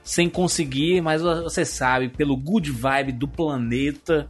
sem 0.05 0.29
conseguir, 0.29 1.01
mas 1.01 1.23
você 1.23 1.65
sabe, 1.65 2.09
pelo 2.11 2.37
good 2.37 2.71
vibe 2.71 3.11
do 3.13 3.27
planeta, 3.27 4.29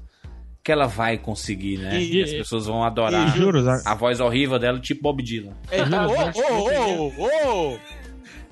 que 0.63 0.73
ela 0.73 0.87
vai 0.87 1.19
conseguir, 1.19 1.77
né? 1.79 2.01
E- 2.01 2.21
E, 2.21 2.23
as 2.23 2.31
pessoas 2.33 2.65
vão 2.67 2.83
adorar 2.83 3.29
E 3.29 3.39
juros, 3.39 3.67
a- 3.69 3.83
a 3.85 3.95
voz 3.95 4.19
horrível 4.21 4.59
dela, 4.59 4.79
tipo 4.81 5.03
Bob 5.03 5.23
Dylan. 5.23 5.53
É, 5.71 5.83
ô, 5.83 5.89
ô, 6.55 7.13
ô, 7.19 7.73
ô. 7.75 7.79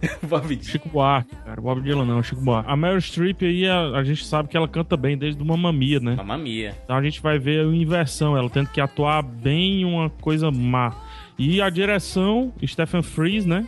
Bob 0.28 0.48
Dylan. 0.56 0.62
Chico 0.72 0.88
Buarque, 0.88 1.34
cara. 1.36 1.60
Bob 1.60 1.80
Dylan 1.80 2.04
não, 2.04 2.22
Chico 2.22 2.42
Buarque. 2.42 2.68
A 2.70 2.76
Meryl 2.76 3.00
Streep 3.00 3.42
aí, 3.44 3.66
a, 3.68 3.90
a 3.98 4.04
gente 4.04 4.24
sabe 4.26 4.48
que 4.48 4.56
ela 4.56 4.66
canta 4.66 4.96
bem 4.96 5.16
desde 5.16 5.40
o 5.40 5.46
Mamma 5.46 5.72
Mia, 5.72 6.00
né? 6.00 6.16
Mamma 6.16 6.36
Mia. 6.36 6.74
Então 6.84 6.96
a 6.96 7.02
gente 7.02 7.22
vai 7.22 7.38
ver 7.38 7.60
a 7.64 7.68
inversão, 7.74 8.36
ela 8.36 8.50
tendo 8.50 8.68
que 8.70 8.80
atuar 8.80 9.22
bem 9.22 9.84
uma 9.84 10.10
coisa 10.10 10.50
má. 10.50 10.92
E 11.38 11.62
a 11.62 11.70
direção, 11.70 12.52
Stephen 12.66 13.02
Frears, 13.02 13.46
né? 13.46 13.64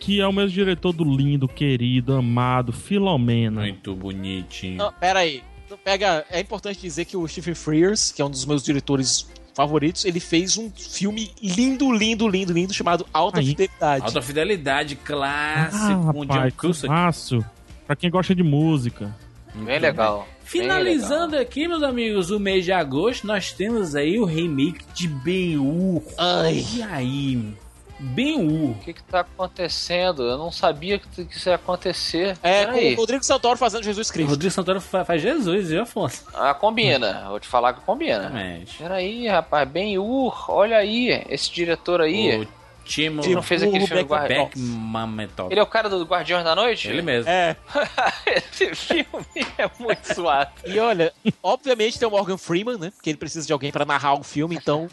Que 0.00 0.20
é 0.20 0.26
o 0.26 0.32
mesmo 0.32 0.50
diretor 0.50 0.92
do 0.92 1.04
lindo, 1.04 1.46
querido, 1.46 2.14
amado, 2.14 2.72
Filomena. 2.72 3.60
Muito 3.60 3.94
bonitinho. 3.94 4.78
Não, 4.78 4.92
pera 4.92 5.20
aí. 5.20 5.42
Pega, 5.84 6.24
é 6.30 6.40
importante 6.40 6.80
dizer 6.80 7.04
que 7.04 7.16
o 7.16 7.28
Stephen 7.28 7.54
Frears, 7.54 8.10
que 8.10 8.20
é 8.20 8.24
um 8.24 8.30
dos 8.30 8.44
meus 8.44 8.64
diretores 8.64 9.30
favoritos, 9.54 10.04
ele 10.04 10.18
fez 10.18 10.56
um 10.56 10.68
filme 10.70 11.30
lindo, 11.40 11.92
lindo, 11.92 12.26
lindo, 12.26 12.52
lindo, 12.52 12.72
chamado 12.74 13.06
Alta 13.12 13.38
Aí. 13.40 13.46
Fidelidade. 13.46 14.04
Alta 14.04 14.22
fidelidade 14.22 14.96
clássico 14.96 16.08
Ah, 16.08 16.12
com 16.12 16.24
John 16.24 16.32
rapaz, 16.32 16.54
Cusack. 16.54 16.88
fácil. 16.88 17.44
Pra 17.86 17.94
quem 17.94 18.10
gosta 18.10 18.34
de 18.34 18.42
música. 18.42 19.14
Bem 19.54 19.78
legal. 19.78 20.26
Finalizando 20.44 21.36
aqui, 21.36 21.68
meus 21.68 21.82
amigos, 21.82 22.30
o 22.30 22.40
mês 22.40 22.64
de 22.64 22.72
agosto, 22.72 23.26
nós 23.26 23.52
temos 23.52 23.94
aí 23.94 24.18
o 24.18 24.24
remake 24.24 24.84
de 24.94 25.06
Ben-Hur. 25.06 26.02
Ai. 26.18 26.64
E 26.74 26.82
aí, 26.82 27.54
Ben-Hur. 28.00 28.70
O 28.70 28.78
que 28.82 28.92
que 28.94 29.02
tá 29.02 29.20
acontecendo? 29.20 30.22
Eu 30.22 30.38
não 30.38 30.50
sabia 30.50 30.98
que, 30.98 31.24
que 31.24 31.36
isso 31.36 31.48
ia 31.48 31.54
acontecer. 31.56 32.36
É, 32.42 32.66
com 32.66 32.78
o 32.78 32.94
Rodrigo 32.96 33.22
Santoro 33.24 33.58
fazendo 33.58 33.84
Jesus 33.84 34.08
O 34.08 34.12
Cristo. 34.12 34.30
Rodrigo 34.30 34.52
Santoro 34.52 34.80
fa- 34.80 35.04
faz 35.04 35.20
Jesus, 35.20 35.68
viu, 35.68 35.82
Afonso? 35.82 36.24
Ah, 36.34 36.54
combina. 36.54 37.26
Vou 37.28 37.38
te 37.38 37.46
falar 37.46 37.74
que 37.74 37.80
combina. 37.82 38.18
Exatamente. 38.20 38.76
Peraí, 38.78 39.28
rapaz. 39.28 39.68
Ben 39.68 39.98
Ur, 39.98 40.44
olha 40.48 40.76
aí. 40.78 41.24
Esse 41.28 41.50
diretor 41.52 42.00
aí. 42.00 42.40
O 42.40 42.48
Timo 42.84 43.22
Ele 43.22 43.34
não 43.34 43.42
fez 43.42 43.62
aquele 43.62 43.84
o 43.84 43.86
filme. 43.86 44.02
Beckmametov. 44.04 45.50
Ele 45.52 45.60
é 45.60 45.62
o 45.62 45.66
cara 45.66 45.88
do 45.88 46.02
Guardiões 46.04 46.42
da 46.42 46.54
Noite? 46.56 46.88
Ele 46.88 47.02
mesmo. 47.02 47.30
É. 47.30 47.54
Esse 48.26 48.74
filme 48.74 49.46
é 49.58 49.70
muito 49.78 50.12
suave. 50.14 50.50
E 50.66 50.78
olha, 50.78 51.12
obviamente 51.42 51.98
tem 51.98 52.08
o 52.08 52.10
Morgan 52.10 52.38
Freeman, 52.38 52.78
né? 52.78 52.90
Porque 52.90 53.10
ele 53.10 53.18
precisa 53.18 53.46
de 53.46 53.52
alguém 53.52 53.70
pra 53.70 53.84
narrar 53.84 54.14
o 54.14 54.22
filme, 54.24 54.56
então 54.56 54.88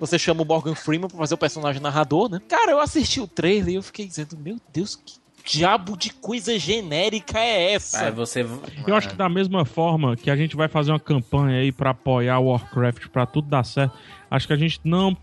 você 0.00 0.18
chama 0.18 0.42
o 0.42 0.44
Morgan 0.46 0.74
Freeman 0.74 1.08
pra 1.08 1.18
fazer 1.18 1.34
o 1.34 1.38
personagem 1.38 1.80
narrador, 1.80 2.28
né? 2.30 2.40
Cara, 2.48 2.72
eu 2.72 2.80
assisti 2.80 3.20
o 3.20 3.28
trailer 3.28 3.68
e 3.68 3.74
eu 3.76 3.82
fiquei 3.82 4.06
dizendo, 4.06 4.36
meu 4.36 4.56
Deus, 4.72 4.96
que 4.96 5.20
diabo 5.44 5.96
de 5.96 6.10
coisa 6.10 6.58
genérica 6.58 7.38
é 7.38 7.72
essa? 7.72 8.06
Aí 8.06 8.10
você. 8.10 8.46
Eu 8.86 8.94
acho 8.94 9.08
que 9.10 9.14
da 9.16 9.28
mesma 9.28 9.64
forma 9.64 10.16
que 10.16 10.30
a 10.30 10.36
gente 10.36 10.56
vai 10.56 10.68
fazer 10.68 10.90
uma 10.90 11.00
campanha 11.00 11.60
aí 11.60 11.70
pra 11.70 11.90
apoiar 11.90 12.38
o 12.38 12.46
Warcraft 12.46 13.08
pra 13.08 13.26
tudo 13.26 13.48
dar 13.48 13.64
certo, 13.64 13.96
acho 14.30 14.46
que 14.46 14.52
a 14.52 14.56
gente 14.56 14.80
não. 14.84 15.16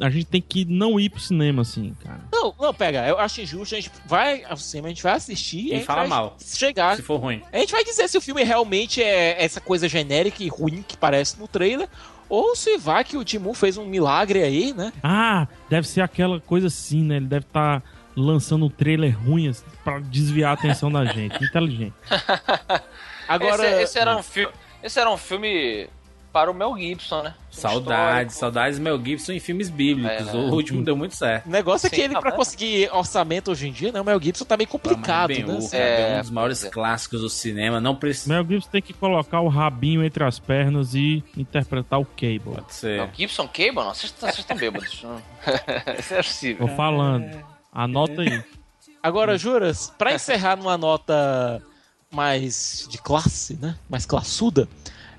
A 0.00 0.10
gente 0.10 0.26
tem 0.26 0.42
que 0.42 0.64
não 0.64 0.98
ir 0.98 1.08
pro 1.08 1.20
cinema, 1.20 1.62
assim, 1.62 1.94
cara. 2.02 2.20
Não, 2.32 2.52
não, 2.60 2.74
pega, 2.74 3.06
eu 3.06 3.16
acho 3.16 3.40
injusto, 3.40 3.76
a 3.76 3.80
gente 3.80 3.92
vai 4.06 4.42
ao 4.42 4.56
cinema, 4.56 4.88
a 4.88 4.90
gente 4.90 5.02
vai 5.04 5.12
assistir 5.12 5.72
E 5.72 5.84
fala 5.84 6.08
mal. 6.08 6.36
chegar. 6.44 6.96
Se 6.96 7.02
for 7.02 7.16
ruim. 7.20 7.40
A 7.52 7.58
gente 7.58 7.70
vai 7.70 7.84
dizer 7.84 8.08
se 8.08 8.18
o 8.18 8.20
filme 8.20 8.42
realmente 8.42 9.00
é 9.00 9.40
essa 9.40 9.60
coisa 9.60 9.88
genérica 9.88 10.42
e 10.42 10.48
ruim 10.48 10.82
que 10.86 10.96
parece 10.96 11.38
no 11.38 11.46
trailer, 11.46 11.88
ou 12.28 12.56
se 12.56 12.76
vai 12.78 13.04
que 13.04 13.16
o 13.16 13.24
Timu 13.24 13.54
fez 13.54 13.76
um 13.76 13.86
milagre 13.86 14.42
aí, 14.42 14.72
né? 14.72 14.92
Ah, 15.02 15.46
deve 15.68 15.86
ser 15.86 16.00
aquela 16.00 16.40
coisa 16.40 16.66
assim, 16.68 17.02
né? 17.02 17.16
Ele 17.16 17.26
deve 17.26 17.44
estar 17.46 17.82
lançando 18.16 18.66
um 18.66 18.70
trailer 18.70 19.18
ruim 19.18 19.48
assim, 19.48 19.64
pra 19.82 19.98
desviar 19.98 20.50
a 20.50 20.54
atenção 20.54 20.90
da 20.90 21.04
gente. 21.04 21.42
Inteligente. 21.44 21.94
Agora, 23.28 23.66
esse, 23.66 23.82
esse 23.82 23.98
era 23.98 24.16
um 24.16 24.22
filme. 24.22 24.52
Esse 24.82 25.00
era 25.00 25.10
um 25.10 25.16
filme 25.16 25.88
para 26.32 26.50
o 26.50 26.54
Mel 26.54 26.76
Gibson, 26.76 27.22
né? 27.22 27.34
Saudades, 27.54 28.36
saudades 28.36 28.78
Mel 28.78 29.02
Gibson 29.02 29.32
em 29.32 29.40
filmes 29.40 29.70
bíblicos. 29.70 30.28
É, 30.28 30.32
né? 30.32 30.32
O 30.32 30.52
último 30.52 30.82
deu 30.82 30.96
muito 30.96 31.14
certo. 31.14 31.46
o 31.46 31.50
negócio 31.50 31.86
é 31.86 31.90
que 31.90 31.96
Sim, 31.96 32.02
ele, 32.02 32.14
tá 32.14 32.20
pra 32.20 32.32
conseguir 32.32 32.90
orçamento 32.92 33.50
hoje 33.50 33.68
em 33.68 33.72
dia, 33.72 33.92
né? 33.92 34.00
O 34.00 34.04
Mel 34.04 34.20
Gibson 34.20 34.44
tá 34.44 34.56
meio 34.56 34.68
complicado, 34.68 35.28
Ben 35.28 35.44
né? 35.44 35.58
Cara, 35.70 35.82
É, 35.82 36.16
um 36.16 36.20
dos 36.20 36.30
maiores 36.30 36.64
é. 36.64 36.70
clássicos 36.70 37.20
do 37.20 37.30
cinema. 37.30 37.80
Não 37.80 37.94
precisa. 37.94 38.32
Mel 38.32 38.44
Gibson 38.46 38.70
tem 38.70 38.82
que 38.82 38.92
colocar 38.92 39.40
o 39.40 39.48
rabinho 39.48 40.04
entre 40.04 40.24
as 40.24 40.38
pernas 40.38 40.94
e 40.94 41.22
interpretar 41.36 42.00
o 42.00 42.04
Cable. 42.04 42.40
Pode 42.56 42.74
ser. 42.74 42.98
Mel 42.98 43.10
Gibson 43.14 43.46
Cable? 43.48 43.74
Não, 43.76 43.94
vocês 43.94 44.14
estão 44.38 44.56
bêbados. 44.56 45.04
Isso 45.98 46.14
é 46.14 46.16
possível. 46.16 46.66
Tô 46.68 46.74
falando. 46.74 47.44
Anota 47.72 48.22
aí. 48.22 48.42
Agora, 49.02 49.36
Juras, 49.36 49.92
pra 49.98 50.14
encerrar 50.14 50.56
numa 50.56 50.78
nota 50.78 51.62
mais 52.10 52.86
de 52.90 52.98
classe, 52.98 53.58
né? 53.60 53.76
Mais 53.88 54.06
classuda, 54.06 54.68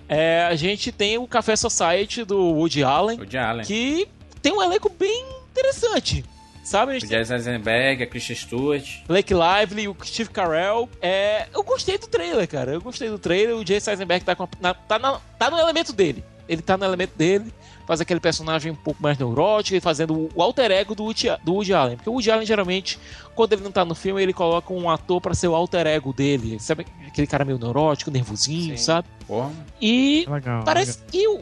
é, 0.08 0.44
a 0.50 0.56
gente 0.56 0.92
tem 0.92 1.18
o 1.18 1.28
Café 1.28 1.56
Society 1.56 2.24
do 2.24 2.38
Woody 2.54 2.84
Allen, 2.84 3.18
de 3.26 3.38
Allen. 3.38 3.66
que 3.66 4.08
tem 4.42 4.52
um 4.54 4.62
elenco 4.62 4.90
bem 4.90 5.26
interessante. 5.52 6.24
Sabe? 6.64 6.92
A 6.92 6.94
gente 6.96 7.06
O 7.06 7.10
Jesse 7.10 7.32
Eisenberg, 7.32 8.02
a 8.04 8.08
Christian 8.08 8.36
Stewart. 8.36 8.90
Blake 9.08 9.32
Lively, 9.34 9.88
o 9.88 9.96
Steve 10.04 10.32
Carell. 10.32 10.90
É, 11.00 11.46
eu 11.54 11.62
gostei 11.64 11.96
do 12.00 12.08
trailer, 12.08 12.48
cara. 12.48 12.72
Eu 12.72 12.82
gostei 12.82 13.08
do 13.08 13.20
trailer. 13.20 13.56
O 13.56 13.64
Jason 13.64 13.92
Eisenberg 13.92 14.26
tá, 14.26 14.36
com 14.36 14.46
a- 14.46 14.50
na- 14.60 14.74
tá, 14.74 14.98
na- 14.98 15.20
tá 15.38 15.52
no 15.52 15.60
elemento 15.60 15.94
dele. 15.94 16.24
Ele 16.50 16.64
tá 16.64 16.76
no 16.76 16.84
elemento 16.84 17.16
dele. 17.16 17.54
Faz 17.86 18.02
aquele 18.02 18.20
personagem 18.20 18.72
um 18.72 18.76
pouco 18.76 19.02
mais 19.02 19.18
neurótico 19.18 19.76
e 19.76 19.80
fazendo 19.80 20.30
o 20.34 20.42
alter 20.42 20.72
ego 20.72 20.96
do 20.96 21.04
Woody, 21.04 21.28
do 21.44 21.54
Woody 21.54 21.74
Allen. 21.74 21.96
Porque 21.98 22.10
o 22.10 22.14
Woody 22.14 22.32
Allen, 22.32 22.46
geralmente, 22.46 23.00
quando 23.36 23.54
ele 23.54 23.62
não 23.62 23.72
tá 23.72 23.86
no 23.86 23.94
filme, 23.94 24.22
ele 24.22 24.34
coloca 24.34 24.74
um 24.74 24.90
ator 24.90 25.22
pra 25.22 25.34
ser 25.34 25.48
o 25.48 25.56
alter 25.56 25.86
ego 25.86 26.12
dele. 26.12 26.60
Sabe 26.60 26.86
aquele 27.08 27.28
cara 27.28 27.46
meio 27.46 27.60
neurótico, 27.60 28.10
nervosinho, 28.10 28.78
Sim. 28.78 28.84
sabe? 28.84 29.08
Porra. 29.28 29.52
E 29.80 30.26
Legal. 30.28 30.64
parece 30.64 30.98
que 31.12 31.28
o, 31.28 31.42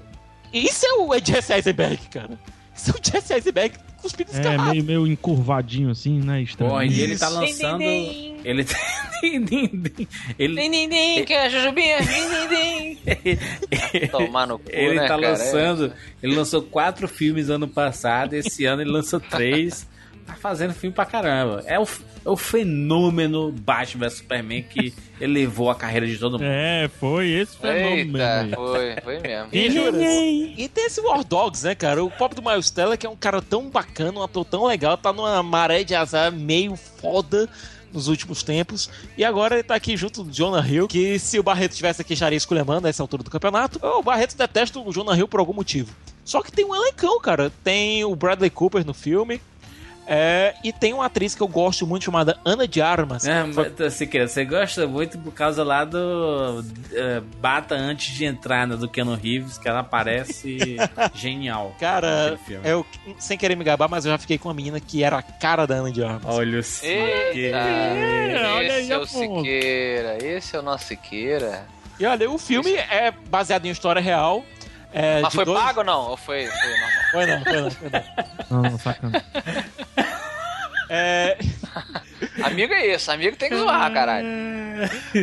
Isso 0.52 0.86
é 0.86 0.94
o 0.96 1.18
Jesse 1.24 1.54
Eisenberg, 1.54 1.98
cara. 2.10 2.38
Isso 2.76 2.92
é 2.92 2.94
o 2.94 3.00
Jesse 3.02 3.34
Eisenberg 3.34 3.78
cuspindo 4.04 4.30
É, 4.32 4.36
escarrado. 4.40 4.70
meio, 4.72 4.84
meio 4.84 5.08
encurvadinho 5.08 5.90
assim, 5.90 6.20
né? 6.20 6.42
Estranho. 6.42 6.72
Porra, 6.72 6.86
e 6.86 7.02
ele 7.02 7.18
tá 7.18 7.30
lançando. 7.30 7.80
Din, 7.80 7.88
din, 7.88 8.34
din. 8.36 8.42
Ele 8.46 8.64
tá. 8.64 8.76
Ele, 10.38 10.62
Din, 10.62 10.70
din, 10.72 10.90
din, 10.90 11.24
que 11.24 11.34
é 11.34 11.46
a 11.46 11.50
Jujubinha? 11.50 11.98
Din, 12.02 12.08
din, 12.50 12.98
din. 13.16 14.08
Tomar 14.12 14.46
no 14.48 14.60
cu, 14.60 14.70
ele 14.70 14.96
né, 14.96 15.02
tá 15.04 15.08
cara? 15.16 15.30
lançando. 15.30 15.94
Ele 16.22 16.36
lançou 16.36 16.62
quatro 16.62 17.08
filmes 17.08 17.50
ano 17.50 17.68
passado, 17.70 18.34
esse 18.34 18.66
ano 18.66 18.82
ele 18.82 18.92
lançou 18.92 19.22
três. 19.22 19.88
Tá 20.26 20.36
fazendo 20.36 20.74
filme 20.74 20.94
pra 20.94 21.06
caramba. 21.06 21.64
É 21.66 21.80
o, 21.80 21.84
é 21.84 22.30
o 22.30 22.38
fenômeno 22.38 23.52
Batman 23.52 24.08
vs 24.08 24.20
Superman 24.20 24.64
que 24.64 24.94
elevou 25.20 25.70
a 25.70 25.76
carreira 25.76 26.08
de 26.08 26.18
todo 26.18 26.34
mundo. 26.34 26.46
É, 26.46 26.90
foi 27.00 27.30
esse 27.30 27.58
fenômeno 27.58 28.18
Eita, 28.18 28.56
foi, 28.56 28.96
foi 29.04 29.20
mesmo. 29.20 29.50
E, 29.52 30.64
e 30.64 30.70
tem 30.70 30.86
esse 30.86 31.02
War 31.02 31.24
Dogs, 31.24 31.66
né, 31.66 31.76
cara? 31.76 32.04
O 32.04 32.10
pop 32.10 32.34
do 32.34 32.42
Miles 32.42 32.70
Teller, 32.70 32.98
que 32.98 33.06
é 33.06 33.10
um 33.10 33.16
cara 33.16 33.42
tão 33.42 33.70
bacana, 33.70 34.20
um 34.20 34.24
ator 34.24 34.46
tão 34.46 34.66
legal, 34.66 34.98
tá 34.98 35.12
numa 35.12 35.44
maré 35.44 35.84
de 35.84 35.94
azar 35.96 36.32
meio 36.32 36.76
foda 36.76 37.50
nos 37.94 38.08
últimos 38.08 38.42
tempos. 38.44 38.90
E 39.18 39.24
agora 39.24 39.56
ele 39.56 39.64
tá 39.64 39.76
aqui 39.76 39.96
junto 39.96 40.24
do 40.24 40.32
Jonah 40.32 40.68
Hill, 40.68 40.88
que 40.88 41.20
se 41.20 41.40
o 41.40 41.44
Barreto 41.44 41.76
tivesse 41.76 42.02
aqui, 42.02 42.14
estaria 42.14 42.36
esculhambando 42.36 42.82
nessa 42.82 43.04
altura 43.04 43.24
do 43.24 43.30
campeonato. 43.30 43.80
O 43.86 44.02
Barreto 44.02 44.36
detesta 44.36 44.80
o 44.80 44.92
Jonah 44.92 45.16
Hill 45.16 45.28
por 45.28 45.40
algum 45.40 45.54
motivo. 45.54 45.94
Só 46.26 46.42
que 46.42 46.52
tem 46.52 46.66
um 46.66 46.74
elencão, 46.76 47.20
cara. 47.20 47.52
Tem 47.64 48.04
o 48.04 48.16
Bradley 48.16 48.50
Cooper 48.50 48.86
no 48.86 48.94
filme. 48.94 49.40
É, 50.08 50.54
e 50.64 50.72
tem 50.74 50.94
uma 50.94 51.06
atriz 51.06 51.34
que 51.36 51.42
eu 51.42 51.48
gosto 51.48 51.88
muito 51.88 52.04
chamada 52.06 52.38
Ana 52.44 52.68
de 52.68 52.82
Armas. 52.82 53.26
É, 53.26 53.44
mas, 53.44 53.94
Siqueira, 53.94 54.28
você 54.28 54.44
gosta 54.46 54.86
muito 54.88 55.18
por 55.18 55.34
causa 55.34 55.64
lá 55.64 55.86
do 55.86 56.64
eh, 56.92 57.22
Bata 57.40 57.76
antes 57.76 58.14
de 58.14 58.26
entrar 58.26 58.68
né, 58.68 58.76
do 58.76 58.88
Keanu 58.90 59.16
Reeves, 59.16 59.58
que 59.58 59.68
ela 59.68 59.80
aparece 59.80 60.78
genial. 61.16 61.76
Cara, 61.80 62.38
eu, 62.64 62.86
sem 63.18 63.38
querer 63.38 63.56
me 63.56 63.64
gabar, 63.64 63.88
mas 63.90 64.06
eu 64.06 64.12
já 64.12 64.18
fiquei 64.18 64.38
com 64.38 64.50
uma 64.50 64.54
menina 64.54 64.80
que 64.80 65.04
era 65.04 65.18
a 65.18 65.22
cara 65.24 65.66
da 65.66 65.76
Ana 65.76 65.92
de 65.92 66.04
Armas. 66.04 66.36
Olha 66.36 66.52
o 66.52 66.56
Eita, 66.56 66.64
Siqueira. 66.64 67.58
olha 68.56 68.74
aí, 68.74 68.82
esse 68.82 68.92
é 68.92 68.98
o. 68.98 69.06
Siqueira, 69.06 70.18
esse 70.26 70.56
é 70.56 70.60
o 70.60 70.62
nosso 70.62 70.86
Siqueira. 70.86 71.66
E 72.00 72.06
olha, 72.06 72.30
o 72.30 72.38
filme 72.38 72.74
é 72.74 73.12
baseado 73.30 73.66
em 73.66 73.70
história 73.70 74.02
real. 74.02 74.44
é, 74.92 75.22
Mas 75.22 75.34
foi 75.34 75.46
dois- 75.46 75.60
pago 75.64 75.80
ou 75.80 75.86
não? 75.86 76.10
Ou 76.10 76.18
foi, 76.18 76.46
foi 76.48 76.70
normal? 76.70 76.90
Foi 77.12 77.26
não, 77.28 77.44
foi 77.44 77.62
não, 77.62 77.72
foi 77.72 77.90
não. 77.90 78.04
Não, 78.64 78.70
não, 78.72 78.78
sacana. 78.80 79.24
É, 80.96 81.38
Amigo 82.44 82.74
é 82.74 82.94
isso, 82.94 83.12
amigo 83.12 83.36
tem 83.36 83.50
que 83.50 83.58
zoar, 83.58 83.92
caralho. 83.92 84.28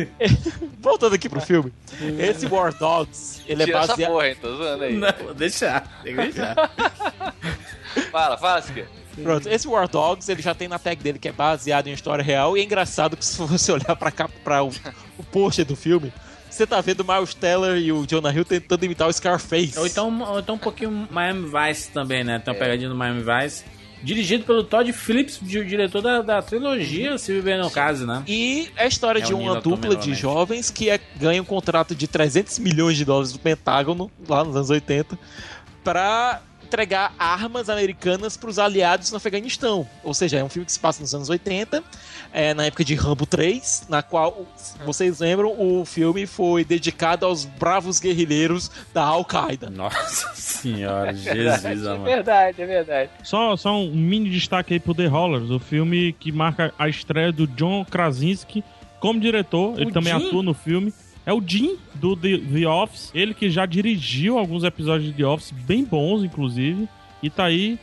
voltando 0.79 1.15
aqui 1.15 1.29
pro 1.29 1.41
filme. 1.41 1.71
Esse 2.19 2.45
War 2.45 2.73
Dogs, 2.73 3.41
ele 3.47 3.63
é 3.63 3.65
Tira 3.65 3.79
essa 3.79 3.87
baseado... 3.87 4.11
porra, 4.11 4.27
hein? 4.27 4.35
Tô 4.41 4.55
zoando 4.55 4.83
aí. 4.83 4.95
Não, 4.95 5.13
vou 5.23 5.33
deixar, 5.33 6.01
tem 6.03 6.15
que 6.15 6.21
deixar. 6.21 6.55
Fala, 8.11 8.37
fala, 8.37 8.61
Siqueira. 8.61 8.89
Pronto, 9.21 9.49
esse 9.49 9.67
War 9.67 9.87
Dogs, 9.87 10.31
ele 10.31 10.41
já 10.41 10.55
tem 10.55 10.67
na 10.69 10.79
tag 10.79 11.01
dele 11.03 11.19
que 11.19 11.27
é 11.27 11.31
baseado 11.31 11.87
em 11.87 11.91
história 11.91 12.23
real. 12.23 12.57
E 12.57 12.61
é 12.61 12.63
engraçado 12.63 13.17
que 13.17 13.25
se 13.25 13.37
você 13.37 13.71
olhar 13.71 13.95
pra 13.97 14.11
cá, 14.11 14.29
pra 14.43 14.63
o, 14.63 14.71
o 15.17 15.23
pôster 15.23 15.65
do 15.65 15.75
filme, 15.75 16.13
você 16.49 16.65
tá 16.65 16.79
vendo 16.79 17.01
o 17.01 17.13
Miles 17.13 17.33
Teller 17.33 17.77
e 17.77 17.91
o 17.91 18.05
Jonah 18.05 18.33
Hill 18.33 18.45
tentando 18.45 18.85
imitar 18.85 19.09
o 19.09 19.13
Scarface. 19.13 19.77
Ou 19.77 19.85
então, 19.85 20.21
ou 20.21 20.39
então 20.39 20.55
um 20.55 20.59
pouquinho 20.59 21.07
Miami 21.11 21.49
Vice 21.49 21.91
também, 21.91 22.23
né? 22.23 22.39
Tem 22.39 22.53
uma 22.53 22.59
pegadinha 22.59 22.87
do 22.87 22.95
Miami 22.95 23.21
Vice. 23.21 23.65
Dirigido 24.03 24.43
pelo 24.43 24.63
Todd 24.63 24.91
Phillips, 24.91 25.39
diretor 25.41 26.01
da, 26.01 26.21
da 26.21 26.41
trilogia 26.41 27.17
Se 27.17 27.31
Viver 27.33 27.57
no 27.59 27.69
Caso, 27.69 28.05
né? 28.07 28.23
E 28.27 28.69
é 28.75 28.83
a 28.85 28.87
história 28.87 29.19
É 29.19 29.23
de 29.23 29.33
uma 29.33 29.61
dupla 29.61 29.95
de 29.95 30.13
jovens 30.15 30.69
que 30.71 30.89
é- 30.89 30.99
ganha 31.17 31.41
um 31.41 31.45
contrato 31.45 31.93
de 31.93 32.07
300 32.07 32.57
milhões 32.59 32.97
de 32.97 33.05
dólares 33.05 33.31
do 33.31 33.39
Pentágono, 33.39 34.11
lá 34.27 34.43
nos 34.43 34.55
anos 34.55 34.69
80, 34.69 35.17
pra 35.83 36.41
entregar 36.71 37.13
armas 37.19 37.69
americanas 37.69 38.37
pros 38.37 38.57
aliados 38.57 39.11
no 39.11 39.17
Afeganistão. 39.17 39.85
Ou 40.05 40.13
seja, 40.13 40.37
é 40.37 40.43
um 40.43 40.47
filme 40.47 40.65
que 40.65 40.71
se 40.71 40.79
passa 40.79 41.01
nos 41.01 41.13
anos 41.13 41.29
80, 41.29 41.83
é, 42.31 42.53
na 42.53 42.65
época 42.65 42.85
de 42.85 42.95
Rambo 42.95 43.25
3, 43.25 43.87
na 43.89 44.01
qual, 44.01 44.45
vocês 44.85 45.19
lembram, 45.19 45.53
o 45.59 45.83
filme 45.83 46.25
foi 46.25 46.63
dedicado 46.63 47.25
aos 47.25 47.43
bravos 47.43 47.99
guerrilheiros 47.99 48.71
da 48.93 49.03
Al-Qaeda. 49.03 49.69
Nossa 49.69 50.31
senhora, 50.33 51.13
Jesus, 51.13 51.83
É 51.85 51.89
amor. 51.91 52.05
verdade, 52.05 52.61
é 52.61 52.65
verdade. 52.65 53.09
Só, 53.21 53.57
só 53.57 53.75
um 53.77 53.93
mini 53.93 54.29
destaque 54.29 54.73
aí 54.75 54.79
pro 54.79 54.95
The 54.95 55.07
Rollers, 55.07 55.49
o 55.49 55.59
filme 55.59 56.13
que 56.13 56.31
marca 56.31 56.73
a 56.79 56.87
estreia 56.87 57.33
do 57.33 57.45
John 57.47 57.83
Krasinski 57.83 58.63
como 59.01 59.19
diretor. 59.19 59.73
Ele 59.77 59.89
O 59.89 59.93
também 59.93 60.17
Jim? 60.17 60.27
atua 60.27 60.41
no 60.43 60.53
filme. 60.53 60.93
É 61.25 61.33
o 61.33 61.41
Jim 61.45 61.77
do 61.95 62.15
The, 62.15 62.37
The 62.37 62.67
Office. 62.67 63.11
Ele 63.13 63.33
que 63.33 63.49
já 63.49 63.65
dirigiu 63.65 64.37
alguns 64.37 64.63
episódios 64.63 65.11
de 65.11 65.17
The 65.17 65.25
Office, 65.25 65.51
bem 65.51 65.83
bons, 65.83 66.23
inclusive. 66.23 66.87
E 67.21 67.29
tá 67.29 67.45
aí 67.45 67.77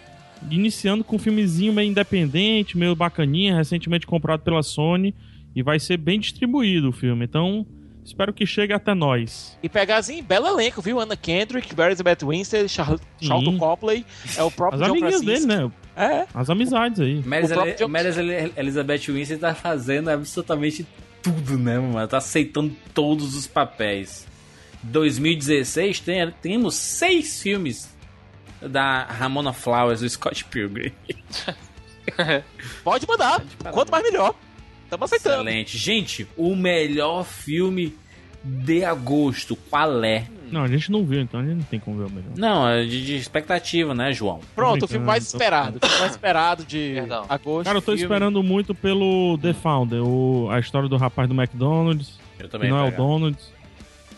iniciando 0.50 1.04
com 1.04 1.16
um 1.16 1.18
filmezinho 1.18 1.72
meio 1.72 1.90
independente, 1.90 2.76
meio 2.76 2.94
bacaninha, 2.96 3.56
recentemente 3.56 4.06
comprado 4.06 4.40
pela 4.40 4.62
Sony. 4.62 5.14
E 5.54 5.62
vai 5.62 5.78
ser 5.78 5.96
bem 5.96 6.18
distribuído 6.18 6.88
o 6.90 6.92
filme. 6.92 7.24
Então, 7.24 7.66
espero 8.04 8.32
que 8.32 8.44
chegue 8.44 8.72
até 8.72 8.94
nós. 8.94 9.58
E 9.62 9.68
pegazinho, 9.68 10.22
belo 10.22 10.46
elenco, 10.46 10.82
viu? 10.82 11.00
Anna 11.00 11.16
Kendrick, 11.16 11.74
Elizabeth 11.80 12.18
Winstead. 12.24 12.68
Charlton 12.68 13.58
Copley, 13.58 14.04
é 14.36 14.42
o 14.42 14.50
próprio 14.50 14.80
As 14.80 14.86
John 14.86 14.96
amiguinhas 14.96 15.20
dele, 15.20 15.46
né? 15.46 15.70
É, 15.96 16.26
As 16.32 16.48
amizades 16.48 17.00
aí. 17.00 17.22
Meredith 17.24 18.52
Elizabeth 18.56 19.00
Winstead 19.08 19.40
tá 19.40 19.52
fazendo 19.52 20.08
absolutamente 20.10 20.86
tudo, 21.32 21.58
né, 21.58 21.78
mano? 21.78 22.08
Tá 22.08 22.18
aceitando 22.18 22.74
todos 22.94 23.34
os 23.34 23.46
papéis. 23.46 24.26
2016 24.82 26.00
tem, 26.00 26.30
temos 26.42 26.74
seis 26.74 27.42
filmes 27.42 27.94
da 28.60 29.04
Ramona 29.04 29.52
Flowers, 29.52 30.02
o 30.02 30.08
Scott 30.08 30.44
Pilgrim. 30.44 30.92
pode 32.82 33.06
mandar. 33.06 33.44
Quanto 33.72 33.90
mais 33.90 34.02
melhor. 34.02 34.34
Tamo 34.88 35.04
aceitando. 35.04 35.48
Excelente. 35.48 35.76
Gente, 35.76 36.26
o 36.36 36.56
melhor 36.56 37.24
filme 37.24 37.96
de 38.42 38.84
agosto, 38.84 39.54
qual 39.54 40.02
é? 40.04 40.26
Não, 40.52 40.62
a 40.62 40.68
gente 40.68 40.90
não 40.90 41.04
viu, 41.04 41.20
então 41.20 41.40
a 41.40 41.42
gente 41.44 41.56
não 41.56 41.62
tem 41.64 41.78
como 41.80 41.96
ver 41.98 42.04
o 42.04 42.10
melhor. 42.10 42.30
Não, 42.36 42.68
é 42.68 42.84
de, 42.84 43.04
de 43.04 43.16
expectativa, 43.16 43.94
né, 43.94 44.12
João? 44.12 44.40
Pronto, 44.54 44.84
o 44.84 44.88
filme 44.88 45.04
mais 45.06 45.30
tô 45.30 45.36
esperado. 45.36 45.78
O 45.82 45.86
filme 45.86 46.00
mais 46.00 46.12
esperado 46.12 46.64
de 46.64 46.92
Perdão. 46.94 47.24
agosto. 47.28 47.64
Cara, 47.66 47.78
eu 47.78 47.82
tô 47.82 47.92
filme- 47.92 48.02
esperando 48.02 48.42
muito 48.42 48.74
pelo 48.74 49.38
The 49.38 49.52
Founder, 49.52 50.02
o, 50.02 50.48
a 50.50 50.58
história 50.58 50.88
do 50.88 50.96
rapaz 50.96 51.28
do 51.28 51.34
McDonald's, 51.34 52.18
Eu 52.38 52.46
que 52.46 52.50
também. 52.52 52.70
não 52.70 52.78
é 52.84 52.88
o. 52.88 52.90
Donald's. 52.96 53.52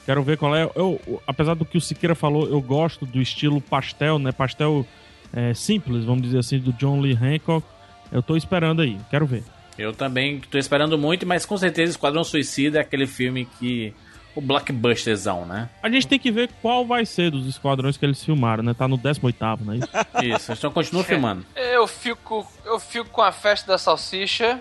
Quero 0.07 0.23
ver 0.23 0.36
qual 0.39 0.57
é. 0.57 0.65
Eu, 0.74 1.01
eu- 1.07 1.23
apesar 1.27 1.55
do 1.55 1.65
que 1.65 1.77
o 1.78 1.81
Siqueira 1.81 2.15
falou, 2.15 2.48
eu 2.48 2.61
gosto 2.61 3.05
do 3.07 3.20
estilo 3.20 3.61
pastel, 3.61 4.19
né? 4.19 4.32
Pastel 4.32 4.86
é, 5.32 5.55
simples, 5.55 6.05
vamos 6.05 6.23
dizer 6.23 6.39
assim, 6.39 6.59
do 6.59 6.73
John 6.73 7.01
Lee 7.01 7.16
Hancock. 7.20 7.66
Eu 8.11 8.23
tô 8.23 8.36
esperando 8.36 8.82
aí, 8.82 8.97
quero 9.11 9.24
ver. 9.27 9.44
Eu 9.78 9.93
também 9.93 10.40
tô 10.51 10.59
esperando 10.59 10.98
muito, 10.98 11.24
mas 11.27 11.47
com 11.47 11.57
certeza 11.57 11.93
Esquadrão 11.93 12.24
Suicida 12.24 12.78
é 12.78 12.81
aquele 12.81 13.07
filme 13.07 13.47
que. 13.59 13.94
O 14.35 14.40
blockbusterzão, 14.40 15.44
né? 15.44 15.69
A 15.82 15.89
gente 15.89 16.07
tem 16.07 16.19
que 16.19 16.31
ver 16.31 16.51
qual 16.62 16.86
vai 16.86 17.05
ser 17.05 17.31
dos 17.31 17.47
esquadrões 17.47 17.97
que 17.97 18.05
eles 18.07 18.23
filmaram, 18.23 18.62
né? 18.62 18.74
Tá 18.74 18.86
no 18.86 18.97
18, 18.97 19.36
não 19.65 19.74
é 19.74 19.77
isso? 19.77 19.90
Isso, 20.23 20.52
então 20.52 20.70
continua 20.70 21.02
filmando. 21.02 21.44
Eu 21.57 21.86
fico, 21.86 22.47
eu 22.65 22.78
fico 22.78 23.11
com 23.11 23.23
a 23.23 23.32
festa 23.32 23.73
da 23.73 23.78
salsicha, 23.78 24.61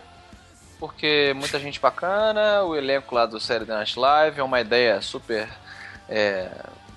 porque 0.79 1.33
muita 1.35 1.59
gente 1.59 1.79
bacana, 1.79 2.63
o 2.63 2.75
elenco 2.75 3.13
lá 3.13 3.25
do 3.25 3.39
Saturday 3.39 3.75
Night 3.75 3.99
Live 3.99 4.39
é 4.39 4.43
uma 4.43 4.59
ideia 4.59 5.01
super 5.01 5.47
é, 6.07 6.49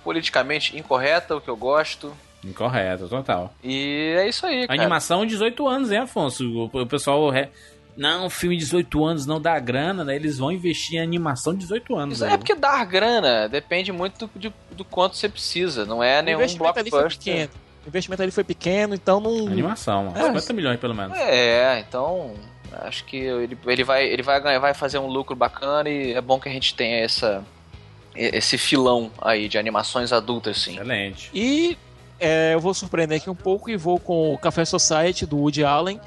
politicamente 0.02 0.76
incorreta, 0.76 1.36
o 1.36 1.40
que 1.40 1.50
eu 1.50 1.56
gosto. 1.56 2.16
Incorreto, 2.44 3.08
total. 3.08 3.54
E 3.62 4.14
é 4.18 4.28
isso 4.28 4.44
aí, 4.44 4.66
cara. 4.66 4.80
Animação 4.80 5.24
18 5.24 5.68
anos, 5.68 5.92
hein, 5.92 5.98
Afonso? 5.98 6.44
O, 6.72 6.80
o 6.80 6.86
pessoal. 6.86 7.30
Não, 7.96 8.30
filme 8.30 8.56
18 8.56 9.04
anos 9.04 9.26
não 9.26 9.40
dá 9.40 9.58
grana, 9.58 10.02
né? 10.02 10.16
Eles 10.16 10.38
vão 10.38 10.50
investir 10.50 10.98
em 10.98 11.02
animação 11.02 11.54
18 11.54 11.94
anos. 11.96 12.14
Isso 12.16 12.24
aí. 12.24 12.32
é 12.32 12.36
porque 12.38 12.54
dar 12.54 12.84
grana 12.86 13.48
depende 13.48 13.92
muito 13.92 14.26
do, 14.26 14.38
de- 14.38 14.52
do 14.70 14.84
quanto 14.84 15.16
você 15.16 15.28
precisa, 15.28 15.84
não 15.84 16.02
é 16.02 16.20
O 16.20 16.22
nenhum 16.22 16.56
blockbuster. 16.56 17.50
O 17.84 17.88
investimento 17.88 18.22
ali 18.22 18.30
foi 18.30 18.44
pequeno, 18.44 18.94
então 18.94 19.20
não. 19.20 19.46
Animação. 19.46 20.12
É. 20.16 20.22
50 20.26 20.52
milhões 20.52 20.80
pelo 20.80 20.94
menos. 20.94 21.18
É, 21.18 21.80
então 21.80 22.34
acho 22.82 23.04
que 23.04 23.16
ele, 23.16 23.58
ele 23.66 23.84
vai 23.84 24.06
ele 24.06 24.22
vai 24.22 24.40
ganhar, 24.40 24.58
vai 24.58 24.72
fazer 24.72 24.98
um 24.98 25.06
lucro 25.06 25.36
bacana 25.36 25.90
e 25.90 26.14
é 26.14 26.20
bom 26.20 26.40
que 26.40 26.48
a 26.48 26.52
gente 26.52 26.74
tenha 26.74 27.04
essa 27.04 27.44
esse 28.14 28.56
filão 28.58 29.10
aí 29.20 29.48
de 29.48 29.58
animações 29.58 30.12
adultas 30.12 30.58
sim. 30.60 30.74
Excelente. 30.74 31.30
E 31.34 31.76
é, 32.20 32.54
eu 32.54 32.60
vou 32.60 32.72
surpreender 32.72 33.18
aqui 33.18 33.28
um 33.28 33.34
pouco 33.34 33.68
e 33.68 33.76
vou 33.76 33.98
com 33.98 34.32
o 34.32 34.38
Café 34.38 34.64
Society 34.64 35.26
do 35.26 35.36
Woody 35.38 35.64
Allen. 35.64 36.00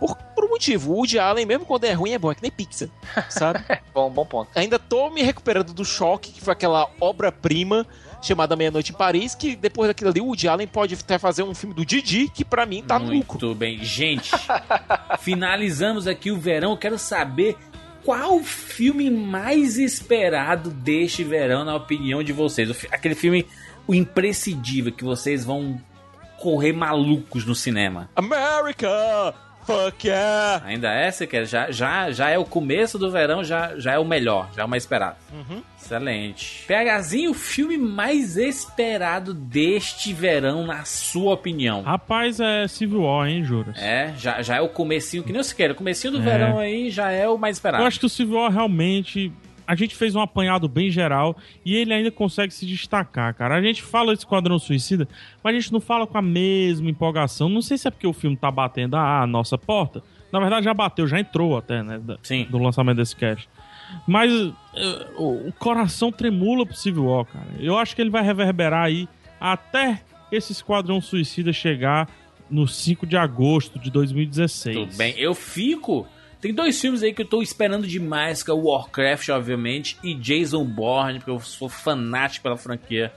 Por, 0.00 0.16
motivo, 0.52 0.92
o 0.92 0.96
Woody 0.96 1.18
Allen, 1.18 1.46
mesmo 1.46 1.64
quando 1.64 1.84
é 1.84 1.92
ruim, 1.92 2.12
é 2.12 2.18
bom, 2.18 2.30
é 2.30 2.34
que 2.34 2.42
nem 2.42 2.50
pizza, 2.50 2.90
sabe? 3.28 3.60
Bom, 3.92 4.10
bom 4.10 4.24
ponto. 4.24 4.50
Ainda 4.54 4.78
tô 4.78 5.10
me 5.10 5.22
recuperando 5.22 5.74
do 5.74 5.84
choque, 5.84 6.32
que 6.32 6.40
foi 6.40 6.52
aquela 6.52 6.88
obra-prima 6.98 7.86
chamada 8.22 8.56
Meia-Noite 8.56 8.92
em 8.92 8.94
Paris, 8.94 9.34
que 9.34 9.54
depois 9.54 9.88
daquilo 9.88 10.08
ali, 10.08 10.20
o 10.20 10.26
Woody 10.26 10.48
Allen 10.48 10.66
pode 10.66 10.94
até 10.94 11.18
fazer 11.18 11.42
um 11.42 11.54
filme 11.54 11.74
do 11.74 11.84
Didi, 11.84 12.28
que 12.28 12.44
pra 12.44 12.64
mim 12.64 12.82
tá 12.82 12.98
no 12.98 13.12
lucro. 13.12 13.38
Muito 13.46 13.54
bem. 13.54 13.84
Gente, 13.84 14.30
finalizamos 15.20 16.06
aqui 16.06 16.30
o 16.30 16.38
verão. 16.38 16.76
Quero 16.76 16.98
saber 16.98 17.56
qual 18.02 18.36
o 18.36 18.44
filme 18.44 19.10
mais 19.10 19.76
esperado 19.76 20.70
deste 20.70 21.22
verão, 21.22 21.64
na 21.64 21.74
opinião 21.74 22.22
de 22.22 22.32
vocês. 22.32 22.70
Aquele 22.90 23.14
filme 23.14 23.46
o 23.86 23.94
imprescindível 23.94 24.92
que 24.92 25.04
vocês 25.04 25.44
vão 25.44 25.80
correr 26.38 26.72
malucos 26.72 27.44
no 27.44 27.54
cinema? 27.54 28.08
America! 28.16 29.34
Fuck 29.66 30.08
yeah! 30.08 30.62
Ainda 30.66 30.92
é, 30.92 31.10
você 31.10 31.26
quer? 31.26 31.44
Já, 31.46 31.70
já, 31.70 32.10
já 32.10 32.28
é 32.30 32.36
o 32.38 32.44
começo 32.44 32.98
do 32.98 33.10
verão, 33.10 33.44
já, 33.44 33.78
já 33.78 33.92
é 33.92 33.98
o 33.98 34.04
melhor, 34.04 34.48
já 34.56 34.62
é 34.62 34.64
o 34.64 34.68
mais 34.68 34.82
esperado. 34.82 35.16
Excelente. 35.80 36.64
PHzinho, 36.66 37.30
o 37.30 37.34
filme 37.34 37.76
mais 37.76 38.36
esperado 38.36 39.32
deste 39.34 40.12
verão, 40.12 40.66
na 40.66 40.84
sua 40.84 41.34
opinião? 41.34 41.82
Rapaz, 41.82 42.40
é 42.40 42.66
Civil 42.68 43.02
War, 43.02 43.28
hein, 43.28 43.44
Juras? 43.44 43.76
É, 43.78 44.12
já, 44.16 44.42
já 44.42 44.56
é 44.56 44.60
o 44.60 44.68
comecinho, 44.68 45.22
que 45.22 45.32
nem 45.32 45.42
você 45.42 45.54
quer. 45.54 45.70
O 45.70 45.74
comecinho 45.74 46.12
do 46.14 46.18
É. 46.20 46.22
verão 46.22 46.58
aí 46.58 46.90
já 46.90 47.10
é 47.10 47.28
o 47.28 47.36
mais 47.38 47.56
esperado. 47.56 47.82
Eu 47.82 47.86
acho 47.86 48.00
que 48.00 48.06
o 48.06 48.08
Civil 48.08 48.36
War 48.36 48.50
realmente. 48.50 49.32
A 49.66 49.74
gente 49.74 49.94
fez 49.94 50.14
um 50.14 50.20
apanhado 50.20 50.68
bem 50.68 50.90
geral 50.90 51.36
e 51.64 51.76
ele 51.76 51.92
ainda 51.92 52.10
consegue 52.10 52.52
se 52.52 52.66
destacar, 52.66 53.34
cara. 53.34 53.54
A 53.56 53.62
gente 53.62 53.82
fala 53.82 54.12
de 54.12 54.20
Esquadrão 54.20 54.58
Suicida, 54.58 55.08
mas 55.42 55.54
a 55.54 55.58
gente 55.58 55.72
não 55.72 55.80
fala 55.80 56.06
com 56.06 56.18
a 56.18 56.22
mesma 56.22 56.90
empolgação. 56.90 57.48
Não 57.48 57.62
sei 57.62 57.78
se 57.78 57.88
é 57.88 57.90
porque 57.90 58.06
o 58.06 58.12
filme 58.12 58.36
tá 58.36 58.50
batendo 58.50 58.96
a 58.96 59.26
nossa 59.26 59.56
porta. 59.56 60.02
Na 60.32 60.40
verdade, 60.40 60.64
já 60.64 60.72
bateu, 60.72 61.06
já 61.06 61.20
entrou 61.20 61.56
até, 61.56 61.82
né? 61.82 62.00
Sim. 62.22 62.46
Do 62.50 62.58
lançamento 62.58 62.96
desse 62.96 63.14
cast. 63.14 63.48
Mas 64.06 64.32
o 65.16 65.48
o 65.48 65.52
coração 65.58 66.10
tremula 66.10 66.64
pro 66.64 66.74
Civil 66.74 67.04
War, 67.04 67.26
cara. 67.26 67.48
Eu 67.58 67.76
acho 67.78 67.94
que 67.94 68.00
ele 68.00 68.10
vai 68.10 68.22
reverberar 68.22 68.84
aí 68.84 69.08
até 69.40 70.02
esse 70.30 70.52
Esquadrão 70.52 71.00
Suicida 71.00 71.52
chegar 71.52 72.08
no 72.50 72.66
5 72.66 73.06
de 73.06 73.16
agosto 73.16 73.78
de 73.78 73.90
2016. 73.90 74.76
Tudo 74.76 74.96
bem. 74.96 75.14
Eu 75.18 75.34
fico. 75.34 76.06
Tem 76.42 76.52
dois 76.52 76.80
filmes 76.80 77.04
aí 77.04 77.14
que 77.14 77.22
eu 77.22 77.26
tô 77.26 77.40
esperando 77.40 77.86
demais, 77.86 78.42
que 78.42 78.50
é 78.50 78.52
o 78.52 78.64
Warcraft, 78.64 79.28
obviamente, 79.28 79.96
e 80.02 80.12
Jason 80.12 80.64
Bourne, 80.64 81.20
porque 81.20 81.30
eu 81.30 81.38
sou 81.38 81.68
fanático 81.68 82.42
pela 82.42 82.56
franquia 82.56 83.12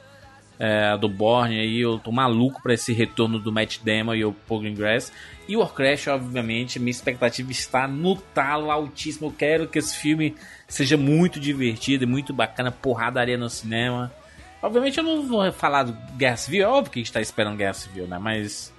é, 0.60 0.96
do 0.96 1.10
Bourne 1.10 1.60
aí, 1.60 1.82
eu 1.82 1.98
tô 1.98 2.12
maluco 2.12 2.62
pra 2.62 2.76
esse 2.76 2.94
retorno 2.94 3.40
do 3.40 3.52
Matt 3.52 3.80
Damon 3.84 4.14
e 4.14 4.24
o 4.24 4.32
Paul 4.32 4.60
Greengrass. 4.62 5.12
E 5.48 5.58
Warcraft, 5.58 6.06
obviamente, 6.06 6.78
minha 6.78 6.92
expectativa 6.92 7.52
está 7.52 7.88
no 7.88 8.16
talo 8.16 8.70
altíssimo. 8.70 9.30
Eu 9.30 9.34
quero 9.36 9.68
que 9.68 9.80
esse 9.80 9.98
filme 9.98 10.36
seja 10.68 10.96
muito 10.96 11.40
divertido 11.40 12.04
e 12.04 12.08
muito 12.08 12.32
bacana, 12.32 12.72
porradaria 12.72 13.40
no 13.40 13.50
cinema. 13.50 14.14
Obviamente 14.62 15.00
eu 15.00 15.04
não 15.04 15.24
vou 15.24 15.52
falar 15.52 15.82
do 15.82 15.94
Guerra 16.16 16.38
Civil, 16.38 16.64
é 16.64 16.68
óbvio 16.68 16.92
que 16.92 17.00
a 17.00 17.02
gente 17.04 17.12
tá 17.12 17.22
esperando 17.22 17.58
Guerra 17.58 17.74
Civil, 17.74 18.06
né? 18.06 18.20
Mas 18.20 18.72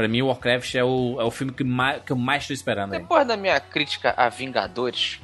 pra 0.00 0.08
mim 0.08 0.22
o 0.22 0.28
Warcraft 0.28 0.74
é 0.76 0.82
o, 0.82 1.18
é 1.20 1.24
o 1.24 1.30
filme 1.30 1.52
que, 1.52 1.62
mais, 1.62 2.02
que 2.02 2.10
eu 2.10 2.16
mais 2.16 2.46
tô 2.46 2.54
esperando 2.54 2.94
aí. 2.94 3.00
Depois 3.00 3.26
da 3.26 3.36
minha 3.36 3.60
crítica 3.60 4.14
a 4.16 4.30
Vingadores, 4.30 5.20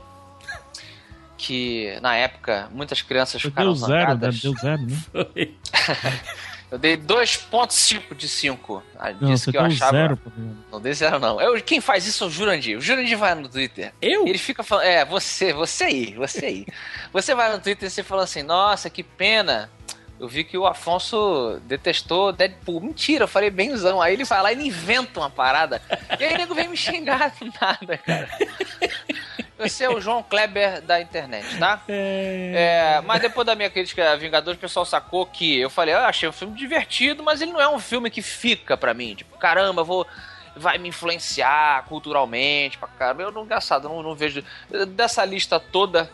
que 1.38 1.98
na 2.02 2.14
época 2.14 2.68
muitas 2.72 3.00
crianças 3.00 3.40
Deu 3.40 3.50
ficaram 3.50 3.74
zero, 3.74 3.92
né? 3.92 4.00
zangadas, 4.00 4.40
Deu 4.42 4.54
zero, 4.54 4.82
né? 4.82 4.96
eu 6.70 6.78
dei 6.78 6.94
2.5 6.98 8.14
de 8.14 8.28
5. 8.28 8.82
Ah, 8.98 9.12
Não, 9.12 9.30
Disse 9.30 9.44
você 9.44 9.50
que 9.52 9.56
eu 9.56 9.62
deu 9.62 9.70
achava. 9.72 9.92
zero. 9.96 10.18
Não 10.70 10.80
dei 10.80 10.92
zero, 10.92 11.18
não. 11.18 11.40
Eu, 11.40 11.62
quem 11.62 11.80
faz 11.80 12.06
isso 12.06 12.24
é 12.24 12.26
o 12.26 12.30
Jurandir. 12.30 12.76
O 12.76 12.80
Jurandir 12.82 13.16
vai 13.16 13.34
no 13.34 13.48
Twitter. 13.48 13.94
Eu? 14.02 14.26
Ele 14.26 14.36
fica 14.38 14.62
falando. 14.62 14.84
É, 14.84 15.04
você, 15.06 15.52
você 15.54 15.84
aí, 15.84 16.14
você 16.14 16.44
aí. 16.44 16.66
Você 17.14 17.34
vai 17.34 17.50
no 17.50 17.58
Twitter 17.60 17.86
e 17.88 17.90
você 17.90 18.02
fala 18.02 18.24
assim: 18.24 18.42
Nossa, 18.42 18.90
que 18.90 19.02
pena. 19.02 19.70
Eu 20.18 20.26
vi 20.28 20.44
que 20.44 20.56
o 20.56 20.66
Afonso 20.66 21.60
detestou 21.64 22.32
Deadpool. 22.32 22.80
Mentira, 22.80 23.24
eu 23.24 23.28
falei 23.28 23.50
benzão. 23.50 24.00
Aí 24.00 24.14
ele 24.14 24.24
vai 24.24 24.42
lá 24.42 24.52
e 24.52 24.54
ele 24.54 24.66
inventa 24.66 25.20
uma 25.20 25.28
parada. 25.28 25.82
E 26.18 26.24
aí 26.24 26.34
o 26.34 26.38
nego 26.38 26.54
vem 26.54 26.68
me 26.68 26.76
xingar 26.76 27.34
do 27.38 27.52
nada, 27.60 27.98
cara. 27.98 28.28
Você 29.58 29.84
é 29.84 29.90
o 29.90 30.00
João 30.00 30.22
Kleber 30.22 30.82
da 30.82 31.00
internet, 31.00 31.58
tá? 31.58 31.82
É, 31.88 33.00
mas 33.04 33.20
depois 33.20 33.46
da 33.46 33.54
minha 33.54 33.70
crítica 33.70 34.12
a 34.12 34.16
Vingadores, 34.16 34.58
o 34.58 34.60
pessoal 34.60 34.84
sacou 34.84 35.24
que 35.26 35.58
eu 35.58 35.70
falei, 35.70 35.94
eu 35.94 35.98
achei 35.98 36.28
um 36.28 36.32
filme 36.32 36.54
divertido, 36.56 37.22
mas 37.22 37.40
ele 37.40 37.52
não 37.52 37.60
é 37.60 37.68
um 37.68 37.78
filme 37.78 38.10
que 38.10 38.20
fica 38.20 38.76
pra 38.76 38.92
mim. 38.92 39.14
Tipo, 39.14 39.36
caramba, 39.38 39.82
vou. 39.82 40.06
Vai 40.58 40.78
me 40.78 40.88
influenciar 40.88 41.84
culturalmente 41.84 42.78
pra 42.78 42.88
caramba. 42.88 43.22
Eu 43.22 43.30
não, 43.30 43.44
engraçado, 43.44 43.88
não, 43.88 44.02
não 44.02 44.14
vejo. 44.14 44.42
Dessa 44.88 45.22
lista 45.24 45.60
toda, 45.60 46.10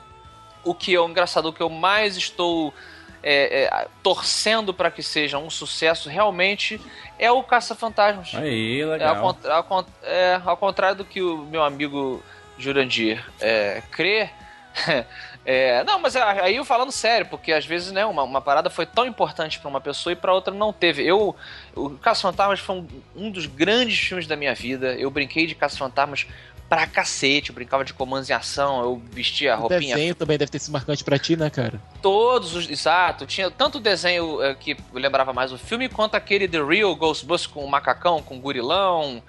o 0.65 0.75
que 0.75 0.95
é 0.95 1.01
o 1.01 1.09
engraçado, 1.09 1.47
o 1.47 1.53
que 1.53 1.63
eu 1.63 1.69
mais 1.69 2.17
estou 2.17 2.75
é, 3.23 3.65
é, 3.65 3.87
torcendo 4.03 4.73
pra 4.75 4.91
que 4.91 5.03
seja 5.03 5.39
um 5.39 5.49
sucesso 5.51 6.09
realmente 6.09 6.81
é 7.19 7.31
o 7.31 7.43
Caça-Fantasmas. 7.43 8.35
Aí, 8.35 8.81
É, 8.81 8.85
ao, 8.85 8.91
legal. 8.91 9.21
cont- 9.23 9.47
ao 9.47 9.87
é, 10.03 10.41
ao 10.45 10.57
contrário 10.57 10.97
do 10.97 11.05
que 11.05 11.23
o 11.23 11.39
meu 11.39 11.63
amigo 11.63 12.23
Jurandir 12.59 13.25
é, 13.41 13.83
crê. 13.91 14.29
é, 15.45 15.83
não, 15.85 15.99
mas 15.99 16.15
aí 16.17 16.57
eu 16.57 16.65
falando 16.65 16.93
sério, 16.93 17.27
porque 17.27 17.53
às 17.53 17.67
vezes 17.67 17.91
né, 17.93 18.05
uma, 18.05 18.23
uma 18.23 18.41
parada 18.41 18.71
foi 18.71 18.87
tão 18.87 19.05
importante 19.07 19.59
pra 19.59 19.69
uma 19.69 19.81
pessoa 19.81 20.13
e 20.13 20.17
pra 20.17 20.33
outra 20.33 20.55
não 20.55 20.73
teve. 20.73 21.03
Eu, 21.05 21.35
o 21.75 21.91
Caça-Fantasmas 21.91 22.61
foi 22.61 22.77
um, 22.77 22.87
um 23.17 23.31
dos 23.31 23.47
grandes 23.47 23.99
filmes 23.99 24.27
da 24.27 24.37
minha 24.37 24.55
vida. 24.55 24.95
Eu 24.95 25.11
brinquei 25.11 25.47
de 25.47 25.55
Caça-Fantasmas 25.55 26.27
pra 26.69 26.87
cacete. 26.87 27.51
Eu 27.51 27.55
brincava 27.55 27.85
de 27.85 27.93
comandos 27.93 28.31
em 28.31 28.33
ação, 28.33 28.81
eu 28.83 29.03
vestia 29.11 29.55
a 29.55 29.57
O 29.59 29.61
roupinha 29.63 29.95
desenho 29.97 30.15
também 30.15 30.39
deve 30.39 30.51
ter 30.51 30.59
sido 30.61 30.73
marcante 30.73 31.03
pra 31.05 31.19
ti, 31.19 31.37
né, 31.37 31.51
cara? 31.51 31.81
Todos 32.01 32.55
os. 32.55 32.71
Exato. 32.71 33.27
Tinha 33.27 33.51
tanto 33.51 33.79
o 33.79 33.81
desenho 33.81 34.41
eh, 34.43 34.55
que 34.55 34.77
lembrava 34.93 35.33
mais 35.33 35.53
o 35.53 35.59
filme, 35.59 35.89
quanto 35.89 36.15
aquele 36.15 36.47
The 36.49 36.63
Real 36.63 36.95
Ghostbusters 36.95 37.53
com 37.53 37.65
o 37.65 37.69
macacão, 37.71 38.23
com 38.23 38.37
o 38.37 38.41
gurilão. 38.41 39.23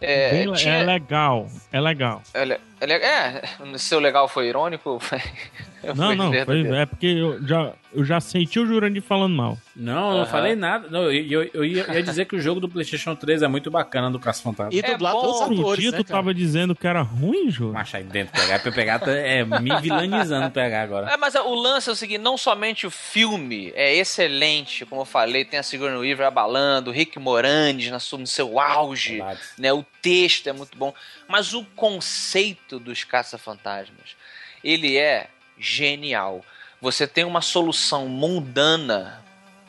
É, 0.00 0.30
Bem 0.30 0.46
le- 0.50 0.56
tinha- 0.58 0.74
É 0.74 0.84
legal, 0.84 1.46
é 1.72 1.80
legal. 1.80 2.22
é, 2.34 2.60
é, 2.80 2.86
le- 2.86 2.94
é, 2.94 3.42
seu 3.78 3.98
legal 4.00 4.28
foi 4.28 4.48
irônico? 4.48 4.98
Não, 5.94 6.14
não, 6.14 6.32
foi- 6.44 6.66
é 6.76 6.86
porque 6.86 7.06
eu 7.06 7.46
já, 7.46 7.72
eu 7.92 8.04
já 8.04 8.20
senti 8.20 8.58
o 8.58 8.66
Jurandir 8.66 9.02
falando 9.02 9.34
mal. 9.34 9.58
Não, 9.74 10.08
eu 10.08 10.14
não 10.14 10.20
Aham. 10.22 10.26
falei 10.26 10.54
nada. 10.56 10.88
Não, 10.88 11.10
eu, 11.10 11.42
eu- 11.42 11.50
eu 11.54 11.64
ia, 11.64 11.86
ia 11.94 12.02
dizer 12.02 12.24
que 12.26 12.34
o 12.36 12.40
jogo 12.40 12.60
do 12.60 12.68
PlayStation 12.68 13.14
3 13.14 13.42
é 13.42 13.48
muito 13.48 13.70
bacana 13.70 14.10
do 14.10 14.18
Caça 14.18 14.42
Fantasma. 14.42 14.72
E 14.74 14.80
É 14.80 14.92
dublado 14.92 15.16
bom. 15.16 15.22
todos 15.22 15.36
os 15.36 15.40
Outro 15.42 15.60
atores, 15.60 15.80
dia 15.80 15.90
né, 15.92 15.96
tu 15.98 16.04
cara? 16.04 16.18
tava 16.18 16.34
dizendo 16.34 16.74
que 16.74 16.86
era 16.86 17.02
ruim, 17.02 17.50
Júlio. 17.50 17.74
Macho 17.74 17.96
aí 17.96 18.04
dentro 18.04 18.32
do 18.34 18.40
PH. 18.46 18.70
PH 18.72 18.98
tá- 19.00 19.10
é 19.12 19.44
me 19.44 19.80
vilanizando 19.80 20.46
o 20.46 20.50
PH 20.50 20.82
agora. 20.82 21.10
É, 21.10 21.16
mas 21.16 21.34
o 21.34 21.54
lance 21.54 21.88
é 21.88 21.92
o 21.92 21.96
seguinte, 21.96 22.18
não 22.20 22.36
somente 22.36 22.86
o 22.86 22.90
filme 22.90 23.72
é 23.74 23.94
excelente, 23.94 24.84
como 24.86 25.02
eu 25.02 25.04
falei, 25.06 25.44
tem 25.44 25.58
a 25.58 25.62
Sigourney 25.62 25.98
Weaver 25.98 26.26
abalando, 26.26 26.90
o 26.90 26.92
Rick 26.92 27.18
Moranis 27.18 27.90
na 27.90 27.98
sua- 27.98 28.18
no 28.18 28.26
seu 28.26 28.58
auge, 28.58 29.22
né? 29.58 29.72
O 29.72 29.84
texto 30.02 30.48
é 30.48 30.52
muito 30.52 30.76
bom, 30.78 30.94
mas 31.28 31.52
o 31.54 31.64
conceito 31.74 32.78
dos 32.78 33.04
caça-fantasmas, 33.04 34.16
ele 34.62 34.96
é 34.96 35.28
genial. 35.58 36.44
Você 36.80 37.06
tem 37.06 37.24
uma 37.24 37.40
solução 37.40 38.08
mundana, 38.08 39.24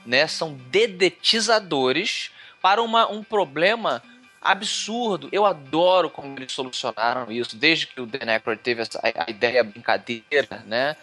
né? 0.05 0.27
São 0.27 0.53
dedetizadores 0.69 2.31
para 2.61 2.81
uma, 2.81 3.09
um 3.09 3.23
problema 3.23 4.03
absurdo. 4.41 5.29
Eu 5.31 5.45
adoro 5.45 6.09
como 6.09 6.37
eles 6.37 6.51
solucionaram 6.51 7.31
isso, 7.31 7.55
desde 7.55 7.87
que 7.87 7.99
o 7.99 8.05
Dan 8.05 8.31
Aykroyd 8.31 8.61
teve 8.61 8.81
essa, 8.81 8.99
a, 9.03 9.29
ideia 9.29 9.63
brincadeira, 9.63 10.63
né? 10.65 10.95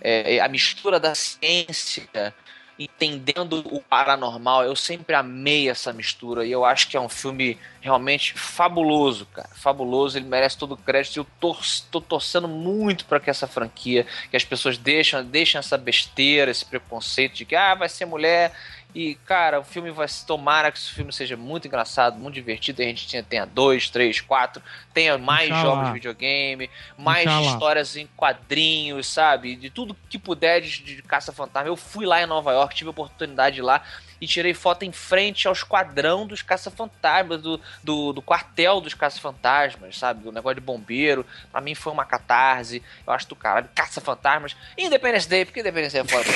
É, 0.00 0.38
a 0.38 0.48
mistura 0.48 1.00
da 1.00 1.14
ciência, 1.14 2.32
entendendo 2.78 3.64
o 3.74 3.80
paranormal. 3.82 4.64
Eu 4.64 4.76
sempre 4.76 5.14
amei 5.14 5.68
essa 5.68 5.92
mistura 5.92 6.46
e 6.46 6.52
eu 6.52 6.64
acho 6.64 6.88
que 6.88 6.96
é 6.96 7.00
um 7.00 7.08
filme 7.08 7.58
realmente 7.80 8.34
fabuloso, 8.34 9.26
cara. 9.26 9.48
Fabuloso, 9.54 10.16
ele 10.16 10.26
merece 10.26 10.56
todo 10.56 10.72
o 10.72 10.76
crédito. 10.76 11.16
Eu 11.16 11.26
tor 11.40 11.58
tô 11.90 12.00
torcendo 12.00 12.46
muito 12.46 13.04
para 13.04 13.18
que 13.18 13.30
essa 13.30 13.46
franquia, 13.46 14.06
que 14.30 14.36
as 14.36 14.44
pessoas 14.44 14.78
deixam, 14.78 15.24
deixem 15.24 15.58
essa 15.58 15.76
besteira, 15.76 16.50
esse 16.50 16.64
preconceito 16.64 17.34
de 17.34 17.44
que 17.44 17.56
ah, 17.56 17.74
vai 17.74 17.88
ser 17.88 18.06
mulher. 18.06 18.52
E, 18.94 19.16
cara, 19.26 19.60
o 19.60 19.64
filme 19.64 19.90
vai 19.90 20.08
se 20.08 20.26
tomara 20.26 20.72
que 20.72 20.78
esse 20.78 20.90
filme 20.90 21.12
seja 21.12 21.36
muito 21.36 21.68
engraçado, 21.68 22.18
muito 22.18 22.34
divertido. 22.34 22.80
E 22.80 22.86
a 22.86 22.88
gente 22.88 23.06
tenha, 23.06 23.22
tenha 23.22 23.46
dois, 23.46 23.90
três, 23.90 24.20
quatro, 24.20 24.62
tenha 24.94 25.18
mais 25.18 25.48
jogos 25.48 25.88
de 25.88 25.92
videogame, 25.92 26.70
mais 26.96 27.30
histórias 27.46 27.96
em 27.96 28.08
quadrinhos, 28.16 29.06
sabe? 29.06 29.56
De 29.56 29.68
tudo 29.68 29.96
que 30.08 30.18
puder 30.18 30.62
de, 30.62 30.82
de 30.82 31.02
caça-fantasma. 31.02 31.68
Eu 31.68 31.76
fui 31.76 32.06
lá 32.06 32.22
em 32.22 32.26
Nova 32.26 32.52
York, 32.52 32.74
tive 32.74 32.88
a 32.88 32.90
oportunidade 32.90 33.56
de 33.56 33.60
ir 33.60 33.64
lá 33.64 33.82
e 34.20 34.26
tirei 34.26 34.54
foto 34.54 34.84
em 34.84 34.92
frente 34.92 35.46
ao 35.46 35.52
esquadrão 35.52 36.26
dos 36.26 36.42
caça-fantasmas, 36.42 37.40
do, 37.40 37.60
do, 37.82 38.12
do 38.12 38.22
quartel 38.22 38.80
dos 38.80 38.94
caça-fantasmas, 38.94 39.98
sabe? 39.98 40.22
Do 40.24 40.32
negócio 40.32 40.56
de 40.56 40.60
bombeiro. 40.60 41.24
Pra 41.50 41.60
mim 41.60 41.74
foi 41.74 41.92
uma 41.92 42.04
catarse. 42.04 42.82
Eu 43.06 43.12
acho 43.12 43.28
do 43.28 43.36
caralho. 43.36 43.68
Caça-fantasmas. 43.74 44.56
Independence 44.76 45.28
Day, 45.28 45.44
porque 45.44 45.60
Independence 45.60 45.92
Day 45.92 46.02
é 46.02 46.04
foda. 46.04 46.30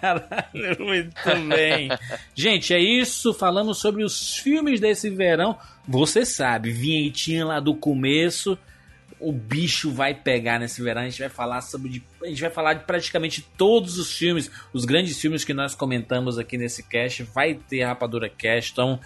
Caralho, 0.00 0.84
muito 0.84 1.48
bem. 1.48 1.88
Gente, 2.34 2.74
é 2.74 2.78
isso. 2.78 3.32
Falamos 3.32 3.78
sobre 3.78 4.04
os 4.04 4.36
filmes 4.36 4.80
desse 4.80 5.08
verão. 5.10 5.58
Você 5.86 6.26
sabe, 6.26 6.70
vinhetinha 6.70 7.46
lá 7.46 7.60
do 7.60 7.74
começo. 7.74 8.58
O 9.20 9.32
bicho 9.32 9.90
vai 9.90 10.14
pegar 10.14 10.58
nesse 10.58 10.82
verão. 10.82 11.02
A 11.02 11.04
gente 11.08 11.18
vai 11.20 11.28
falar 11.28 11.60
sobre. 11.60 11.88
de- 11.90 12.02
a 12.22 12.26
gente 12.28 12.40
vai 12.40 12.50
falar 12.50 12.74
de 12.74 12.84
praticamente 12.84 13.42
todos 13.56 13.98
os 13.98 14.12
filmes, 14.12 14.50
os 14.72 14.84
grandes 14.84 15.20
filmes 15.20 15.44
que 15.44 15.52
nós 15.54 15.74
comentamos 15.74 16.38
aqui 16.38 16.56
nesse 16.56 16.82
cast. 16.82 17.22
Vai 17.24 17.54
ter 17.54 17.84
Rapadura 17.84 18.28
Cast. 18.28 18.72
Então, 18.72 19.00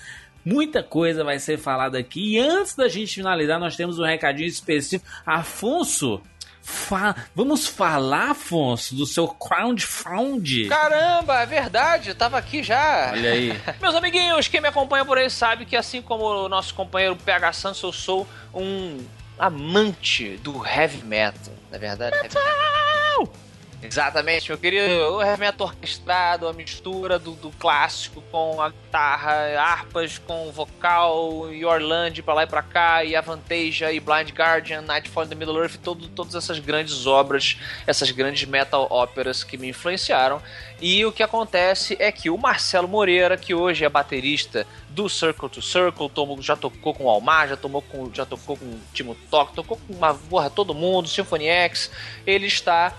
muita 0.44 0.82
coisa 0.82 1.24
vai 1.24 1.38
ser 1.38 1.58
falada 1.58 1.98
aqui. 1.98 2.34
E 2.34 2.38
antes 2.38 2.74
da 2.74 2.88
gente 2.88 3.14
finalizar, 3.14 3.58
nós 3.58 3.76
temos 3.76 3.98
um 3.98 4.04
recadinho 4.04 4.48
específico. 4.48 5.10
Afonso, 5.24 6.20
Fa 6.64 7.16
Vamos 7.34 7.66
falar, 7.66 8.30
Afonso, 8.30 8.94
do 8.94 9.04
seu 9.04 9.26
crowdfund? 9.26 10.68
Caramba, 10.68 11.40
é 11.42 11.46
verdade, 11.46 12.10
eu 12.10 12.14
tava 12.14 12.38
aqui 12.38 12.62
já. 12.62 13.10
Olha 13.12 13.32
aí. 13.32 13.52
Meus 13.82 13.94
amiguinhos, 13.94 14.46
quem 14.46 14.60
me 14.60 14.68
acompanha 14.68 15.04
por 15.04 15.18
aí 15.18 15.28
sabe 15.28 15.64
que 15.64 15.74
assim 15.76 16.00
como 16.00 16.24
o 16.24 16.48
nosso 16.48 16.72
companheiro 16.74 17.16
PH 17.16 17.52
Santos, 17.52 17.82
eu 17.82 17.92
sou 17.92 18.28
um 18.54 18.98
amante 19.42 20.36
do 20.36 20.56
heavy 20.56 21.02
metal. 21.04 21.52
Na 21.68 21.76
verdade, 21.76 22.14
heavy 22.14 22.36
metal. 22.36 23.34
Exatamente, 23.82 24.48
meu 24.48 24.56
querido. 24.56 25.16
O 25.16 25.36
metal 25.36 25.66
orquestrado, 25.66 26.46
a 26.46 26.52
mistura 26.52 27.18
do, 27.18 27.32
do 27.32 27.50
clássico 27.50 28.22
com 28.30 28.62
a 28.62 28.68
guitarra, 28.70 29.60
harpas 29.60 30.18
com 30.18 30.52
vocal, 30.52 31.52
e 31.52 31.64
Orlando 31.64 32.22
pra 32.22 32.34
lá 32.34 32.44
e 32.44 32.46
pra 32.46 32.62
cá, 32.62 33.04
e 33.04 33.16
Avantasia, 33.16 33.92
e 33.92 33.98
Blind 33.98 34.30
Guardian, 34.30 34.82
Nightfall 34.82 35.24
in 35.24 35.28
the 35.28 35.34
Middle 35.34 35.58
Earth, 35.58 35.78
todo, 35.82 36.08
todas 36.08 36.34
essas 36.34 36.60
grandes 36.60 37.06
obras, 37.06 37.58
essas 37.86 38.10
grandes 38.12 38.48
metal 38.48 38.86
óperas 38.88 39.42
que 39.42 39.58
me 39.58 39.68
influenciaram. 39.68 40.40
E 40.80 41.04
o 41.04 41.12
que 41.12 41.22
acontece 41.22 41.96
é 41.98 42.10
que 42.12 42.30
o 42.30 42.38
Marcelo 42.38 42.88
Moreira, 42.88 43.36
que 43.36 43.54
hoje 43.54 43.84
é 43.84 43.88
baterista 43.88 44.66
do 44.88 45.08
Circle 45.08 45.48
to 45.48 45.62
Circle, 45.62 46.08
tomou, 46.08 46.40
já 46.40 46.56
tocou 46.56 46.94
com 46.94 47.04
o 47.04 47.08
Almar, 47.10 47.48
já, 47.48 47.56
tomou 47.56 47.82
com, 47.82 48.12
já 48.12 48.26
tocou 48.26 48.56
com 48.56 48.64
o 48.64 48.80
Timo 48.92 49.16
Tok, 49.30 49.54
tocou 49.54 49.76
com 49.76 49.92
uma 49.92 50.14
porra 50.14 50.50
todo 50.50 50.74
mundo, 50.74 51.08
Symphony 51.08 51.46
X, 51.46 51.90
ele 52.26 52.46
está 52.46 52.92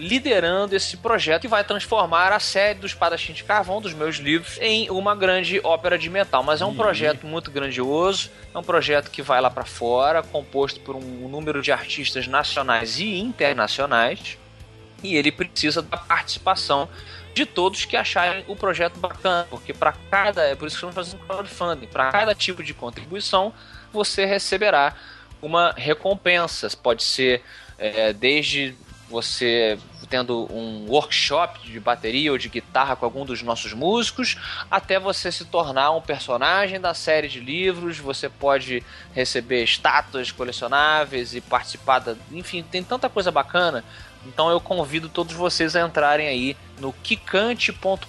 liderando 0.00 0.74
esse 0.74 0.96
projeto 0.96 1.42
que 1.42 1.48
vai 1.48 1.62
transformar 1.62 2.32
a 2.32 2.40
série 2.40 2.78
do 2.78 2.86
Espadachim 2.86 3.34
de 3.34 3.44
Carvão, 3.44 3.82
dos 3.82 3.92
meus 3.92 4.16
livros, 4.16 4.56
em 4.58 4.88
uma 4.90 5.14
grande 5.14 5.60
ópera 5.62 5.98
de 5.98 6.08
metal. 6.08 6.42
Mas 6.42 6.62
é 6.62 6.64
um 6.64 6.74
projeto 6.74 7.26
muito 7.26 7.50
grandioso, 7.50 8.30
é 8.54 8.58
um 8.58 8.62
projeto 8.62 9.10
que 9.10 9.20
vai 9.20 9.42
lá 9.42 9.50
para 9.50 9.66
fora, 9.66 10.22
composto 10.22 10.80
por 10.80 10.96
um 10.96 11.28
número 11.28 11.60
de 11.60 11.70
artistas 11.70 12.26
nacionais 12.26 12.98
e 12.98 13.18
internacionais, 13.18 14.38
e 15.02 15.16
ele 15.16 15.30
precisa 15.30 15.82
da 15.82 15.98
participação 15.98 16.88
de 17.34 17.44
todos 17.44 17.84
que 17.84 17.96
acharem 17.96 18.42
o 18.48 18.56
projeto 18.56 18.98
bacana, 18.98 19.46
porque 19.50 19.74
para 19.74 19.92
cada, 20.10 20.42
é 20.42 20.54
por 20.54 20.66
isso 20.66 20.78
que 20.78 20.86
estamos 20.86 20.94
fazendo 20.94 21.26
crowdfunding, 21.26 21.86
para 21.86 22.10
cada 22.10 22.34
tipo 22.34 22.62
de 22.62 22.72
contribuição 22.72 23.52
você 23.92 24.24
receberá 24.24 24.94
uma 25.42 25.72
recompensa. 25.76 26.70
Pode 26.82 27.02
ser 27.02 27.42
é, 27.78 28.12
desde 28.12 28.74
você 29.08 29.78
tendo 30.10 30.52
um 30.52 30.86
workshop 30.88 31.60
de 31.60 31.78
bateria 31.78 32.32
ou 32.32 32.36
de 32.36 32.48
guitarra 32.48 32.96
com 32.96 33.04
algum 33.04 33.24
dos 33.24 33.40
nossos 33.42 33.72
músicos, 33.72 34.36
até 34.68 34.98
você 34.98 35.30
se 35.30 35.44
tornar 35.44 35.92
um 35.92 36.02
personagem 36.02 36.80
da 36.80 36.92
série 36.92 37.28
de 37.28 37.38
livros, 37.38 37.98
você 37.98 38.28
pode 38.28 38.82
receber 39.14 39.62
estátuas 39.62 40.32
colecionáveis 40.32 41.34
e 41.34 41.40
participar 41.40 42.00
da... 42.00 42.16
Enfim, 42.32 42.62
tem 42.62 42.82
tanta 42.82 43.08
coisa 43.08 43.30
bacana. 43.30 43.84
Então 44.26 44.50
eu 44.50 44.60
convido 44.60 45.08
todos 45.08 45.32
vocês 45.32 45.76
a 45.76 45.86
entrarem 45.86 46.26
aí 46.26 46.56
no 46.80 46.92
kikante.com.br 46.92 48.06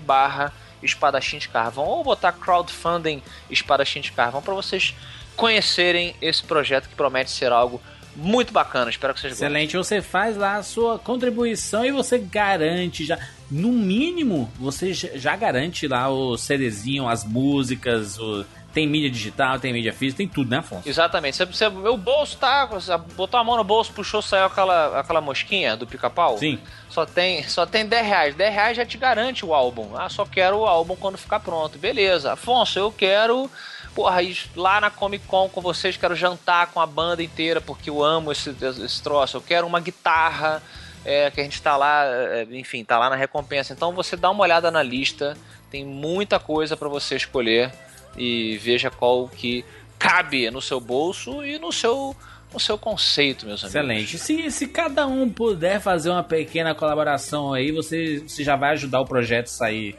barra 0.00 0.52
espadachim 0.82 1.38
de 1.38 1.48
carvão 1.48 1.84
ou 1.84 2.02
botar 2.02 2.32
crowdfunding 2.32 3.22
espadachim 3.50 4.00
de 4.00 4.12
carvão 4.12 4.40
para 4.40 4.54
vocês 4.54 4.94
conhecerem 5.36 6.14
esse 6.20 6.42
projeto 6.42 6.88
que 6.88 6.94
promete 6.94 7.30
ser 7.30 7.52
algo 7.52 7.80
muito 8.16 8.52
bacana. 8.52 8.90
Espero 8.90 9.14
que 9.14 9.20
vocês 9.20 9.32
gostem. 9.32 9.48
Excelente, 9.48 9.76
você 9.76 10.02
faz 10.02 10.36
lá 10.36 10.56
a 10.56 10.62
sua 10.62 10.98
contribuição 10.98 11.84
e 11.84 11.90
você 11.92 12.18
garante 12.18 13.04
já, 13.04 13.18
no 13.50 13.68
mínimo, 13.72 14.50
você 14.58 14.92
já 14.92 15.34
garante 15.36 15.86
lá 15.88 16.08
o 16.08 16.36
CDzinho, 16.36 17.08
as 17.08 17.24
músicas, 17.24 18.18
o- 18.18 18.44
tem 18.72 18.86
mídia 18.86 19.10
digital, 19.10 19.58
tem 19.60 19.70
mídia 19.70 19.92
física, 19.92 20.16
tem 20.16 20.26
tudo, 20.28 20.50
né, 20.50 20.56
Afonso? 20.58 20.88
Exatamente. 20.88 21.36
Você, 21.36 21.44
você, 21.44 21.68
meu 21.68 21.94
bolso 21.94 22.38
tá. 22.38 22.64
Você 22.64 22.96
botou 23.14 23.38
a 23.38 23.44
mão 23.44 23.58
no 23.58 23.62
bolso, 23.64 23.92
puxou, 23.92 24.22
saiu 24.22 24.46
aquela, 24.46 24.98
aquela 24.98 25.20
mosquinha 25.20 25.76
do 25.76 25.86
pica-pau? 25.86 26.38
Sim. 26.38 26.58
Só 26.88 27.04
tem, 27.04 27.42
só 27.46 27.66
tem 27.66 27.84
10 27.86 28.06
reais. 28.06 28.34
10 28.34 28.54
reais 28.54 28.76
já 28.78 28.86
te 28.86 28.96
garante 28.96 29.44
o 29.44 29.52
álbum. 29.52 29.94
Ah, 29.94 30.08
só 30.08 30.24
quero 30.24 30.56
o 30.60 30.64
álbum 30.66 30.96
quando 30.96 31.18
ficar 31.18 31.40
pronto. 31.40 31.78
Beleza. 31.78 32.32
Afonso, 32.32 32.78
eu 32.78 32.90
quero. 32.90 33.50
Porra, 33.94 34.22
ir 34.22 34.38
lá 34.56 34.80
na 34.80 34.90
Comic 34.90 35.26
Con 35.26 35.48
com 35.48 35.60
vocês, 35.60 35.96
quero 35.96 36.14
jantar 36.14 36.68
com 36.68 36.80
a 36.80 36.86
banda 36.86 37.22
inteira, 37.22 37.60
porque 37.60 37.90
eu 37.90 38.02
amo 38.02 38.32
esse, 38.32 38.54
esse 38.84 39.02
troço. 39.02 39.36
Eu 39.36 39.42
quero 39.42 39.66
uma 39.66 39.80
guitarra, 39.80 40.62
é, 41.04 41.30
que 41.30 41.40
a 41.40 41.44
gente 41.44 41.60
tá 41.60 41.76
lá, 41.76 42.04
é, 42.06 42.46
enfim, 42.52 42.84
tá 42.84 42.98
lá 42.98 43.10
na 43.10 43.16
recompensa. 43.16 43.72
Então 43.72 43.92
você 43.92 44.16
dá 44.16 44.30
uma 44.30 44.42
olhada 44.42 44.70
na 44.70 44.82
lista, 44.82 45.36
tem 45.70 45.84
muita 45.84 46.38
coisa 46.38 46.76
para 46.76 46.88
você 46.88 47.16
escolher 47.16 47.72
e 48.16 48.58
veja 48.58 48.90
qual 48.90 49.28
que 49.28 49.64
cabe 49.98 50.50
no 50.50 50.60
seu 50.60 50.80
bolso 50.80 51.44
e 51.44 51.58
no 51.58 51.70
seu, 51.70 52.16
no 52.52 52.58
seu 52.58 52.78
conceito, 52.78 53.46
meus 53.46 53.62
amigos. 53.62 53.74
Excelente. 53.74 54.18
Se, 54.18 54.50
se 54.50 54.66
cada 54.66 55.06
um 55.06 55.28
puder 55.28 55.80
fazer 55.80 56.10
uma 56.10 56.22
pequena 56.22 56.74
colaboração 56.74 57.52
aí, 57.52 57.70
você, 57.70 58.18
você 58.18 58.42
já 58.42 58.56
vai 58.56 58.72
ajudar 58.72 59.00
o 59.00 59.04
projeto 59.04 59.46
a 59.46 59.50
sair 59.50 59.96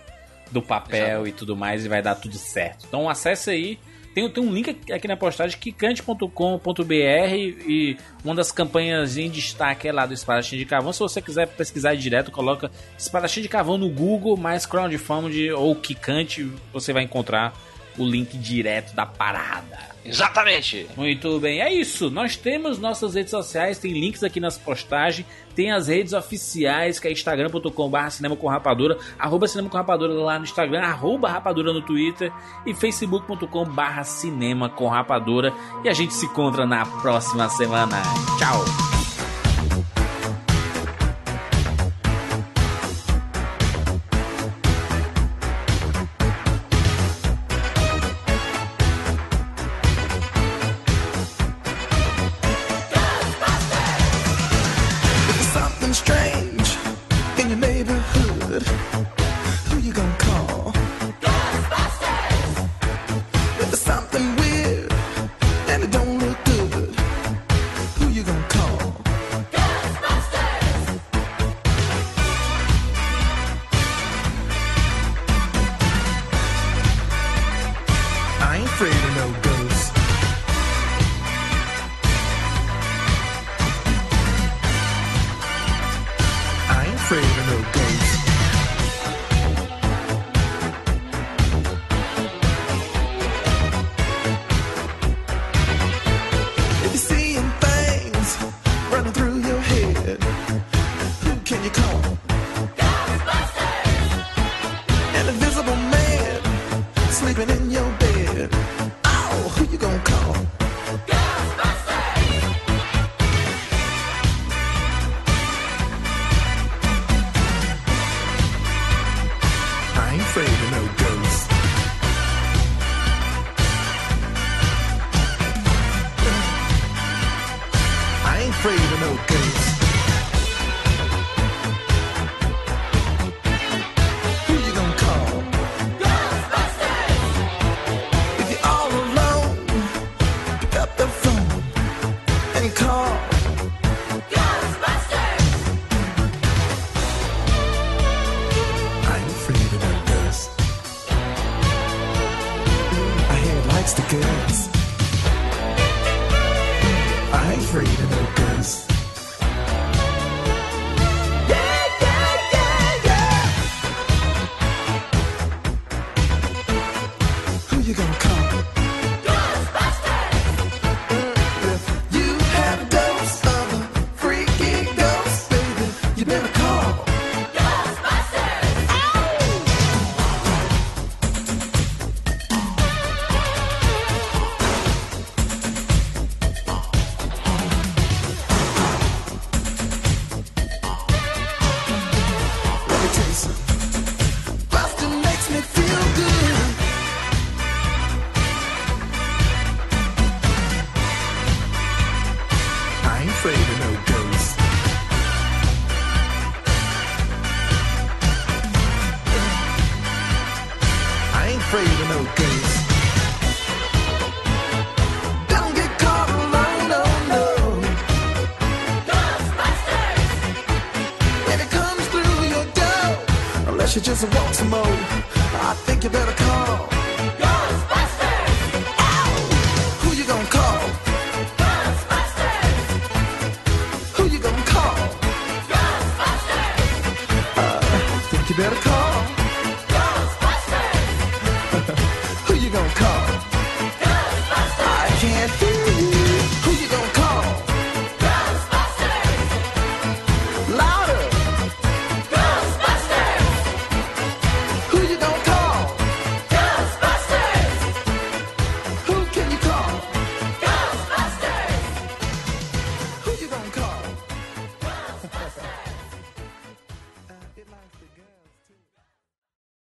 do 0.54 0.62
papel 0.62 1.28
e 1.28 1.32
tudo 1.34 1.56
mais 1.58 1.84
e 1.86 1.90
vai 1.90 2.02
dar 2.02 2.16
tudo 2.16 2.38
certo. 2.38 2.86
Então 2.88 3.10
acesse 3.10 3.50
aí. 3.50 3.80
Tem, 4.14 4.30
tem 4.30 4.44
um 4.44 4.54
link 4.54 4.70
aqui- 4.94 5.08
na 5.08 5.18
postagem, 5.18 5.58
kikante.com.br 5.58 6.92
e 7.68 7.98
uma 8.24 8.36
das 8.36 8.52
campanhas 8.52 9.18
em 9.18 9.28
destaque 9.30 9.88
é 9.88 9.92
lá 9.92 10.06
do 10.06 10.14
Espadachim 10.14 10.56
de 10.58 10.66
Carvão. 10.66 10.94
Se 10.94 11.00
você 11.00 11.20
quiser 11.22 11.48
pesquisar 11.48 11.96
direto, 11.96 12.30
coloca 12.32 12.70
Espadachim 12.98 13.42
de 13.42 13.50
Carvão 13.50 13.78
no 13.78 13.90
Google, 13.90 14.38
mais 14.38 14.66
crowdfunding 14.68 15.50
ou 15.52 15.76
Kikante, 15.76 16.48
você 16.72 16.94
vai 16.94 17.04
encontrar 17.04 17.54
o 17.98 18.06
link 18.06 18.38
direto 18.38 18.94
da 18.96 19.06
parada. 19.06 19.93
Exatamente. 20.06 20.88
Muito 20.96 21.40
bem, 21.40 21.62
é 21.62 21.74
isso. 21.74 22.10
Nós 22.10 22.36
temos 22.36 22.78
nossas 22.80 23.16
redes 23.16 23.32
sociais, 23.32 23.80
tem 23.80 23.94
links 23.94 24.24
aqui 24.24 24.40
nas 24.40 24.58
postagens, 24.58 25.26
tem 25.56 25.72
as 25.72 25.88
redes 25.88 26.14
oficiais, 26.14 27.00
que 27.00 27.08
é 27.08 27.12
instagram.com.br 27.12 28.10
cinema 28.10 28.36
com 28.36 28.48
rapadura, 28.48 28.98
arroba 29.18 29.48
cinema 29.48 29.70
com 29.70 29.78
rapadura 29.78 30.14
lá 30.14 30.38
no 30.38 30.46
Instagram, 30.46 30.82
arroba 30.82 31.30
rapadura 31.30 31.72
no 31.72 31.82
Twitter 31.82 32.32
e 32.66 32.74
facebook.com.br 32.74 34.04
cinema 34.04 34.70
com 34.70 34.88
rapadura. 34.88 35.54
E 35.84 35.90
a 35.90 35.94
gente 35.94 36.14
se 36.14 36.26
encontra 36.26 36.66
na 36.66 36.86
próxima 36.86 37.48
semana. 37.50 38.02
Tchau! 38.38 39.13